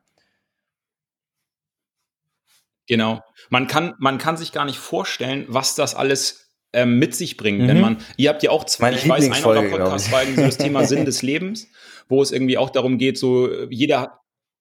Genau. 2.89 3.23
Man 3.51 3.69
kann, 3.69 3.95
man 3.99 4.19
kann 4.19 4.37
sich 4.37 4.51
gar 4.53 4.65
nicht 4.65 4.79
vorstellen, 4.79 5.45
was 5.49 5.77
das 5.77 5.95
alles 5.95 6.46
ähm, 6.73 6.99
mit 6.99 7.15
sich 7.15 7.37
bringt, 7.37 7.61
Mhm. 7.63 7.69
wenn 7.69 7.81
man, 7.81 7.97
ihr 8.17 8.29
habt 8.29 8.43
ja 8.43 8.51
auch 8.51 8.65
zwei, 8.65 8.91
Meine 8.91 8.97
ich 8.99 9.09
weiß, 9.09 9.43
glaub 9.43 9.69
Podcasts 9.71 10.09
ich. 10.09 10.13
war 10.13 10.23
irgendwie 10.23 10.41
so 10.41 10.47
das 10.47 10.59
Thema 10.59 10.85
Sinn 10.85 11.05
des 11.05 11.23
Lebens, 11.23 11.69
wo 12.09 12.21
es 12.23 12.33
irgendwie 12.33 12.59
auch 12.59 12.71
darum 12.71 12.99
geht, 12.99 13.19
so 13.19 13.51
äh, 13.51 13.67
jeder 13.71 14.01
hat, 14.01 14.11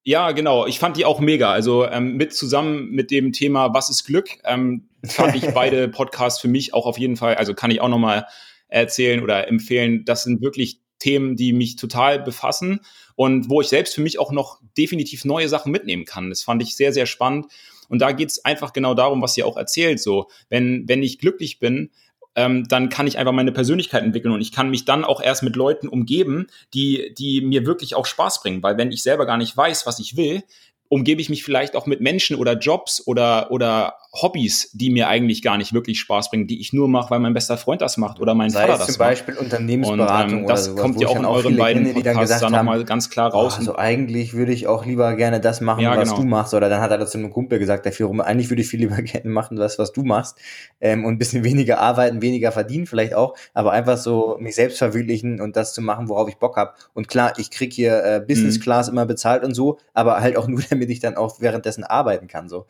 ja, 0.04 0.32
genau, 0.34 0.68
ich 0.68 0.78
fand 0.78 0.98
die 0.98 1.06
auch 1.06 1.20
mega. 1.20 1.52
Also 1.52 1.86
ähm, 1.88 2.16
mit 2.16 2.34
zusammen 2.34 2.92
mit 2.92 3.10
dem 3.10 3.32
Thema 3.32 3.74
Was 3.74 3.90
ist 3.90 4.06
Glück, 4.06 4.30
ähm, 4.44 4.88
fand 5.04 5.36
ich 5.36 5.48
beide 5.54 5.88
Podcasts 5.88 6.40
für 6.40 6.48
mich 6.48 6.74
auch 6.74 6.86
auf 6.86 6.98
jeden 7.00 7.18
Fall, 7.18 7.36
also 7.36 7.54
kann 7.56 7.72
ich 7.72 7.82
auch 7.82 7.90
nochmal 7.90 8.26
erzählen 8.68 9.22
oder 9.24 9.48
empfehlen, 9.48 10.06
das 10.06 10.24
sind 10.24 10.42
wirklich 10.42 10.80
Themen, 11.00 11.36
die 11.36 11.54
mich 11.54 11.76
total 11.76 12.20
befassen 12.20 12.80
und 13.16 13.50
wo 13.50 13.62
ich 13.62 13.68
selbst 13.68 13.94
für 13.96 14.02
mich 14.02 14.18
auch 14.20 14.32
noch 14.32 14.60
definitiv 14.78 15.26
neue 15.26 15.50
Sachen 15.50 15.72
mitnehmen 15.72 16.06
kann. 16.06 16.30
Das 16.30 16.42
fand 16.44 16.62
ich 16.64 16.76
sehr, 16.76 16.94
sehr 16.94 17.06
spannend. 17.06 17.48
Und 17.90 18.00
da 18.00 18.12
geht's 18.12 18.44
einfach 18.44 18.74
genau 18.74 18.94
darum, 18.94 19.22
was 19.22 19.38
ihr 19.38 19.48
auch 19.48 19.58
erzählt. 19.58 20.00
So, 20.00 20.28
wenn, 20.50 20.88
wenn 20.88 21.04
ich 21.04 21.20
glücklich 21.20 21.60
bin, 21.60 21.92
ähm, 22.36 22.66
dann 22.68 22.90
kann 22.90 23.08
ich 23.08 23.18
einfach 23.18 23.32
meine 23.32 23.52
Persönlichkeit 23.52 24.04
entwickeln 24.04 24.34
und 24.34 24.42
ich 24.42 24.52
kann 24.52 24.70
mich 24.70 24.84
dann 24.86 25.06
auch 25.06 25.22
erst 25.22 25.42
mit 25.44 25.56
Leuten 25.56 25.88
umgeben, 25.88 26.48
die, 26.74 27.14
die 27.18 27.42
mir 27.42 27.66
wirklich 27.66 27.96
auch 27.96 28.06
Spaß 28.06 28.42
bringen. 28.42 28.62
Weil 28.62 28.78
wenn 28.78 28.92
ich 28.92 29.04
selber 29.04 29.26
gar 29.26 29.38
nicht 29.38 29.56
weiß, 29.56 29.86
was 29.86 30.00
ich 30.00 30.18
will, 30.18 30.44
umgebe 30.90 31.22
ich 31.22 31.30
mich 31.30 31.44
vielleicht 31.44 31.76
auch 31.76 31.86
mit 31.86 32.02
Menschen 32.02 32.36
oder 32.36 32.58
Jobs 32.58 33.06
oder, 33.08 33.52
oder 33.52 33.96
Hobbys, 34.22 34.70
die 34.74 34.90
mir 34.90 35.08
eigentlich 35.10 35.42
gar 35.42 35.58
nicht 35.58 35.74
wirklich 35.74 36.00
Spaß 36.00 36.30
bringen, 36.30 36.48
die 36.48 36.62
ich 36.62 36.74
nur 36.74 36.88
mache, 36.88 37.10
weil 37.12 37.20
mein 37.20 37.34
bester 37.34 37.58
Freund 37.58 37.82
das 37.82 37.98
macht 37.98 38.20
oder 38.20 38.34
mein 38.34 38.50
Sei 38.50 38.66
Vater 38.66 38.78
das 38.80 38.88
zum 38.88 38.94
macht. 38.94 39.10
Beispiel 39.10 39.36
Und 39.36 39.44
Unternehmensberatung 39.46 40.40
ähm, 40.40 40.46
oder 40.46 40.54
das 40.54 40.66
sowas, 40.66 40.82
kommt 40.82 41.02
ja 41.02 41.08
auch 41.08 41.14
dann 41.14 41.24
in 41.24 41.30
euren 41.30 41.58
beiden 41.58 41.84
dann 41.84 41.94
Podcasts 41.94 42.20
gesagt 42.22 42.42
da 42.42 42.46
haben, 42.46 42.66
nochmal 42.66 42.84
ganz 42.86 43.10
klar 43.10 43.32
raus. 43.32 43.58
also 43.58 43.76
eigentlich 43.76 44.34
würde 44.34 44.54
ich 44.54 44.68
auch 44.68 44.86
lieber 44.86 45.14
gerne 45.16 45.40
das 45.42 45.62
machen, 45.62 45.82
Ja, 45.82 45.96
was 45.98 46.10
genau. 46.10 46.22
du 46.22 46.28
machst. 46.28 46.54
Oder 46.54 46.70
dann 46.70 46.82
hat 46.82 46.92
er 46.92 46.98
das 46.98 47.12
zu 47.12 47.18
einem 47.18 47.32
Kumpel 47.32 47.60
gesagt, 47.60 47.86
der 47.86 47.94
rum, 48.06 48.22
eigentlich 48.22 48.50
würde 48.50 48.62
ich 48.62 48.68
viel 48.70 48.80
lieber 48.80 48.96
gerne 49.02 49.30
machen, 49.30 49.58
das, 49.58 49.78
was 49.80 49.92
du 49.92 50.04
machst. 50.04 50.38
Ähm, 50.80 51.04
und 51.06 51.16
ein 51.16 51.18
bisschen 51.18 51.44
weniger 51.44 51.80
arbeiten, 51.80 52.22
weniger 52.22 52.52
verdienen 52.52 52.86
vielleicht 52.86 53.14
auch, 53.14 53.36
aber 53.54 53.72
einfach 53.74 53.98
so 53.98 54.38
mich 54.40 54.56
selbst 54.56 54.78
verwirklichen 54.78 55.42
und 55.42 55.56
das 55.56 55.74
zu 55.74 55.82
machen, 55.82 56.10
worauf 56.10 56.30
ich 56.30 56.38
Bock 56.38 56.56
habe. 56.58 56.74
Und 56.94 57.08
klar, 57.08 57.34
ich 57.38 57.52
krieg 57.52 57.74
hier 57.74 58.04
äh, 58.04 58.20
Business 58.26 58.58
Mhm. 58.58 58.62
Class 58.62 58.88
immer 58.88 59.06
bezahlt 59.06 59.44
und 59.44 59.54
so, 59.54 59.78
aber 59.94 60.22
halt 60.22 60.38
auch 60.38 60.48
nur, 60.48 60.62
damit 60.70 60.90
ich 60.90 61.00
dann 61.00 61.16
auch 61.18 61.42
währenddessen 61.42 61.84
arbeiten 61.84 62.28
kann. 62.28 62.48
So. 62.50 62.66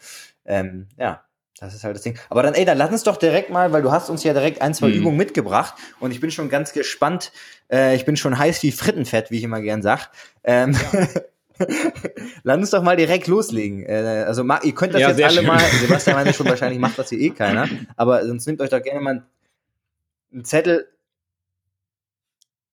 Ähm, 0.45 0.87
ja. 0.97 1.21
Das 1.59 1.73
ist 1.73 1.83
halt 1.85 1.95
das 1.95 2.03
Ding. 2.03 2.17
Aber 2.29 2.43
dann, 2.43 2.53
ey, 2.53 2.65
dann 2.65 2.77
lass 2.77 2.91
uns 2.91 3.03
doch 3.03 3.15
direkt 3.17 3.49
mal, 3.49 3.71
weil 3.71 3.81
du 3.81 3.91
hast 3.91 4.09
uns 4.09 4.23
ja 4.23 4.33
direkt 4.33 4.61
ein, 4.61 4.73
zwei 4.73 4.87
Mhm. 4.87 4.93
Übungen 4.95 5.17
mitgebracht 5.17 5.75
und 5.99 6.11
ich 6.11 6.19
bin 6.19 6.29
schon 6.31 6.49
ganz 6.49 6.73
gespannt. 6.73 7.31
Äh, 7.71 7.95
ich 7.95 8.03
bin 8.05 8.17
schon 8.17 8.37
heiß 8.37 8.61
wie 8.63 8.71
Frittenfett, 8.71 9.31
wie 9.31 9.37
ich 9.37 9.43
immer 9.43 9.61
gern 9.61 9.81
sag. 9.81 10.09
Ähm, 10.43 10.75
Lass 12.43 12.57
uns 12.57 12.69
doch 12.71 12.83
mal 12.83 12.97
direkt 12.97 13.27
loslegen. 13.27 13.85
Äh, 13.85 14.25
also 14.27 14.43
ihr 14.43 14.75
könnt 14.75 14.93
das 14.93 15.01
Ja, 15.01 15.09
jetzt 15.09 15.23
alle 15.23 15.35
schön. 15.35 15.45
mal, 15.45 15.59
Sebastian 15.79 16.15
meinte 16.17 16.33
schon, 16.33 16.47
wahrscheinlich 16.47 16.79
macht 16.79 16.99
das 16.99 17.09
hier 17.09 17.19
eh 17.19 17.29
keiner, 17.29 17.69
aber 17.95 18.25
sonst 18.25 18.45
nehmt 18.45 18.59
euch 18.61 18.69
doch 18.69 18.81
gerne 18.81 18.99
mal 18.99 19.23
einen 20.33 20.43
Zettel. 20.45 20.87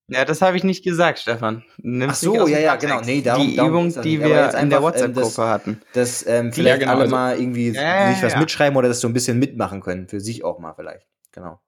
Ja, 0.08 0.24
das 0.24 0.42
habe 0.42 0.56
ich 0.56 0.64
nicht 0.64 0.84
gesagt, 0.84 1.20
Stefan. 1.20 1.64
Nimm's 1.78 2.14
Ach 2.14 2.16
so, 2.16 2.46
ja, 2.48 2.58
ja, 2.58 2.76
genau. 2.76 3.00
Nee, 3.00 3.22
darum- 3.22 3.48
die 3.48 3.56
darum 3.56 3.70
Übung, 3.70 4.02
die 4.02 4.20
wir 4.20 4.28
jetzt 4.28 4.54
in 4.54 4.68
der 4.68 4.78
einfach, 4.80 4.94
ähm, 4.94 5.14
WhatsApp-Gruppe 5.14 5.48
hatten. 5.48 5.80
dass 5.94 6.26
ähm, 6.26 6.52
vielleicht 6.52 6.80
genau, 6.80 6.92
alle 6.92 7.02
also- 7.02 7.14
mal 7.14 7.38
irgendwie 7.38 7.70
Ja, 7.70 8.12
sich 8.12 8.22
was 8.22 8.34
ja. 8.34 8.38
mitschreiben 8.40 8.76
oder 8.76 8.88
das 8.88 9.00
so 9.00 9.08
ein 9.08 9.14
bisschen 9.14 9.38
mitmachen 9.38 9.80
können. 9.80 10.08
Für 10.08 10.20
sich 10.20 10.44
auch 10.44 10.58
mal 10.58 10.74
vielleicht. 10.74 11.06
Genau. 11.32 11.60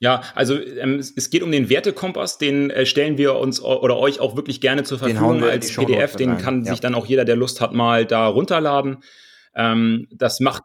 Ja, 0.00 0.22
also 0.34 0.60
ähm, 0.60 0.98
es 0.98 1.30
geht 1.30 1.44
um 1.44 1.52
den 1.52 1.70
Wertekompass, 1.70 2.36
den 2.36 2.70
äh, 2.70 2.86
stellen 2.86 3.18
wir 3.18 3.36
uns 3.36 3.62
oder 3.62 3.96
euch 3.96 4.18
auch 4.18 4.34
wirklich 4.34 4.60
gerne 4.60 4.82
zur 4.82 4.98
Verfügung 4.98 5.44
als 5.44 5.72
PDF. 5.76 6.16
Den 6.16 6.38
kann 6.38 6.64
ja. 6.64 6.72
sich 6.72 6.80
dann 6.80 6.96
auch 6.96 7.06
jeder, 7.06 7.24
der 7.24 7.36
Lust 7.36 7.60
hat, 7.60 7.72
mal 7.72 8.04
da 8.04 8.26
runterladen. 8.26 8.98
Ähm, 9.54 10.08
das 10.10 10.40
macht 10.40 10.62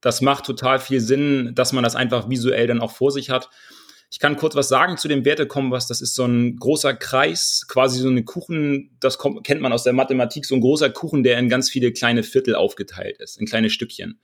das 0.00 0.20
macht 0.20 0.46
total 0.46 0.78
viel 0.78 1.00
Sinn, 1.00 1.52
dass 1.54 1.72
man 1.72 1.84
das 1.84 1.96
einfach 1.96 2.28
visuell 2.28 2.66
dann 2.66 2.80
auch 2.80 2.92
vor 2.92 3.12
sich 3.12 3.30
hat. 3.30 3.50
Ich 4.12 4.18
kann 4.18 4.36
kurz 4.36 4.56
was 4.56 4.68
sagen 4.68 4.96
zu 4.96 5.06
dem 5.06 5.24
Wertekompass. 5.24 5.86
Das 5.86 6.00
ist 6.00 6.16
so 6.16 6.24
ein 6.24 6.56
großer 6.56 6.94
Kreis, 6.94 7.66
quasi 7.68 8.00
so 8.00 8.08
eine 8.08 8.24
Kuchen, 8.24 8.96
das 8.98 9.18
kommt, 9.18 9.44
kennt 9.44 9.60
man 9.60 9.72
aus 9.72 9.84
der 9.84 9.92
Mathematik, 9.92 10.44
so 10.44 10.56
ein 10.56 10.60
großer 10.60 10.90
Kuchen, 10.90 11.22
der 11.22 11.38
in 11.38 11.48
ganz 11.48 11.70
viele 11.70 11.92
kleine 11.92 12.24
Viertel 12.24 12.56
aufgeteilt 12.56 13.18
ist, 13.18 13.38
in 13.38 13.46
kleine 13.46 13.70
Stückchen. 13.70 14.20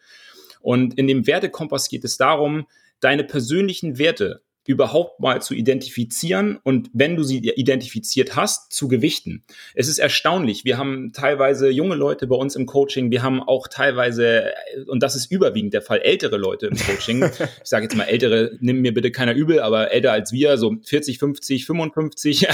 Und 0.61 0.99
in 0.99 1.07
dem 1.07 1.27
Wertekompass 1.29 1.89
geht 1.89 2.05
es 2.05 2.17
darum, 2.17 2.67
deine 2.99 3.23
persönlichen 3.23 3.99
Werte 3.99 4.43
überhaupt 4.67 5.21
mal 5.21 5.41
zu 5.43 5.55
identifizieren 5.55 6.59
und 6.63 6.91
wenn 6.93 7.17
du 7.17 7.23
sie 7.23 7.39
identifiziert 7.39 8.37
hast, 8.37 8.73
zu 8.73 8.89
gewichten. 8.89 9.45
Es 9.75 9.89
ist 9.89 9.99
erstaunlich. 9.99 10.65
Wir 10.65 10.79
haben 10.79 11.13
teilweise 11.13 11.71
junge 11.71 11.95
Leute 11.95 12.27
bei 12.27 12.37
uns 12.37 12.57
im 12.57 12.67
Coaching, 12.67 13.11
wir 13.11 13.23
haben 13.23 13.43
auch 13.43 13.69
teilweise, 13.69 14.53
und 14.87 15.03
das 15.03 15.17
ist 15.17 15.31
überwiegend 15.31 15.75
der 15.75 15.83
Fall, 15.83 16.01
ältere 16.01 16.37
Leute 16.37 16.67
im 16.67 16.77
Coaching. 16.77 17.25
ich 17.63 17.69
sage 17.69 17.85
jetzt 17.85 17.97
mal 17.97 18.05
ältere, 18.05 18.57
nimm 18.61 18.81
mir 18.81 18.93
bitte 18.93 19.11
keiner 19.11 19.35
übel, 19.35 19.61
aber 19.61 19.93
älter 19.93 20.13
als 20.13 20.33
wir, 20.33 20.59
so 20.59 20.77
40, 20.83 21.19
50, 21.19 21.67
55, 21.67 22.49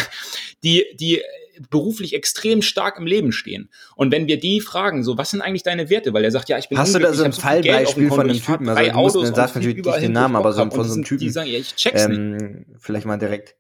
die, 0.63 0.85
die 0.95 1.23
beruflich 1.71 2.15
extrem 2.15 2.63
stark 2.63 2.99
im 2.99 3.07
Leben 3.07 3.33
stehen. 3.33 3.69
Und 3.97 4.11
wenn 4.13 4.27
wir 4.27 4.39
die 4.41 4.61
fragen, 4.61 5.05
so, 5.05 5.19
was 5.19 5.31
sind 5.31 5.41
eigentlich 5.43 5.63
deine 5.63 5.91
Werte? 5.91 6.13
Weil 6.13 6.25
er 6.25 6.31
sagt, 6.31 6.49
ja, 6.49 6.59
ich 6.59 6.69
bin 6.69 6.79
Hast 6.79 6.95
du 6.95 6.99
da 6.99 7.13
so 7.13 7.25
ein 7.25 7.31
ich 7.31 7.37
Fallbeispiel 7.37 8.09
von 8.09 8.17
Konto, 8.17 8.21
einem 8.31 8.37
ich 8.37 8.45
Typen? 8.45 8.69
Also 8.69 8.81
du 8.83 8.99
musst- 8.99 9.17
Autos 9.17 9.29
sagst 9.37 9.55
natürlich 9.57 9.77
nicht 9.77 9.87
den 9.87 10.03
ich 10.03 10.09
Namen, 10.11 10.37
aber 10.37 10.53
so 10.53 10.61
von 10.63 10.71
so 10.71 10.81
einem 10.81 10.89
sind- 10.89 11.05
Die 11.11 11.17
Typen. 11.19 11.33
sagen, 11.33 11.51
ja, 11.51 11.59
ich 11.59 11.75
check's 11.77 12.09
nicht. 12.09 12.19
Ähm, 12.19 12.67
vielleicht 12.79 13.07
mal 13.07 13.19
direkt. 13.19 13.57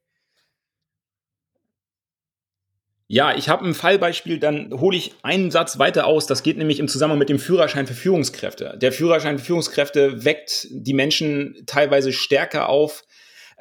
Ja, 3.08 3.36
ich 3.36 3.50
habe 3.50 3.66
ein 3.66 3.74
Fallbeispiel, 3.74 4.38
dann 4.38 4.72
hole 4.80 4.96
ich 4.96 5.12
einen 5.22 5.50
Satz 5.50 5.78
weiter 5.78 6.06
aus. 6.06 6.26
Das 6.26 6.42
geht 6.42 6.56
nämlich 6.56 6.78
im 6.80 6.88
Zusammenhang 6.88 7.18
mit 7.18 7.28
dem 7.28 7.38
Führerschein 7.38 7.86
für 7.86 7.92
Führungskräfte. 7.92 8.78
Der 8.80 8.90
Führerschein 8.90 9.38
für 9.38 9.44
Führungskräfte 9.44 10.24
weckt 10.24 10.66
die 10.70 10.94
Menschen 10.94 11.62
teilweise 11.66 12.10
stärker 12.10 12.70
auf, 12.70 13.04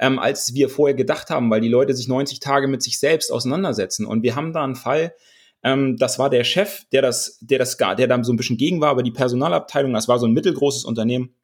ähm, 0.02 0.18
als 0.18 0.52
wir 0.52 0.68
vorher 0.68 0.96
gedacht 0.96 1.30
haben, 1.30 1.48
weil 1.48 1.60
die 1.60 1.68
Leute 1.68 1.94
sich 1.94 2.08
90 2.08 2.40
Tage 2.40 2.66
mit 2.66 2.82
sich 2.82 2.98
selbst 2.98 3.30
auseinandersetzen. 3.30 4.04
Und 4.04 4.24
wir 4.24 4.34
haben 4.34 4.52
da 4.52 4.64
einen 4.64 4.74
Fall, 4.74 5.14
ähm, 5.62 5.96
das 5.96 6.18
war 6.18 6.28
der 6.28 6.42
Chef, 6.42 6.84
der 6.90 7.02
das, 7.02 7.38
der 7.40 7.60
das, 7.60 7.78
gar- 7.78 7.94
der 7.94 8.08
da 8.08 8.22
so 8.24 8.32
ein 8.32 8.36
bisschen 8.36 8.56
gegen 8.56 8.80
war, 8.80 8.90
aber 8.90 9.04
die 9.04 9.12
Personalabteilung, 9.12 9.92
das 9.92 10.08
war 10.08 10.18
so 10.18 10.26
ein 10.26 10.32
mittelgroßes 10.32 10.84
Unternehmen. 10.84 11.36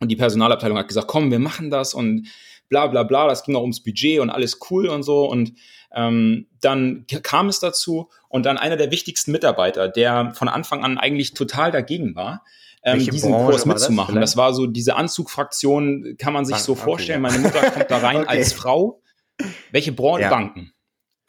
Und 0.00 0.08
die 0.10 0.16
Personalabteilung 0.16 0.78
hat 0.78 0.88
gesagt, 0.88 1.06
komm, 1.06 1.30
wir 1.30 1.38
machen 1.38 1.70
das 1.70 1.92
und 1.92 2.28
bla 2.70 2.86
bla 2.86 3.02
bla. 3.02 3.26
Das 3.28 3.42
ging 3.42 3.56
auch 3.56 3.60
ums 3.60 3.82
Budget 3.82 4.20
und 4.20 4.30
alles 4.30 4.58
cool 4.70 4.86
und 4.86 5.02
so. 5.02 5.28
Und 5.28 5.52
ähm, 5.94 6.46
dann 6.62 7.04
kam 7.22 7.48
es 7.48 7.60
dazu 7.60 8.08
und 8.30 8.46
dann 8.46 8.56
einer 8.56 8.76
der 8.76 8.90
wichtigsten 8.90 9.32
Mitarbeiter, 9.32 9.88
der 9.88 10.32
von 10.34 10.48
Anfang 10.48 10.82
an 10.82 10.96
eigentlich 10.96 11.34
total 11.34 11.72
dagegen 11.72 12.14
war, 12.14 12.42
ähm, 12.84 12.98
diesen 12.98 13.32
Branche 13.32 13.50
Kurs 13.50 13.66
war 13.66 13.74
das 13.74 13.82
mitzumachen. 13.82 14.20
Das, 14.20 14.36
war 14.36 14.54
so 14.54 14.66
diese 14.66 14.96
Anzugfraktion, 14.96 16.16
kann 16.18 16.32
man 16.32 16.44
sich 16.44 16.54
Banken, 16.54 16.66
so 16.66 16.72
okay, 16.72 16.82
vorstellen. 16.82 17.24
ja. 17.24 17.30
Meine 17.30 17.42
Mutter 17.42 17.70
kommt 17.70 17.90
da 17.90 17.98
rein 18.06 18.16
Okay. 18.18 18.28
als 18.28 18.52
Frau. 18.52 19.02
Welche 19.70 19.92
Branche? 19.92 20.22
Ja. 20.22 20.30
Banken. 20.30 20.72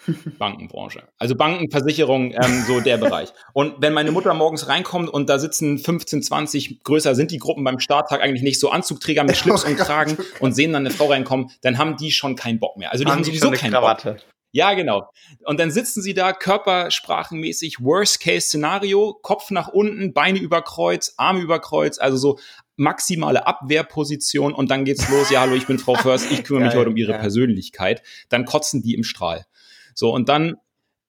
Bankenbranche. 0.40 1.04
Also 1.18 1.36
Banken, 1.36 1.70
Versicherung, 1.72 2.32
ähm, 2.32 2.64
so 2.68 2.80
der 2.80 2.98
Bereich. 3.06 3.30
Und 3.54 3.76
wenn 3.80 3.94
meine 3.94 4.12
Mutter 4.12 4.34
morgens 4.34 4.68
reinkommt 4.68 5.10
und 5.10 5.30
da 5.30 5.40
sitzen 5.40 5.78
15, 5.78 6.24
20, 6.24 6.84
größer 6.84 7.16
sind 7.16 7.32
die 7.32 7.38
Gruppen 7.38 7.64
beim 7.64 7.80
Starttag 7.80 8.22
eigentlich 8.22 8.44
nicht 8.44 8.60
so 8.60 8.70
Anzugträger 8.70 9.24
mit 9.24 9.38
Schlips 9.38 9.64
und 9.66 9.76
Kragen 9.76 10.18
und 10.40 10.54
sehen 10.54 10.74
dann 10.74 10.86
eine 10.86 10.96
Frau 10.96 11.08
reinkommen, 11.08 11.52
dann 11.62 11.78
haben 11.78 11.98
die 11.98 12.12
schon 12.12 12.36
keinen 12.36 12.60
Bock 12.60 12.78
mehr. 12.78 12.92
Also 12.92 13.04
die 13.04 13.10
haben, 13.10 13.18
Haben 13.18 13.26
sowieso 13.26 13.52
keinen 13.52 13.74
Bock. 13.74 13.98
Ja, 14.52 14.74
genau. 14.74 15.10
Und 15.46 15.60
dann 15.60 15.70
sitzen 15.70 16.02
sie 16.02 16.14
da 16.14 16.34
körpersprachenmäßig, 16.34 17.80
Worst-Case-Szenario, 17.82 19.20
Kopf 19.22 19.52
nach 19.52 19.68
unten, 19.68 20.14
Beine 20.14 20.40
über 20.40 20.62
Kreuz, 20.64 21.14
Arme 21.18 21.42
über 21.42 21.60
Kreuz, 21.60 22.00
also 22.00 22.18
so 22.18 22.40
maximale 22.76 23.46
Abwehrposition 23.46 24.54
und 24.54 24.72
dann 24.72 24.86
geht's 24.86 25.08
los. 25.10 25.30
Ja, 25.30 25.42
hallo, 25.42 25.56
ich 25.56 25.68
bin 25.68 25.78
Frau 25.78 25.96
First, 26.02 26.32
ich 26.32 26.44
kümmere 26.44 26.66
mich 26.66 26.76
heute 26.76 26.90
um 26.90 26.98
Ihre 26.98 27.12
ja. 27.12 27.18
Persönlichkeit. 27.20 28.02
Dann 28.30 28.46
kotzen 28.46 28.82
die 28.82 28.96
im 28.96 29.04
Strahl. 29.04 29.46
So, 29.94 30.12
und 30.12 30.30
dann 30.30 30.56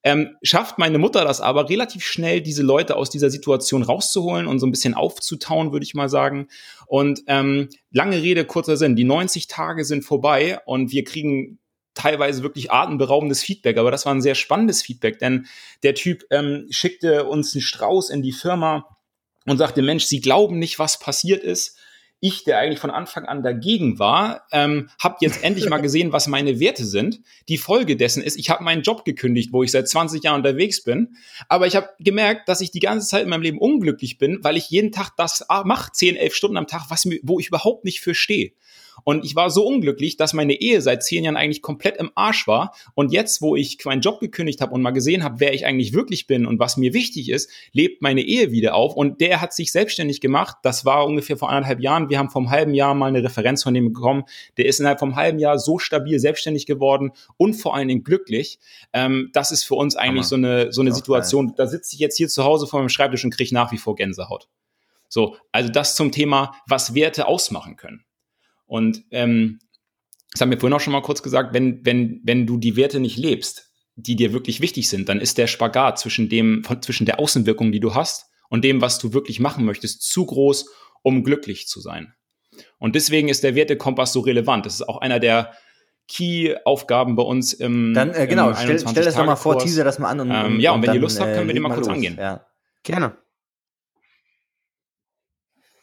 ähm, 0.03 0.36
schafft 0.43 0.78
meine 0.78 0.99
Mutter 0.99 1.24
das 1.24 1.41
aber 1.41 1.68
relativ 1.68 2.05
schnell, 2.05 2.41
diese 2.41 2.62
Leute 2.62 2.97
aus 2.97 3.11
dieser 3.11 3.30
Situation 3.30 3.82
rauszuholen 3.82 4.47
und 4.47 4.59
so 4.59 4.66
ein 4.66 4.70
bisschen 4.70 4.95
aufzutauen, 4.95 5.72
würde 5.72 5.84
ich 5.84 5.95
mal 5.95 6.09
sagen. 6.09 6.49
Und 6.86 7.22
ähm, 7.26 7.68
lange 7.91 8.20
Rede, 8.20 8.45
kurzer 8.45 8.76
Sinn, 8.76 8.97
die 8.97 9.05
90 9.05 9.47
Tage 9.47 9.84
sind 9.84 10.03
vorbei 10.03 10.59
und 10.64 10.91
wir 10.91 11.05
kriegen 11.05 11.59
teilweise 12.01 12.42
wirklich 12.42 12.70
atemberaubendes 12.70 13.42
Feedback, 13.42 13.78
aber 13.78 13.90
das 13.90 14.07
war 14.07 14.14
ein 14.14 14.22
sehr 14.22 14.34
spannendes 14.34 14.82
Feedback, 14.82 15.18
denn 15.18 15.46
der 15.82 15.94
Typ 15.94 16.24
ähm, 16.30 16.66
schickte 16.70 17.24
uns 17.24 17.55
einen 17.55 17.62
Strauß 17.62 18.11
in 18.11 18.22
die 18.22 18.32
Firma 18.32 18.86
und 19.46 19.59
sagte, 19.59 19.82
Mensch, 19.82 20.05
Sie 20.05 20.20
glauben 20.20 20.59
nicht, 20.59 20.78
was 20.78 20.98
passiert 20.98 21.42
ist. 21.42 21.78
ich, 22.22 22.44
der 22.44 22.59
eigentlich 22.59 22.80
von 22.80 22.90
Anfang 22.90 23.24
an 23.24 23.42
dagegen 23.42 23.98
war, 23.98 24.46
ähm, 24.53 24.90
habe 25.03 25.16
jetzt 25.20 25.42
endlich 25.42 25.68
mal 25.70 25.80
gesehen, 25.80 26.12
was 26.12 26.26
meine 26.26 26.61
Werte 26.61 26.84
sind. 26.84 27.20
Die 27.48 27.57
Folge 27.57 27.96
dessen 27.96 28.22
ist, 28.22 28.38
ich 28.38 28.51
habe 28.51 28.62
meinen 28.62 28.82
Job 28.82 29.07
gekündigt, 29.07 29.53
wo 29.53 29.62
ich 29.62 29.70
seit 29.70 29.88
20 29.88 30.22
Jahren 30.22 30.36
unterwegs 30.36 30.84
bin. 30.84 31.16
Aber 31.48 31.66
ich 31.66 31.76
habe 31.76 31.88
gemerkt, 31.98 32.48
dass 32.48 32.61
ich 32.61 32.70
die 32.70 32.80
ganze 32.80 33.09
Zeit 33.09 33.24
in 33.24 33.30
meinem 33.30 33.42
Leben 33.42 33.59
unglücklich 33.59 34.18
bin, 34.18 34.38
weil 34.42 34.59
ich 34.59 34.68
jeden 34.68 34.92
Tag 34.92 35.12
das 35.16 35.46
mache, 35.64 35.92
10, 35.92 36.16
11 36.16 36.34
Stunden 36.34 36.57
am 36.59 36.66
Tag, 36.66 36.90
was 36.90 37.07
wo 37.22 37.40
ich 37.40 37.48
überhaupt 37.48 37.86
nicht 37.86 38.01
für 38.01 38.14
stehe. 38.14 38.53
Und 39.05 39.24
ich 39.24 39.36
war 39.36 39.51
so 39.51 39.66
unglücklich, 39.66 40.16
dass 40.16 40.32
meine 40.32 40.55
Ehe 40.55 40.80
seit 40.80 41.03
zehn 41.03 41.24
Jahren 41.24 41.36
eigentlich 41.36 41.62
komplett 41.62 41.96
im 41.96 42.11
Arsch 42.14 42.46
war. 42.46 42.74
Und 42.94 43.12
jetzt, 43.12 43.42
wo 43.42 43.57
ich 43.57 43.78
meinen 43.84 44.01
Job 44.01 44.20
gekündigt 44.20 44.61
habe 44.61 44.72
und 44.72 44.82
mal 44.82 44.90
gesehen 44.90 45.24
habe, 45.24 45.40
wer 45.40 45.55
ich 45.55 45.66
eigentlich 45.66 45.92
wirklich 45.92 46.26
bin 46.26 46.46
und 46.46 46.59
was 46.59 46.76
mir 46.76 46.94
wichtig 46.94 47.30
ist, 47.30 47.51
lebt 47.72 48.03
meine 48.03 48.22
Ehe 48.22 48.51
wieder 48.51 48.74
auf. 48.74 48.94
Und 48.94 49.20
der 49.20 49.40
hat 49.40 49.53
sich 49.53 49.72
selbstständig 49.72 50.20
gemacht. 50.20 50.57
Das 50.62 50.84
war 50.84 51.07
ungefähr 51.07 51.36
vor 51.36 51.51
anderthalb 51.51 51.80
Jahren. 51.80 52.11
Wir 52.11 52.18
haben 52.18 52.30
vom 52.30 52.51
halben 52.51 52.74
Jahr 52.74 52.94
mal 52.94 53.07
eine 53.07 53.22
Referenz 53.22 53.62
von 53.62 53.74
dem 53.74 53.92
bekommen. 53.92 54.24
Der 54.57 54.66
ist 54.66 54.80
innerhalb 54.80 54.98
vom 54.98 55.16
halben 55.16 55.38
Jahr 55.38 55.59
so 55.59 55.78
stabil 55.78 56.18
selbstständig 56.18 56.66
geworden 56.66 57.12
und 57.36 57.55
vor 57.55 57.74
allen 57.74 57.88
Dingen 57.88 58.05
glücklich. 58.05 58.59
Ähm, 58.92 59.30
das 59.32 59.51
ist 59.51 59.64
für 59.64 59.74
uns 59.74 59.96
eigentlich 59.96 60.26
so 60.26 60.36
eine, 60.36 60.72
so 60.72 60.80
eine 60.80 60.92
Situation. 60.92 61.55
Da 61.57 61.66
sitze 61.66 61.94
ich 61.94 62.01
jetzt 62.01 62.16
hier 62.16 62.28
zu 62.28 62.44
Hause 62.44 62.66
vor 62.66 62.80
meinem 62.80 62.88
Schreibtisch 62.88 63.24
und 63.24 63.34
kriege 63.34 63.55
nach 63.55 63.72
wie 63.72 63.78
vor 63.78 63.94
Gänsehaut. 63.94 64.48
So, 65.09 65.36
also 65.51 65.70
das 65.70 65.96
zum 65.96 66.12
Thema, 66.12 66.55
was 66.66 66.94
Werte 66.94 67.26
ausmachen 67.26 67.76
können. 67.76 68.05
Und 68.70 69.02
ähm, 69.10 69.58
das 70.30 70.40
haben 70.40 70.50
wir 70.52 70.60
vorhin 70.60 70.76
auch 70.76 70.80
schon 70.80 70.92
mal 70.92 71.02
kurz 71.02 71.24
gesagt, 71.24 71.52
wenn, 71.52 71.84
wenn, 71.84 72.20
wenn 72.22 72.46
du 72.46 72.56
die 72.56 72.76
Werte 72.76 73.00
nicht 73.00 73.16
lebst, 73.18 73.72
die 73.96 74.14
dir 74.14 74.32
wirklich 74.32 74.60
wichtig 74.60 74.88
sind, 74.88 75.08
dann 75.08 75.20
ist 75.20 75.38
der 75.38 75.48
Spagat 75.48 75.98
zwischen 75.98 76.28
dem, 76.28 76.62
von, 76.62 76.80
zwischen 76.80 77.04
der 77.04 77.18
Außenwirkung, 77.18 77.72
die 77.72 77.80
du 77.80 77.96
hast, 77.96 78.26
und 78.48 78.62
dem, 78.64 78.80
was 78.80 79.00
du 79.00 79.12
wirklich 79.12 79.40
machen 79.40 79.64
möchtest, 79.64 80.02
zu 80.02 80.24
groß, 80.24 80.70
um 81.02 81.24
glücklich 81.24 81.66
zu 81.66 81.80
sein. 81.80 82.14
Und 82.78 82.94
deswegen 82.94 83.28
ist 83.28 83.42
der 83.42 83.56
Wertekompass 83.56 84.12
so 84.12 84.20
relevant. 84.20 84.66
Das 84.66 84.74
ist 84.74 84.88
auch 84.88 84.98
einer 84.98 85.18
der 85.18 85.52
Key-Aufgaben 86.06 87.16
bei 87.16 87.24
uns 87.24 87.52
im 87.52 87.92
Dann, 87.92 88.14
äh, 88.14 88.28
genau, 88.28 88.50
im 88.50 88.56
stell, 88.56 88.78
stell 88.78 89.04
das 89.04 89.16
doch 89.16 89.26
mal 89.26 89.34
vor, 89.34 89.58
teaser 89.58 89.82
das 89.82 89.98
mal 89.98 90.10
an. 90.10 90.20
Und, 90.20 90.30
ähm, 90.30 90.60
ja, 90.60 90.70
und, 90.70 90.76
und 90.76 90.82
wenn 90.82 90.86
dann, 90.86 90.94
ihr 90.94 91.00
Lust 91.00 91.18
habt, 91.18 91.32
können 91.32 91.48
wir 91.48 91.50
äh, 91.50 91.54
den 91.54 91.62
mal 91.64 91.74
kurz 91.74 91.88
los. 91.88 91.96
angehen. 91.96 92.16
Ja. 92.20 92.46
Gerne. 92.84 93.16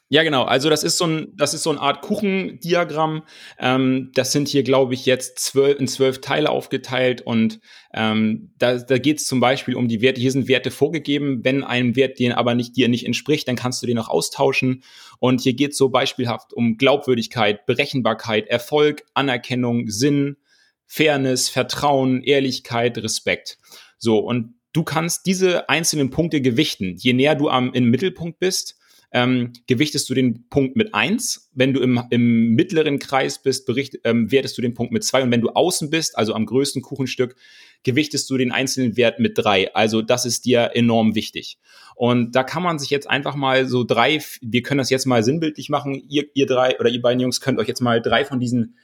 Ja, 0.10 0.24
genau. 0.24 0.44
Also 0.44 0.70
das 0.70 0.86
ist 0.86 0.98
so 0.98 1.06
ein, 1.06 1.34
das 1.36 1.54
ist 1.54 1.64
so 1.64 1.70
eine 1.70 1.82
Art 1.82 2.02
Kuchendiagramm. 2.02 3.24
Ähm, 3.60 4.12
das 4.14 4.32
sind 4.32 4.48
hier, 4.48 4.64
glaube 4.64 4.94
ich, 4.94 5.06
jetzt 5.06 5.40
zwölf, 5.40 5.78
in 5.80 5.88
zwölf 5.90 6.22
Teile 6.22 6.50
aufgeteilt 6.50 7.22
und 7.22 7.60
ähm, 7.94 8.54
da, 8.58 8.78
da 8.78 9.00
geht 9.00 9.18
es 9.18 9.28
zum 9.28 9.42
Beispiel 9.42 9.76
um 9.76 9.90
die 9.90 10.02
Werte. 10.02 10.22
Hier 10.22 10.32
sind 10.32 10.48
Werte 10.48 10.72
vorgegeben. 10.72 11.44
Wenn 11.44 11.62
ein 11.62 11.98
Wert 11.98 12.20
dir 12.20 12.38
aber 12.38 12.56
nicht 12.56 12.78
dir 12.78 12.88
nicht 12.88 13.06
entspricht, 13.06 13.50
dann 13.50 13.58
kannst 13.58 13.84
du 13.84 13.88
den 13.88 14.00
auch 14.00 14.08
austauschen. 14.08 14.82
Und 15.20 15.42
hier 15.42 15.54
geht 15.56 15.72
es 15.72 15.78
so 15.78 15.90
beispielhaft 15.90 16.54
um 16.54 16.78
Glaubwürdigkeit, 16.78 17.66
Berechenbarkeit, 17.66 18.48
Erfolg, 18.48 19.04
Anerkennung, 19.14 19.90
Sinn, 19.90 20.38
Fairness, 20.86 21.50
Vertrauen, 21.50 22.24
Ehrlichkeit, 22.24 22.98
Respekt. 22.98 23.58
So 23.98 24.20
und 24.20 24.54
du 24.72 24.84
kannst 24.84 25.26
diese 25.26 25.68
einzelnen 25.68 26.12
Punkte 26.12 26.40
gewichten. 26.40 26.96
Je 26.98 27.12
näher 27.12 27.36
du 27.36 27.50
am 27.50 27.74
im 27.74 27.90
Mittelpunkt 27.90 28.40
bist, 28.40 28.78
ähm, 29.12 29.54
gewichtest 29.68 30.10
du 30.10 30.14
den 30.14 30.50
Punkt 30.50 30.76
mit 30.76 30.94
eins. 30.94 31.50
Wenn 31.54 31.74
du 31.74 31.80
im, 31.80 32.02
im 32.10 32.56
mittleren 32.56 33.00
Kreis 33.00 33.42
bist, 33.42 33.66
bericht, 33.66 33.98
ähm, 34.04 34.32
wertest 34.32 34.58
du 34.58 34.62
den 34.62 34.74
Punkt 34.74 34.92
mit 34.92 35.04
zwei. 35.04 35.24
Und 35.24 35.32
wenn 35.32 35.42
du 35.42 35.50
außen 35.50 35.90
bist, 35.90 36.18
also 36.18 36.34
am 36.34 36.46
größten 36.46 36.82
Kuchenstück, 36.82 37.36
gewichtest 37.84 38.30
du 38.30 38.38
den 38.38 38.52
einzelnen 38.52 38.98
Wert 38.98 39.20
mit 39.20 39.38
drei. 39.38 39.74
Also 39.74 40.02
das 40.02 40.26
ist 40.26 40.46
dir 40.46 40.72
enorm 40.74 41.16
wichtig. 41.16 41.58
Und 41.96 42.36
da 42.36 42.44
kann 42.44 42.64
man 42.64 42.80
sich 42.80 42.90
jetzt 42.90 43.10
einfach 43.10 43.36
mal 43.36 43.66
so 43.66 43.84
drei, 43.84 44.22
wir 44.42 44.62
können 44.62 44.80
das 44.80 44.90
jetzt 44.90 45.06
mal 45.06 45.24
sinnbildlich 45.24 45.70
machen, 45.70 45.96
ihr, 46.10 46.26
ihr 46.34 46.46
drei 46.46 46.78
oder 46.80 46.90
ihr 46.90 47.02
beiden 47.02 47.22
Jungs 47.22 47.40
könnt 47.40 47.60
euch 47.60 47.68
jetzt 47.68 47.82
mal 47.82 48.02
drei 48.02 48.26
von 48.26 48.40
diesen 48.40 48.78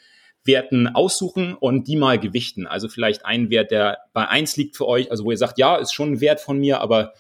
Werten 0.46 0.88
aussuchen 0.88 1.54
und 1.54 1.88
die 1.88 1.96
mal 1.96 2.20
gewichten. 2.20 2.66
Also 2.66 2.88
vielleicht 2.88 3.26
ein 3.26 3.50
Wert, 3.50 3.72
der 3.72 4.00
bei 4.14 4.28
eins 4.28 4.58
liegt 4.58 4.76
für 4.76 4.88
euch, 4.88 5.12
also 5.12 5.26
wo 5.26 5.32
ihr 5.32 5.38
sagt, 5.38 5.58
ja, 5.58 5.76
ist 5.76 5.94
schon 5.94 6.14
ein 6.14 6.22
Wert 6.22 6.40
von 6.40 6.58
mir, 6.58 6.82
aber 6.82 7.14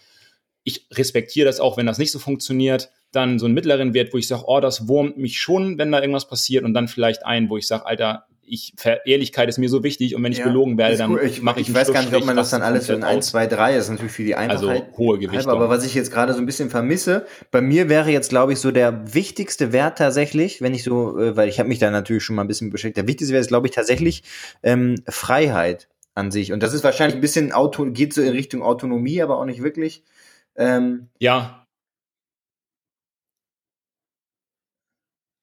ich 0.64 0.88
respektiere 0.94 1.46
das 1.46 1.60
auch, 1.60 1.78
wenn 1.78 1.86
das 1.86 1.98
nicht 1.98 2.12
so 2.12 2.20
funktioniert. 2.20 2.90
Dann 3.12 3.38
so 3.38 3.46
einen 3.46 3.54
mittleren 3.54 3.94
Wert, 3.94 4.14
wo 4.14 4.18
ich 4.18 4.28
sage, 4.28 4.44
oh, 4.48 4.60
das 4.60 4.88
wurmt 4.88 5.18
mich 5.18 5.40
schon, 5.40 5.78
wenn 5.78 5.92
da 5.92 6.00
irgendwas 6.02 6.28
passiert. 6.28 6.64
Und 6.64 6.74
dann 6.74 6.88
vielleicht 6.88 7.26
einen, 7.26 7.50
wo 7.50 7.58
ich 7.58 7.68
sage, 7.68 7.86
Alter, 7.86 8.26
ich, 8.46 8.74
Ehrlichkeit 9.06 9.48
ist 9.50 9.58
mir 9.58 9.70
so 9.70 9.84
wichtig 9.84 10.16
und 10.16 10.24
wenn 10.24 10.34
ich 10.34 10.40
Ja, 10.40 10.46
belogen 10.46 10.78
werde, 10.78 10.98
dann 10.98 11.12
cool. 11.12 11.22
ich, 11.24 11.42
mache 11.42 11.62
ich 11.62 11.70
ich 11.70 11.74
weiß 11.74 11.94
gar 11.94 12.02
nicht, 12.02 12.14
ob 12.14 12.26
man 12.26 12.36
das 12.36 12.50
dann 12.50 12.62
alles 12.62 12.90
in 12.90 12.96
komplett 12.96 13.12
1, 13.16 13.26
aus. 13.26 13.32
2, 13.32 13.48
3 13.48 13.78
ist 13.78 13.90
natürlich 13.90 14.12
für 14.12 14.24
die 14.24 14.36
Also 14.36 14.68
Einfachheit. 14.68 14.98
hohe 14.98 15.18
Gewichtung. 15.18 15.52
Aber 15.52 15.70
was 15.70 15.86
ich 15.86 15.94
jetzt 15.96 16.12
gerade 16.12 16.34
so 16.34 16.40
ein 16.40 16.46
bisschen 16.46 16.70
vermisse, 16.70 17.26
bei 17.52 17.62
mir 17.62 17.88
wäre 17.88 18.10
jetzt, 18.12 18.30
glaube 18.30 18.52
ich, 18.54 18.60
so 18.60 18.72
der 18.72 19.14
wichtigste 19.14 19.72
Wert 19.72 19.98
tatsächlich, 19.98 20.62
wenn 20.62 20.74
ich 20.74 20.84
so, 20.84 21.18
äh, 21.18 21.38
weil 21.38 21.48
ich 21.48 21.60
habe 21.60 21.70
mich 21.70 21.80
da 21.80 21.90
natürlich 21.90 22.24
schon 22.24 22.36
mal 22.36 22.44
ein 22.44 22.48
bisschen 22.48 22.70
beschäftigt, 22.70 22.98
der 22.98 23.08
wichtigste 23.08 23.34
Wert 23.34 23.42
ist, 23.44 23.48
glaube 23.48 23.68
ich, 23.68 23.74
tatsächlich 23.74 24.24
ähm, 24.62 24.96
Freiheit 25.08 25.88
an 26.14 26.30
sich. 26.30 26.52
Und 26.52 26.62
das 26.62 26.74
ist 26.74 26.84
wahrscheinlich 26.84 27.16
ein 27.16 27.22
bisschen 27.22 27.54
Auto, 27.54 27.86
geht 27.92 28.14
so 28.14 28.22
in 28.22 28.30
Richtung 28.30 28.62
Autonomie, 28.62 29.22
aber 29.22 29.40
auch 29.40 29.46
nicht 29.46 29.64
wirklich. 29.64 30.04
Ähm, 30.56 31.10
Ja. 31.20 31.60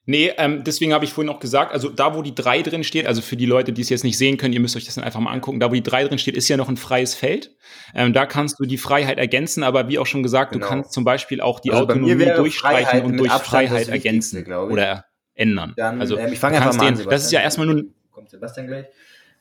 Nee, 0.06 0.32
ähm, 0.38 0.64
deswegen 0.64 0.92
habe 0.92 1.04
ich 1.04 1.12
vorhin 1.12 1.30
auch 1.32 1.38
gesagt, 1.38 1.72
also 1.72 1.88
da, 1.88 2.16
wo 2.16 2.22
die 2.22 2.34
3 2.34 2.62
drin 2.62 2.82
steht, 2.82 3.06
also 3.06 3.20
für 3.22 3.36
die 3.36 3.46
Leute, 3.46 3.72
die 3.72 3.82
es 3.82 3.90
jetzt 3.90 4.02
nicht 4.02 4.18
sehen 4.18 4.38
können, 4.38 4.52
ihr 4.54 4.58
müsst 4.58 4.74
euch 4.74 4.84
das 4.86 4.96
dann 4.96 5.04
einfach 5.04 5.20
mal 5.20 5.30
angucken, 5.30 5.60
da, 5.60 5.68
wo 5.70 5.74
die 5.74 5.82
3 5.84 6.04
drin 6.04 6.18
steht, 6.18 6.36
ist 6.36 6.48
ja 6.48 6.56
noch 6.56 6.68
ein 6.68 6.76
freies 6.78 7.14
Feld. 7.14 7.54
Ähm, 7.94 8.12
da 8.12 8.26
kannst 8.26 8.58
du 8.58 8.64
die 8.64 8.78
Freiheit 8.78 9.18
ergänzen, 9.18 9.62
aber 9.62 9.88
wie 9.88 9.98
auch 10.00 10.06
schon 10.06 10.22
gesagt, 10.24 10.52
Genau. 10.52 10.64
du 10.64 10.68
kannst 10.68 10.92
zum 10.92 11.04
Beispiel 11.04 11.40
auch 11.40 11.60
die 11.60 11.70
Also 11.70 11.84
Autonomie 11.84 12.24
durchstreichen 12.34 12.86
Freiheit 12.86 13.04
und 13.04 13.18
durch 13.18 13.30
Abstand 13.30 13.68
Freiheit 13.68 13.88
ergänzen 13.88 14.42
glaube 14.42 14.68
ich. 14.68 14.72
oder 14.72 15.04
ändern. 15.34 15.74
dann, 15.76 16.00
also 16.00 16.18
ähm, 16.18 16.32
ich 16.32 16.38
fange 16.40 16.56
einfach 16.56 16.74
mal 16.74 16.88
an. 16.88 16.96
den, 16.96 17.08
das 17.08 17.24
ist 17.24 17.30
ja 17.30 17.38
Sebastian. 17.38 17.42
erstmal 17.42 17.66
nur 17.68 17.76
ein 17.76 17.94
kommt 18.10 18.30
Sebastian 18.30 18.66
gleich. 18.66 18.86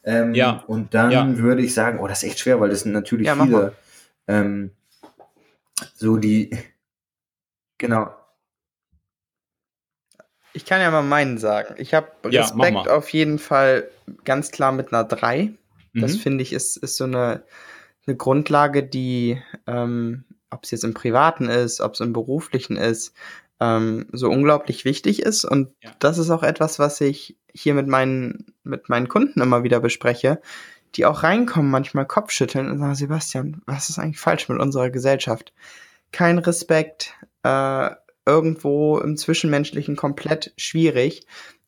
Ähm, 0.03 0.35
Ja. 0.35 0.63
Und 0.67 0.93
dann 0.93 1.11
Ja. 1.11 1.37
würde 1.37 1.63
ich 1.63 1.73
sagen, 1.73 1.99
oh, 1.99 2.07
das 2.07 2.21
ist 2.21 2.29
echt 2.29 2.39
schwer, 2.39 2.59
weil 2.59 2.69
das 2.69 2.81
sind 2.81 2.91
natürlich 2.91 3.25
Ja, 3.27 3.33
mach 3.35 3.45
viele. 3.45 3.57
mal. 3.57 3.73
Ähm, 4.27 4.71
so 5.95 6.17
die, 6.17 6.57
genau. 7.77 8.13
Ich 10.53 10.65
kann 10.65 10.81
ja 10.81 10.89
mal 10.91 11.03
meinen 11.03 11.37
sagen. 11.37 11.75
Ich 11.77 11.93
habe 11.93 12.07
Ja, 12.31 12.41
Respekt 12.41 12.87
auf 12.89 13.09
jeden 13.09 13.39
Fall 13.39 13.89
ganz 14.25 14.51
klar 14.51 14.71
mit 14.71 14.91
einer 14.91 15.03
3. 15.03 15.53
Das 15.93 16.15
Mhm. 16.15 16.19
finde 16.19 16.41
ich 16.43 16.53
ist, 16.53 16.77
ist 16.77 16.97
so 16.97 17.03
eine, 17.05 17.43
eine 18.07 18.15
Grundlage, 18.15 18.83
die, 18.83 19.41
ähm, 19.67 20.25
ob 20.49 20.63
es 20.63 20.71
jetzt 20.71 20.83
im 20.83 20.93
Privaten 20.93 21.49
ist, 21.49 21.81
ob 21.81 21.93
es 21.93 21.99
im 21.99 22.13
Beruflichen 22.13 22.77
ist, 22.77 23.13
ähm, 23.59 24.07
so 24.11 24.29
unglaublich 24.29 24.85
wichtig 24.85 25.21
ist. 25.21 25.45
Und 25.45 25.73
Ja. 25.83 25.91
das 25.99 26.17
ist 26.17 26.29
auch 26.29 26.43
etwas, 26.43 26.79
was 26.79 26.99
ich 27.01 27.37
hier 27.53 27.73
mit 27.73 27.87
meinen, 27.87 28.53
mit 28.63 28.89
meinen 28.89 29.07
Kunden 29.07 29.41
immer 29.41 29.63
wieder 29.63 29.79
bespreche, 29.79 30.41
die 30.95 31.05
auch 31.05 31.23
reinkommen, 31.23 31.71
manchmal 31.71 32.05
Kopfschütteln 32.05 32.69
und 32.69 32.79
sagen, 32.79 32.95
Sebastian, 32.95 33.61
was 33.65 33.89
ist 33.89 33.99
eigentlich 33.99 34.19
falsch 34.19 34.49
mit 34.49 34.59
unserer 34.59 34.89
Gesellschaft? 34.89 35.53
Kein 36.11 36.39
Respekt, 36.39 37.13
äh, 37.43 37.89
irgendwo 38.25 38.97
im 38.99 39.17
Zwischenmenschlichen 39.17 39.95
komplett 39.95 40.53
schwierig. 40.57 41.25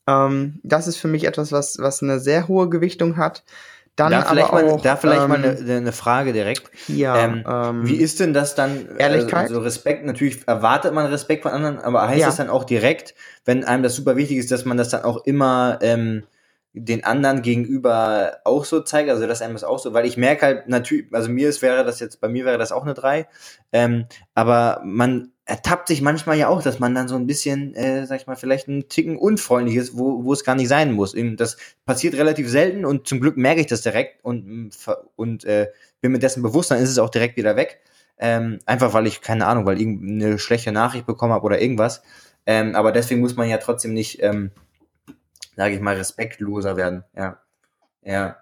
Ähm, 0.07 0.59
das 0.63 0.87
ist 0.87 0.97
für 0.97 1.07
mich 1.07 1.25
etwas, 1.25 1.51
was, 1.51 1.77
was 1.79 2.01
eine 2.03 2.19
sehr 2.19 2.47
hohe 2.47 2.69
Gewichtung 2.69 3.17
hat. 3.17 3.43
Dann 3.95 4.11
da 4.11 4.21
vielleicht, 4.23 4.53
aber 4.53 4.63
mal, 4.63 4.71
auch, 4.71 4.81
da 4.81 4.95
vielleicht 4.95 5.27
mal 5.27 5.43
ähm, 5.43 5.57
eine, 5.59 5.75
eine 5.77 5.91
Frage 5.91 6.31
direkt. 6.31 6.71
hier, 6.87 7.13
Ähm, 7.13 7.43
ähm, 7.45 7.87
Wie 7.87 7.97
ist 7.97 8.19
denn 8.19 8.33
das 8.33 8.55
dann? 8.55 8.87
Ehrlichkeit? 8.97 9.49
Also 9.49 9.59
Respekt, 9.59 10.05
natürlich 10.05 10.47
erwartet 10.47 10.93
man 10.93 11.07
Respekt 11.07 11.43
von 11.43 11.51
anderen, 11.51 11.77
aber 11.79 12.07
heißt 12.07 12.21
Ja. 12.21 12.27
das 12.27 12.37
dann 12.37 12.49
auch 12.49 12.63
direkt, 12.63 13.15
wenn 13.43 13.65
einem 13.65 13.83
das 13.83 13.95
super 13.95 14.15
wichtig 14.15 14.37
ist, 14.37 14.49
dass 14.49 14.65
man 14.65 14.77
das 14.77 14.89
dann 14.89 15.03
auch 15.03 15.25
immer 15.25 15.79
ähm, 15.81 16.23
den 16.73 17.03
anderen 17.03 17.41
gegenüber 17.41 18.37
auch 18.45 18.63
so 18.63 18.79
zeigt, 18.79 19.09
also 19.09 19.27
dass 19.27 19.41
einem 19.41 19.53
das 19.53 19.63
auch 19.63 19.79
so, 19.79 19.93
weil 19.93 20.05
ich 20.05 20.15
merke 20.15 20.45
halt 20.45 20.69
natürlich, 20.69 21.13
also 21.13 21.29
mir 21.29 21.49
ist, 21.49 21.61
wäre 21.61 21.83
das 21.83 21.99
jetzt, 21.99 22.21
bei 22.21 22.29
mir 22.29 22.45
wäre 22.45 22.57
das 22.57 22.71
auch 22.71 22.83
eine 22.83 22.93
3, 22.93 23.27
ähm, 23.73 24.05
aber 24.35 24.81
man 24.85 25.33
ertappt 25.45 25.89
sich 25.89 26.01
manchmal 26.01 26.37
ja 26.37 26.47
auch, 26.47 26.63
dass 26.63 26.79
man 26.79 26.95
dann 26.95 27.09
so 27.09 27.15
ein 27.15 27.27
bisschen, 27.27 27.75
äh, 27.75 28.05
sag 28.05 28.21
ich 28.21 28.27
mal, 28.27 28.37
vielleicht 28.37 28.69
ein 28.69 28.87
Ticken 28.87 29.17
unfreundlich 29.17 29.75
ist, 29.75 29.97
wo, 29.97 30.23
wo 30.23 30.31
es 30.31 30.45
gar 30.45 30.55
nicht 30.55 30.69
sein 30.69 30.93
muss. 30.93 31.13
Das 31.35 31.57
passiert 31.85 32.15
relativ 32.15 32.49
selten 32.49 32.85
und 32.85 33.05
zum 33.05 33.19
Glück 33.19 33.35
merke 33.35 33.59
ich 33.59 33.67
das 33.67 33.81
direkt 33.81 34.23
und, 34.23 34.47
mm, 34.47 34.69
und 35.17 35.43
äh, 35.43 35.67
bin 35.99 36.13
mir 36.13 36.19
dessen 36.19 36.41
bewusst, 36.41 36.71
dann 36.71 36.81
ist 36.81 36.89
es 36.89 36.99
auch 36.99 37.09
direkt 37.09 37.35
wieder 37.35 37.57
weg. 37.57 37.81
Ähm, 38.17 38.59
einfach 38.65 38.93
weil 38.93 39.07
ich, 39.07 39.19
keine 39.21 39.47
Ahnung, 39.47 39.65
weil 39.65 39.81
irgendeine 39.81 40.39
schlechte 40.39 40.71
Nachricht 40.71 41.05
bekommen 41.05 41.33
habe 41.33 41.45
oder 41.45 41.61
irgendwas. 41.61 42.01
Ähm, 42.45 42.75
aber 42.75 42.91
deswegen 42.91 43.19
muss 43.19 43.35
man 43.35 43.49
ja 43.49 43.57
trotzdem 43.57 43.93
nicht, 43.93 44.21
ähm, 44.21 44.51
sage 45.55 45.75
ich 45.75 45.81
mal, 45.81 45.95
respektloser 45.95 46.77
werden. 46.77 47.03
Ja. 47.15 47.41
Ja. 48.03 48.37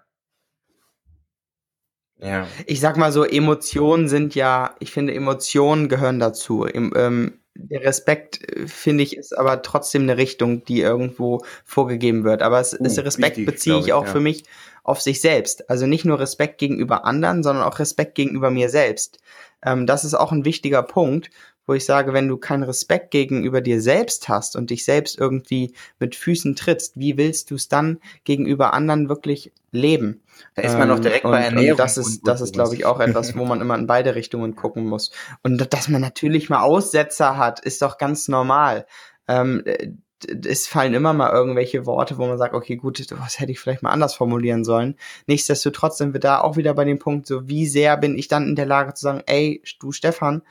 Ja. 2.22 2.46
ich 2.66 2.80
sag 2.80 2.98
mal 2.98 3.12
so, 3.12 3.24
Emotionen 3.24 4.06
sind 4.06 4.34
ja, 4.34 4.74
ich 4.78 4.92
finde, 4.92 5.14
Emotionen 5.14 5.88
gehören 5.88 6.18
dazu. 6.18 6.64
Im, 6.64 6.92
ähm, 6.94 7.40
der 7.54 7.82
Respekt, 7.82 8.46
äh, 8.48 8.66
finde 8.66 9.02
ich, 9.04 9.16
ist 9.16 9.36
aber 9.36 9.62
trotzdem 9.62 10.02
eine 10.02 10.16
Richtung, 10.16 10.64
die 10.64 10.80
irgendwo 10.80 11.42
vorgegeben 11.64 12.24
wird. 12.24 12.42
Aber 12.42 12.60
es 12.60 12.74
Uh, 12.78 12.84
ist 12.84 12.98
Respekt 12.98 13.38
wichtig, 13.38 13.46
beziehe 13.46 13.78
ich 13.78 13.86
ich, 13.86 13.92
auch 13.92 14.04
ja. 14.06 14.12
für 14.12 14.20
mich 14.20 14.44
auf 14.82 15.00
sich 15.00 15.20
selbst. 15.20 15.68
Also 15.70 15.86
nicht 15.86 16.04
nur 16.04 16.18
Respekt 16.18 16.58
gegenüber 16.58 17.04
anderen, 17.04 17.42
sondern 17.42 17.64
auch 17.64 17.78
Respekt 17.78 18.14
gegenüber 18.14 18.50
mir 18.50 18.68
selbst. 18.68 19.18
Ähm, 19.64 19.86
das 19.86 20.04
ist 20.04 20.14
auch 20.14 20.32
ein 20.32 20.44
wichtiger 20.44 20.82
Punkt, 20.82 21.30
wo 21.70 21.74
ich 21.74 21.84
sage, 21.84 22.12
wenn 22.12 22.26
du 22.26 22.36
keinen 22.36 22.64
Respekt 22.64 23.12
gegenüber 23.12 23.60
dir 23.60 23.80
selbst 23.80 24.28
hast 24.28 24.56
und 24.56 24.70
dich 24.70 24.84
selbst 24.84 25.16
irgendwie 25.20 25.72
mit 26.00 26.16
Füßen 26.16 26.56
trittst, 26.56 26.98
wie 26.98 27.16
willst 27.16 27.52
du 27.52 27.54
es 27.54 27.68
dann 27.68 28.00
gegenüber 28.24 28.74
anderen 28.74 29.08
wirklich 29.08 29.52
leben? 29.70 30.20
Da 30.56 30.62
ist 30.62 30.76
man 30.76 30.88
noch 30.88 30.98
direkt 30.98 31.24
Ähm, 31.24 31.30
bei 31.30 31.42
Ernährung 31.42 31.70
Und 31.70 31.78
das 31.78 31.96
ist, 31.96 32.06
und- 32.18 32.26
das 32.26 32.40
ist, 32.40 32.54
glaube 32.54 32.74
ich, 32.74 32.86
auch 32.86 32.98
etwas, 32.98 33.36
wo 33.36 33.44
man 33.44 33.60
immer 33.60 33.76
in 33.78 33.86
beide 33.86 34.16
Richtungen 34.16 34.56
gucken 34.56 34.84
muss. 34.84 35.12
Und 35.44 35.72
dass 35.72 35.86
man 35.86 36.00
natürlich 36.00 36.50
mal 36.50 36.60
Aussetzer 36.60 37.36
hat, 37.36 37.60
ist 37.60 37.82
doch 37.82 37.98
ganz 37.98 38.26
normal. 38.26 38.84
Ähm, 39.28 39.62
äh, 39.64 39.92
es 40.44 40.66
fallen 40.66 40.92
immer 40.94 41.12
mal 41.12 41.30
irgendwelche 41.30 41.86
Worte, 41.86 42.18
wo 42.18 42.26
man 42.26 42.36
sagt, 42.36 42.52
okay, 42.52 42.74
gut, 42.74 43.00
was 43.12 43.38
hätte 43.38 43.52
ich 43.52 43.60
vielleicht 43.60 43.84
mal 43.84 43.90
anders 43.90 44.14
formulieren 44.14 44.64
sollen. 44.64 44.96
Nichtsdestotrotz 45.28 45.98
sind 45.98 46.14
wir 46.14 46.20
da 46.20 46.40
auch 46.40 46.56
wieder 46.56 46.74
bei 46.74 46.84
dem 46.84 46.98
Punkt, 46.98 47.28
so 47.28 47.46
wie 47.48 47.66
sehr 47.66 47.96
bin 47.96 48.18
ich 48.18 48.26
dann 48.26 48.48
in 48.48 48.56
der 48.56 48.66
Lage 48.66 48.92
zu 48.92 49.02
sagen, 49.02 49.22
ey, 49.26 49.62
du 49.78 49.92
Stefan, 49.92 50.42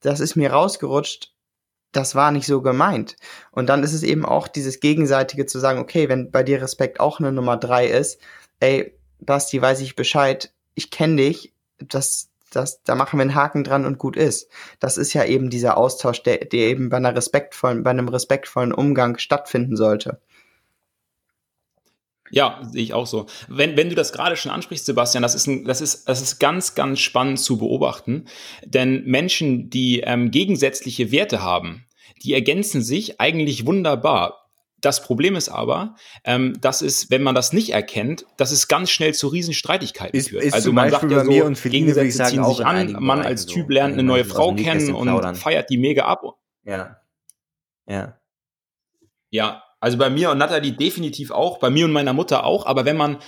das 0.00 0.20
ist 0.20 0.36
mir 0.36 0.52
rausgerutscht, 0.52 1.32
das 1.92 2.14
war 2.14 2.30
nicht 2.30 2.46
so 2.46 2.62
gemeint. 2.62 3.16
Und 3.50 3.68
dann 3.68 3.82
ist 3.82 3.92
es 3.92 4.02
eben 4.02 4.24
auch 4.24 4.48
dieses 4.48 4.80
Gegenseitige 4.80 5.46
zu 5.46 5.58
sagen, 5.58 5.80
okay, 5.80 6.08
wenn 6.08 6.30
bei 6.30 6.42
dir 6.42 6.62
Respekt 6.62 7.00
auch 7.00 7.18
eine 7.18 7.32
Nummer 7.32 7.56
drei 7.56 7.86
ist, 7.86 8.20
ey, 8.60 8.96
Basti, 9.18 9.60
weiß 9.60 9.80
ich 9.80 9.96
Bescheid, 9.96 10.52
ich 10.74 10.90
kenne 10.90 11.16
dich, 11.16 11.52
das, 11.78 12.30
das, 12.52 12.82
da 12.82 12.94
machen 12.94 13.18
wir 13.18 13.22
einen 13.22 13.34
Haken 13.34 13.64
dran 13.64 13.84
und 13.84 13.98
gut 13.98 14.16
ist. 14.16 14.48
Das 14.78 14.96
ist 14.96 15.12
ja 15.12 15.24
eben 15.24 15.50
dieser 15.50 15.76
Austausch, 15.76 16.22
der, 16.22 16.38
der 16.38 16.68
eben 16.68 16.88
bei 16.88 16.96
einer 16.96 17.14
respektvollen, 17.14 17.82
bei 17.82 17.90
einem 17.90 18.08
respektvollen 18.08 18.72
Umgang 18.72 19.18
stattfinden 19.18 19.76
sollte. 19.76 20.20
Ja, 22.30 22.60
sehe 22.70 22.82
ich 22.82 22.94
auch 22.94 23.06
so. 23.06 23.26
Wenn, 23.48 23.76
wenn 23.76 23.88
du 23.88 23.94
das 23.94 24.12
gerade 24.12 24.36
schon 24.36 24.52
ansprichst, 24.52 24.86
Sebastian, 24.86 25.22
das 25.22 25.34
ist, 25.34 25.46
ein, 25.46 25.64
das, 25.64 25.80
ist, 25.80 26.08
das 26.08 26.22
ist 26.22 26.38
ganz, 26.38 26.74
ganz 26.74 27.00
spannend 27.00 27.40
zu 27.40 27.58
beobachten. 27.58 28.26
Denn 28.64 29.04
Menschen, 29.04 29.68
die 29.70 30.00
ähm, 30.00 30.30
gegensätzliche 30.30 31.10
Werte 31.10 31.42
haben, 31.42 31.86
die 32.22 32.34
ergänzen 32.34 32.82
sich 32.82 33.20
eigentlich 33.20 33.66
wunderbar. 33.66 34.36
Das 34.80 35.02
Problem 35.02 35.36
ist 35.36 35.50
aber, 35.50 35.96
ähm, 36.24 36.58
dass 36.60 36.80
es, 36.80 37.10
wenn 37.10 37.22
man 37.22 37.34
das 37.34 37.52
nicht 37.52 37.70
erkennt, 37.70 38.24
dass 38.38 38.50
es 38.50 38.66
ganz 38.66 38.90
schnell 38.90 39.12
zu 39.12 39.28
Riesenstreitigkeiten 39.28 40.18
Ist- 40.18 40.30
führt. 40.30 40.42
ist 40.42 40.54
also 40.54 40.72
man 40.72 40.90
Beispiel 40.90 41.10
sagt 41.10 41.30
ja 41.30 41.54
so, 41.54 41.68
Gegensätze 41.68 42.16
sagen, 42.16 42.30
ziehen 42.30 42.44
sich 42.44 42.64
an, 42.64 42.96
man 43.00 43.20
als 43.20 43.42
so. 43.42 43.52
Typ 43.52 43.70
lernt 43.70 43.94
eine 43.94 44.02
neue 44.02 44.24
Frau 44.24 44.54
kennen 44.54 44.94
und 44.94 45.36
feiert 45.36 45.68
die 45.68 45.76
mega 45.76 46.04
ab. 46.04 46.22
Ja. 46.64 46.96
Ja. 47.86 48.16
Ja, 49.32 49.62
also 49.80 49.96
bei 49.96 50.10
mir 50.10 50.30
und 50.30 50.38
Natalie 50.38 50.72
definitiv 50.72 51.30
auch, 51.30 51.58
bei 51.58 51.70
mir 51.70 51.86
und 51.86 51.92
meiner 51.92 52.12
Mutter 52.12 52.44
auch, 52.44 52.66
aber 52.66 52.84
wenn 52.84 52.98
man, 52.98 53.18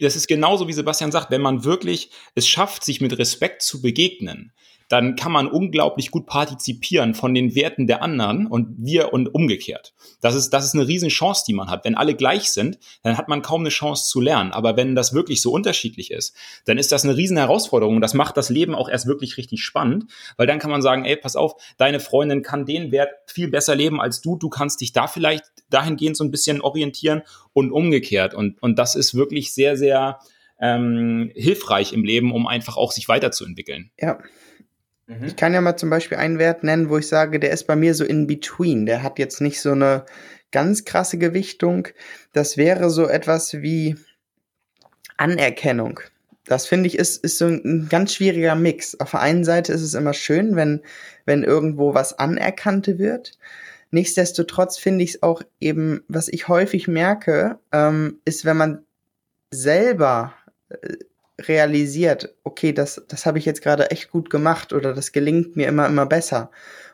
das 0.00 0.14
ist 0.14 0.28
genauso 0.28 0.68
wie 0.68 0.74
Sebastian 0.74 1.10
sagt, 1.10 1.30
wenn 1.30 1.40
man 1.40 1.64
wirklich 1.64 2.10
es 2.34 2.46
schafft, 2.46 2.84
sich 2.84 3.00
mit 3.00 3.18
Respekt 3.18 3.62
zu 3.62 3.80
begegnen, 3.80 4.52
dann 4.92 5.16
kann 5.16 5.32
man 5.32 5.48
unglaublich 5.48 6.10
gut 6.10 6.26
partizipieren 6.26 7.14
von 7.14 7.32
den 7.32 7.54
Werten 7.54 7.86
der 7.86 8.02
anderen 8.02 8.46
und 8.46 8.74
wir 8.76 9.14
und 9.14 9.34
umgekehrt. 9.34 9.94
Das 10.20 10.34
ist, 10.34 10.50
das 10.50 10.66
ist 10.66 10.74
eine 10.74 10.86
riesen 10.86 11.08
Chance, 11.08 11.44
die 11.48 11.54
man 11.54 11.70
hat. 11.70 11.86
Wenn 11.86 11.94
alle 11.94 12.14
gleich 12.14 12.52
sind, 12.52 12.78
dann 13.02 13.16
hat 13.16 13.26
man 13.26 13.40
kaum 13.40 13.62
eine 13.62 13.70
Chance 13.70 14.10
zu 14.10 14.20
lernen. 14.20 14.52
Aber 14.52 14.76
wenn 14.76 14.94
das 14.94 15.14
wirklich 15.14 15.40
so 15.40 15.50
unterschiedlich 15.50 16.10
ist, 16.10 16.36
dann 16.66 16.76
ist 16.76 16.92
das 16.92 17.04
eine 17.04 17.16
riesen 17.16 17.38
Herausforderung. 17.38 18.02
Das 18.02 18.12
macht 18.12 18.36
das 18.36 18.50
Leben 18.50 18.74
auch 18.74 18.86
erst 18.86 19.06
wirklich 19.06 19.38
richtig 19.38 19.64
spannend, 19.64 20.12
weil 20.36 20.46
dann 20.46 20.58
kann 20.58 20.70
man 20.70 20.82
sagen, 20.82 21.06
ey, 21.06 21.16
pass 21.16 21.36
auf, 21.36 21.54
deine 21.78 21.98
Freundin 21.98 22.42
kann 22.42 22.66
den 22.66 22.92
Wert 22.92 23.14
viel 23.24 23.48
besser 23.48 23.74
leben 23.74 23.98
als 23.98 24.20
du. 24.20 24.36
Du 24.36 24.50
kannst 24.50 24.82
dich 24.82 24.92
da 24.92 25.06
vielleicht 25.06 25.44
dahingehend 25.70 26.18
so 26.18 26.24
ein 26.24 26.30
bisschen 26.30 26.60
orientieren 26.60 27.22
und 27.54 27.72
umgekehrt. 27.72 28.34
Und, 28.34 28.62
und 28.62 28.78
das 28.78 28.94
ist 28.94 29.14
wirklich 29.14 29.54
sehr, 29.54 29.78
sehr 29.78 30.18
ähm, 30.60 31.32
hilfreich 31.34 31.94
im 31.94 32.04
Leben, 32.04 32.30
um 32.30 32.46
einfach 32.46 32.76
auch 32.76 32.92
sich 32.92 33.08
weiterzuentwickeln. 33.08 33.90
Ja. 33.98 34.18
Mhm. 35.20 35.26
Ich 35.26 35.36
kann 35.36 35.54
ja 35.54 35.60
mal 35.60 35.76
zum 35.76 35.90
Beispiel 35.90 36.18
einen 36.18 36.38
Wert 36.38 36.64
nennen, 36.64 36.88
wo 36.88 36.98
ich 36.98 37.08
sage, 37.08 37.40
der 37.40 37.50
ist 37.50 37.64
bei 37.64 37.76
mir 37.76 37.94
so 37.94 38.04
in 38.04 38.26
between. 38.26 38.86
Der 38.86 39.02
hat 39.02 39.18
jetzt 39.18 39.40
nicht 39.40 39.60
so 39.60 39.72
eine 39.72 40.04
ganz 40.50 40.84
krasse 40.84 41.18
Gewichtung. 41.18 41.88
Das 42.32 42.56
wäre 42.56 42.90
so 42.90 43.08
etwas 43.08 43.54
wie 43.54 43.96
Anerkennung. 45.16 46.00
Das 46.44 46.66
finde 46.66 46.88
ich 46.88 46.98
ist, 46.98 47.22
ist 47.24 47.38
so 47.38 47.46
ein 47.46 47.86
ganz 47.88 48.14
schwieriger 48.14 48.54
Mix. 48.54 48.98
Auf 48.98 49.12
der 49.12 49.20
einen 49.20 49.44
Seite 49.44 49.72
ist 49.72 49.82
es 49.82 49.94
immer 49.94 50.12
schön, 50.12 50.56
wenn, 50.56 50.82
wenn 51.24 51.44
irgendwo 51.44 51.94
was 51.94 52.18
anerkannt 52.18 52.86
wird. 52.98 53.38
Nichtsdestotrotz 53.90 54.78
finde 54.78 55.04
ich 55.04 55.14
es 55.14 55.22
auch 55.22 55.42
eben, 55.60 56.02
was 56.08 56.28
ich 56.28 56.48
häufig 56.48 56.88
merke, 56.88 57.58
ähm, 57.72 58.18
ist, 58.24 58.44
wenn 58.44 58.56
man 58.56 58.84
selber 59.50 60.34
äh, 60.70 60.96
realisiert, 61.40 62.34
okay, 62.44 62.72
das, 62.72 63.02
das 63.08 63.26
habe 63.26 63.38
ich 63.38 63.44
jetzt 63.44 63.62
gerade 63.62 63.90
echt 63.90 64.10
gut 64.10 64.30
gemacht 64.30 64.72
oder 64.72 64.94
das 64.94 65.12
gelingt 65.12 65.56
mir 65.56 65.68
immer, 65.68 65.86
immer 65.86 66.06
besser. 66.06 66.50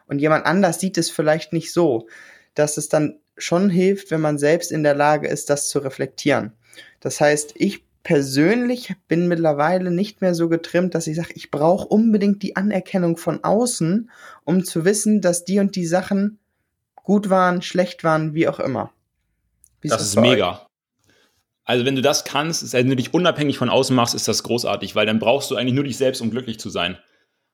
Und 0.07 0.21
jemand 0.21 0.47
anders 0.47 0.81
sieht 0.81 0.97
es 0.99 1.11
vielleicht 1.11 1.53
nicht 1.53 1.73
so, 1.73 2.09
dass 2.55 2.77
es 2.77 2.89
dann 2.89 3.19
schon 3.37 3.71
hilft, 3.71 4.11
wenn 4.11 4.21
man 4.21 4.39
selbst 4.39 4.73
in 4.73 4.83
der 4.83 4.95
Lage 4.95 5.29
ist, 5.29 5.51
das 5.51 5.69
zu 5.69 5.79
reflektieren. 5.81 6.53
Das 7.01 7.21
heißt, 7.21 7.55
ich 7.57 7.85
persönlich 8.03 8.95
bin 9.07 9.29
mittlerweile 9.29 9.91
nicht 9.91 10.21
mehr 10.21 10.35
so 10.35 10.49
getrimmt, 10.49 10.95
dass 10.95 11.07
ich 11.07 11.17
sage, 11.17 11.35
ich 11.35 11.51
brauche 11.51 11.87
unbedingt 11.87 12.43
die 12.43 12.57
Anerkennung 12.57 13.17
von 13.17 13.45
außen, 13.45 14.11
um 14.45 14.65
zu 14.65 14.85
wissen, 14.85 15.21
dass 15.21 15.45
die 15.45 15.59
und 15.59 15.77
die 15.77 15.87
Sachen 15.87 16.39
gut 16.95 17.31
waren, 17.31 17.63
schlecht 17.63 18.05
waren, 18.05 18.35
wie 18.35 18.49
auch 18.49 18.61
immer. 18.61 18.93
Wie 19.81 19.89
Das 19.89 19.99
das 19.99 20.09
ist 20.09 20.15
bei 20.17 20.43
euch? 20.43 20.68
Also 21.69 21.85
wenn 21.85 21.95
du 21.97 22.03
das 22.03 22.25
kannst, 22.25 22.63
ist- 22.63 22.73
wenn 22.73 22.89
du 22.89 22.97
dich 22.97 23.13
unabhängig 23.13 23.59
von 23.59 23.69
außen 23.69 23.95
machst, 23.95 24.15
ist 24.15 24.27
das 24.27 24.43
großartig, 24.43 24.97
weil 24.97 25.05
dann 25.07 25.19
brauchst 25.19 25.51
du 25.51 25.57
eigentlich 25.57 25.75
nur 25.75 25.85
dich 25.85 25.99
selbst, 25.99 26.21
um 26.23 26.31
glücklich 26.31 26.59
zu 26.59 26.71
sein. 26.71 26.97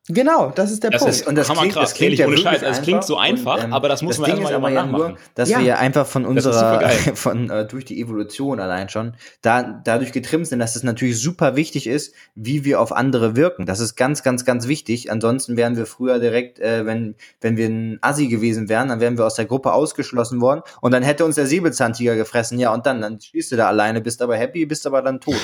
Genau, 0.08 0.50
das 0.50 0.70
ist 0.70 0.82
der 0.82 0.90
Das 0.90 1.00
Punkt. 1.00 1.14
ist 1.16 1.26
Und 1.26 1.34
das 1.34 1.48
klingt, 1.50 1.76
das 1.76 1.94
klingt 1.94 2.18
ja 2.18 2.26
ohne 2.26 2.36
Scheiß. 2.36 2.60
Es 2.60 2.82
klingt 2.82 3.04
so 3.04 3.16
einfach, 3.16 3.56
und, 3.56 3.64
ähm, 3.64 3.72
aber 3.72 3.88
das 3.88 4.02
muss 4.02 4.18
man 4.18 4.28
Ding 4.30 4.40
erstmal 4.40 4.54
aber 4.60 4.70
ja 4.70 4.84
nur, 4.86 5.16
dass 5.34 5.48
Ja. 5.48 5.60
wir 5.60 5.64
ja 5.64 5.76
einfach 5.78 6.06
von 6.06 6.24
Das 6.24 6.30
unserer, 6.46 6.80
von 7.14 7.48
äh, 7.48 7.66
durch 7.66 7.86
die 7.86 7.98
Evolution 7.98 8.60
allein 8.60 8.90
schon, 8.90 9.16
da, 9.40 9.62
dadurch 9.82 10.12
getrimmt 10.12 10.46
sind, 10.46 10.58
dass 10.58 10.76
es 10.76 10.82
natürlich 10.82 11.18
super 11.18 11.56
wichtig 11.56 11.86
ist, 11.86 12.14
wie 12.34 12.64
wir 12.66 12.82
auf 12.82 12.92
andere 12.92 13.34
wirken. 13.34 13.64
Das 13.64 13.80
ist 13.80 13.96
ganz, 13.96 14.22
ganz, 14.22 14.44
ganz 14.44 14.68
wichtig. 14.68 15.10
Ansonsten 15.10 15.56
wären 15.56 15.78
wir 15.78 15.86
früher 15.86 16.18
direkt, 16.18 16.58
äh, 16.60 16.84
wenn, 16.84 17.14
wenn 17.40 17.56
wir 17.56 17.66
ein 17.66 17.98
Assi 18.02 18.28
gewesen 18.28 18.68
wären, 18.68 18.88
dann 18.88 19.00
wären 19.00 19.16
wir 19.16 19.24
aus 19.24 19.36
der 19.36 19.46
Gruppe 19.46 19.72
ausgeschlossen 19.72 20.42
worden 20.42 20.60
und 20.82 20.92
dann 20.92 21.02
hätte 21.02 21.24
uns 21.24 21.36
der 21.36 21.46
Säbelzahntiger 21.46 22.14
gefressen, 22.14 22.58
ja, 22.58 22.74
und 22.74 22.84
dann, 22.84 23.00
dann 23.00 23.20
stehst 23.22 23.52
du 23.52 23.56
da 23.56 23.68
alleine, 23.68 24.02
bist 24.02 24.20
aber 24.20 24.36
happy, 24.36 24.66
bist 24.66 24.86
aber 24.86 25.00
dann 25.00 25.20
tot 25.22 25.36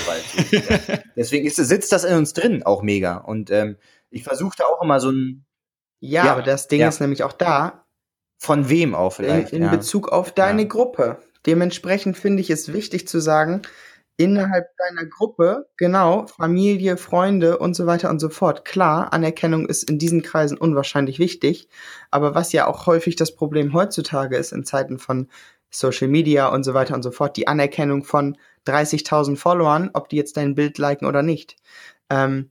ja. 0.50 0.60
Deswegen 1.16 1.46
ist, 1.46 1.56
sitzt 1.56 1.92
das 1.92 2.04
in 2.04 2.14
uns 2.14 2.34
drin 2.34 2.62
auch 2.62 2.82
mega. 2.82 3.16
Und 3.16 3.50
ähm, 3.50 3.76
ich 4.10 4.24
versuche 4.24 4.54
da 4.58 4.64
auch 4.64 4.82
immer 4.82 5.00
so 5.00 5.10
ein, 5.10 5.44
ja, 6.00 6.26
Ja, 6.26 6.32
aber 6.32 6.42
das 6.42 6.68
Ding 6.68 6.80
ja. 6.80 6.88
ist 6.88 7.00
nämlich 7.00 7.22
auch 7.22 7.32
da, 7.32 7.84
von 8.38 8.68
wem 8.68 8.94
auch 8.94 9.18
in, 9.18 9.24
vielleicht. 9.24 9.52
in 9.52 9.62
ja. 9.62 9.70
Bezug 9.70 10.08
auf 10.08 10.32
deine. 10.32 10.66
Gruppe. 10.66 11.18
Dementsprechend 11.46 12.18
finde 12.18 12.42
ich 12.42 12.50
es 12.50 12.72
wichtig 12.72 13.08
zu 13.08 13.18
sagen, 13.18 13.62
innerhalb 14.18 14.76
deiner 14.76 15.06
Gruppe, 15.06 15.70
genau, 15.78 16.26
Familie, 16.26 16.98
Freunde 16.98 17.56
und 17.56 17.74
so 17.74 17.86
weiter 17.86 18.10
und 18.10 18.18
so 18.18 18.28
fort. 18.28 18.66
Klar, 18.66 19.14
Anerkennung 19.14 19.66
ist 19.66 19.88
in 19.88 19.98
diesen 19.98 20.20
Kreisen 20.20 20.58
unwahrscheinlich 20.58 21.18
wichtig, 21.18 21.68
aber 22.10 22.34
was 22.34 22.52
ja 22.52 22.66
auch 22.66 22.86
häufig 22.86 23.16
das 23.16 23.34
Problem 23.34 23.72
heutzutage 23.72 24.36
ist 24.36 24.52
in 24.52 24.64
Zeiten 24.64 24.98
von 24.98 25.28
Social 25.70 26.08
Media 26.08 26.48
und 26.48 26.64
so 26.64 26.74
weiter 26.74 26.94
und 26.94 27.02
so 27.02 27.10
fort, 27.10 27.38
die 27.38 27.48
Anerkennung 27.48 28.04
von 28.04 28.36
30.000 28.66 29.36
Followern, 29.36 29.90
ob 29.94 30.10
die 30.10 30.16
jetzt 30.16 30.36
dein 30.36 30.54
Bild 30.54 30.76
liken 30.76 31.06
oder 31.06 31.22
nicht. 31.22 31.56
Ähm, 32.10 32.50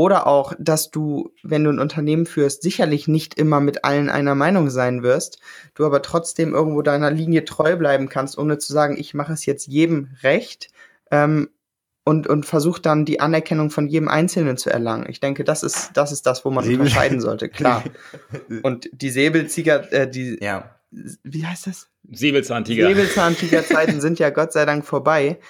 oder 0.00 0.26
auch, 0.26 0.54
dass 0.58 0.90
du, 0.90 1.30
wenn 1.42 1.62
du 1.62 1.68
ein 1.68 1.78
Unternehmen 1.78 2.24
führst, 2.24 2.62
sicherlich 2.62 3.06
nicht 3.06 3.34
immer 3.34 3.60
mit 3.60 3.84
allen 3.84 4.08
einer 4.08 4.34
Meinung 4.34 4.70
sein 4.70 5.02
wirst, 5.02 5.40
du 5.74 5.84
aber 5.84 6.00
trotzdem 6.00 6.54
irgendwo 6.54 6.80
deiner 6.80 7.10
Linie 7.10 7.44
treu 7.44 7.76
bleiben 7.76 8.08
kannst, 8.08 8.38
ohne 8.38 8.56
zu 8.56 8.72
sagen, 8.72 8.96
ich 8.96 9.12
mache 9.12 9.34
es 9.34 9.44
jetzt 9.44 9.66
jedem 9.66 10.08
recht 10.22 10.68
ähm, 11.10 11.50
und, 12.02 12.26
und 12.28 12.46
versuch 12.46 12.78
dann 12.78 13.04
die 13.04 13.20
Anerkennung 13.20 13.68
von 13.68 13.88
jedem 13.88 14.08
Einzelnen 14.08 14.56
zu 14.56 14.70
erlangen. 14.70 15.04
Ich 15.06 15.20
denke, 15.20 15.44
das 15.44 15.62
ist 15.62 15.90
das, 15.92 16.12
ist 16.12 16.24
das 16.24 16.46
wo 16.46 16.50
man 16.50 16.64
Säbel- 16.64 16.80
unterscheiden 16.80 17.20
sollte, 17.20 17.50
klar. 17.50 17.84
Und 18.62 18.88
die 18.94 19.10
Säbelzieger, 19.10 19.92
äh, 19.92 20.10
die, 20.10 20.38
ja. 20.40 20.76
wie 20.90 21.44
heißt 21.44 21.66
das? 21.66 21.90
Säbelzahntiger. 22.10 22.88
Säbelzahntigerzeiten 22.88 24.00
sind 24.00 24.18
ja 24.18 24.30
Gott 24.30 24.54
sei 24.54 24.64
Dank 24.64 24.86
vorbei. 24.86 25.40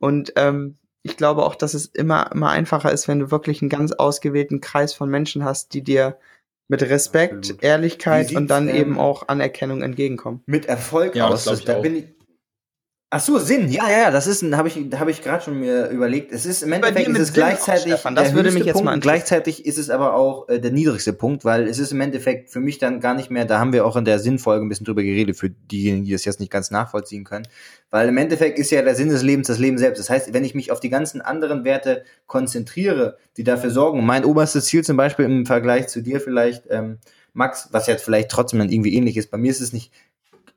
Und 0.00 0.32
ähm, 0.34 0.78
ich 1.02 1.16
glaube 1.16 1.44
auch, 1.44 1.54
dass 1.54 1.74
es 1.74 1.86
immer, 1.86 2.30
immer 2.32 2.50
einfacher 2.50 2.92
ist, 2.92 3.08
wenn 3.08 3.18
du 3.20 3.30
wirklich 3.30 3.62
einen 3.62 3.68
ganz 3.70 3.92
ausgewählten 3.92 4.60
Kreis 4.60 4.92
von 4.94 5.08
Menschen 5.08 5.44
hast, 5.44 5.72
die 5.74 5.82
dir 5.82 6.18
mit 6.68 6.82
Respekt, 6.82 7.34
Absolut. 7.34 7.62
Ehrlichkeit 7.64 8.32
und 8.34 8.48
dann 8.48 8.66
sieht's, 8.66 8.78
eben 8.78 8.92
ähm, 8.92 8.98
auch 9.00 9.28
Anerkennung 9.28 9.82
entgegenkommen. 9.82 10.42
mit 10.46 10.66
Erfolg 10.66 11.16
Ja, 11.16 11.28
das 11.28 11.48
aus. 11.48 11.64
da 11.64 11.78
auch. 11.78 11.82
bin 11.82 11.96
ich. 11.96 12.04
Ach 13.12 13.18
so, 13.18 13.38
Sinn. 13.38 13.68
Ja, 13.68 13.90
ja, 13.90 13.98
ja, 14.02 14.10
das 14.12 14.28
ist, 14.28 14.44
habe 14.52 14.68
ich, 14.68 14.76
habe 14.94 15.10
ich 15.10 15.20
gerade 15.20 15.42
schon 15.42 15.58
mir 15.58 15.88
überlegt. 15.88 16.30
Es 16.30 16.46
ist 16.46 16.62
im 16.62 16.72
Endeffekt 16.72 17.08
ist 17.08 17.18
es 17.18 17.26
Sinn 17.26 17.42
auch, 17.42 17.48
gleichzeitig 17.48 17.92
Stefan? 17.94 18.14
Das 18.14 18.28
der 18.28 18.34
würde 18.36 18.52
mich 18.52 18.64
jetzt 18.64 18.74
Punkt, 18.74 18.84
mal 18.84 18.94
interessieren. 18.94 19.16
gleichzeitig 19.18 19.66
ist 19.66 19.78
es 19.78 19.90
aber 19.90 20.14
auch 20.14 20.48
äh, 20.48 20.60
der 20.60 20.70
niedrigste 20.70 21.12
Punkt, 21.12 21.44
weil 21.44 21.66
es 21.66 21.80
ist 21.80 21.90
im 21.90 22.00
Endeffekt 22.00 22.50
für 22.50 22.60
mich 22.60 22.78
dann 22.78 23.00
gar 23.00 23.14
nicht 23.14 23.28
mehr. 23.28 23.46
Da 23.46 23.58
haben 23.58 23.72
wir 23.72 23.84
auch 23.84 23.96
in 23.96 24.04
der 24.04 24.20
Sinnfolge 24.20 24.64
ein 24.64 24.68
bisschen 24.68 24.86
drüber 24.86 25.02
geredet 25.02 25.36
für 25.36 25.50
diejenigen, 25.50 26.04
die 26.04 26.12
das 26.12 26.24
jetzt 26.24 26.38
nicht 26.38 26.52
ganz 26.52 26.70
nachvollziehen 26.70 27.24
können, 27.24 27.48
weil 27.90 28.08
im 28.08 28.16
Endeffekt 28.16 28.60
ist 28.60 28.70
ja 28.70 28.80
der 28.80 28.94
Sinn 28.94 29.08
des 29.08 29.24
Lebens 29.24 29.48
das 29.48 29.58
Leben 29.58 29.78
selbst. 29.78 29.98
Das 29.98 30.08
heißt, 30.08 30.32
wenn 30.32 30.44
ich 30.44 30.54
mich 30.54 30.70
auf 30.70 30.78
die 30.78 30.90
ganzen 30.90 31.20
anderen 31.20 31.64
Werte 31.64 32.04
konzentriere, 32.28 33.18
die 33.36 33.42
dafür 33.42 33.70
sorgen, 33.70 34.06
mein 34.06 34.24
oberstes 34.24 34.66
Ziel 34.66 34.84
zum 34.84 34.96
Beispiel 34.96 35.24
im 35.24 35.46
Vergleich 35.46 35.88
zu 35.88 36.00
dir 36.00 36.20
vielleicht, 36.20 36.70
ähm, 36.70 36.98
Max, 37.32 37.68
was 37.72 37.86
jetzt 37.86 38.04
vielleicht 38.04 38.30
trotzdem 38.30 38.58
dann 38.58 38.70
irgendwie 38.70 38.94
ähnlich 38.94 39.16
ist. 39.16 39.30
Bei 39.30 39.38
mir 39.38 39.50
ist 39.50 39.60
es 39.60 39.72
nicht 39.72 39.92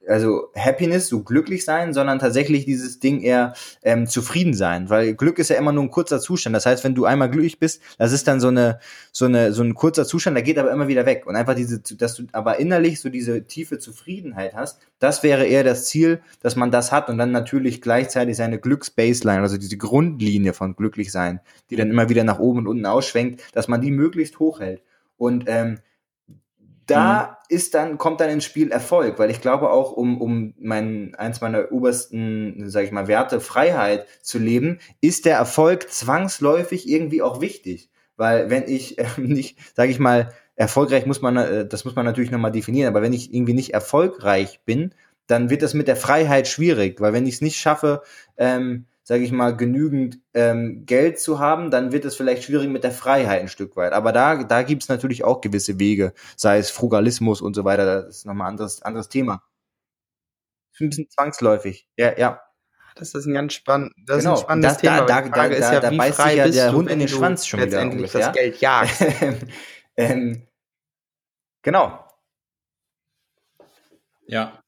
also 0.07 0.49
Happiness, 0.55 1.07
so 1.07 1.23
glücklich 1.23 1.65
sein, 1.65 1.93
sondern 1.93 2.19
tatsächlich 2.19 2.65
dieses 2.65 2.99
Ding 2.99 3.21
eher 3.21 3.53
ähm, 3.83 4.07
zufrieden 4.07 4.53
sein, 4.53 4.89
weil 4.89 5.13
Glück 5.13 5.39
ist 5.39 5.49
ja 5.49 5.57
immer 5.57 5.71
nur 5.71 5.83
ein 5.83 5.91
kurzer 5.91 6.19
Zustand. 6.19 6.55
Das 6.55 6.65
heißt, 6.65 6.83
wenn 6.83 6.95
du 6.95 7.05
einmal 7.05 7.29
glücklich 7.29 7.59
bist, 7.59 7.81
das 7.97 8.11
ist 8.11 8.27
dann 8.27 8.39
so 8.39 8.49
eine 8.49 8.79
so 9.11 9.25
eine 9.25 9.53
so 9.53 9.63
ein 9.63 9.73
kurzer 9.75 10.05
Zustand, 10.05 10.35
der 10.35 10.43
geht 10.43 10.57
aber 10.57 10.71
immer 10.71 10.87
wieder 10.87 11.05
weg. 11.05 11.25
Und 11.25 11.35
einfach 11.35 11.55
diese, 11.55 11.79
dass 11.79 12.15
du 12.15 12.23
aber 12.31 12.59
innerlich 12.59 12.99
so 12.99 13.09
diese 13.09 13.45
tiefe 13.45 13.79
Zufriedenheit 13.79 14.53
hast, 14.53 14.79
das 14.99 15.23
wäre 15.23 15.45
eher 15.45 15.63
das 15.63 15.85
Ziel, 15.85 16.21
dass 16.41 16.55
man 16.55 16.71
das 16.71 16.91
hat 16.91 17.09
und 17.09 17.17
dann 17.17 17.31
natürlich 17.31 17.81
gleichzeitig 17.81 18.37
seine 18.37 18.59
Glücksbaseline, 18.59 19.41
also 19.41 19.57
diese 19.57 19.77
Grundlinie 19.77 20.53
von 20.53 20.75
glücklich 20.75 21.11
sein, 21.11 21.39
die 21.69 21.75
dann 21.75 21.89
immer 21.89 22.09
wieder 22.09 22.23
nach 22.23 22.39
oben 22.39 22.59
und 22.59 22.67
unten 22.67 22.85
ausschwenkt, 22.85 23.41
dass 23.53 23.67
man 23.67 23.81
die 23.81 23.91
möglichst 23.91 24.39
hoch 24.39 24.59
hält. 24.59 24.81
Und 25.17 25.45
ähm, 25.47 25.79
da 26.85 27.39
mhm. 27.49 27.55
ist 27.55 27.73
dann, 27.73 27.97
kommt 27.97 28.19
dann 28.19 28.29
ins 28.29 28.45
Spiel 28.45 28.71
Erfolg, 28.71 29.19
weil 29.19 29.29
ich 29.29 29.41
glaube 29.41 29.69
auch, 29.69 29.91
um, 29.91 30.19
um 30.21 30.53
mein, 30.59 31.15
eins 31.15 31.41
meiner 31.41 31.71
obersten, 31.71 32.69
sag 32.69 32.85
ich 32.85 32.91
mal, 32.91 33.07
Werte, 33.07 33.39
Freiheit 33.39 34.07
zu 34.21 34.39
leben, 34.39 34.79
ist 35.01 35.25
der 35.25 35.37
Erfolg 35.37 35.91
zwangsläufig 35.91 36.87
irgendwie 36.87 37.21
auch 37.21 37.41
wichtig. 37.41 37.89
Weil 38.17 38.49
wenn 38.49 38.67
ich 38.67 38.97
äh, 38.99 39.05
nicht, 39.17 39.57
sag 39.75 39.89
ich 39.89 39.99
mal, 39.99 40.33
erfolgreich 40.55 41.05
muss 41.05 41.21
man, 41.21 41.37
äh, 41.37 41.67
das 41.67 41.85
muss 41.85 41.95
man 41.95 42.05
natürlich 42.05 42.31
nochmal 42.31 42.51
definieren, 42.51 42.87
aber 42.87 43.01
wenn 43.01 43.13
ich 43.13 43.33
irgendwie 43.33 43.53
nicht 43.53 43.73
erfolgreich 43.73 44.61
bin, 44.65 44.93
dann 45.27 45.49
wird 45.49 45.61
das 45.61 45.73
mit 45.73 45.87
der 45.87 45.95
Freiheit 45.95 46.47
schwierig, 46.47 46.99
weil 46.99 47.13
wenn 47.13 47.25
ich 47.25 47.35
es 47.35 47.41
nicht 47.41 47.57
schaffe, 47.57 48.01
ähm, 48.37 48.85
sage 49.03 49.23
ich 49.23 49.31
mal, 49.31 49.55
genügend 49.55 50.19
ähm, 50.33 50.85
Geld 50.85 51.19
zu 51.19 51.39
haben, 51.39 51.71
dann 51.71 51.91
wird 51.91 52.05
es 52.05 52.15
vielleicht 52.15 52.43
schwierig 52.43 52.69
mit 52.69 52.83
der 52.83 52.91
Freiheit 52.91 53.41
ein 53.41 53.47
Stück 53.49 53.75
weit. 53.75 53.91
Aber 53.91 54.11
da, 54.13 54.43
da 54.43 54.63
gibt 54.63 54.83
es 54.83 54.89
natürlich 54.89 55.23
auch 55.23 55.41
gewisse 55.41 55.77
Wege, 55.77 56.13
sei 56.37 56.57
es 56.57 56.71
Frugalismus 56.71 57.41
und 57.41 57.53
so 57.53 57.65
weiter, 57.65 57.85
das 57.85 58.17
ist 58.17 58.25
nochmal 58.25 58.47
ein 58.47 58.51
anderes, 58.51 58.81
anderes 58.81 59.09
Thema. 59.09 59.43
Das 60.71 60.79
ist 60.79 60.81
ein 60.81 60.89
bisschen 60.89 61.09
zwangsläufig. 61.09 61.87
Ja, 61.97 62.17
ja. 62.17 62.41
Das 62.95 63.13
ist 63.15 63.25
ein 63.25 63.33
ganz 63.33 63.53
spannend, 63.53 63.91
das 64.05 64.19
genau. 64.19 64.33
ist 64.33 64.39
ein 64.39 64.43
spannendes 64.43 64.71
das, 64.73 64.81
Thema. 64.81 65.01
Da, 65.01 65.21
da, 65.21 65.29
da, 65.29 65.45
ist 65.45 65.71
ja, 65.71 65.79
da, 65.79 65.91
wie 65.91 65.97
beißt 65.97 66.15
frei 66.15 66.29
sich 66.29 66.37
ja 66.37 66.47
der 66.49 66.71
du, 66.71 66.77
Hund 66.77 66.91
in 66.91 66.99
den 66.99 67.07
Schwanz 67.07 67.47
schon 67.47 67.59
wieder 67.59 67.83
letztendlich 67.83 68.11
das 68.11 68.31
Geld 68.33 68.61
jagst. 68.61 69.03
ähm, 69.97 70.47
genau. 71.63 72.07
Ja. 74.27 74.62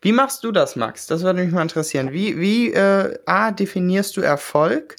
Wie 0.00 0.12
machst 0.12 0.44
du 0.44 0.52
das, 0.52 0.76
Max? 0.76 1.06
Das 1.06 1.22
würde 1.22 1.42
mich 1.42 1.52
mal 1.52 1.62
interessieren. 1.62 2.12
Wie, 2.12 2.38
wie 2.38 2.72
äh, 2.72 3.18
A, 3.26 3.50
definierst 3.50 4.16
du 4.16 4.20
Erfolg? 4.20 4.96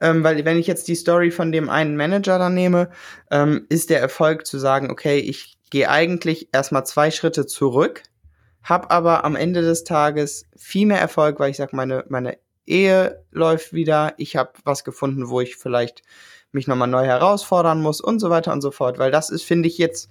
Ähm, 0.00 0.24
weil 0.24 0.44
wenn 0.44 0.58
ich 0.58 0.66
jetzt 0.66 0.88
die 0.88 0.94
Story 0.94 1.30
von 1.30 1.52
dem 1.52 1.70
einen 1.70 1.96
Manager 1.96 2.38
da 2.38 2.50
nehme, 2.50 2.90
ähm, 3.30 3.66
ist 3.68 3.90
der 3.90 4.00
Erfolg 4.00 4.46
zu 4.46 4.58
sagen, 4.58 4.90
okay, 4.90 5.18
ich 5.18 5.58
gehe 5.70 5.88
eigentlich 5.88 6.48
erstmal 6.52 6.84
zwei 6.84 7.10
Schritte 7.10 7.46
zurück, 7.46 8.02
habe 8.62 8.90
aber 8.90 9.24
am 9.24 9.36
Ende 9.36 9.62
des 9.62 9.84
Tages 9.84 10.46
viel 10.56 10.86
mehr 10.86 11.00
Erfolg, 11.00 11.38
weil 11.38 11.50
ich 11.50 11.56
sage, 11.56 11.74
meine, 11.76 12.04
meine 12.08 12.36
Ehe 12.66 13.24
läuft 13.30 13.72
wieder, 13.72 14.14
ich 14.16 14.36
habe 14.36 14.52
was 14.64 14.84
gefunden, 14.84 15.28
wo 15.28 15.40
ich 15.40 15.56
vielleicht 15.56 16.02
mich 16.52 16.66
nochmal 16.66 16.88
neu 16.88 17.04
herausfordern 17.04 17.80
muss 17.80 18.00
und 18.00 18.18
so 18.18 18.28
weiter 18.28 18.52
und 18.52 18.60
so 18.60 18.70
fort. 18.70 18.98
Weil 18.98 19.10
das 19.10 19.30
ist, 19.30 19.42
finde 19.42 19.68
ich, 19.68 19.78
jetzt 19.78 20.10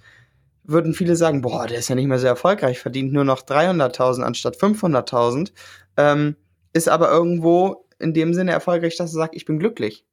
würden 0.64 0.94
viele 0.94 1.16
sagen, 1.16 1.42
boah, 1.42 1.66
der 1.66 1.78
ist 1.78 1.88
ja 1.88 1.94
nicht 1.94 2.06
mehr 2.06 2.18
sehr 2.18 2.30
erfolgreich, 2.30 2.78
verdient 2.78 3.12
nur 3.12 3.24
noch 3.24 3.42
300.000 3.42 4.22
anstatt 4.22 4.56
500.000, 4.56 5.52
ähm, 5.96 6.36
ist 6.72 6.88
aber 6.88 7.10
irgendwo 7.10 7.86
in 7.98 8.14
dem 8.14 8.34
Sinne 8.34 8.52
erfolgreich, 8.52 8.96
dass 8.96 9.10
er 9.10 9.14
sagt, 9.14 9.36
ich 9.36 9.44
bin 9.44 9.58
glücklich. 9.58 10.04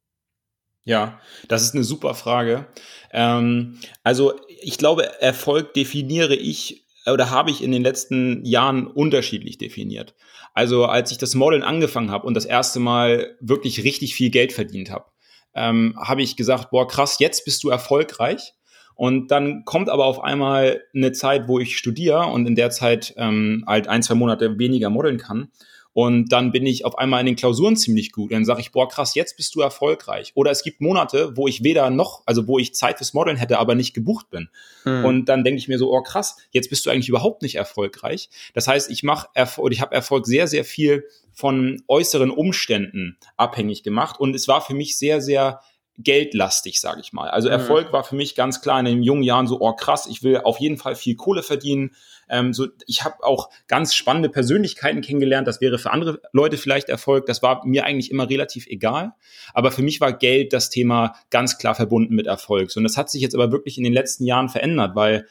Ja, 0.84 1.20
das 1.48 1.62
ist 1.62 1.74
eine 1.74 1.84
super 1.84 2.14
Frage. 2.14 2.66
Ähm, 3.12 3.78
also 4.02 4.32
ich 4.62 4.78
glaube, 4.78 5.20
Erfolg 5.20 5.74
definiere 5.74 6.34
ich 6.34 6.86
oder 7.06 7.30
habe 7.30 7.50
ich 7.50 7.62
in 7.62 7.72
den 7.72 7.82
letzten 7.82 8.44
Jahren 8.44 8.86
unterschiedlich 8.86 9.58
definiert. 9.58 10.14
Also 10.54 10.86
als 10.86 11.12
ich 11.12 11.18
das 11.18 11.34
Modeln 11.34 11.62
angefangen 11.62 12.10
habe 12.10 12.26
und 12.26 12.34
das 12.34 12.44
erste 12.44 12.80
Mal 12.80 13.36
wirklich 13.40 13.84
richtig 13.84 14.14
viel 14.14 14.30
Geld 14.30 14.52
verdient 14.52 14.90
habe, 14.90 15.06
ähm, 15.54 15.96
habe 16.00 16.22
ich 16.22 16.36
gesagt, 16.36 16.70
boah 16.70 16.86
krass, 16.86 17.18
jetzt 17.18 17.44
bist 17.44 17.62
du 17.62 17.70
erfolgreich. 17.70 18.54
Und 19.00 19.30
dann 19.30 19.64
kommt 19.64 19.88
aber 19.88 20.04
auf 20.04 20.22
einmal 20.22 20.82
eine 20.94 21.12
Zeit, 21.12 21.48
wo 21.48 21.58
ich 21.58 21.78
studiere 21.78 22.26
und 22.26 22.44
in 22.44 22.54
der 22.54 22.68
Zeit 22.68 23.14
ähm, 23.16 23.64
halt 23.66 23.88
ein, 23.88 24.02
zwei 24.02 24.14
Monate 24.14 24.58
weniger 24.58 24.90
modeln 24.90 25.16
kann. 25.16 25.48
Und 25.94 26.28
dann 26.32 26.52
bin 26.52 26.66
ich 26.66 26.84
auf 26.84 26.98
einmal 26.98 27.20
in 27.20 27.26
den 27.26 27.34
Klausuren 27.36 27.76
ziemlich 27.76 28.12
gut. 28.12 28.24
Und 28.30 28.34
dann 28.34 28.44
sage 28.44 28.60
ich, 28.60 28.72
boah, 28.72 28.90
krass, 28.90 29.14
jetzt 29.14 29.38
bist 29.38 29.54
du 29.54 29.62
erfolgreich. 29.62 30.32
Oder 30.34 30.50
es 30.50 30.62
gibt 30.62 30.82
Monate, 30.82 31.34
wo 31.34 31.48
ich 31.48 31.64
weder 31.64 31.88
noch, 31.88 32.22
also 32.26 32.46
wo 32.46 32.58
ich 32.58 32.74
Zeit 32.74 32.98
fürs 32.98 33.14
Modeln 33.14 33.38
hätte, 33.38 33.58
aber 33.58 33.74
nicht 33.74 33.94
gebucht 33.94 34.28
bin. 34.28 34.50
Mhm. 34.84 35.06
Und 35.06 35.24
dann 35.30 35.44
denke 35.44 35.58
ich 35.58 35.68
mir 35.68 35.78
so, 35.78 35.90
oh 35.90 36.02
krass, 36.02 36.36
jetzt 36.50 36.68
bist 36.68 36.84
du 36.84 36.90
eigentlich 36.90 37.08
überhaupt 37.08 37.40
nicht 37.40 37.54
erfolgreich. 37.54 38.28
Das 38.52 38.68
heißt, 38.68 38.90
ich 38.90 39.02
mache 39.02 39.28
Erfolg, 39.32 39.72
ich 39.72 39.80
habe 39.80 39.94
Erfolg 39.94 40.26
sehr, 40.26 40.46
sehr 40.46 40.66
viel 40.66 41.04
von 41.32 41.82
äußeren 41.88 42.30
Umständen 42.30 43.16
abhängig 43.38 43.82
gemacht. 43.82 44.20
Und 44.20 44.36
es 44.36 44.46
war 44.46 44.60
für 44.60 44.74
mich 44.74 44.98
sehr, 44.98 45.22
sehr 45.22 45.60
geldlastig, 46.02 46.80
sage 46.80 47.00
ich 47.00 47.12
mal. 47.12 47.28
Also 47.28 47.48
mhm. 47.48 47.52
Erfolg 47.52 47.92
war 47.92 48.04
für 48.04 48.16
mich 48.16 48.34
ganz 48.34 48.60
klar 48.60 48.78
in 48.80 48.86
den 48.86 49.02
jungen 49.02 49.22
Jahren 49.22 49.46
so, 49.46 49.60
oh 49.60 49.72
krass, 49.72 50.06
ich 50.06 50.22
will 50.22 50.38
auf 50.38 50.58
jeden 50.58 50.76
Fall 50.76 50.94
viel 50.94 51.16
Kohle 51.16 51.42
verdienen. 51.42 51.94
Ähm, 52.28 52.52
so, 52.52 52.68
ich 52.86 53.04
habe 53.04 53.22
auch 53.22 53.50
ganz 53.66 53.94
spannende 53.94 54.28
Persönlichkeiten 54.28 55.00
kennengelernt. 55.00 55.48
Das 55.48 55.60
wäre 55.60 55.78
für 55.78 55.90
andere 55.90 56.20
Leute 56.32 56.56
vielleicht 56.56 56.88
Erfolg. 56.88 57.26
Das 57.26 57.42
war 57.42 57.66
mir 57.66 57.84
eigentlich 57.84 58.10
immer 58.10 58.28
relativ 58.28 58.66
egal. 58.66 59.12
Aber 59.52 59.70
für 59.72 59.82
mich 59.82 60.00
war 60.00 60.12
Geld 60.12 60.52
das 60.52 60.70
Thema 60.70 61.14
ganz 61.30 61.58
klar 61.58 61.74
verbunden 61.74 62.14
mit 62.14 62.26
Erfolg. 62.26 62.70
Und 62.76 62.84
das 62.84 62.96
hat 62.96 63.10
sich 63.10 63.22
jetzt 63.22 63.34
aber 63.34 63.52
wirklich 63.52 63.78
in 63.78 63.84
den 63.84 63.92
letzten 63.92 64.24
Jahren 64.24 64.48
verändert, 64.48 64.94
weil 64.94 65.26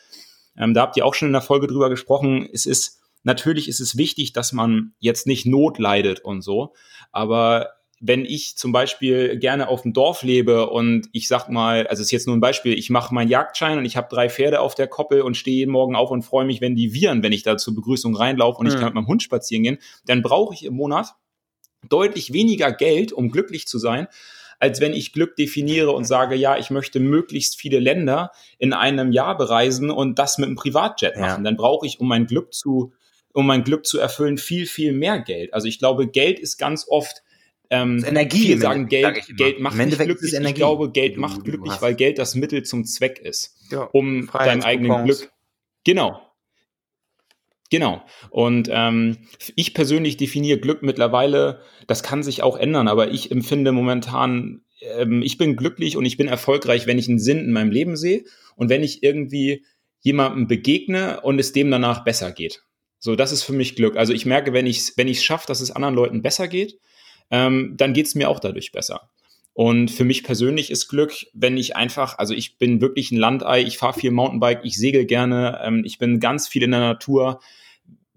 ähm, 0.57 0.73
da 0.73 0.81
habt 0.81 0.97
ihr 0.97 1.05
auch 1.05 1.15
schon 1.15 1.27
in 1.27 1.33
der 1.33 1.41
Folge 1.41 1.67
drüber 1.67 1.89
gesprochen. 1.89 2.47
Es 2.51 2.65
ist 2.65 2.99
natürlich 3.23 3.69
ist 3.69 3.79
es 3.79 3.97
wichtig, 3.97 4.33
dass 4.33 4.51
man 4.51 4.93
jetzt 4.99 5.27
nicht 5.27 5.45
Not 5.45 5.79
leidet 5.79 6.19
und 6.21 6.41
so. 6.41 6.73
Aber 7.11 7.69
wenn 8.01 8.23
ich 8.23 8.55
zum 8.55 8.71
Beispiel 8.71 9.37
gerne 9.37 9.67
auf 9.67 9.81
dem 9.81 9.91
Dorf 9.91 10.23
lebe 10.23 10.69
und 10.69 11.09
ich 11.11 11.27
sag 11.27 11.49
mal, 11.49 11.85
also 11.87 12.01
es 12.01 12.07
ist 12.07 12.11
jetzt 12.11 12.27
nur 12.27 12.35
ein 12.35 12.39
Beispiel, 12.39 12.73
ich 12.77 12.89
mache 12.89 13.13
meinen 13.13 13.29
Jagdschein 13.29 13.77
und 13.77 13.85
ich 13.85 13.97
habe 13.97 14.07
drei 14.09 14.29
Pferde 14.29 14.61
auf 14.61 14.73
der 14.73 14.87
Koppel 14.87 15.21
und 15.21 15.35
stehe 15.35 15.57
jeden 15.57 15.71
Morgen 15.71 15.95
auf 15.95 16.09
und 16.09 16.21
freue 16.21 16.45
mich, 16.45 16.61
wenn 16.61 16.75
die 16.75 16.93
wiehern, 16.93 17.23
wenn 17.23 17.33
ich 17.33 17.43
da 17.43 17.57
zur 17.57 17.75
Begrüßung 17.75 18.15
reinlaufe 18.15 18.59
und 18.59 18.67
mhm. 18.67 18.71
ich 18.71 18.75
kann 18.77 18.85
mit 18.85 18.95
meinem 18.95 19.07
Hund 19.07 19.21
spazieren 19.21 19.63
gehen, 19.63 19.77
dann 20.05 20.21
brauche 20.21 20.53
ich 20.53 20.63
im 20.63 20.75
Monat 20.75 21.15
deutlich 21.89 22.31
weniger 22.31 22.71
Geld, 22.71 23.11
um 23.11 23.31
glücklich 23.31 23.67
zu 23.67 23.79
sein, 23.79 24.07
als 24.59 24.79
wenn 24.81 24.93
ich 24.93 25.13
Glück 25.13 25.35
definiere 25.35 25.91
und 25.91 26.05
sage, 26.05 26.35
ja, 26.35 26.57
ich 26.57 26.69
möchte 26.69 26.99
möglichst 26.99 27.59
viele 27.59 27.79
Länder 27.79 28.31
in 28.57 28.73
einem 28.73 29.11
Jahr 29.11 29.37
bereisen 29.37 29.91
und 29.91 30.19
das 30.19 30.37
mit 30.37 30.47
einem 30.47 30.57
Privatjet 30.57 31.15
machen. 31.17 31.43
Ja. 31.43 31.49
Dann 31.49 31.57
brauche 31.57 31.85
ich, 31.85 31.99
um 31.99 32.07
mein 32.07 32.27
Glück 32.27 32.53
zu, 32.53 32.93
um 33.33 33.47
mein 33.47 33.63
Glück 33.63 33.85
zu 33.85 33.99
erfüllen, 33.99 34.37
viel, 34.37 34.65
viel 34.65 34.91
mehr 34.91 35.19
Geld. 35.19 35.53
Also 35.53 35.67
ich 35.67 35.79
glaube, 35.79 36.07
Geld 36.07 36.39
ist 36.39 36.57
ganz 36.57 36.85
oft 36.87 37.23
ähm, 37.69 38.03
Energie. 38.03 38.47
Viele 38.47 38.57
sagen, 38.59 38.87
Geld, 38.87 39.23
sag 39.25 39.37
Geld 39.37 39.59
macht 39.59 39.77
nicht 39.77 39.99
glücklich. 39.99 40.33
Ich 40.33 40.55
glaube, 40.55 40.91
Geld 40.91 41.17
du, 41.17 41.21
macht 41.21 41.43
glücklich, 41.43 41.73
weil 41.79 41.95
Geld 41.95 42.17
das 42.17 42.35
Mittel 42.35 42.63
zum 42.63 42.85
Zweck 42.85 43.19
ist, 43.19 43.55
ja, 43.71 43.83
um 43.83 44.29
dein 44.33 44.63
eigenen 44.63 45.05
Glück. 45.05 45.31
Genau. 45.83 46.21
Genau. 47.71 48.03
Und 48.31 48.67
ähm, 48.71 49.17
ich 49.55 49.75
persönlich 49.75 50.17
definiere 50.17 50.59
Glück 50.59 50.81
mittlerweile, 50.81 51.61
das 51.85 52.01
kann 52.01 52.23
sich 52.23 52.41
auch 52.41 52.57
ändern, 52.57 52.87
aber 52.87 53.11
ich 53.11 53.29
empfinde 53.29 53.71
momentan, 53.71 54.63
ähm, 54.81 55.21
ich 55.21 55.37
bin 55.37 55.55
glücklich 55.55 55.95
und 55.95 56.05
ich 56.05 56.17
bin 56.17 56.27
erfolgreich, 56.27 56.87
wenn 56.87 56.97
ich 56.97 57.07
einen 57.07 57.19
Sinn 57.19 57.37
in 57.37 57.51
meinem 57.51 57.69
Leben 57.69 57.95
sehe 57.95 58.23
und 58.55 58.69
wenn 58.69 58.81
ich 58.81 59.03
irgendwie 59.03 59.65
jemandem 60.01 60.47
begegne 60.47 61.21
und 61.21 61.39
es 61.39 61.51
dem 61.51 61.69
danach 61.69 62.03
besser 62.03 62.31
geht. 62.31 62.63
So, 62.97 63.15
das 63.15 63.31
ist 63.31 63.43
für 63.43 63.53
mich 63.53 63.75
Glück. 63.75 63.97
Also 63.97 64.13
ich 64.13 64.25
merke, 64.25 64.51
wenn 64.51 64.65
ich 64.65 64.93
wenn 64.95 65.07
ich 65.07 65.17
es 65.17 65.23
schaffe, 65.23 65.47
dass 65.47 65.61
es 65.61 65.71
anderen 65.71 65.95
Leuten 65.95 66.21
besser 66.21 66.47
geht, 66.47 66.79
ähm, 67.31 67.73
dann 67.77 67.93
geht 67.93 68.07
es 68.07 68.15
mir 68.15 68.29
auch 68.29 68.39
dadurch 68.39 68.71
besser. 68.71 69.09
Und 69.53 69.91
für 69.91 70.05
mich 70.05 70.23
persönlich 70.23 70.71
ist 70.71 70.87
Glück, 70.87 71.13
wenn 71.33 71.57
ich 71.57 71.75
einfach, 71.75 72.17
also 72.17 72.33
ich 72.33 72.57
bin 72.57 72.79
wirklich 72.79 73.11
ein 73.11 73.17
Landei, 73.17 73.61
ich 73.61 73.77
fahre 73.77 73.99
viel 73.99 74.11
Mountainbike, 74.11 74.61
ich 74.63 74.77
segel 74.77 75.05
gerne, 75.05 75.59
ähm, 75.63 75.83
ich 75.85 75.97
bin 75.97 76.21
ganz 76.21 76.47
viel 76.47 76.63
in 76.63 76.71
der 76.71 76.79
Natur. 76.79 77.41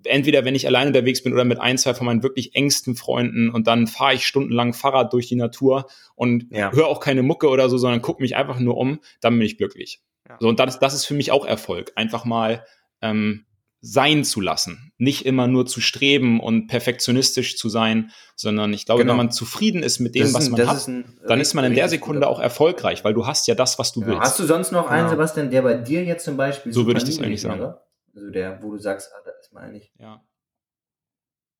Entweder 0.04 0.44
wenn 0.44 0.54
ich 0.54 0.68
alleine 0.68 0.88
unterwegs 0.88 1.22
bin 1.22 1.32
oder 1.32 1.44
mit 1.44 1.60
ein, 1.60 1.78
zwei 1.78 1.94
von 1.94 2.06
meinen 2.06 2.22
wirklich 2.22 2.54
engsten 2.54 2.94
Freunden 2.94 3.50
und 3.50 3.66
dann 3.66 3.88
fahre 3.88 4.14
ich 4.14 4.26
stundenlang 4.26 4.72
Fahrrad 4.72 5.12
durch 5.12 5.26
die 5.26 5.34
Natur 5.34 5.86
und 6.14 6.46
ja. 6.50 6.70
höre 6.70 6.86
auch 6.86 7.00
keine 7.00 7.22
Mucke 7.22 7.48
oder 7.48 7.68
so, 7.68 7.76
sondern 7.76 8.02
gucke 8.02 8.22
mich 8.22 8.36
einfach 8.36 8.60
nur 8.60 8.76
um, 8.76 9.00
dann 9.20 9.36
bin 9.36 9.46
ich 9.46 9.58
glücklich. 9.58 10.00
Ja. 10.28 10.36
So, 10.38 10.48
und 10.48 10.60
das, 10.60 10.78
das 10.78 10.94
ist 10.94 11.06
für 11.06 11.14
mich 11.14 11.32
auch 11.32 11.44
Erfolg. 11.44 11.92
Einfach 11.96 12.24
mal 12.24 12.64
ähm, 13.00 13.46
sein 13.84 14.22
zu 14.22 14.40
lassen. 14.40 14.92
Nicht 14.96 15.26
immer 15.26 15.48
nur 15.48 15.66
zu 15.66 15.80
streben 15.80 16.38
und 16.38 16.68
perfektionistisch 16.68 17.56
zu 17.56 17.68
sein, 17.68 18.12
sondern 18.36 18.72
ich 18.72 18.86
glaube, 18.86 19.02
genau. 19.02 19.12
wenn 19.12 19.16
man 19.16 19.30
zufrieden 19.32 19.82
ist 19.82 19.98
mit 19.98 20.14
dem, 20.14 20.22
ist 20.22 20.34
was 20.34 20.48
man 20.48 20.66
hat, 20.66 20.86
ein, 20.86 21.18
dann 21.26 21.40
ist 21.40 21.52
man 21.54 21.64
in 21.64 21.74
der 21.74 21.88
Sekunde 21.88 22.28
auch 22.28 22.38
erfolgreich, 22.38 23.04
weil 23.04 23.12
du 23.12 23.26
hast 23.26 23.48
ja 23.48 23.56
das, 23.56 23.80
was 23.80 23.92
du 23.92 24.00
ja. 24.02 24.06
willst. 24.06 24.20
Hast 24.20 24.38
du 24.38 24.44
sonst 24.44 24.70
noch 24.70 24.86
einen, 24.86 25.00
genau. 25.00 25.10
Sebastian, 25.10 25.50
der 25.50 25.62
bei 25.62 25.74
dir 25.74 26.04
jetzt 26.04 26.24
zum 26.24 26.36
Beispiel 26.36 26.72
so 26.72 26.86
würde 26.86 27.00
ich 27.00 27.04
das 27.04 27.18
eigentlich 27.18 27.42
sagen. 27.42 27.60
Wäre? 27.60 27.82
Also 28.14 28.30
der, 28.30 28.62
wo 28.62 28.70
du 28.70 28.78
sagst, 28.78 29.10
ah, 29.12 29.20
da 29.24 29.32
ist 29.32 29.52
man 29.52 29.64
eigentlich. 29.64 29.92
Ja. 29.98 30.22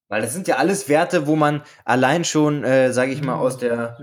Weil 0.09 0.23
das 0.23 0.33
sind 0.33 0.47
ja 0.47 0.57
alles 0.57 0.89
Werte, 0.89 1.27
wo 1.27 1.35
man 1.35 1.63
allein 1.85 2.25
schon, 2.25 2.63
äh, 2.63 2.93
sage 2.93 3.13
ich 3.13 3.23
mal, 3.23 3.37
aus 3.37 3.57
der 3.57 3.99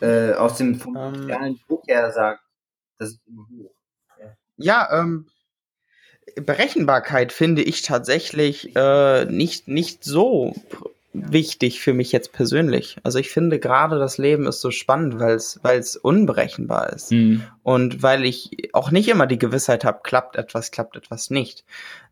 äh, 0.00 0.34
aus 0.34 0.58
dem 0.58 0.76
vom 0.76 0.94
ähm, 0.96 1.58
Druck 1.66 1.88
her 1.88 2.12
sagt, 2.12 2.40
das 2.98 3.10
ist 3.10 3.26
immer 3.26 3.46
hoch. 3.50 3.74
Ja, 4.20 4.36
ja 4.58 5.00
ähm, 5.00 5.26
Berechenbarkeit 6.40 7.32
finde 7.32 7.62
ich 7.62 7.82
tatsächlich 7.82 8.74
äh, 8.76 9.24
nicht, 9.26 9.68
nicht 9.68 10.04
so 10.04 10.54
wichtig 11.12 11.80
für 11.80 11.94
mich 11.94 12.12
jetzt 12.12 12.32
persönlich. 12.32 12.96
Also 13.02 13.18
ich 13.18 13.30
finde 13.30 13.58
gerade 13.58 13.98
das 13.98 14.18
Leben 14.18 14.46
ist 14.46 14.60
so 14.60 14.70
spannend, 14.70 15.18
weil 15.18 15.34
es 15.34 15.58
weil 15.62 15.78
es 15.78 15.96
unberechenbar 15.96 16.92
ist 16.92 17.10
Mhm. 17.10 17.42
und 17.62 18.02
weil 18.02 18.24
ich 18.24 18.70
auch 18.72 18.90
nicht 18.90 19.08
immer 19.08 19.26
die 19.26 19.38
Gewissheit 19.38 19.84
habe, 19.84 20.00
klappt 20.02 20.36
etwas, 20.36 20.70
klappt 20.70 20.96
etwas 20.96 21.30
nicht. 21.30 21.64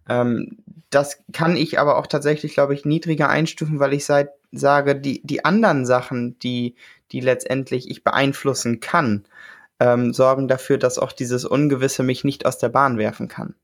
Ähm, 0.09 0.59
das 0.91 1.19
kann 1.33 1.57
ich 1.57 1.79
aber 1.79 1.99
auch 1.99 2.07
tatsächlich, 2.07 2.55
glaube 2.55 2.75
ich, 2.75 2.85
niedriger 2.85 3.29
einstufen, 3.29 3.81
weil 3.81 3.93
ich 3.93 4.05
seit, 4.05 4.31
sage, 4.53 4.97
die 4.97 5.21
die 5.25 5.45
anderen 5.45 5.85
Sachen, 5.87 6.39
die 6.39 6.75
die 7.13 7.21
letztendlich 7.21 7.91
ich 7.91 8.03
beeinflussen 8.03 8.81
kann, 8.81 9.25
ähm, 9.79 10.13
sorgen 10.13 10.49
dafür, 10.49 10.79
dass 10.79 10.99
auch 10.99 11.13
dieses 11.13 11.45
Ungewisse 11.45 12.03
mich 12.03 12.25
nicht 12.25 12.47
aus 12.47 12.59
der 12.59 12.71
Bahn 12.71 12.99
werfen 12.99 13.29
kann. 13.29 13.55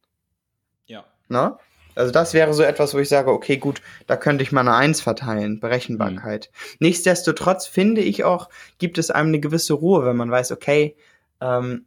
Ne? 1.32 1.56
Also 1.94 2.12
das 2.12 2.32
wäre 2.32 2.54
so 2.54 2.62
etwas, 2.62 2.94
wo 2.94 2.98
ich 2.98 3.08
sage, 3.08 3.30
okay, 3.30 3.56
gut, 3.56 3.82
da 4.06 4.16
könnte 4.16 4.42
ich 4.42 4.52
mal 4.52 4.60
eine 4.62 4.74
Eins 4.74 5.00
verteilen, 5.00 5.60
Berechenbarkeit. 5.60 6.50
Nichtsdestotrotz 6.78 7.66
finde 7.66 8.00
ich 8.00 8.24
auch, 8.24 8.48
gibt 8.78 8.98
es 8.98 9.10
einem 9.10 9.28
eine 9.28 9.40
gewisse 9.40 9.74
Ruhe, 9.74 10.06
wenn 10.06 10.16
man 10.16 10.30
weiß, 10.30 10.52
okay, 10.52 10.96
ähm, 11.40 11.86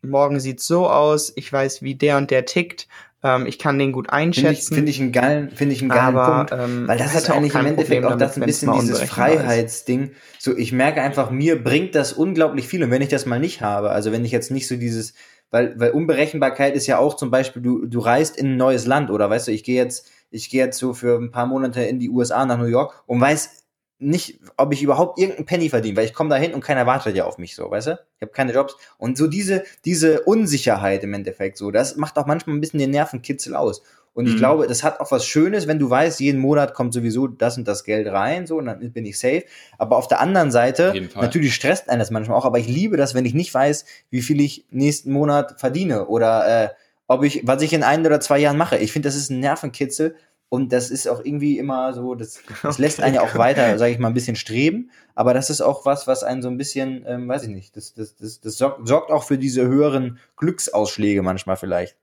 morgen 0.00 0.40
sieht's 0.40 0.66
so 0.66 0.88
aus, 0.88 1.32
ich 1.36 1.52
weiß, 1.52 1.82
wie 1.82 1.94
der 1.94 2.16
und 2.16 2.30
der 2.30 2.46
tickt, 2.46 2.88
ähm, 3.22 3.46
ich 3.46 3.58
kann 3.58 3.78
den 3.78 3.92
gut 3.92 4.10
Finde 4.10 4.30
ich, 4.30 4.46
einschätzen. 4.46 4.74
finde 4.74 4.90
ich 4.90 5.00
einen 5.00 5.12
geilen, 5.12 5.50
finde 5.50 5.74
ich 5.74 5.80
einen 5.80 5.90
geilen 5.90 6.16
aber 6.16 6.46
Punkt. 6.46 6.52
ähm, 6.64 6.88
Weil 6.88 6.98
das 6.98 7.14
ist 7.14 7.30
eigentlich 7.30 7.54
im 7.54 7.66
Endeffekt 7.66 8.02
Problem 8.02 8.04
auch 8.04 8.10
damit, 8.10 8.22
das 8.22 8.36
ein 8.36 8.46
bisschen 8.46 8.72
dieses 8.72 9.02
ist. 9.02 9.10
Freiheitsding. 9.10 10.12
So, 10.38 10.56
ich 10.56 10.72
merke 10.72 11.02
einfach, 11.02 11.30
mir 11.30 11.62
bringt 11.62 11.94
das 11.94 12.12
unglaublich 12.12 12.66
viel. 12.66 12.82
Und 12.82 12.90
wenn 12.90 13.02
ich 13.02 13.10
das 13.10 13.26
mal 13.26 13.38
nicht 13.38 13.60
habe, 13.60 13.90
also 13.90 14.10
wenn 14.10 14.24
ich 14.24 14.32
jetzt 14.32 14.50
nicht 14.50 14.66
so 14.66 14.76
dieses, 14.76 15.14
weil, 15.52 15.78
weil 15.78 15.90
Unberechenbarkeit 15.90 16.74
ist 16.74 16.88
ja 16.88 16.98
auch 16.98 17.14
zum 17.14 17.30
Beispiel, 17.30 17.62
du, 17.62 17.86
du 17.86 18.00
reist 18.00 18.36
in 18.36 18.52
ein 18.52 18.56
neues 18.56 18.86
Land 18.86 19.10
oder 19.10 19.30
weißt 19.30 19.48
du, 19.48 19.52
ich 19.52 19.62
gehe 19.62 19.76
jetzt, 19.76 20.10
ich 20.30 20.50
gehe 20.50 20.64
jetzt 20.64 20.78
so 20.78 20.94
für 20.94 21.18
ein 21.18 21.30
paar 21.30 21.46
Monate 21.46 21.82
in 21.82 22.00
die 22.00 22.10
USA 22.10 22.44
nach 22.46 22.58
New 22.58 22.64
York 22.64 23.04
und 23.06 23.20
weiß 23.20 23.61
nicht, 24.02 24.40
ob 24.56 24.72
ich 24.72 24.82
überhaupt 24.82 25.18
irgendeinen 25.18 25.46
Penny 25.46 25.68
verdiene, 25.68 25.96
weil 25.96 26.04
ich 26.04 26.14
komme 26.14 26.30
da 26.30 26.36
hin 26.36 26.54
und 26.54 26.62
keiner 26.62 26.86
wartet 26.86 27.16
ja 27.16 27.24
auf 27.24 27.38
mich 27.38 27.54
so, 27.54 27.70
weißt 27.70 27.86
du? 27.88 27.98
Ich 28.16 28.22
habe 28.22 28.32
keine 28.32 28.52
Jobs. 28.52 28.76
Und 28.98 29.16
so 29.16 29.26
diese, 29.26 29.64
diese 29.84 30.22
Unsicherheit 30.22 31.02
im 31.04 31.14
Endeffekt, 31.14 31.56
so, 31.56 31.70
das 31.70 31.96
macht 31.96 32.18
auch 32.18 32.26
manchmal 32.26 32.56
ein 32.56 32.60
bisschen 32.60 32.80
den 32.80 32.90
Nervenkitzel 32.90 33.54
aus. 33.54 33.82
Und 34.14 34.26
ich 34.26 34.34
Mhm. 34.34 34.38
glaube, 34.38 34.66
das 34.66 34.82
hat 34.82 35.00
auch 35.00 35.10
was 35.10 35.24
Schönes, 35.24 35.66
wenn 35.66 35.78
du 35.78 35.88
weißt, 35.88 36.20
jeden 36.20 36.38
Monat 36.40 36.74
kommt 36.74 36.92
sowieso 36.92 37.28
das 37.28 37.56
und 37.56 37.66
das 37.66 37.82
Geld 37.82 38.06
rein, 38.08 38.46
so, 38.46 38.58
und 38.58 38.66
dann 38.66 38.92
bin 38.92 39.06
ich 39.06 39.18
safe. 39.18 39.44
Aber 39.78 39.96
auf 39.96 40.06
der 40.06 40.20
anderen 40.20 40.50
Seite, 40.50 40.92
natürlich 41.22 41.54
stresst 41.54 41.88
einen 41.88 41.98
das 41.98 42.10
manchmal 42.10 42.36
auch, 42.36 42.44
aber 42.44 42.58
ich 42.58 42.68
liebe 42.68 42.98
das, 42.98 43.14
wenn 43.14 43.24
ich 43.24 43.32
nicht 43.32 43.54
weiß, 43.54 43.86
wie 44.10 44.20
viel 44.20 44.40
ich 44.40 44.66
nächsten 44.70 45.12
Monat 45.12 45.58
verdiene 45.58 46.06
oder 46.08 46.64
äh, 46.64 46.68
ob 47.06 47.24
ich, 47.24 47.46
was 47.46 47.62
ich 47.62 47.72
in 47.72 47.82
ein 47.82 48.04
oder 48.06 48.20
zwei 48.20 48.38
Jahren 48.38 48.58
mache. 48.58 48.76
Ich 48.76 48.92
finde, 48.92 49.08
das 49.08 49.16
ist 49.16 49.30
ein 49.30 49.40
Nervenkitzel 49.40 50.14
und 50.52 50.70
das 50.70 50.90
ist 50.90 51.08
auch 51.08 51.24
irgendwie 51.24 51.56
immer 51.56 51.94
so, 51.94 52.14
das, 52.14 52.42
das 52.62 52.76
lässt 52.76 53.00
einen 53.00 53.14
ja 53.14 53.22
auch 53.22 53.36
weiter, 53.36 53.78
sage 53.78 53.90
ich 53.92 53.98
mal, 53.98 54.08
ein 54.08 54.14
bisschen 54.14 54.36
streben. 54.36 54.90
Aber 55.14 55.32
das 55.32 55.48
ist 55.48 55.62
auch 55.62 55.86
was, 55.86 56.06
was 56.06 56.24
einen 56.24 56.42
so 56.42 56.48
ein 56.48 56.58
bisschen, 56.58 57.06
ähm, 57.06 57.26
weiß 57.26 57.44
ich 57.44 57.48
nicht, 57.48 57.74
das, 57.74 57.94
das, 57.94 58.16
das, 58.16 58.42
das 58.42 58.58
sorgt, 58.58 58.86
sorgt 58.86 59.10
auch 59.10 59.24
für 59.24 59.38
diese 59.38 59.66
höheren 59.66 60.18
Glücksausschläge 60.36 61.22
manchmal 61.22 61.56
vielleicht. 61.56 61.96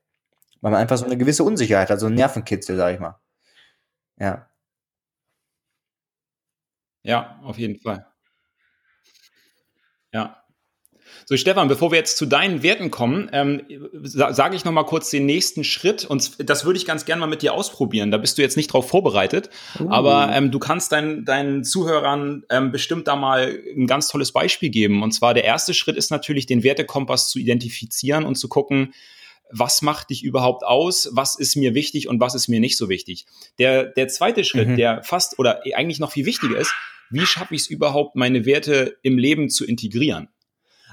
Weil 0.62 0.72
man 0.72 0.80
einfach 0.80 0.98
so 0.98 1.04
eine 1.04 1.16
gewisse 1.16 1.44
Unsicherheit 1.44 1.90
hat, 1.90 2.00
so 2.00 2.06
einen 2.06 2.16
Nervenkitzel, 2.16 2.76
sag 2.76 2.92
ich 2.92 2.98
mal. 2.98 3.20
Ja. 4.18 4.48
Ja, 7.04 7.38
auf 7.44 7.56
jeden 7.56 7.78
Fall. 7.78 8.04
Ja. 10.12 10.39
So, 11.30 11.36
Stefan, 11.36 11.68
bevor 11.68 11.92
wir 11.92 11.98
jetzt 11.98 12.16
zu 12.16 12.26
deinen 12.26 12.64
Werten 12.64 12.90
kommen, 12.90 13.30
ähm, 13.32 13.62
sa 14.02 14.32
sage 14.32 14.56
ich 14.56 14.64
noch 14.64 14.72
mal 14.72 14.82
kurz 14.82 15.10
den 15.10 15.26
nächsten 15.26 15.62
Schritt. 15.62 16.04
Und 16.04 16.32
das 16.50 16.64
würde 16.64 16.76
ich 16.76 16.86
ganz 16.86 17.04
gerne 17.04 17.20
mal 17.20 17.28
mit 17.28 17.42
dir 17.42 17.54
ausprobieren. 17.54 18.10
Da 18.10 18.18
bist 18.18 18.36
du 18.36 18.42
jetzt 18.42 18.56
nicht 18.56 18.72
drauf 18.72 18.88
vorbereitet. 18.88 19.48
Aber 19.88 20.32
ähm, 20.34 20.50
du 20.50 20.58
kannst 20.58 20.90
dein, 20.90 21.24
deinen 21.24 21.62
Zuhörern 21.62 22.42
ähm, 22.50 22.72
bestimmt 22.72 23.06
da 23.06 23.14
mal 23.14 23.56
ein 23.76 23.86
ganz 23.86 24.08
tolles 24.08 24.32
Beispiel 24.32 24.70
geben. 24.70 25.04
Und 25.04 25.12
zwar 25.12 25.32
der 25.32 25.44
erste 25.44 25.72
Schritt 25.72 25.96
ist 25.96 26.10
natürlich, 26.10 26.46
den 26.46 26.64
Wertekompass 26.64 27.30
zu 27.30 27.38
identifizieren 27.38 28.24
und 28.24 28.34
zu 28.34 28.48
gucken, 28.48 28.92
was 29.52 29.82
macht 29.82 30.10
dich 30.10 30.24
überhaupt 30.24 30.64
aus, 30.64 31.10
was 31.12 31.38
ist 31.38 31.54
mir 31.54 31.74
wichtig 31.74 32.08
und 32.08 32.18
was 32.18 32.34
ist 32.34 32.48
mir 32.48 32.58
nicht 32.58 32.76
so 32.76 32.88
wichtig. 32.88 33.26
Der, 33.60 33.84
der 33.84 34.08
zweite 34.08 34.42
Schritt, 34.42 34.66
Mhm. 34.66 34.76
der 34.76 35.04
fast 35.04 35.38
oder 35.38 35.60
eigentlich 35.76 36.00
noch 36.00 36.10
viel 36.10 36.26
wichtiger 36.26 36.58
ist, 36.58 36.74
wie 37.08 37.24
schaffe 37.24 37.54
ich 37.54 37.60
es 37.60 37.66
überhaupt, 37.68 38.16
meine 38.16 38.46
Werte 38.46 38.96
im 39.02 39.16
Leben 39.16 39.48
zu 39.48 39.64
integrieren? 39.64 40.28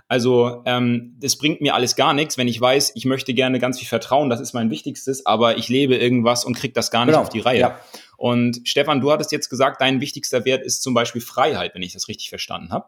Also 0.10 0.62
ähm, 0.66 1.16
das 1.20 1.36
bringt 1.38 1.60
mir 1.60 1.76
alles 1.76 1.96
gar 1.98 2.14
nichts, 2.14 2.38
wenn 2.38 2.48
ich 2.48 2.60
weiß, 2.62 2.94
ich 2.96 3.06
möchte 3.06 3.34
gerne 3.34 3.60
ganz 3.60 3.78
viel 3.80 3.88
Vertrauen, 3.88 4.30
das 4.30 4.40
ist 4.40 4.54
mein 4.54 4.70
Wichtigstes, 4.72 5.26
aber 5.26 5.58
ich 5.58 5.68
lebe 5.68 5.96
irgendwas 5.98 6.46
und 6.46 6.56
kriege 6.56 6.74
das 6.74 6.92
gar 6.92 7.06
nicht 7.06 7.14
Genau, 7.14 7.24
auf 7.24 7.30
die 7.30 7.40
Reihe. 7.42 7.60
ja. 7.60 7.80
Und 8.16 8.62
Stefan, 8.64 9.02
du 9.02 9.12
hattest 9.12 9.32
jetzt 9.34 9.50
gesagt, 9.50 9.82
dein 9.82 10.00
wichtigster 10.02 10.46
Wert 10.46 10.64
ist 10.64 10.82
zum 10.82 10.94
Beispiel 10.94 11.22
Freiheit, 11.22 11.76
wenn 11.76 11.82
ich 11.82 11.94
das 11.94 12.08
richtig 12.08 12.30
verstanden 12.30 12.72
habe. 12.72 12.86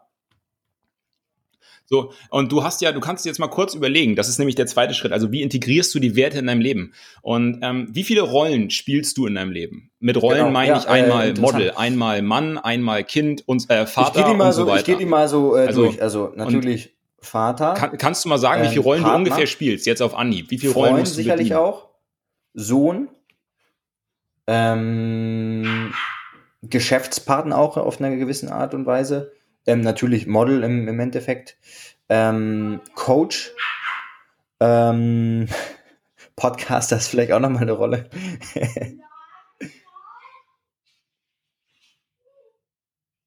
So, 1.86 2.12
und 2.30 2.52
du 2.52 2.62
hast 2.62 2.80
ja, 2.82 2.92
du 2.92 3.00
kannst 3.00 3.26
jetzt 3.26 3.40
mal 3.40 3.48
kurz 3.48 3.74
überlegen, 3.74 4.14
das 4.14 4.28
ist 4.28 4.38
nämlich 4.38 4.54
der 4.54 4.66
zweite 4.66 4.94
Schritt. 4.94 5.10
Also, 5.12 5.32
wie 5.32 5.42
integrierst 5.42 5.92
du 5.92 5.98
die 5.98 6.14
Werte 6.14 6.38
in 6.38 6.46
deinem 6.46 6.60
Leben? 6.60 6.92
Und 7.20 7.58
ähm, 7.62 7.88
wie 7.90 8.04
viele 8.04 8.20
Rollen 8.20 8.70
spielst 8.70 9.18
du 9.18 9.26
in 9.26 9.34
deinem 9.34 9.50
Leben? 9.50 9.90
Mit 9.98 10.16
Rollen 10.22 10.38
Genau, 10.38 10.50
meine 10.52 10.68
ja, 10.68 10.78
ich 10.78 10.86
einmal 10.88 11.30
äh. 11.30 11.40
Model, 11.40 11.72
einmal 11.72 12.22
Mann, 12.22 12.58
einmal 12.58 13.02
Kind 13.02 13.42
und 13.48 13.68
äh, 13.70 13.86
Vater 13.86 14.08
ich 14.20 14.24
gehe 14.24 14.32
die 14.32 14.38
mal 14.38 14.46
und 14.46 14.52
so, 14.52 14.60
so 14.62 14.66
weiter. 14.68 14.78
ich 14.78 14.84
gehe 14.86 14.96
die 14.98 15.04
mal 15.04 15.28
so 15.28 15.56
äh, 15.56 15.66
Also, 15.66 15.82
durch. 15.86 16.00
Also 16.00 16.32
natürlich 16.36 16.94
Vater, 17.22 17.74
Kann, 17.74 17.98
kannst 17.98 18.24
du 18.24 18.28
mal 18.28 18.38
sagen, 18.38 18.62
wie 18.62 18.66
Ähm, 18.66 18.72
viele 18.72 18.82
Rollen 18.82 19.02
Partner, 19.02 19.18
du 19.18 19.30
ungefähr 19.30 19.46
spielst, 19.46 19.86
jetzt 19.86 20.00
auf 20.00 20.14
Anhieb? 20.14 20.50
Wie 20.50 20.58
viele 20.58 20.72
Rollen 20.72 20.98
musst 20.98 21.12
du 21.12 21.16
sicherlich 21.16 21.50
bedienen? 21.50 21.60
auch, 21.60 21.88
Sohn, 22.54 23.08
ähm, 24.46 25.92
Geschäftspartner 26.62 27.58
auch 27.58 27.76
auf 27.76 28.00
einer 28.00 28.16
gewissen 28.16 28.48
Art 28.48 28.74
und 28.74 28.86
Weise, 28.86 29.32
ähm, 29.66 29.82
natürlich 29.82 30.26
Model 30.26 30.64
im, 30.64 30.88
im 30.88 30.98
Endeffekt, 30.98 31.58
ähm, 32.08 32.80
Coach, 32.94 33.52
ähm, 34.60 35.46
Podcaster 36.36 36.96
ist 36.96 37.08
vielleicht 37.08 37.32
auch 37.32 37.40
nochmal 37.40 37.62
eine 37.62 37.72
Rolle. 37.72 38.08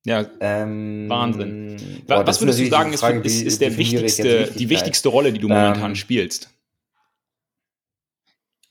Ja, 0.05 0.25
ähm, 0.41 1.09
Wahnsinn. 1.09 2.03
boah, 2.07 2.27
Was 2.27 2.41
würdest 2.41 2.59
du 2.59 2.65
sagen, 2.69 2.91
ist, 2.93 2.99
Frage, 2.99 3.19
ist, 3.19 3.41
ist 3.41 3.61
der 3.61 3.77
wichtigste, 3.77 4.51
die 4.51 4.69
wichtigste 4.69 5.09
Rolle, 5.09 5.31
die 5.31 5.39
du 5.39 5.47
momentan 5.47 5.91
Ähm, 5.91 5.95
spielst? 5.95 6.49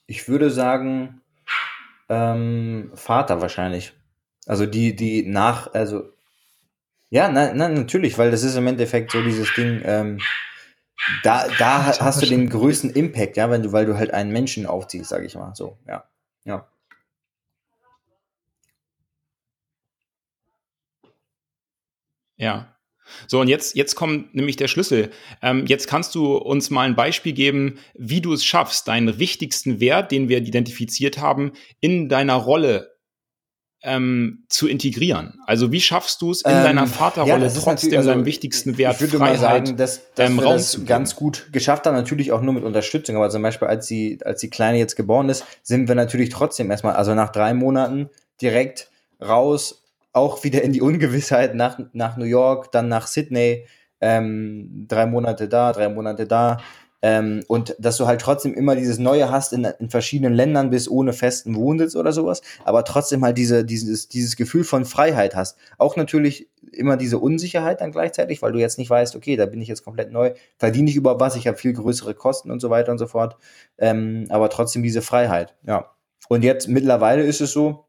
Ich 0.07 0.29
würde 0.29 0.51
sagen, 0.51 1.23
ähm, 2.09 2.91
Vater 2.95 3.41
wahrscheinlich. 3.41 3.95
Also 4.47 4.67
die, 4.67 4.95
die 4.95 5.23
nach, 5.27 5.73
also 5.73 6.11
ja, 7.11 7.29
nein, 7.31 7.57
nein, 7.57 7.75
natürlich, 7.75 8.19
weil 8.19 8.31
das 8.31 8.43
ist 8.43 8.57
im 8.57 8.67
Endeffekt 8.67 9.13
so 9.13 9.23
dieses 9.23 9.53
Ding, 9.55 9.83
ähm, 9.85 10.19
da, 11.23 11.47
da 11.59 11.87
ha- 11.87 11.99
hast 12.01 12.23
du 12.23 12.27
den 12.27 12.49
größten 12.49 12.91
Impact, 12.91 13.37
ja, 13.37 13.51
wenn 13.51 13.63
du, 13.63 13.73
weil 13.73 13.87
du 13.87 13.97
halt 13.97 14.13
einen 14.13 14.33
Menschen 14.33 14.67
aufziehst, 14.67 15.11
sag 15.11 15.23
ich 15.25 15.35
mal, 15.35 15.55
so, 15.55 15.79
ja, 15.87 16.05
ja. 16.45 16.67
Ja. 22.43 22.77
So, 23.27 23.41
und 23.41 23.49
jetzt, 23.49 23.77
jetzt 23.77 23.95
kommt 23.95 24.35
nämlich 24.35 24.57
der 24.57 24.69
Schlüssel. 24.69 25.11
Ähm, 25.43 25.67
jetzt 25.67 25.87
kannst 25.87 26.15
du 26.15 26.37
uns 26.37 26.71
mal 26.71 26.83
ein 26.83 26.97
Beispiel 26.97 27.33
geben, 27.33 27.79
wie 27.95 28.21
du 28.21 28.33
es 28.33 28.45
schaffst, 28.45 28.89
deinen 28.89 29.19
wichtigsten 29.19 29.81
Wert, 29.81 30.11
den 30.11 30.29
wir 30.29 30.39
identifiziert 30.39 31.19
haben, 31.19 31.53
in 31.81 32.09
deiner 32.09 32.35
Rolle 32.35 32.97
ähm, 33.85 34.45
zu 34.49 34.67
integrieren. 34.67 35.39
Also 35.47 35.73
wie 35.73 35.81
schaffst 35.81 36.23
du 36.23 36.31
es, 36.31 36.43
in 36.43 36.51
Ähm, 36.51 36.63
deiner 36.63 36.83
ja, 36.83 36.87
Vaterrolle 36.87 37.47
ist 37.47 37.63
trotzdem 37.63 37.97
also, 37.99 38.11
deinem 38.11 38.25
wichtigsten 38.25 38.79
Wert 38.79 38.95
ich 38.95 39.01
würde 39.03 39.19
Freiheit 39.19 39.35
mal 39.35 39.41
sagen, 39.41 39.77
dass, 39.77 40.13
dass 40.15 40.31
ähm, 40.31 40.37
wir 40.37 40.45
das 40.45 40.85
ganz 40.85 41.15
gut 41.15 41.49
geschafft 41.53 41.87
haben, 41.87 41.95
natürlich 41.95 42.33
auch 42.33 42.41
nur 42.41 42.55
mit 42.55 42.65
Unterstützung, 42.65 43.17
aber 43.17 43.31
zum 43.31 43.43
Beispiel 43.43 43.69
als 43.69 43.87
die, 43.87 44.19
als 44.25 44.41
die 44.41 44.51
Kleine 44.51 44.79
jetzt 44.79 44.97
geboren 44.97 45.29
ist, 45.29 45.45
sind 45.63 45.89
wir 45.89 45.95
natürlich 45.95 46.31
trotzdem 46.31 46.71
erstmal, 46.71 46.95
also 46.95 47.15
nach 47.15 47.31
drei 47.31 47.55
Monaten 47.55 48.09
direkt 48.41 48.89
raus, 49.21 49.82
auch 50.13 50.45
wieder 50.45 50.63
in 50.63 50.73
die 50.73 50.83
Ungewissheit 50.83 51.55
nach, 51.55 51.79
nach 51.93 52.17
New 52.17 52.25
York, 52.25 52.73
dann 52.73 52.89
nach 52.89 53.07
Sydney, 53.07 53.67
ähm, 54.01 54.87
drei 54.89 55.07
Monate 55.07 55.49
da, 55.49 55.73
drei 55.73 55.89
Monate 55.89 56.27
da. 56.27 56.59
Ähm, 57.05 57.43
und 57.49 57.75
dass 57.81 57.97
du 57.97 58.07
halt 58.07 58.21
trotzdem 58.21 58.55
immer 58.55 58.77
dieses 58.77 58.99
Neue 58.99 59.29
hast, 59.29 59.53
in, 59.53 59.65
in 59.65 59.91
verschiedenen 59.91 60.35
Ländern 60.35 60.71
bist, 60.71 60.89
ohne 60.89 61.13
festen 61.13 61.57
Wohnsitz 61.57 61.97
oder 61.97 62.13
sowas, 62.13 62.43
aber 62.65 62.85
trotzdem 62.85 63.25
halt 63.25 63.37
diese, 63.37 63.65
dieses, 63.65 64.09
dieses 64.09 64.37
Gefühl 64.37 64.63
von 64.63 64.85
Freiheit 64.85 65.35
hast. 65.35 65.59
Auch 65.79 65.97
natürlich 65.97 66.49
immer 66.71 66.97
diese 66.97 67.19
Unsicherheit 67.19 67.81
dann 67.81 67.91
gleichzeitig, 67.91 68.41
weil 68.41 68.53
du 68.53 68.61
jetzt 68.61 68.79
nicht 68.79 68.89
weißt, 68.89 69.17
okay, 69.17 69.35
da 69.35 69.47
bin 69.47 69.61
ich 69.61 69.67
jetzt 69.67 69.83
komplett 69.83 70.13
neu, 70.13 70.35
verdiene 70.59 70.91
ich 70.91 70.97
über 70.97 71.19
was, 71.19 71.35
ich 71.35 71.49
habe 71.49 71.57
viel 71.57 71.73
größere 71.73 72.15
Kosten 72.15 72.53
und 72.53 72.61
so 72.61 72.71
weiter 72.71 72.93
und 72.93 72.99
so 72.99 73.09
fort. 73.09 73.37
Ähm, 73.79 74.27
aber 74.29 74.49
trotzdem 74.49 74.85
diese 74.85 75.03
Freiheit, 75.03 75.57
ja. 75.67 75.91
Und 76.29 76.45
jetzt 76.45 76.69
mittlerweile 76.69 77.25
ist 77.25 77.41
es 77.41 77.53
so, 77.53 77.87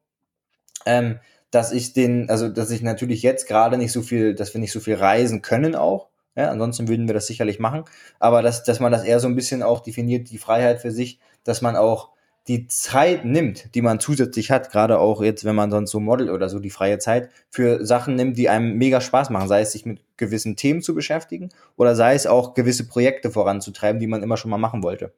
ähm, 0.88 1.20
dass 1.54 1.72
ich 1.72 1.94
den, 1.94 2.30
also 2.32 2.50
dass 2.50 2.72
ich 2.72 2.82
natürlich 2.82 3.22
jetzt 3.22 3.48
gerade 3.48 3.78
nicht 3.78 3.92
so 3.92 4.02
viel, 4.02 4.34
dass 4.34 4.54
wir 4.56 4.60
nicht 4.60 4.72
so 4.72 4.80
viel 4.80 4.96
reisen 4.96 5.44
können 5.44 5.76
auch. 5.76 6.10
Ja, 6.36 6.50
ansonsten 6.50 6.88
würden 6.88 7.08
wir 7.08 7.14
das 7.14 7.28
sicherlich 7.28 7.60
machen. 7.60 7.84
Aber 8.20 8.42
dass, 8.42 8.64
dass 8.64 8.80
man 8.80 8.92
das 8.92 9.04
eher 9.04 9.20
so 9.20 9.28
ein 9.28 9.36
bisschen 9.36 9.62
auch 9.62 9.82
definiert, 9.82 10.32
die 10.32 10.40
Freiheit 10.40 10.82
für 10.82 10.92
sich, 10.92 11.20
dass 11.44 11.62
man 11.62 11.76
auch 11.76 12.10
die 12.48 12.68
Zeit 12.68 13.24
nimmt, 13.24 13.76
die 13.76 13.84
man 13.84 14.00
zusätzlich 14.00 14.50
hat, 14.50 14.72
gerade 14.72 14.98
auch 14.98 15.22
jetzt, 15.22 15.46
wenn 15.46 15.56
man 15.56 15.70
sonst 15.70 15.92
so 15.92 16.00
Model 16.00 16.32
oder 16.32 16.50
so 16.50 16.58
die 16.60 16.72
freie 16.72 16.98
Zeit 16.98 17.30
für 17.52 17.86
Sachen 17.86 18.16
nimmt, 18.16 18.38
die 18.38 18.50
einem 18.50 18.78
mega 18.78 19.00
Spaß 19.00 19.30
machen, 19.30 19.48
sei 19.48 19.62
es 19.62 19.72
sich 19.72 19.86
mit 19.86 20.02
gewissen 20.18 20.56
Themen 20.56 20.82
zu 20.82 20.96
beschäftigen 20.96 21.50
oder 21.78 21.96
sei 21.96 22.16
es 22.16 22.26
auch 22.26 22.56
gewisse 22.56 22.88
Projekte 22.88 23.30
voranzutreiben, 23.30 24.00
die 24.00 24.08
man 24.08 24.24
immer 24.24 24.38
schon 24.38 24.52
mal 24.52 24.58
machen 24.58 24.82
wollte. 24.82 25.14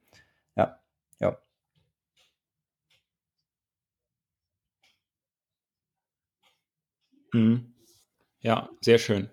Mhm. 7.36 7.66
Ja, 8.42 8.70
sehr 8.82 8.98
schön. 8.98 9.30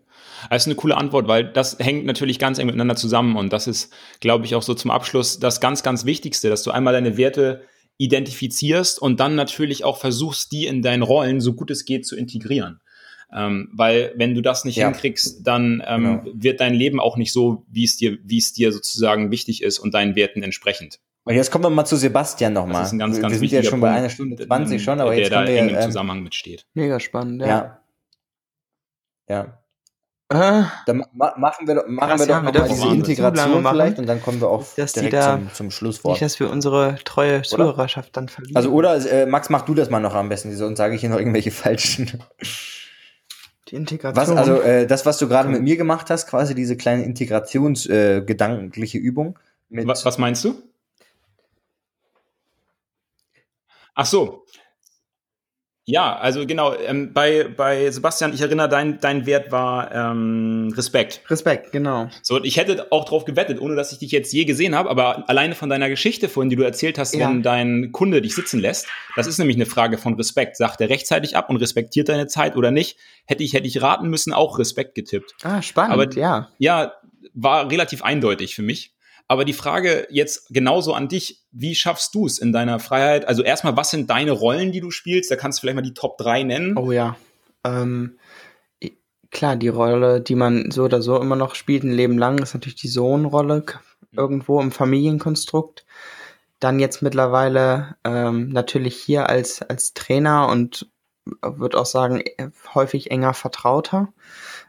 Das 0.51 0.63
ist 0.63 0.67
eine 0.67 0.75
coole 0.75 0.97
Antwort, 0.97 1.29
weil 1.29 1.45
das 1.45 1.79
hängt 1.79 2.07
natürlich 2.07 2.39
ganz 2.39 2.59
eng 2.59 2.67
miteinander 2.67 2.97
zusammen 2.97 3.37
und 3.37 3.53
das 3.53 3.67
ist, 3.67 3.93
glaube 4.21 4.45
ich, 4.45 4.55
auch 4.55 4.63
so 4.63 4.75
zum 4.75 4.91
Abschluss 4.91 5.39
das 5.39 5.61
ganz, 5.61 5.83
ganz 5.83 6.05
Wichtigste, 6.05 6.49
dass 6.49 6.63
du 6.63 6.71
einmal 6.71 6.93
deine 6.93 7.17
Werte 7.17 7.63
identifizierst 7.99 9.01
und 9.01 9.21
dann 9.21 9.35
natürlich 9.35 9.85
auch 9.85 9.99
versuchst, 9.99 10.53
die 10.53 10.67
in 10.67 10.83
deinen 10.83 11.03
Rollen 11.03 11.41
so 11.41 11.55
gut 11.55 11.71
es 11.71 11.85
geht 11.85 12.07
zu 12.07 12.17
integrieren. 12.17 12.81
Ähm, 13.35 13.71
weil 13.73 14.13
wenn 14.17 14.35
du 14.35 14.43
das 14.43 14.65
nicht 14.65 14.77
ja. 14.77 14.87
hinkriegst, 14.87 15.47
dann 15.47 15.83
ähm, 15.87 16.03
genau. 16.03 16.23
wird 16.35 16.61
dein 16.61 16.75
Leben 16.75 17.01
auch 17.01 17.17
nicht 17.17 17.33
so, 17.33 17.65
wie 17.71 17.85
es 17.85 17.97
dir, 17.97 18.19
wie 18.25 18.39
es 18.39 18.53
dir 18.53 18.73
sozusagen 18.73 19.31
wichtig 19.31 19.63
ist 19.63 19.79
und 19.79 19.95
deinen 19.95 20.17
Werten 20.17 20.43
entsprechend. 20.43 20.99
Und 21.25 21.35
jetzt 21.35 21.51
kommen 21.51 21.65
wir 21.65 21.71
mal 21.71 21.85
zu 21.85 21.97
Sebastian 21.97 22.53
nochmal. 22.53 22.83
Das 22.83 22.89
ist 22.89 22.93
ein 22.93 22.99
ganz, 22.99 23.21
ganz 23.21 23.41
wir 23.41 23.49
sind 23.49 23.53
ja 23.53 23.63
schon 23.63 23.81
bei 23.81 23.91
einer 23.91 24.11
Stunde 24.11 24.45
20 24.45 24.83
schon, 24.83 25.01
aber 25.01 25.11
der 25.11 25.21
jetzt 25.21 25.33
da 25.33 25.37
kommen 25.37 25.49
wir 25.49 25.61
eng 25.61 25.69
im 25.69 25.77
ähm, 25.77 25.83
Zusammenhang 25.83 26.23
mitsteht. 26.23 26.67
Mega 26.75 26.99
spannend, 26.99 27.43
ja. 27.43 27.47
ja. 27.47 27.82
Ja. 29.29 29.59
Äh, 30.29 30.63
Dann 30.87 31.05
ma 31.13 31.35
machen 31.37 31.67
wir, 31.69 31.75
doch- 31.75 31.87
machen 31.87 32.09
Krass, 32.11 32.21
wir 32.21 32.27
doch 32.27 32.43
ja, 32.43 32.51
dürfen 32.53 32.75
diese 32.75 32.89
Integration 32.95 33.63
machen. 33.63 33.75
vielleicht 33.77 33.99
und 33.99 34.07
dann 34.07 34.23
kommen 34.23 34.41
wir 34.41 34.49
auch 34.49 34.65
dass 34.77 34.95
die 34.95 35.01
direkt 35.01 35.15
da- 35.15 35.37
zum, 35.37 35.53
zum 35.53 35.71
Schlusswort. 35.71 36.13
nicht, 36.15 36.23
dass 36.23 36.41
wir 36.41 36.49
unsere 36.51 36.97
treue 37.05 37.43
Zuhörerschaft 37.43 38.17
dann 38.17 38.29
verlieren. 38.31 38.57
Also 38.57 38.71
oder 38.73 38.95
äh, 39.13 39.27
Max, 39.27 39.51
mach 39.51 39.63
du 39.63 39.75
das 39.75 39.91
mal 39.91 40.01
noch 40.01 40.15
am 40.15 40.31
besten, 40.31 40.57
sonst 40.57 40.79
sage 40.79 40.95
ich 40.95 41.03
hier 41.03 41.11
noch 41.11 41.19
irgendwelche 41.19 41.51
falschen. 41.51 42.23
die 43.69 43.75
Integration. 43.77 44.17
Was, 44.27 44.31
also 44.31 44.63
äh, 44.63 44.87
das, 44.87 45.05
was 45.05 45.19
du 45.19 45.29
gerade 45.29 45.51
mit 45.51 45.61
mir 45.63 45.77
gemacht 45.77 46.09
hast, 46.09 46.27
quasi 46.29 46.55
diese 46.55 46.79
kleine 46.79 47.05
Integrationsgedankliche 47.05 48.99
äh, 48.99 49.01
Übung. 49.03 49.39
Mit, 49.69 49.87
Was, 49.87 50.07
was 50.07 50.17
meinst 50.17 50.45
du? 50.45 50.55
Ach 53.95 54.07
so. 54.07 54.42
Ja, 55.85 56.17
also 56.17 56.47
genau, 56.47 56.75
ähm, 56.77 57.13
bei, 57.13 57.49
bei 57.57 57.91
Sebastian, 57.91 58.33
ich 58.33 58.41
erinnere, 58.41 58.69
dein, 58.69 59.01
dein 59.01 59.27
Wert 59.27 59.51
war 59.51 59.93
ähm, 59.93 60.73
Respekt. 60.77 61.23
Respekt, 61.29 61.73
genau. 61.73 62.09
So, 62.23 62.37
und 62.37 62.47
ich 62.47 62.57
hätte 62.57 62.93
auch 62.93 63.05
drauf 63.05 63.25
gewettet, 63.25 63.61
ohne 63.61 63.75
dass 63.75 63.91
ich 63.91 63.99
dich 63.99 64.13
jetzt 64.13 64.33
je 64.33 64.45
gesehen 64.45 64.77
habe, 64.77 64.89
aber 64.91 65.29
alleine 65.29 65.57
von 65.57 65.69
deiner 65.69 65.89
Geschichte 65.89 66.29
vorhin, 66.29 66.51
die 66.51 66.57
du 66.57 66.63
erzählt 66.63 66.99
hast, 66.99 67.15
Ja. 67.17 67.29
wenn 67.29 67.43
dein 67.43 67.91
Kunde 67.91 68.23
dich 68.23 68.37
sitzen 68.37 68.61
lässt, 68.61 68.87
das 69.17 69.27
ist 69.27 69.39
nämlich 69.39 69.57
eine 69.57 69.67
Frage 69.67 69.99
von 69.99 70.15
Respekt. 70.15 70.57
Sagt 70.57 70.81
er 70.81 70.89
rechtzeitig 70.89 71.37
ab 71.37 71.51
und 71.51 71.57
respektiert 71.57 72.09
deine 72.09 72.29
Zeit 72.29 72.55
oder 72.55 72.71
nicht? 72.71 72.97
Hätte 73.27 73.43
ich, 73.43 73.53
hätte 73.53 73.67
ich 73.67 73.83
raten 73.83 74.09
müssen, 74.09 74.33
auch 74.33 74.61
Respekt 74.61 74.95
getippt. 74.95 75.35
Ah, 75.43 75.63
spannend, 75.63 75.95
Aber- 75.95 76.13
ja. 76.17 76.49
Ja, 76.59 76.93
war 77.35 77.69
relativ 77.71 78.03
eindeutig 78.05 78.55
für 78.55 78.63
mich. 78.63 78.93
Aber 79.33 79.47
die 79.47 79.55
Frage 79.55 80.07
jetzt 80.11 80.49
genauso 80.51 80.93
an 80.93 81.09
dich, 81.09 81.41
wie 81.53 81.75
schaffst 81.75 82.15
du 82.15 82.27
es 82.27 82.39
in 82.39 82.53
deiner 82.53 82.79
Freiheit? 82.79 83.27
Also 83.27 83.43
erstmal, 83.43 83.79
was 83.79 83.89
sind 83.89 84.11
deine 84.11 84.33
Rollen, 84.33 84.73
die 84.73 84.81
du 84.81 84.91
spielst? 84.91 85.31
Da 85.31 85.37
kannst 85.37 85.57
du 85.57 85.61
vielleicht 85.63 85.77
mal 85.77 85.81
die 85.81 85.95
Top 85.95 86.19
3 86.19 86.43
nennen. 86.43 86.77
Oh 86.77 86.93
ja. 86.93 87.17
Ähm, 87.65 88.19
klar, 89.31 89.57
die 89.57 89.69
Rolle, 89.69 90.21
die 90.21 90.35
man 90.35 90.71
so 90.71 90.85
oder 90.85 91.01
so 91.01 91.19
immer 91.19 91.35
noch 91.35 91.55
spielt, 91.55 91.83
ein 91.83 91.93
Leben 91.93 92.19
lang, 92.19 92.41
ist 92.41 92.53
natürlich 92.53 92.75
die 92.75 92.89
Sohnrolle 92.89 93.65
irgendwo 94.15 94.61
im 94.61 94.71
Familienkonstrukt. 94.71 95.87
Dann 96.61 96.79
jetzt 96.79 97.01
mittlerweile 97.01 97.97
ähm, 98.05 98.51
natürlich 98.51 98.97
hier 98.97 99.31
als, 99.31 99.63
als 99.63 99.95
Trainer 99.95 100.47
und 100.51 100.91
würde 101.41 101.81
auch 101.81 101.87
sagen, 101.87 102.21
äh, 102.21 102.51
häufig 102.75 103.11
enger 103.11 103.33
Vertrauter. 103.33 104.13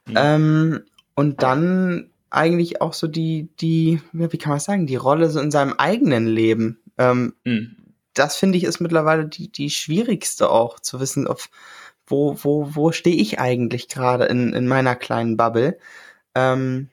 Mhm. 0.06 0.16
Ähm, 0.16 0.84
und 1.16 1.44
dann 1.44 2.13
eigentlich 2.34 2.82
auch 2.82 2.94
so 2.94 3.08
die, 3.08 3.50
die, 3.60 4.02
wie 4.12 4.38
kann 4.38 4.52
man 4.52 4.60
sagen, 4.60 4.88
die 4.88 4.96
Rolle 4.96 5.30
so 5.30 5.40
in 5.40 5.52
seinem 5.52 5.74
eigenen 5.74 6.28
Leben. 6.28 6.80
Ähm, 6.98 7.34
Hm. 7.46 7.78
das 8.14 8.36
finde 8.36 8.58
ich 8.58 8.64
ist 8.64 8.80
mittlerweile 8.80 9.26
die, 9.26 9.52
die 9.52 9.70
schwierigste 9.70 10.50
auch 10.50 10.80
zu 10.80 11.00
wissen, 11.00 11.28
auf 11.28 11.50
wo, 12.06 12.38
wo, 12.44 12.76
wo 12.76 12.92
stehe 12.92 13.16
ich 13.16 13.40
eigentlich 13.40 13.88
gerade 13.88 14.26
in, 14.26 14.54
in 14.54 14.68
meiner 14.68 14.96
kleinen 14.96 15.38
Bubble. 15.38 15.78
Ähm, 16.36 16.90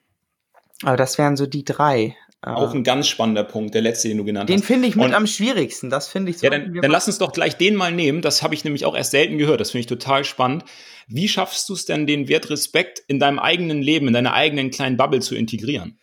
aber 0.82 0.96
das 0.96 1.18
wären 1.18 1.36
so 1.36 1.46
die 1.46 1.64
drei. 1.64 2.16
Auch 2.42 2.72
ein 2.74 2.84
ganz 2.84 3.06
spannender 3.06 3.44
Punkt, 3.44 3.74
der 3.74 3.82
letzte, 3.82 4.08
den 4.08 4.16
du 4.16 4.24
genannt 4.24 4.48
den 4.48 4.60
hast. 4.60 4.64
finde 4.66 4.88
ich 4.88 4.96
mit 4.96 5.04
Und- 5.06 5.14
am 5.14 5.26
schwierigsten. 5.26 5.90
Das 5.90 6.08
finde 6.08 6.30
ich 6.30 6.40
Ja, 6.40 6.50
sollten 6.50 6.72
dann, 6.72 6.82
dann 6.82 6.90
lass 6.90 7.06
uns 7.06 7.18
doch 7.18 7.32
gleich 7.32 7.56
den 7.58 7.74
mal 7.76 7.92
nehmen. 7.92 8.22
Das 8.22 8.42
habe 8.42 8.54
ich 8.54 8.64
nämlich 8.64 8.86
auch 8.86 8.96
erst 8.96 9.10
selten 9.10 9.36
gehört. 9.36 9.60
Das 9.60 9.72
finde 9.72 9.80
ich 9.80 9.86
total 9.86 10.24
spannend. 10.24 10.64
Wie 11.06 11.28
schaffst 11.28 11.68
du 11.68 11.74
es 11.74 11.84
denn, 11.84 12.06
den 12.06 12.28
Wert 12.28 12.48
Respekt 12.48 13.02
in 13.08 13.18
deinem 13.18 13.38
eigenen 13.38 13.82
Leben, 13.82 14.06
in 14.06 14.14
deiner 14.14 14.32
eigenen 14.32 14.70
kleinen 14.70 14.96
Bubble 14.96 15.20
zu 15.20 15.34
integrieren? 15.34 15.98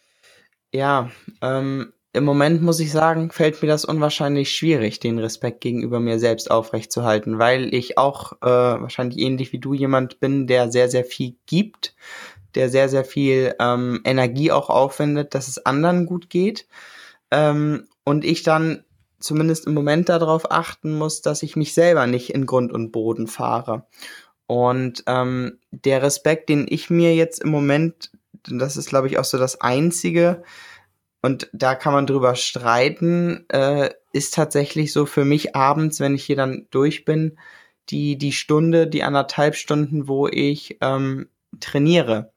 Ja, 0.72 1.10
ähm, 1.42 1.92
im 2.14 2.24
Moment 2.24 2.62
muss 2.62 2.80
ich 2.80 2.92
sagen, 2.92 3.32
fällt 3.32 3.62
mir 3.62 3.68
das 3.68 3.86
unwahrscheinlich 3.86 4.52
schwierig, 4.56 5.00
den 5.00 5.18
Respekt 5.20 5.62
gegenüber 5.62 6.00
mir 6.00 6.20
selbst 6.20 6.52
aufrechtzuerhalten, 6.52 7.40
weil 7.40 7.74
ich 7.74 7.98
auch 7.98 8.34
äh, 8.42 8.46
wahrscheinlich 8.48 9.20
ähnlich 9.20 9.54
wie 9.54 9.60
du 9.60 9.74
jemand 9.74 10.20
bin, 10.20 10.46
der 10.48 10.72
sehr, 10.72 10.90
sehr 10.90 11.04
viel 11.06 11.36
gibt, 11.46 11.96
der 12.56 12.70
sehr, 12.70 12.90
sehr 12.90 13.06
viel 13.06 13.56
ähm, 13.60 14.02
Energie 14.04 14.52
auch 14.52 14.70
aufwendet, 14.70 15.36
dass 15.36 15.48
es 15.48 15.66
anderen 15.66 16.06
gut 16.06 16.30
geht. 16.30 16.68
Ähm, 17.32 17.88
und 18.04 18.24
ich 18.26 18.44
dann 18.44 18.84
zumindest 19.20 19.68
im 19.68 19.74
Moment 19.74 20.10
darauf 20.10 20.52
achten 20.52 20.98
muss, 20.98 21.22
dass 21.22 21.44
ich 21.44 21.56
mich 21.56 21.74
selber 21.74 22.08
nicht 22.08 22.34
in 22.34 22.46
Grund 22.46 22.72
und 22.72 22.92
Boden 22.92 23.28
fahre. 23.28 23.88
Und 24.46 25.04
ähm, 25.08 25.60
der 25.72 26.02
Respekt, 26.04 26.50
den 26.50 26.66
ich 26.70 26.90
mir 26.90 27.16
jetzt 27.16 27.42
im 27.44 27.50
Moment, 27.50 28.12
das 28.50 28.78
ist, 28.78 28.88
glaube 28.88 29.08
ich, 29.08 29.18
auch 29.18 29.26
so 29.26 29.38
das 29.38 29.60
Einzige, 29.60 30.44
und 31.22 31.50
da 31.52 31.76
kann 31.76 31.94
man 31.94 32.08
drüber 32.08 32.36
streiten, 32.36 33.46
äh, 33.50 33.90
ist 34.14 34.34
tatsächlich 34.34 34.94
so 34.94 35.06
für 35.06 35.26
mich 35.26 35.56
abends, 35.56 36.00
wenn 36.00 36.16
ich 36.16 36.24
hier 36.24 36.36
dann 36.36 36.68
durch 36.72 37.06
bin, 37.06 37.38
die, 37.90 38.18
die 38.18 38.32
Stunde, 38.32 38.88
die 38.88 39.04
anderthalb 39.04 39.56
Stunden, 39.56 40.08
wo 40.08 40.28
ich 40.28 40.78
ähm, 40.82 41.28
trainiere. 41.60 42.32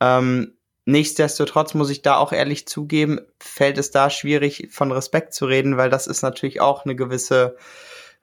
Ähm, 0.00 0.56
nichtsdestotrotz 0.84 1.74
muss 1.74 1.90
ich 1.90 2.02
da 2.02 2.16
auch 2.16 2.32
ehrlich 2.32 2.66
zugeben, 2.66 3.20
fällt 3.40 3.78
es 3.78 3.90
da 3.90 4.10
schwierig, 4.10 4.68
von 4.70 4.92
Respekt 4.92 5.34
zu 5.34 5.46
reden, 5.46 5.76
weil 5.76 5.90
das 5.90 6.06
ist 6.06 6.22
natürlich 6.22 6.60
auch 6.60 6.84
eine 6.84 6.96
gewisse, 6.96 7.56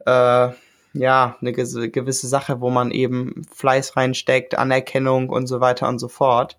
äh, 0.06 0.50
ja, 0.94 1.38
eine 1.42 1.54
gewisse- 1.54 2.28
Sache, 2.28 2.62
wo 2.62 2.70
man 2.70 2.92
eben 2.92 3.46
Fleiß 3.54 3.98
reinsteckt, 3.98 4.56
Anerkennung 4.58 5.30
und 5.30 5.48
so 5.48 5.60
weiter 5.60 5.88
und 5.88 6.00
so 6.00 6.08
fort. 6.08 6.58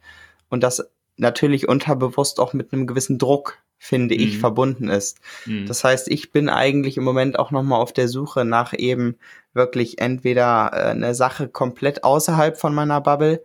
Und 0.49 0.63
das 0.63 0.91
natürlich 1.17 1.69
unterbewusst 1.69 2.41
auch 2.41 2.53
mit 2.53 2.73
einem 2.73 2.87
gewissen 2.87 3.19
Druck, 3.19 3.59
finde 3.85 4.15
ich, 4.15 4.36
Mhm. 4.36 4.40
verbunden 4.40 4.89
ist. 4.89 5.19
Hm. 5.44 5.66
Das 5.66 5.85
heißt, 5.85 6.09
ich 6.09 6.32
bin 6.32 6.48
eigentlich 6.48 6.97
im 6.97 7.05
Moment 7.05 7.39
auch 7.39 7.51
nochmal 7.51 7.82
auf 7.82 7.93
der 7.93 8.09
Suche 8.09 8.47
nach 8.47 8.73
eben 8.73 9.16
wirklich 9.52 10.01
entweder 10.01 10.70
äh, 10.73 10.90
eine 10.90 11.15
Sache 11.15 11.48
komplett 11.48 12.02
außerhalb 12.02 12.56
von 12.56 12.74
meiner 12.74 13.02
Bubble, 13.02 13.43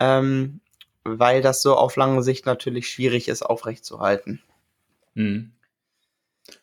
ähm, 0.00 0.60
weil 1.04 1.42
das 1.42 1.60
so 1.60 1.76
auf 1.76 1.96
lange 1.96 2.22
Sicht 2.22 2.46
natürlich 2.46 2.88
schwierig 2.88 3.28
ist, 3.28 3.42
aufrechtzuerhalten. 3.42 4.40
Hm. 5.14 5.52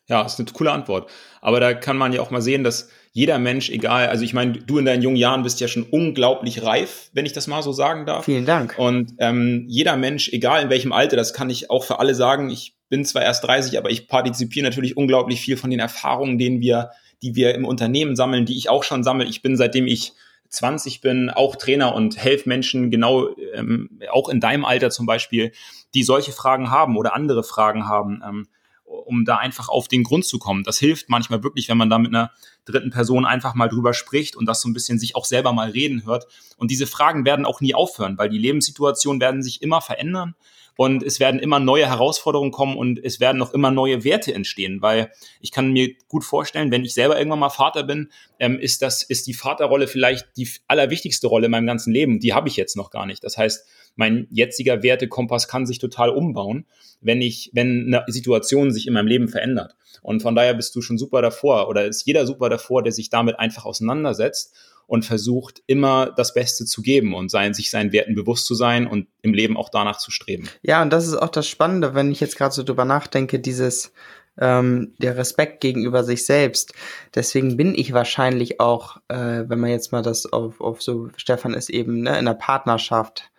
Ja, 0.08 0.22
ist 0.22 0.40
eine 0.40 0.50
coole 0.52 0.72
Antwort. 0.72 1.08
Aber 1.40 1.60
da 1.60 1.72
kann 1.72 1.96
man 1.96 2.12
ja 2.12 2.20
auch 2.22 2.32
mal 2.32 2.42
sehen, 2.42 2.64
dass 2.64 2.90
jeder 3.12 3.38
Mensch, 3.38 3.70
egal, 3.70 4.08
also 4.08 4.24
ich 4.24 4.34
meine, 4.34 4.54
du 4.54 4.78
in 4.78 4.84
deinen 4.86 5.02
jungen 5.02 5.16
Jahren 5.16 5.44
bist 5.44 5.60
ja 5.60 5.68
schon 5.68 5.84
unglaublich 5.84 6.64
reif, 6.64 7.10
wenn 7.12 7.26
ich 7.26 7.32
das 7.32 7.46
mal 7.46 7.62
so 7.62 7.72
sagen 7.72 8.06
darf. 8.06 8.24
Vielen 8.24 8.44
Dank. 8.44 8.74
Und 8.76 9.14
ähm, 9.18 9.66
jeder 9.68 9.96
Mensch, 9.96 10.28
egal 10.30 10.62
in 10.64 10.68
welchem 10.70 10.92
Alter, 10.92 11.16
das 11.16 11.32
kann 11.32 11.48
ich 11.48 11.70
auch 11.70 11.84
für 11.84 12.00
alle 12.00 12.16
sagen, 12.16 12.50
ich 12.50 12.74
bin 12.90 13.04
zwar 13.06 13.22
erst 13.22 13.44
30, 13.44 13.78
aber 13.78 13.88
ich 13.88 14.08
partizipiere 14.08 14.64
natürlich 14.64 14.96
unglaublich 14.96 15.40
viel 15.40 15.56
von 15.56 15.70
den 15.70 15.80
Erfahrungen, 15.80 16.36
denen 16.36 16.60
wir, 16.60 16.90
die 17.22 17.34
wir 17.34 17.54
im 17.54 17.64
Unternehmen 17.64 18.16
sammeln, 18.16 18.44
die 18.44 18.58
ich 18.58 18.68
auch 18.68 18.84
schon 18.84 19.02
sammle. 19.02 19.24
Ich 19.24 19.40
bin, 19.40 19.56
seitdem 19.56 19.86
ich 19.86 20.12
20 20.50 21.00
bin, 21.00 21.30
auch 21.30 21.56
Trainer 21.56 21.94
und 21.94 22.18
helfe 22.18 22.48
Menschen 22.48 22.90
genau, 22.90 23.28
ähm, 23.54 24.00
auch 24.10 24.28
in 24.28 24.40
deinem 24.40 24.64
Alter 24.64 24.90
zum 24.90 25.06
Beispiel, 25.06 25.52
die 25.94 26.02
solche 26.02 26.32
Fragen 26.32 26.70
haben 26.70 26.96
oder 26.96 27.14
andere 27.14 27.44
Fragen 27.44 27.88
haben, 27.88 28.22
ähm, 28.26 28.48
um 28.84 29.24
da 29.24 29.36
einfach 29.36 29.68
auf 29.68 29.86
den 29.86 30.02
Grund 30.02 30.24
zu 30.24 30.40
kommen. 30.40 30.64
Das 30.64 30.78
hilft 30.78 31.08
manchmal 31.08 31.44
wirklich, 31.44 31.68
wenn 31.68 31.78
man 31.78 31.88
da 31.88 31.98
mit 31.98 32.12
einer 32.12 32.32
dritten 32.64 32.90
Person 32.90 33.24
einfach 33.24 33.54
mal 33.54 33.68
drüber 33.68 33.94
spricht 33.94 34.34
und 34.34 34.46
das 34.46 34.60
so 34.60 34.68
ein 34.68 34.74
bisschen 34.74 34.98
sich 34.98 35.14
auch 35.14 35.24
selber 35.24 35.52
mal 35.52 35.70
reden 35.70 36.04
hört. 36.04 36.26
Und 36.56 36.72
diese 36.72 36.88
Fragen 36.88 37.24
werden 37.24 37.46
auch 37.46 37.60
nie 37.60 37.72
aufhören, 37.72 38.18
weil 38.18 38.28
die 38.28 38.38
Lebenssituationen 38.38 39.20
werden 39.20 39.44
sich 39.44 39.62
immer 39.62 39.80
verändern 39.80 40.34
und 40.76 41.02
es 41.02 41.20
werden 41.20 41.40
immer 41.40 41.60
neue 41.60 41.86
Herausforderungen 41.86 42.50
kommen 42.50 42.76
und 42.76 43.02
es 43.02 43.20
werden 43.20 43.38
noch 43.38 43.52
immer 43.52 43.70
neue 43.70 44.04
Werte 44.04 44.34
entstehen, 44.34 44.82
weil 44.82 45.10
ich 45.40 45.52
kann 45.52 45.72
mir 45.72 45.94
gut 46.08 46.24
vorstellen, 46.24 46.70
wenn 46.70 46.84
ich 46.84 46.94
selber 46.94 47.18
irgendwann 47.18 47.40
mal 47.40 47.50
Vater 47.50 47.82
bin, 47.82 48.10
ähm, 48.38 48.58
ist 48.58 48.82
das, 48.82 49.02
ist 49.02 49.26
die 49.26 49.34
Vaterrolle 49.34 49.86
vielleicht 49.86 50.28
die 50.36 50.48
allerwichtigste 50.68 51.26
Rolle 51.26 51.46
in 51.46 51.52
meinem 51.52 51.66
ganzen 51.66 51.92
Leben. 51.92 52.20
Die 52.20 52.32
habe 52.32 52.48
ich 52.48 52.56
jetzt 52.56 52.76
noch 52.76 52.90
gar 52.90 53.06
nicht. 53.06 53.22
Das 53.24 53.36
heißt, 53.36 53.66
mein 53.96 54.28
jetziger 54.30 54.82
Wertekompass 54.82 55.48
kann 55.48 55.66
sich 55.66 55.78
total 55.78 56.10
umbauen, 56.10 56.66
wenn 57.00 57.20
ich, 57.20 57.50
wenn 57.52 57.92
eine 57.94 58.04
Situation 58.06 58.70
sich 58.70 58.86
in 58.86 58.94
meinem 58.94 59.06
Leben 59.06 59.28
verändert. 59.28 59.76
Und 60.02 60.22
von 60.22 60.34
daher 60.34 60.54
bist 60.54 60.74
du 60.74 60.80
schon 60.80 60.98
super 60.98 61.22
davor 61.22 61.68
oder 61.68 61.86
ist 61.86 62.06
jeder 62.06 62.26
super 62.26 62.48
davor, 62.48 62.82
der 62.82 62.92
sich 62.92 63.10
damit 63.10 63.38
einfach 63.38 63.64
auseinandersetzt 63.64 64.54
und 64.90 65.04
versucht 65.04 65.62
immer 65.68 66.10
das 66.10 66.34
Beste 66.34 66.64
zu 66.64 66.82
geben 66.82 67.14
und 67.14 67.30
sein, 67.30 67.54
sich 67.54 67.70
seinen 67.70 67.92
Werten 67.92 68.16
bewusst 68.16 68.46
zu 68.46 68.56
sein 68.56 68.88
und 68.88 69.06
im 69.22 69.32
Leben 69.32 69.56
auch 69.56 69.68
danach 69.68 69.98
zu 69.98 70.10
streben. 70.10 70.48
Ja, 70.62 70.82
und 70.82 70.92
das 70.92 71.06
ist 71.06 71.14
auch 71.14 71.28
das 71.28 71.46
Spannende, 71.46 71.94
wenn 71.94 72.10
ich 72.10 72.18
jetzt 72.18 72.36
gerade 72.36 72.52
so 72.52 72.64
drüber 72.64 72.84
nachdenke, 72.84 73.38
dieses 73.38 73.92
ähm, 74.36 74.94
der 74.98 75.16
Respekt 75.16 75.60
gegenüber 75.60 76.02
sich 76.02 76.26
selbst. 76.26 76.74
Deswegen 77.14 77.56
bin 77.56 77.76
ich 77.76 77.92
wahrscheinlich 77.92 78.58
auch, 78.58 78.96
äh, 79.06 79.44
wenn 79.46 79.60
man 79.60 79.70
jetzt 79.70 79.92
mal 79.92 80.02
das 80.02 80.26
auf, 80.26 80.60
auf 80.60 80.82
so, 80.82 81.10
Stefan 81.16 81.54
ist 81.54 81.70
eben 81.70 82.00
ne, 82.00 82.18
in 82.18 82.24
der 82.24 82.34
Partnerschaft, 82.34 83.30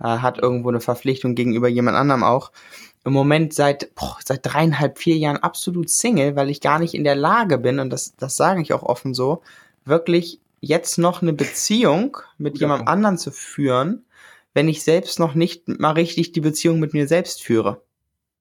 äh, 0.00 0.04
hat 0.04 0.38
irgendwo 0.38 0.68
eine 0.68 0.80
Verpflichtung 0.80 1.34
gegenüber 1.34 1.68
jemand 1.68 1.96
anderem 1.96 2.22
auch. 2.22 2.52
Im 3.06 3.14
Moment 3.14 3.54
seit, 3.54 3.94
boah, 3.94 4.18
seit 4.22 4.40
dreieinhalb, 4.42 4.98
vier 4.98 5.16
Jahren 5.16 5.38
absolut 5.38 5.88
Single, 5.88 6.36
weil 6.36 6.50
ich 6.50 6.60
gar 6.60 6.78
nicht 6.78 6.92
in 6.92 7.04
der 7.04 7.16
Lage 7.16 7.56
bin, 7.56 7.78
und 7.78 7.88
das, 7.88 8.14
das 8.16 8.36
sage 8.36 8.60
ich 8.60 8.74
auch 8.74 8.82
offen 8.82 9.14
so, 9.14 9.40
wirklich 9.86 10.42
jetzt 10.60 10.98
noch 10.98 11.22
eine 11.22 11.32
Beziehung 11.32 12.16
mit 12.36 12.54
Guter 12.54 12.64
jemand 12.64 12.80
Punkt. 12.80 12.92
anderen 12.92 13.18
zu 13.18 13.30
führen, 13.30 14.06
wenn 14.54 14.68
ich 14.68 14.82
selbst 14.82 15.18
noch 15.18 15.34
nicht 15.34 15.68
mal 15.68 15.92
richtig 15.92 16.32
die 16.32 16.40
Beziehung 16.40 16.80
mit 16.80 16.92
mir 16.92 17.06
selbst 17.06 17.42
führe. 17.42 17.82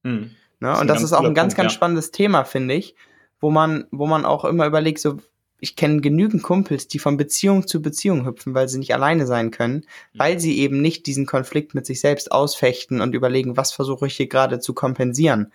Hm. 0.03 0.31
Ne? 0.59 0.79
Und 0.79 0.87
das 0.87 1.03
ist 1.03 1.13
auch 1.13 1.23
ein 1.23 1.35
ganz, 1.35 1.53
Punkt, 1.53 1.57
ganz 1.57 1.73
ja. 1.73 1.75
spannendes 1.75 2.11
Thema, 2.11 2.43
finde 2.43 2.73
ich, 2.73 2.95
wo 3.39 3.51
man, 3.51 3.85
wo 3.91 4.07
man 4.07 4.25
auch 4.25 4.45
immer 4.45 4.65
überlegt, 4.65 4.99
so, 4.99 5.17
ich 5.59 5.75
kenne 5.75 6.01
genügend 6.01 6.43
Kumpels, 6.43 6.87
die 6.87 6.99
von 6.99 7.17
Beziehung 7.17 7.67
zu 7.67 7.81
Beziehung 7.81 8.25
hüpfen, 8.25 8.53
weil 8.53 8.67
sie 8.67 8.79
nicht 8.79 8.93
alleine 8.93 9.25
sein 9.25 9.51
können, 9.51 9.85
mhm. 10.13 10.19
weil 10.19 10.39
sie 10.39 10.59
eben 10.59 10.81
nicht 10.81 11.05
diesen 11.07 11.25
Konflikt 11.25 11.75
mit 11.75 11.85
sich 11.85 11.99
selbst 11.99 12.31
ausfechten 12.31 13.01
und 13.01 13.15
überlegen, 13.15 13.57
was 13.57 13.71
versuche 13.71 14.07
ich 14.07 14.15
hier 14.15 14.27
gerade 14.27 14.59
zu 14.59 14.73
kompensieren. 14.73 15.51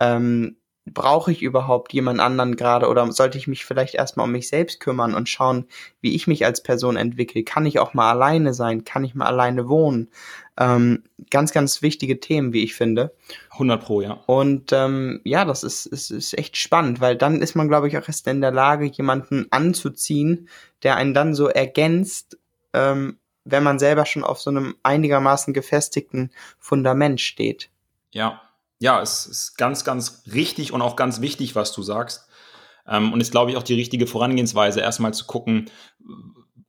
Ähm, 0.00 0.56
brauche 0.86 1.32
ich 1.32 1.42
überhaupt 1.42 1.92
jemand 1.94 2.20
anderen 2.20 2.56
gerade 2.56 2.88
oder 2.88 3.10
sollte 3.10 3.38
ich 3.38 3.46
mich 3.46 3.64
vielleicht 3.64 3.94
erstmal 3.94 4.24
um 4.24 4.32
mich 4.32 4.48
selbst 4.48 4.80
kümmern 4.80 5.14
und 5.14 5.28
schauen, 5.28 5.66
wie 6.02 6.14
ich 6.14 6.26
mich 6.26 6.44
als 6.44 6.62
Person 6.62 6.96
entwickle? 6.96 7.42
Kann 7.42 7.64
ich 7.64 7.78
auch 7.78 7.94
mal 7.94 8.10
alleine 8.10 8.52
sein? 8.52 8.84
Kann 8.84 9.02
ich 9.04 9.14
mal 9.14 9.26
alleine 9.26 9.68
wohnen? 9.68 10.10
Ähm, 10.58 11.02
ganz, 11.30 11.52
ganz 11.52 11.80
wichtige 11.80 12.20
Themen, 12.20 12.52
wie 12.52 12.62
ich 12.62 12.74
finde. 12.74 13.14
100 13.52 13.82
pro, 13.82 14.02
ja. 14.02 14.12
Und 14.26 14.72
ähm, 14.72 15.20
ja, 15.24 15.46
das 15.46 15.64
ist, 15.64 15.86
ist, 15.86 16.10
ist 16.10 16.36
echt 16.36 16.58
spannend, 16.58 17.00
weil 17.00 17.16
dann 17.16 17.40
ist 17.40 17.54
man, 17.54 17.68
glaube 17.68 17.88
ich, 17.88 17.96
auch 17.96 18.06
erst 18.06 18.26
in 18.26 18.42
der 18.42 18.52
Lage, 18.52 18.84
jemanden 18.84 19.46
anzuziehen, 19.50 20.48
der 20.82 20.96
einen 20.96 21.14
dann 21.14 21.34
so 21.34 21.48
ergänzt, 21.48 22.38
ähm, 22.74 23.18
wenn 23.44 23.62
man 23.62 23.78
selber 23.78 24.04
schon 24.04 24.22
auf 24.22 24.40
so 24.40 24.50
einem 24.50 24.74
einigermaßen 24.82 25.54
gefestigten 25.54 26.30
Fundament 26.58 27.20
steht. 27.20 27.70
Ja, 28.12 28.42
ja, 28.78 29.00
es 29.00 29.26
ist 29.26 29.56
ganz, 29.56 29.84
ganz 29.84 30.22
richtig 30.32 30.72
und 30.72 30.82
auch 30.82 30.96
ganz 30.96 31.20
wichtig, 31.20 31.54
was 31.54 31.72
du 31.72 31.82
sagst. 31.82 32.28
Ähm, 32.86 33.12
und 33.12 33.20
ist, 33.20 33.30
glaube 33.30 33.50
ich, 33.50 33.56
auch 33.56 33.62
die 33.62 33.74
richtige 33.74 34.06
Vorangehensweise, 34.06 34.80
erstmal 34.80 35.14
zu 35.14 35.24
gucken, 35.26 35.70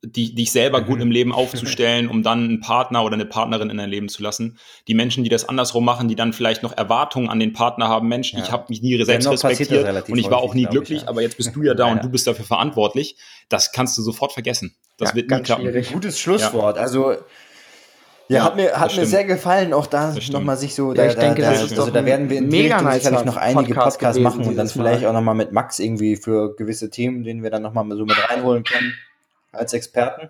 die, 0.02 0.36
dich 0.36 0.52
selber 0.52 0.82
gut 0.82 1.02
im 1.02 1.11
Leben 1.11 1.32
aufzustellen, 1.34 2.07
um 2.07 2.23
dann 2.23 2.44
einen 2.44 2.60
Partner 2.61 3.03
oder 3.03 3.15
eine 3.15 3.26
Partnerin 3.26 3.69
in 3.69 3.77
dein 3.77 3.90
Leben 3.90 4.07
zu 4.07 4.22
lassen. 4.22 4.57
Die 4.88 4.94
Menschen, 4.94 5.23
die 5.23 5.30
das 5.30 5.49
andersrum 5.49 5.84
machen, 5.84 6.07
die 6.07 6.15
dann 6.15 6.32
vielleicht 6.32 6.64
noch 6.64 6.77
Erwartungen 6.77 7.30
an 7.30 7.40
den 7.40 7.53
Partner 7.53 7.90
haben, 7.90 8.07
Mensch, 8.07 8.34
ja. 8.34 8.40
ich 8.40 8.52
habe 8.52 8.65
mich 8.69 8.82
nie 8.82 9.03
selbst 9.03 9.27
respektiert 9.27 10.10
und 10.10 10.18
ich 10.18 10.30
war 10.30 10.38
auch 10.38 10.53
nie 10.53 10.65
glücklich, 10.65 10.99
ich, 10.99 11.03
ja. 11.03 11.10
aber 11.10 11.22
jetzt 11.22 11.38
bist 11.38 11.56
du 11.56 11.64
ja 11.64 11.73
da 11.76 11.88
und 11.88 12.03
du 12.03 12.10
bist 12.10 12.27
dafür 12.27 12.45
verantwortlich. 12.45 13.18
Das 13.49 13.72
kannst 13.72 13.98
du 13.98 14.02
sofort 14.02 14.32
vergessen. 14.32 14.76
Das 14.98 15.10
ja, 15.10 15.15
wird 15.15 15.32
nie 15.32 15.41
klappen. 15.41 15.64
Schwierig. 15.64 15.91
Gutes 15.91 16.19
Schlusswort. 16.19 16.77
Also 16.77 17.15
ja, 18.28 18.44
hat 18.44 18.56
mir, 18.56 18.80
hat 18.80 18.96
mir 18.96 19.06
sehr 19.06 19.24
gefallen, 19.24 19.74
auch 19.74 19.86
da 19.86 20.16
nochmal 20.32 20.58
sich 20.58 20.74
so, 20.74 20.90
ja, 20.90 20.96
da, 20.96 21.08
ich 21.08 21.16
denke, 21.16 21.42
da, 21.42 21.52
das 21.52 21.72
ist 21.72 21.80
also 21.80 21.92
da 21.92 22.06
werden 22.06 22.30
wir 22.30 22.38
in 22.38 22.48
mega 22.48 22.78
Richtung 22.78 22.94
sicherlich 22.94 23.26
noch 23.26 23.38
einige 23.38 23.74
Podcast 23.74 24.00
Podcasts 24.00 24.22
machen 24.22 24.46
und 24.46 24.56
dann 24.56 24.68
vielleicht 24.68 25.04
Mal. 25.04 25.10
auch 25.10 25.14
nochmal 25.14 25.36
mit 25.36 25.52
Max 25.52 25.80
irgendwie 25.80 26.16
für 26.16 26.56
gewisse 26.56 26.90
Themen, 26.90 27.24
den 27.24 27.44
wir 27.44 27.52
dann 27.52 27.62
nochmal 27.62 27.86
so 27.96 28.06
mit 28.06 28.18
reinholen 28.30 28.64
können 28.64 28.94
als 29.52 29.74
Experten. 29.74 30.30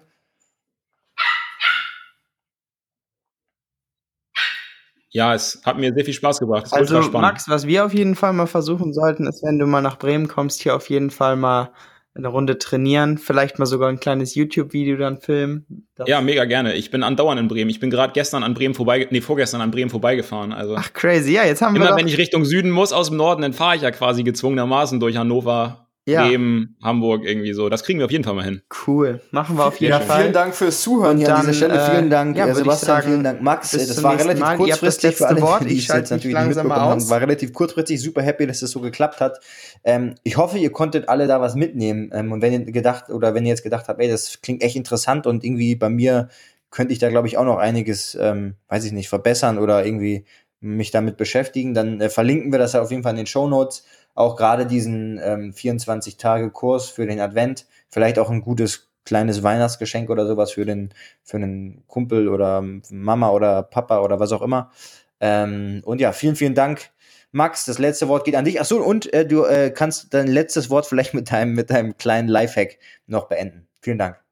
Ja, 5.15 5.33
es 5.33 5.61
hat 5.63 5.77
mir 5.77 5.93
sehr 5.93 6.03
viel 6.03 6.13
Spaß 6.13 6.39
gebracht. 6.41 6.67
Also 6.71 6.99
Max, 7.11 7.47
was 7.47 7.65
wir 7.65 7.85
auf 7.85 7.93
jeden 7.93 8.15
Fall 8.15 8.33
mal 8.33 8.47
versuchen 8.47 8.93
sollten, 8.93 9.27
ist, 9.27 9.43
wenn 9.43 9.57
du 9.57 9.65
mal 9.65 9.81
nach 9.81 9.97
Bremen 9.97 10.27
kommst, 10.27 10.61
hier 10.61 10.75
auf 10.75 10.89
jeden 10.89 11.09
Fall 11.09 11.37
mal 11.37 11.71
eine 12.15 12.29
Runde 12.29 12.57
trainieren, 12.57 13.17
vielleicht 13.17 13.59
mal 13.59 13.65
sogar 13.65 13.89
ein 13.89 13.99
kleines 13.99 14.35
YouTube-Video 14.35 14.95
dann 14.97 15.19
filmen. 15.19 15.87
ja, 16.05 16.21
mega 16.21 16.45
gerne. 16.45 16.73
Ich 16.73 16.89
bin 16.89 17.03
andauernd 17.03 17.39
in 17.39 17.49
Bremen. 17.49 17.69
Ich 17.69 17.81
bin 17.81 17.89
gerade 17.89 18.13
gestern 18.13 18.41
an 18.41 18.53
Bremen 18.53 18.73
vorbei, 18.73 19.07
nee, 19.11 19.19
vorgestern 19.19 19.59
an 19.59 19.71
Bremen 19.71 19.89
vorbeigefahren. 19.89 20.53
Also 20.53 20.75
Ach 20.77 20.93
crazy, 20.93 21.33
ja, 21.33 21.43
jetzt 21.43 21.61
haben 21.61 21.75
wir 21.75 21.81
Immer 21.81 21.97
wenn 21.97 22.07
ich 22.07 22.17
Richtung 22.17 22.45
Süden 22.45 22.71
muss 22.71 22.93
aus 22.93 23.09
dem 23.09 23.17
Norden, 23.17 23.41
dann 23.41 23.53
fahre 23.53 23.75
ich 23.75 23.81
ja 23.81 23.91
quasi 23.91 24.23
gezwungenermaßen 24.23 24.99
durch 25.01 25.17
Hannover, 25.17 25.84
ja. 26.05 26.27
Bremen, 26.27 26.77
Hamburg 26.83 27.25
irgendwie 27.25 27.53
so. 27.53 27.67
Das 27.67 27.83
kriegen 27.83 27.99
wir 27.99 28.05
auf 28.05 28.11
jeden 28.11 28.23
Fall 28.23 28.35
mal 28.35 28.45
hin. 28.45 28.61
Cool, 28.85 29.21
machen 29.31 29.57
wir 29.57 29.65
auf 29.65 29.79
jeden 29.79 29.91
ja, 29.93 29.99
Fall. 29.99 30.21
Vielen 30.21 30.33
Dank 30.33 30.55
fürs 30.55 30.81
Zuhören 30.81 31.17
hier 31.17 31.27
dann, 31.27 31.37
an 31.37 31.41
dieser 31.41 31.53
Stelle. 31.53 31.91
Vielen 31.91 32.09
Dank, 32.09 32.37
ja, 32.37 32.53
Sebastian. 32.53 32.87
Sagen, 32.87 33.07
vielen 33.07 33.23
Dank, 33.23 33.41
Max. 33.41 33.71
Das 33.71 34.03
war 34.03 34.17
relativ 34.17 34.41
Mal. 34.41 34.57
kurzfristig 34.57 35.15
für 35.15 35.27
alle, 35.27 35.41
Wort. 35.41 35.69
die 35.69 35.77
es 35.77 35.87
jetzt 35.87 36.11
natürlich 36.11 36.37
nicht 36.37 36.47
mitbekommen 36.47 36.75
haben. 36.75 37.09
War 37.09 37.21
relativ 37.21 37.53
kurzfristig. 37.53 37.99
Super 37.99 38.21
happy, 38.21 38.45
dass 38.45 38.59
das 38.59 38.71
so 38.71 38.81
geklappt 38.81 39.19
hat. 39.19 39.39
Ähm, 39.83 40.15
ich 40.23 40.37
hoffe, 40.37 40.59
ihr 40.59 40.71
konntet 40.71 41.09
alle 41.09 41.27
da 41.27 41.41
was 41.41 41.55
mitnehmen. 41.55 42.11
Ähm, 42.13 42.31
und 42.31 42.41
wenn 42.41 42.53
ihr 42.53 42.71
gedacht 42.71 43.09
oder 43.09 43.33
wenn 43.33 43.45
ihr 43.45 43.49
jetzt 43.49 43.63
gedacht 43.63 43.87
habt, 43.87 43.99
ey, 43.99 44.07
das 44.07 44.41
klingt 44.41 44.61
echt 44.61 44.75
interessant 44.75 45.25
und 45.25 45.43
irgendwie 45.43 45.75
bei 45.75 45.89
mir 45.89 46.29
könnte 46.69 46.91
ich 46.91 46.99
da 46.99 47.09
glaube 47.09 47.27
ich 47.27 47.37
auch 47.37 47.45
noch 47.45 47.57
einiges, 47.57 48.17
ähm, 48.19 48.55
weiß 48.67 48.83
ich 48.83 48.91
nicht, 48.91 49.07
verbessern 49.07 49.57
oder 49.57 49.85
irgendwie 49.85 50.25
mich 50.59 50.91
damit 50.91 51.17
beschäftigen, 51.17 51.73
dann 51.73 52.01
äh, 52.01 52.09
verlinken 52.09 52.51
wir 52.51 52.59
das 52.59 52.73
ja 52.73 52.81
auf 52.81 52.91
jeden 52.91 53.03
Fall 53.03 53.11
in 53.11 53.17
den 53.17 53.27
Show 53.27 53.47
Notes 53.47 53.85
auch 54.15 54.35
gerade 54.35 54.65
diesen 54.65 55.19
ähm, 55.21 55.53
24-Tage-Kurs 55.53 56.89
für 56.89 57.05
den 57.05 57.19
Advent, 57.19 57.67
vielleicht 57.89 58.17
auch 58.17 58.29
ein 58.29 58.41
gutes 58.41 58.89
kleines 59.05 59.43
Weihnachtsgeschenk 59.43 60.09
oder 60.09 60.25
sowas 60.25 60.53
für 60.53 60.65
den 60.65 60.93
für 61.23 61.37
einen 61.37 61.83
Kumpel 61.87 62.27
oder 62.27 62.63
Mama 62.89 63.29
oder 63.29 63.61
Papa 63.63 63.99
oder 63.99 64.19
was 64.19 64.31
auch 64.31 64.41
immer. 64.41 64.71
Ähm, 65.19 65.81
und 65.85 66.01
ja, 66.01 66.11
vielen, 66.11 66.35
vielen 66.35 66.55
Dank. 66.55 66.89
Max, 67.31 67.65
das 67.65 67.79
letzte 67.79 68.07
Wort 68.07 68.25
geht 68.25 68.35
an 68.35 68.45
dich. 68.45 68.59
Achso, 68.59 68.77
und 68.81 69.11
äh, 69.13 69.27
du 69.27 69.43
äh, 69.43 69.69
kannst 69.69 70.13
dein 70.13 70.27
letztes 70.27 70.69
Wort 70.69 70.85
vielleicht 70.85 71.13
mit 71.13 71.31
deinem, 71.31 71.53
mit 71.53 71.69
deinem 71.69 71.97
kleinen 71.97 72.29
Lifehack 72.29 72.77
noch 73.07 73.27
beenden. 73.27 73.67
Vielen 73.81 73.97
Dank. 73.97 74.24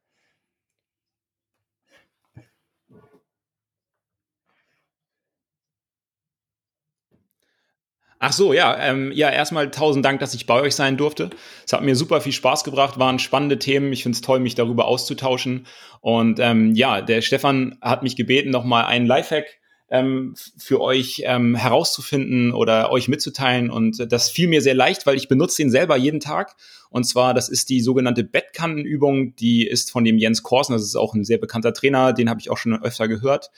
Ach 8.26 8.32
so, 8.32 8.54
ja, 8.54 8.78
ähm, 8.80 9.12
ja, 9.14 9.30
erstmal 9.30 9.70
tausend 9.70 10.06
Dank, 10.06 10.22
dass 10.22 10.34
ich 10.34 10.46
bei 10.46 10.62
euch 10.62 10.76
sein 10.76 10.96
durfte. 10.96 11.30
Es 11.66 11.74
hat 11.74 11.84
mir 11.84 11.94
super 11.94 12.22
viel 12.22 12.32
Spaß 12.32 12.64
gebracht, 12.64 12.98
waren 12.98 13.20
spannende 13.20 13.60
Themen. 13.60 13.92
Ich 13.92 14.04
finde 14.04 14.16
es 14.16 14.22
toll, 14.22 14.40
mich 14.40 14.56
darüber 14.56 14.86
auszutauschen. 14.86 15.68
Und 16.00 16.40
ähm, 16.40 16.74
ja, 16.74 17.02
der 17.02 17.22
Stefan 17.22 17.78
hat 17.82 18.02
mich 18.02 18.16
gebeten, 18.16 18.50
nochmal 18.50 18.86
einen 18.86 19.08
Lifehack 19.08 19.60
ähm, 19.90 20.36
für 20.58 20.80
euch 20.80 21.24
ähm, 21.26 21.56
herauszufinden 21.56 22.54
oder 22.54 22.94
euch 22.94 23.10
mitzuteilen. 23.10 23.70
Und 23.70 24.10
das 24.10 24.30
fiel 24.30 24.48
mir 24.48 24.62
sehr 24.62 24.74
leicht, 24.74 25.06
weil 25.06 25.18
ich 25.18 25.28
benutze 25.28 25.62
den 25.62 25.70
selber 25.70 25.98
jeden 25.98 26.22
Tag. 26.22 26.56
Und 26.90 27.04
zwar, 27.04 27.34
das 27.34 27.50
ist 27.50 27.68
die 27.68 27.82
sogenannte 27.82 28.24
Bettkantenübung, 28.24 29.36
die 29.36 29.68
ist 29.68 29.92
von 29.92 30.06
dem 30.06 30.18
Jens 30.18 30.44
Korsen, 30.44 30.72
das 30.72 30.84
ist 30.84 30.96
auch 30.96 31.14
ein 31.14 31.26
sehr 31.26 31.40
bekannter 31.40 31.74
Trainer, 31.74 32.14
den 32.14 32.30
habe 32.30 32.40
ich 32.40 32.50
auch 32.50 32.58
schon 32.58 32.82
öfter 32.82 33.10
gehört. 33.10 33.52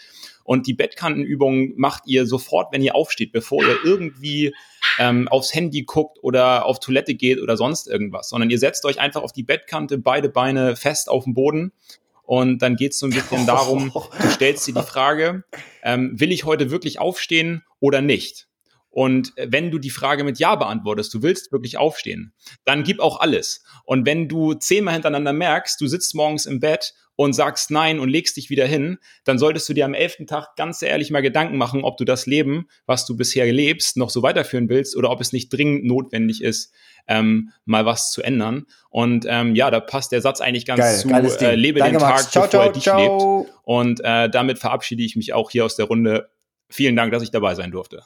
Und 0.45 0.67
die 0.67 0.73
Bettkantenübung 0.73 1.73
macht 1.75 2.03
ihr 2.05 2.25
sofort, 2.25 2.71
wenn 2.71 2.81
ihr 2.81 2.95
aufsteht, 2.95 3.33
bevor 3.33 3.63
ihr 3.63 3.77
irgendwie 3.83 4.55
ähm, 4.99 5.27
aufs 5.27 5.53
Handy 5.53 5.83
guckt 5.83 6.19
oder 6.21 6.65
auf 6.65 6.79
Toilette 6.79 7.15
geht 7.15 7.41
oder 7.41 7.57
sonst 7.57 7.87
irgendwas, 7.87 8.29
sondern 8.29 8.49
ihr 8.49 8.59
setzt 8.59 8.85
euch 8.85 8.99
einfach 8.99 9.23
auf 9.23 9.33
die 9.33 9.43
Bettkante, 9.43 9.97
beide 9.97 10.29
Beine 10.29 10.75
fest 10.75 11.09
auf 11.09 11.23
dem 11.23 11.33
Boden 11.33 11.73
und 12.21 12.61
dann 12.61 12.75
geht 12.75 12.93
es 12.93 12.99
so 12.99 13.07
ein 13.07 13.11
bisschen 13.11 13.45
darum, 13.45 13.91
du 13.91 14.29
stellst 14.29 14.67
dir 14.67 14.73
die 14.73 14.81
Frage, 14.81 15.43
ähm, 15.83 16.19
will 16.19 16.31
ich 16.31 16.45
heute 16.45 16.71
wirklich 16.71 16.99
aufstehen 16.99 17.63
oder 17.79 18.01
nicht? 18.01 18.47
Und 18.95 19.33
wenn 19.35 19.71
du 19.71 19.77
die 19.77 19.89
Frage 19.89 20.23
mit 20.23 20.39
Ja 20.39 20.55
beantwortest, 20.55 21.13
du 21.13 21.21
willst 21.21 21.51
wirklich 21.51 21.77
aufstehen, 21.77 22.31
dann 22.63 22.83
gib 22.83 23.01
auch 23.01 23.19
alles. 23.19 23.61
Und 23.83 24.05
wenn 24.05 24.29
du 24.29 24.53
zehnmal 24.53 24.93
hintereinander 24.93 25.33
merkst, 25.33 25.81
du 25.81 25.87
sitzt 25.87 26.15
morgens 26.15 26.45
im 26.45 26.61
Bett 26.61 26.93
und 27.17 27.33
sagst 27.33 27.71
Nein 27.71 27.99
und 27.99 28.07
legst 28.07 28.37
dich 28.37 28.49
wieder 28.49 28.65
hin, 28.65 28.97
dann 29.25 29.37
solltest 29.37 29.67
du 29.67 29.73
dir 29.73 29.83
am 29.83 29.93
elften 29.93 30.27
Tag 30.27 30.55
ganz 30.55 30.81
ehrlich 30.81 31.11
mal 31.11 31.19
Gedanken 31.19 31.57
machen, 31.57 31.83
ob 31.83 31.97
du 31.97 32.05
das 32.05 32.25
Leben, 32.25 32.69
was 32.85 33.05
du 33.05 33.17
bisher 33.17 33.51
lebst, 33.51 33.97
noch 33.97 34.09
so 34.09 34.23
weiterführen 34.23 34.69
willst 34.69 34.95
oder 34.95 35.09
ob 35.11 35.19
es 35.19 35.33
nicht 35.33 35.49
dringend 35.49 35.83
notwendig 35.83 36.41
ist, 36.41 36.73
ähm, 37.09 37.51
mal 37.65 37.85
was 37.85 38.11
zu 38.11 38.21
ändern. 38.21 38.65
Und 38.89 39.25
ähm, 39.27 39.55
ja, 39.55 39.71
da 39.71 39.81
passt 39.81 40.13
der 40.13 40.21
Satz 40.21 40.39
eigentlich 40.39 40.65
ganz 40.65 40.79
Geil, 40.79 41.27
zu 41.27 41.45
äh, 41.45 41.55
lebe 41.55 41.79
Danke, 41.79 41.97
den 41.97 41.99
Tag, 41.99 42.11
Max. 42.11 42.31
Ciao, 42.31 42.45
bevor 42.45 42.63
er 42.63 42.71
dich 42.71 42.83
ciao. 42.83 43.39
lebt. 43.41 43.53
Und 43.63 43.99
äh, 44.05 44.29
damit 44.29 44.57
verabschiede 44.57 45.03
ich 45.03 45.17
mich 45.17 45.33
auch 45.33 45.51
hier 45.51 45.65
aus 45.65 45.75
der 45.75 45.87
Runde. 45.87 46.29
Vielen 46.69 46.95
Dank, 46.95 47.11
dass 47.11 47.23
ich 47.23 47.31
dabei 47.31 47.55
sein 47.55 47.71
durfte. 47.71 48.03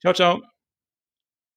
Ciao, 0.00 0.12
ciao. 0.14 0.55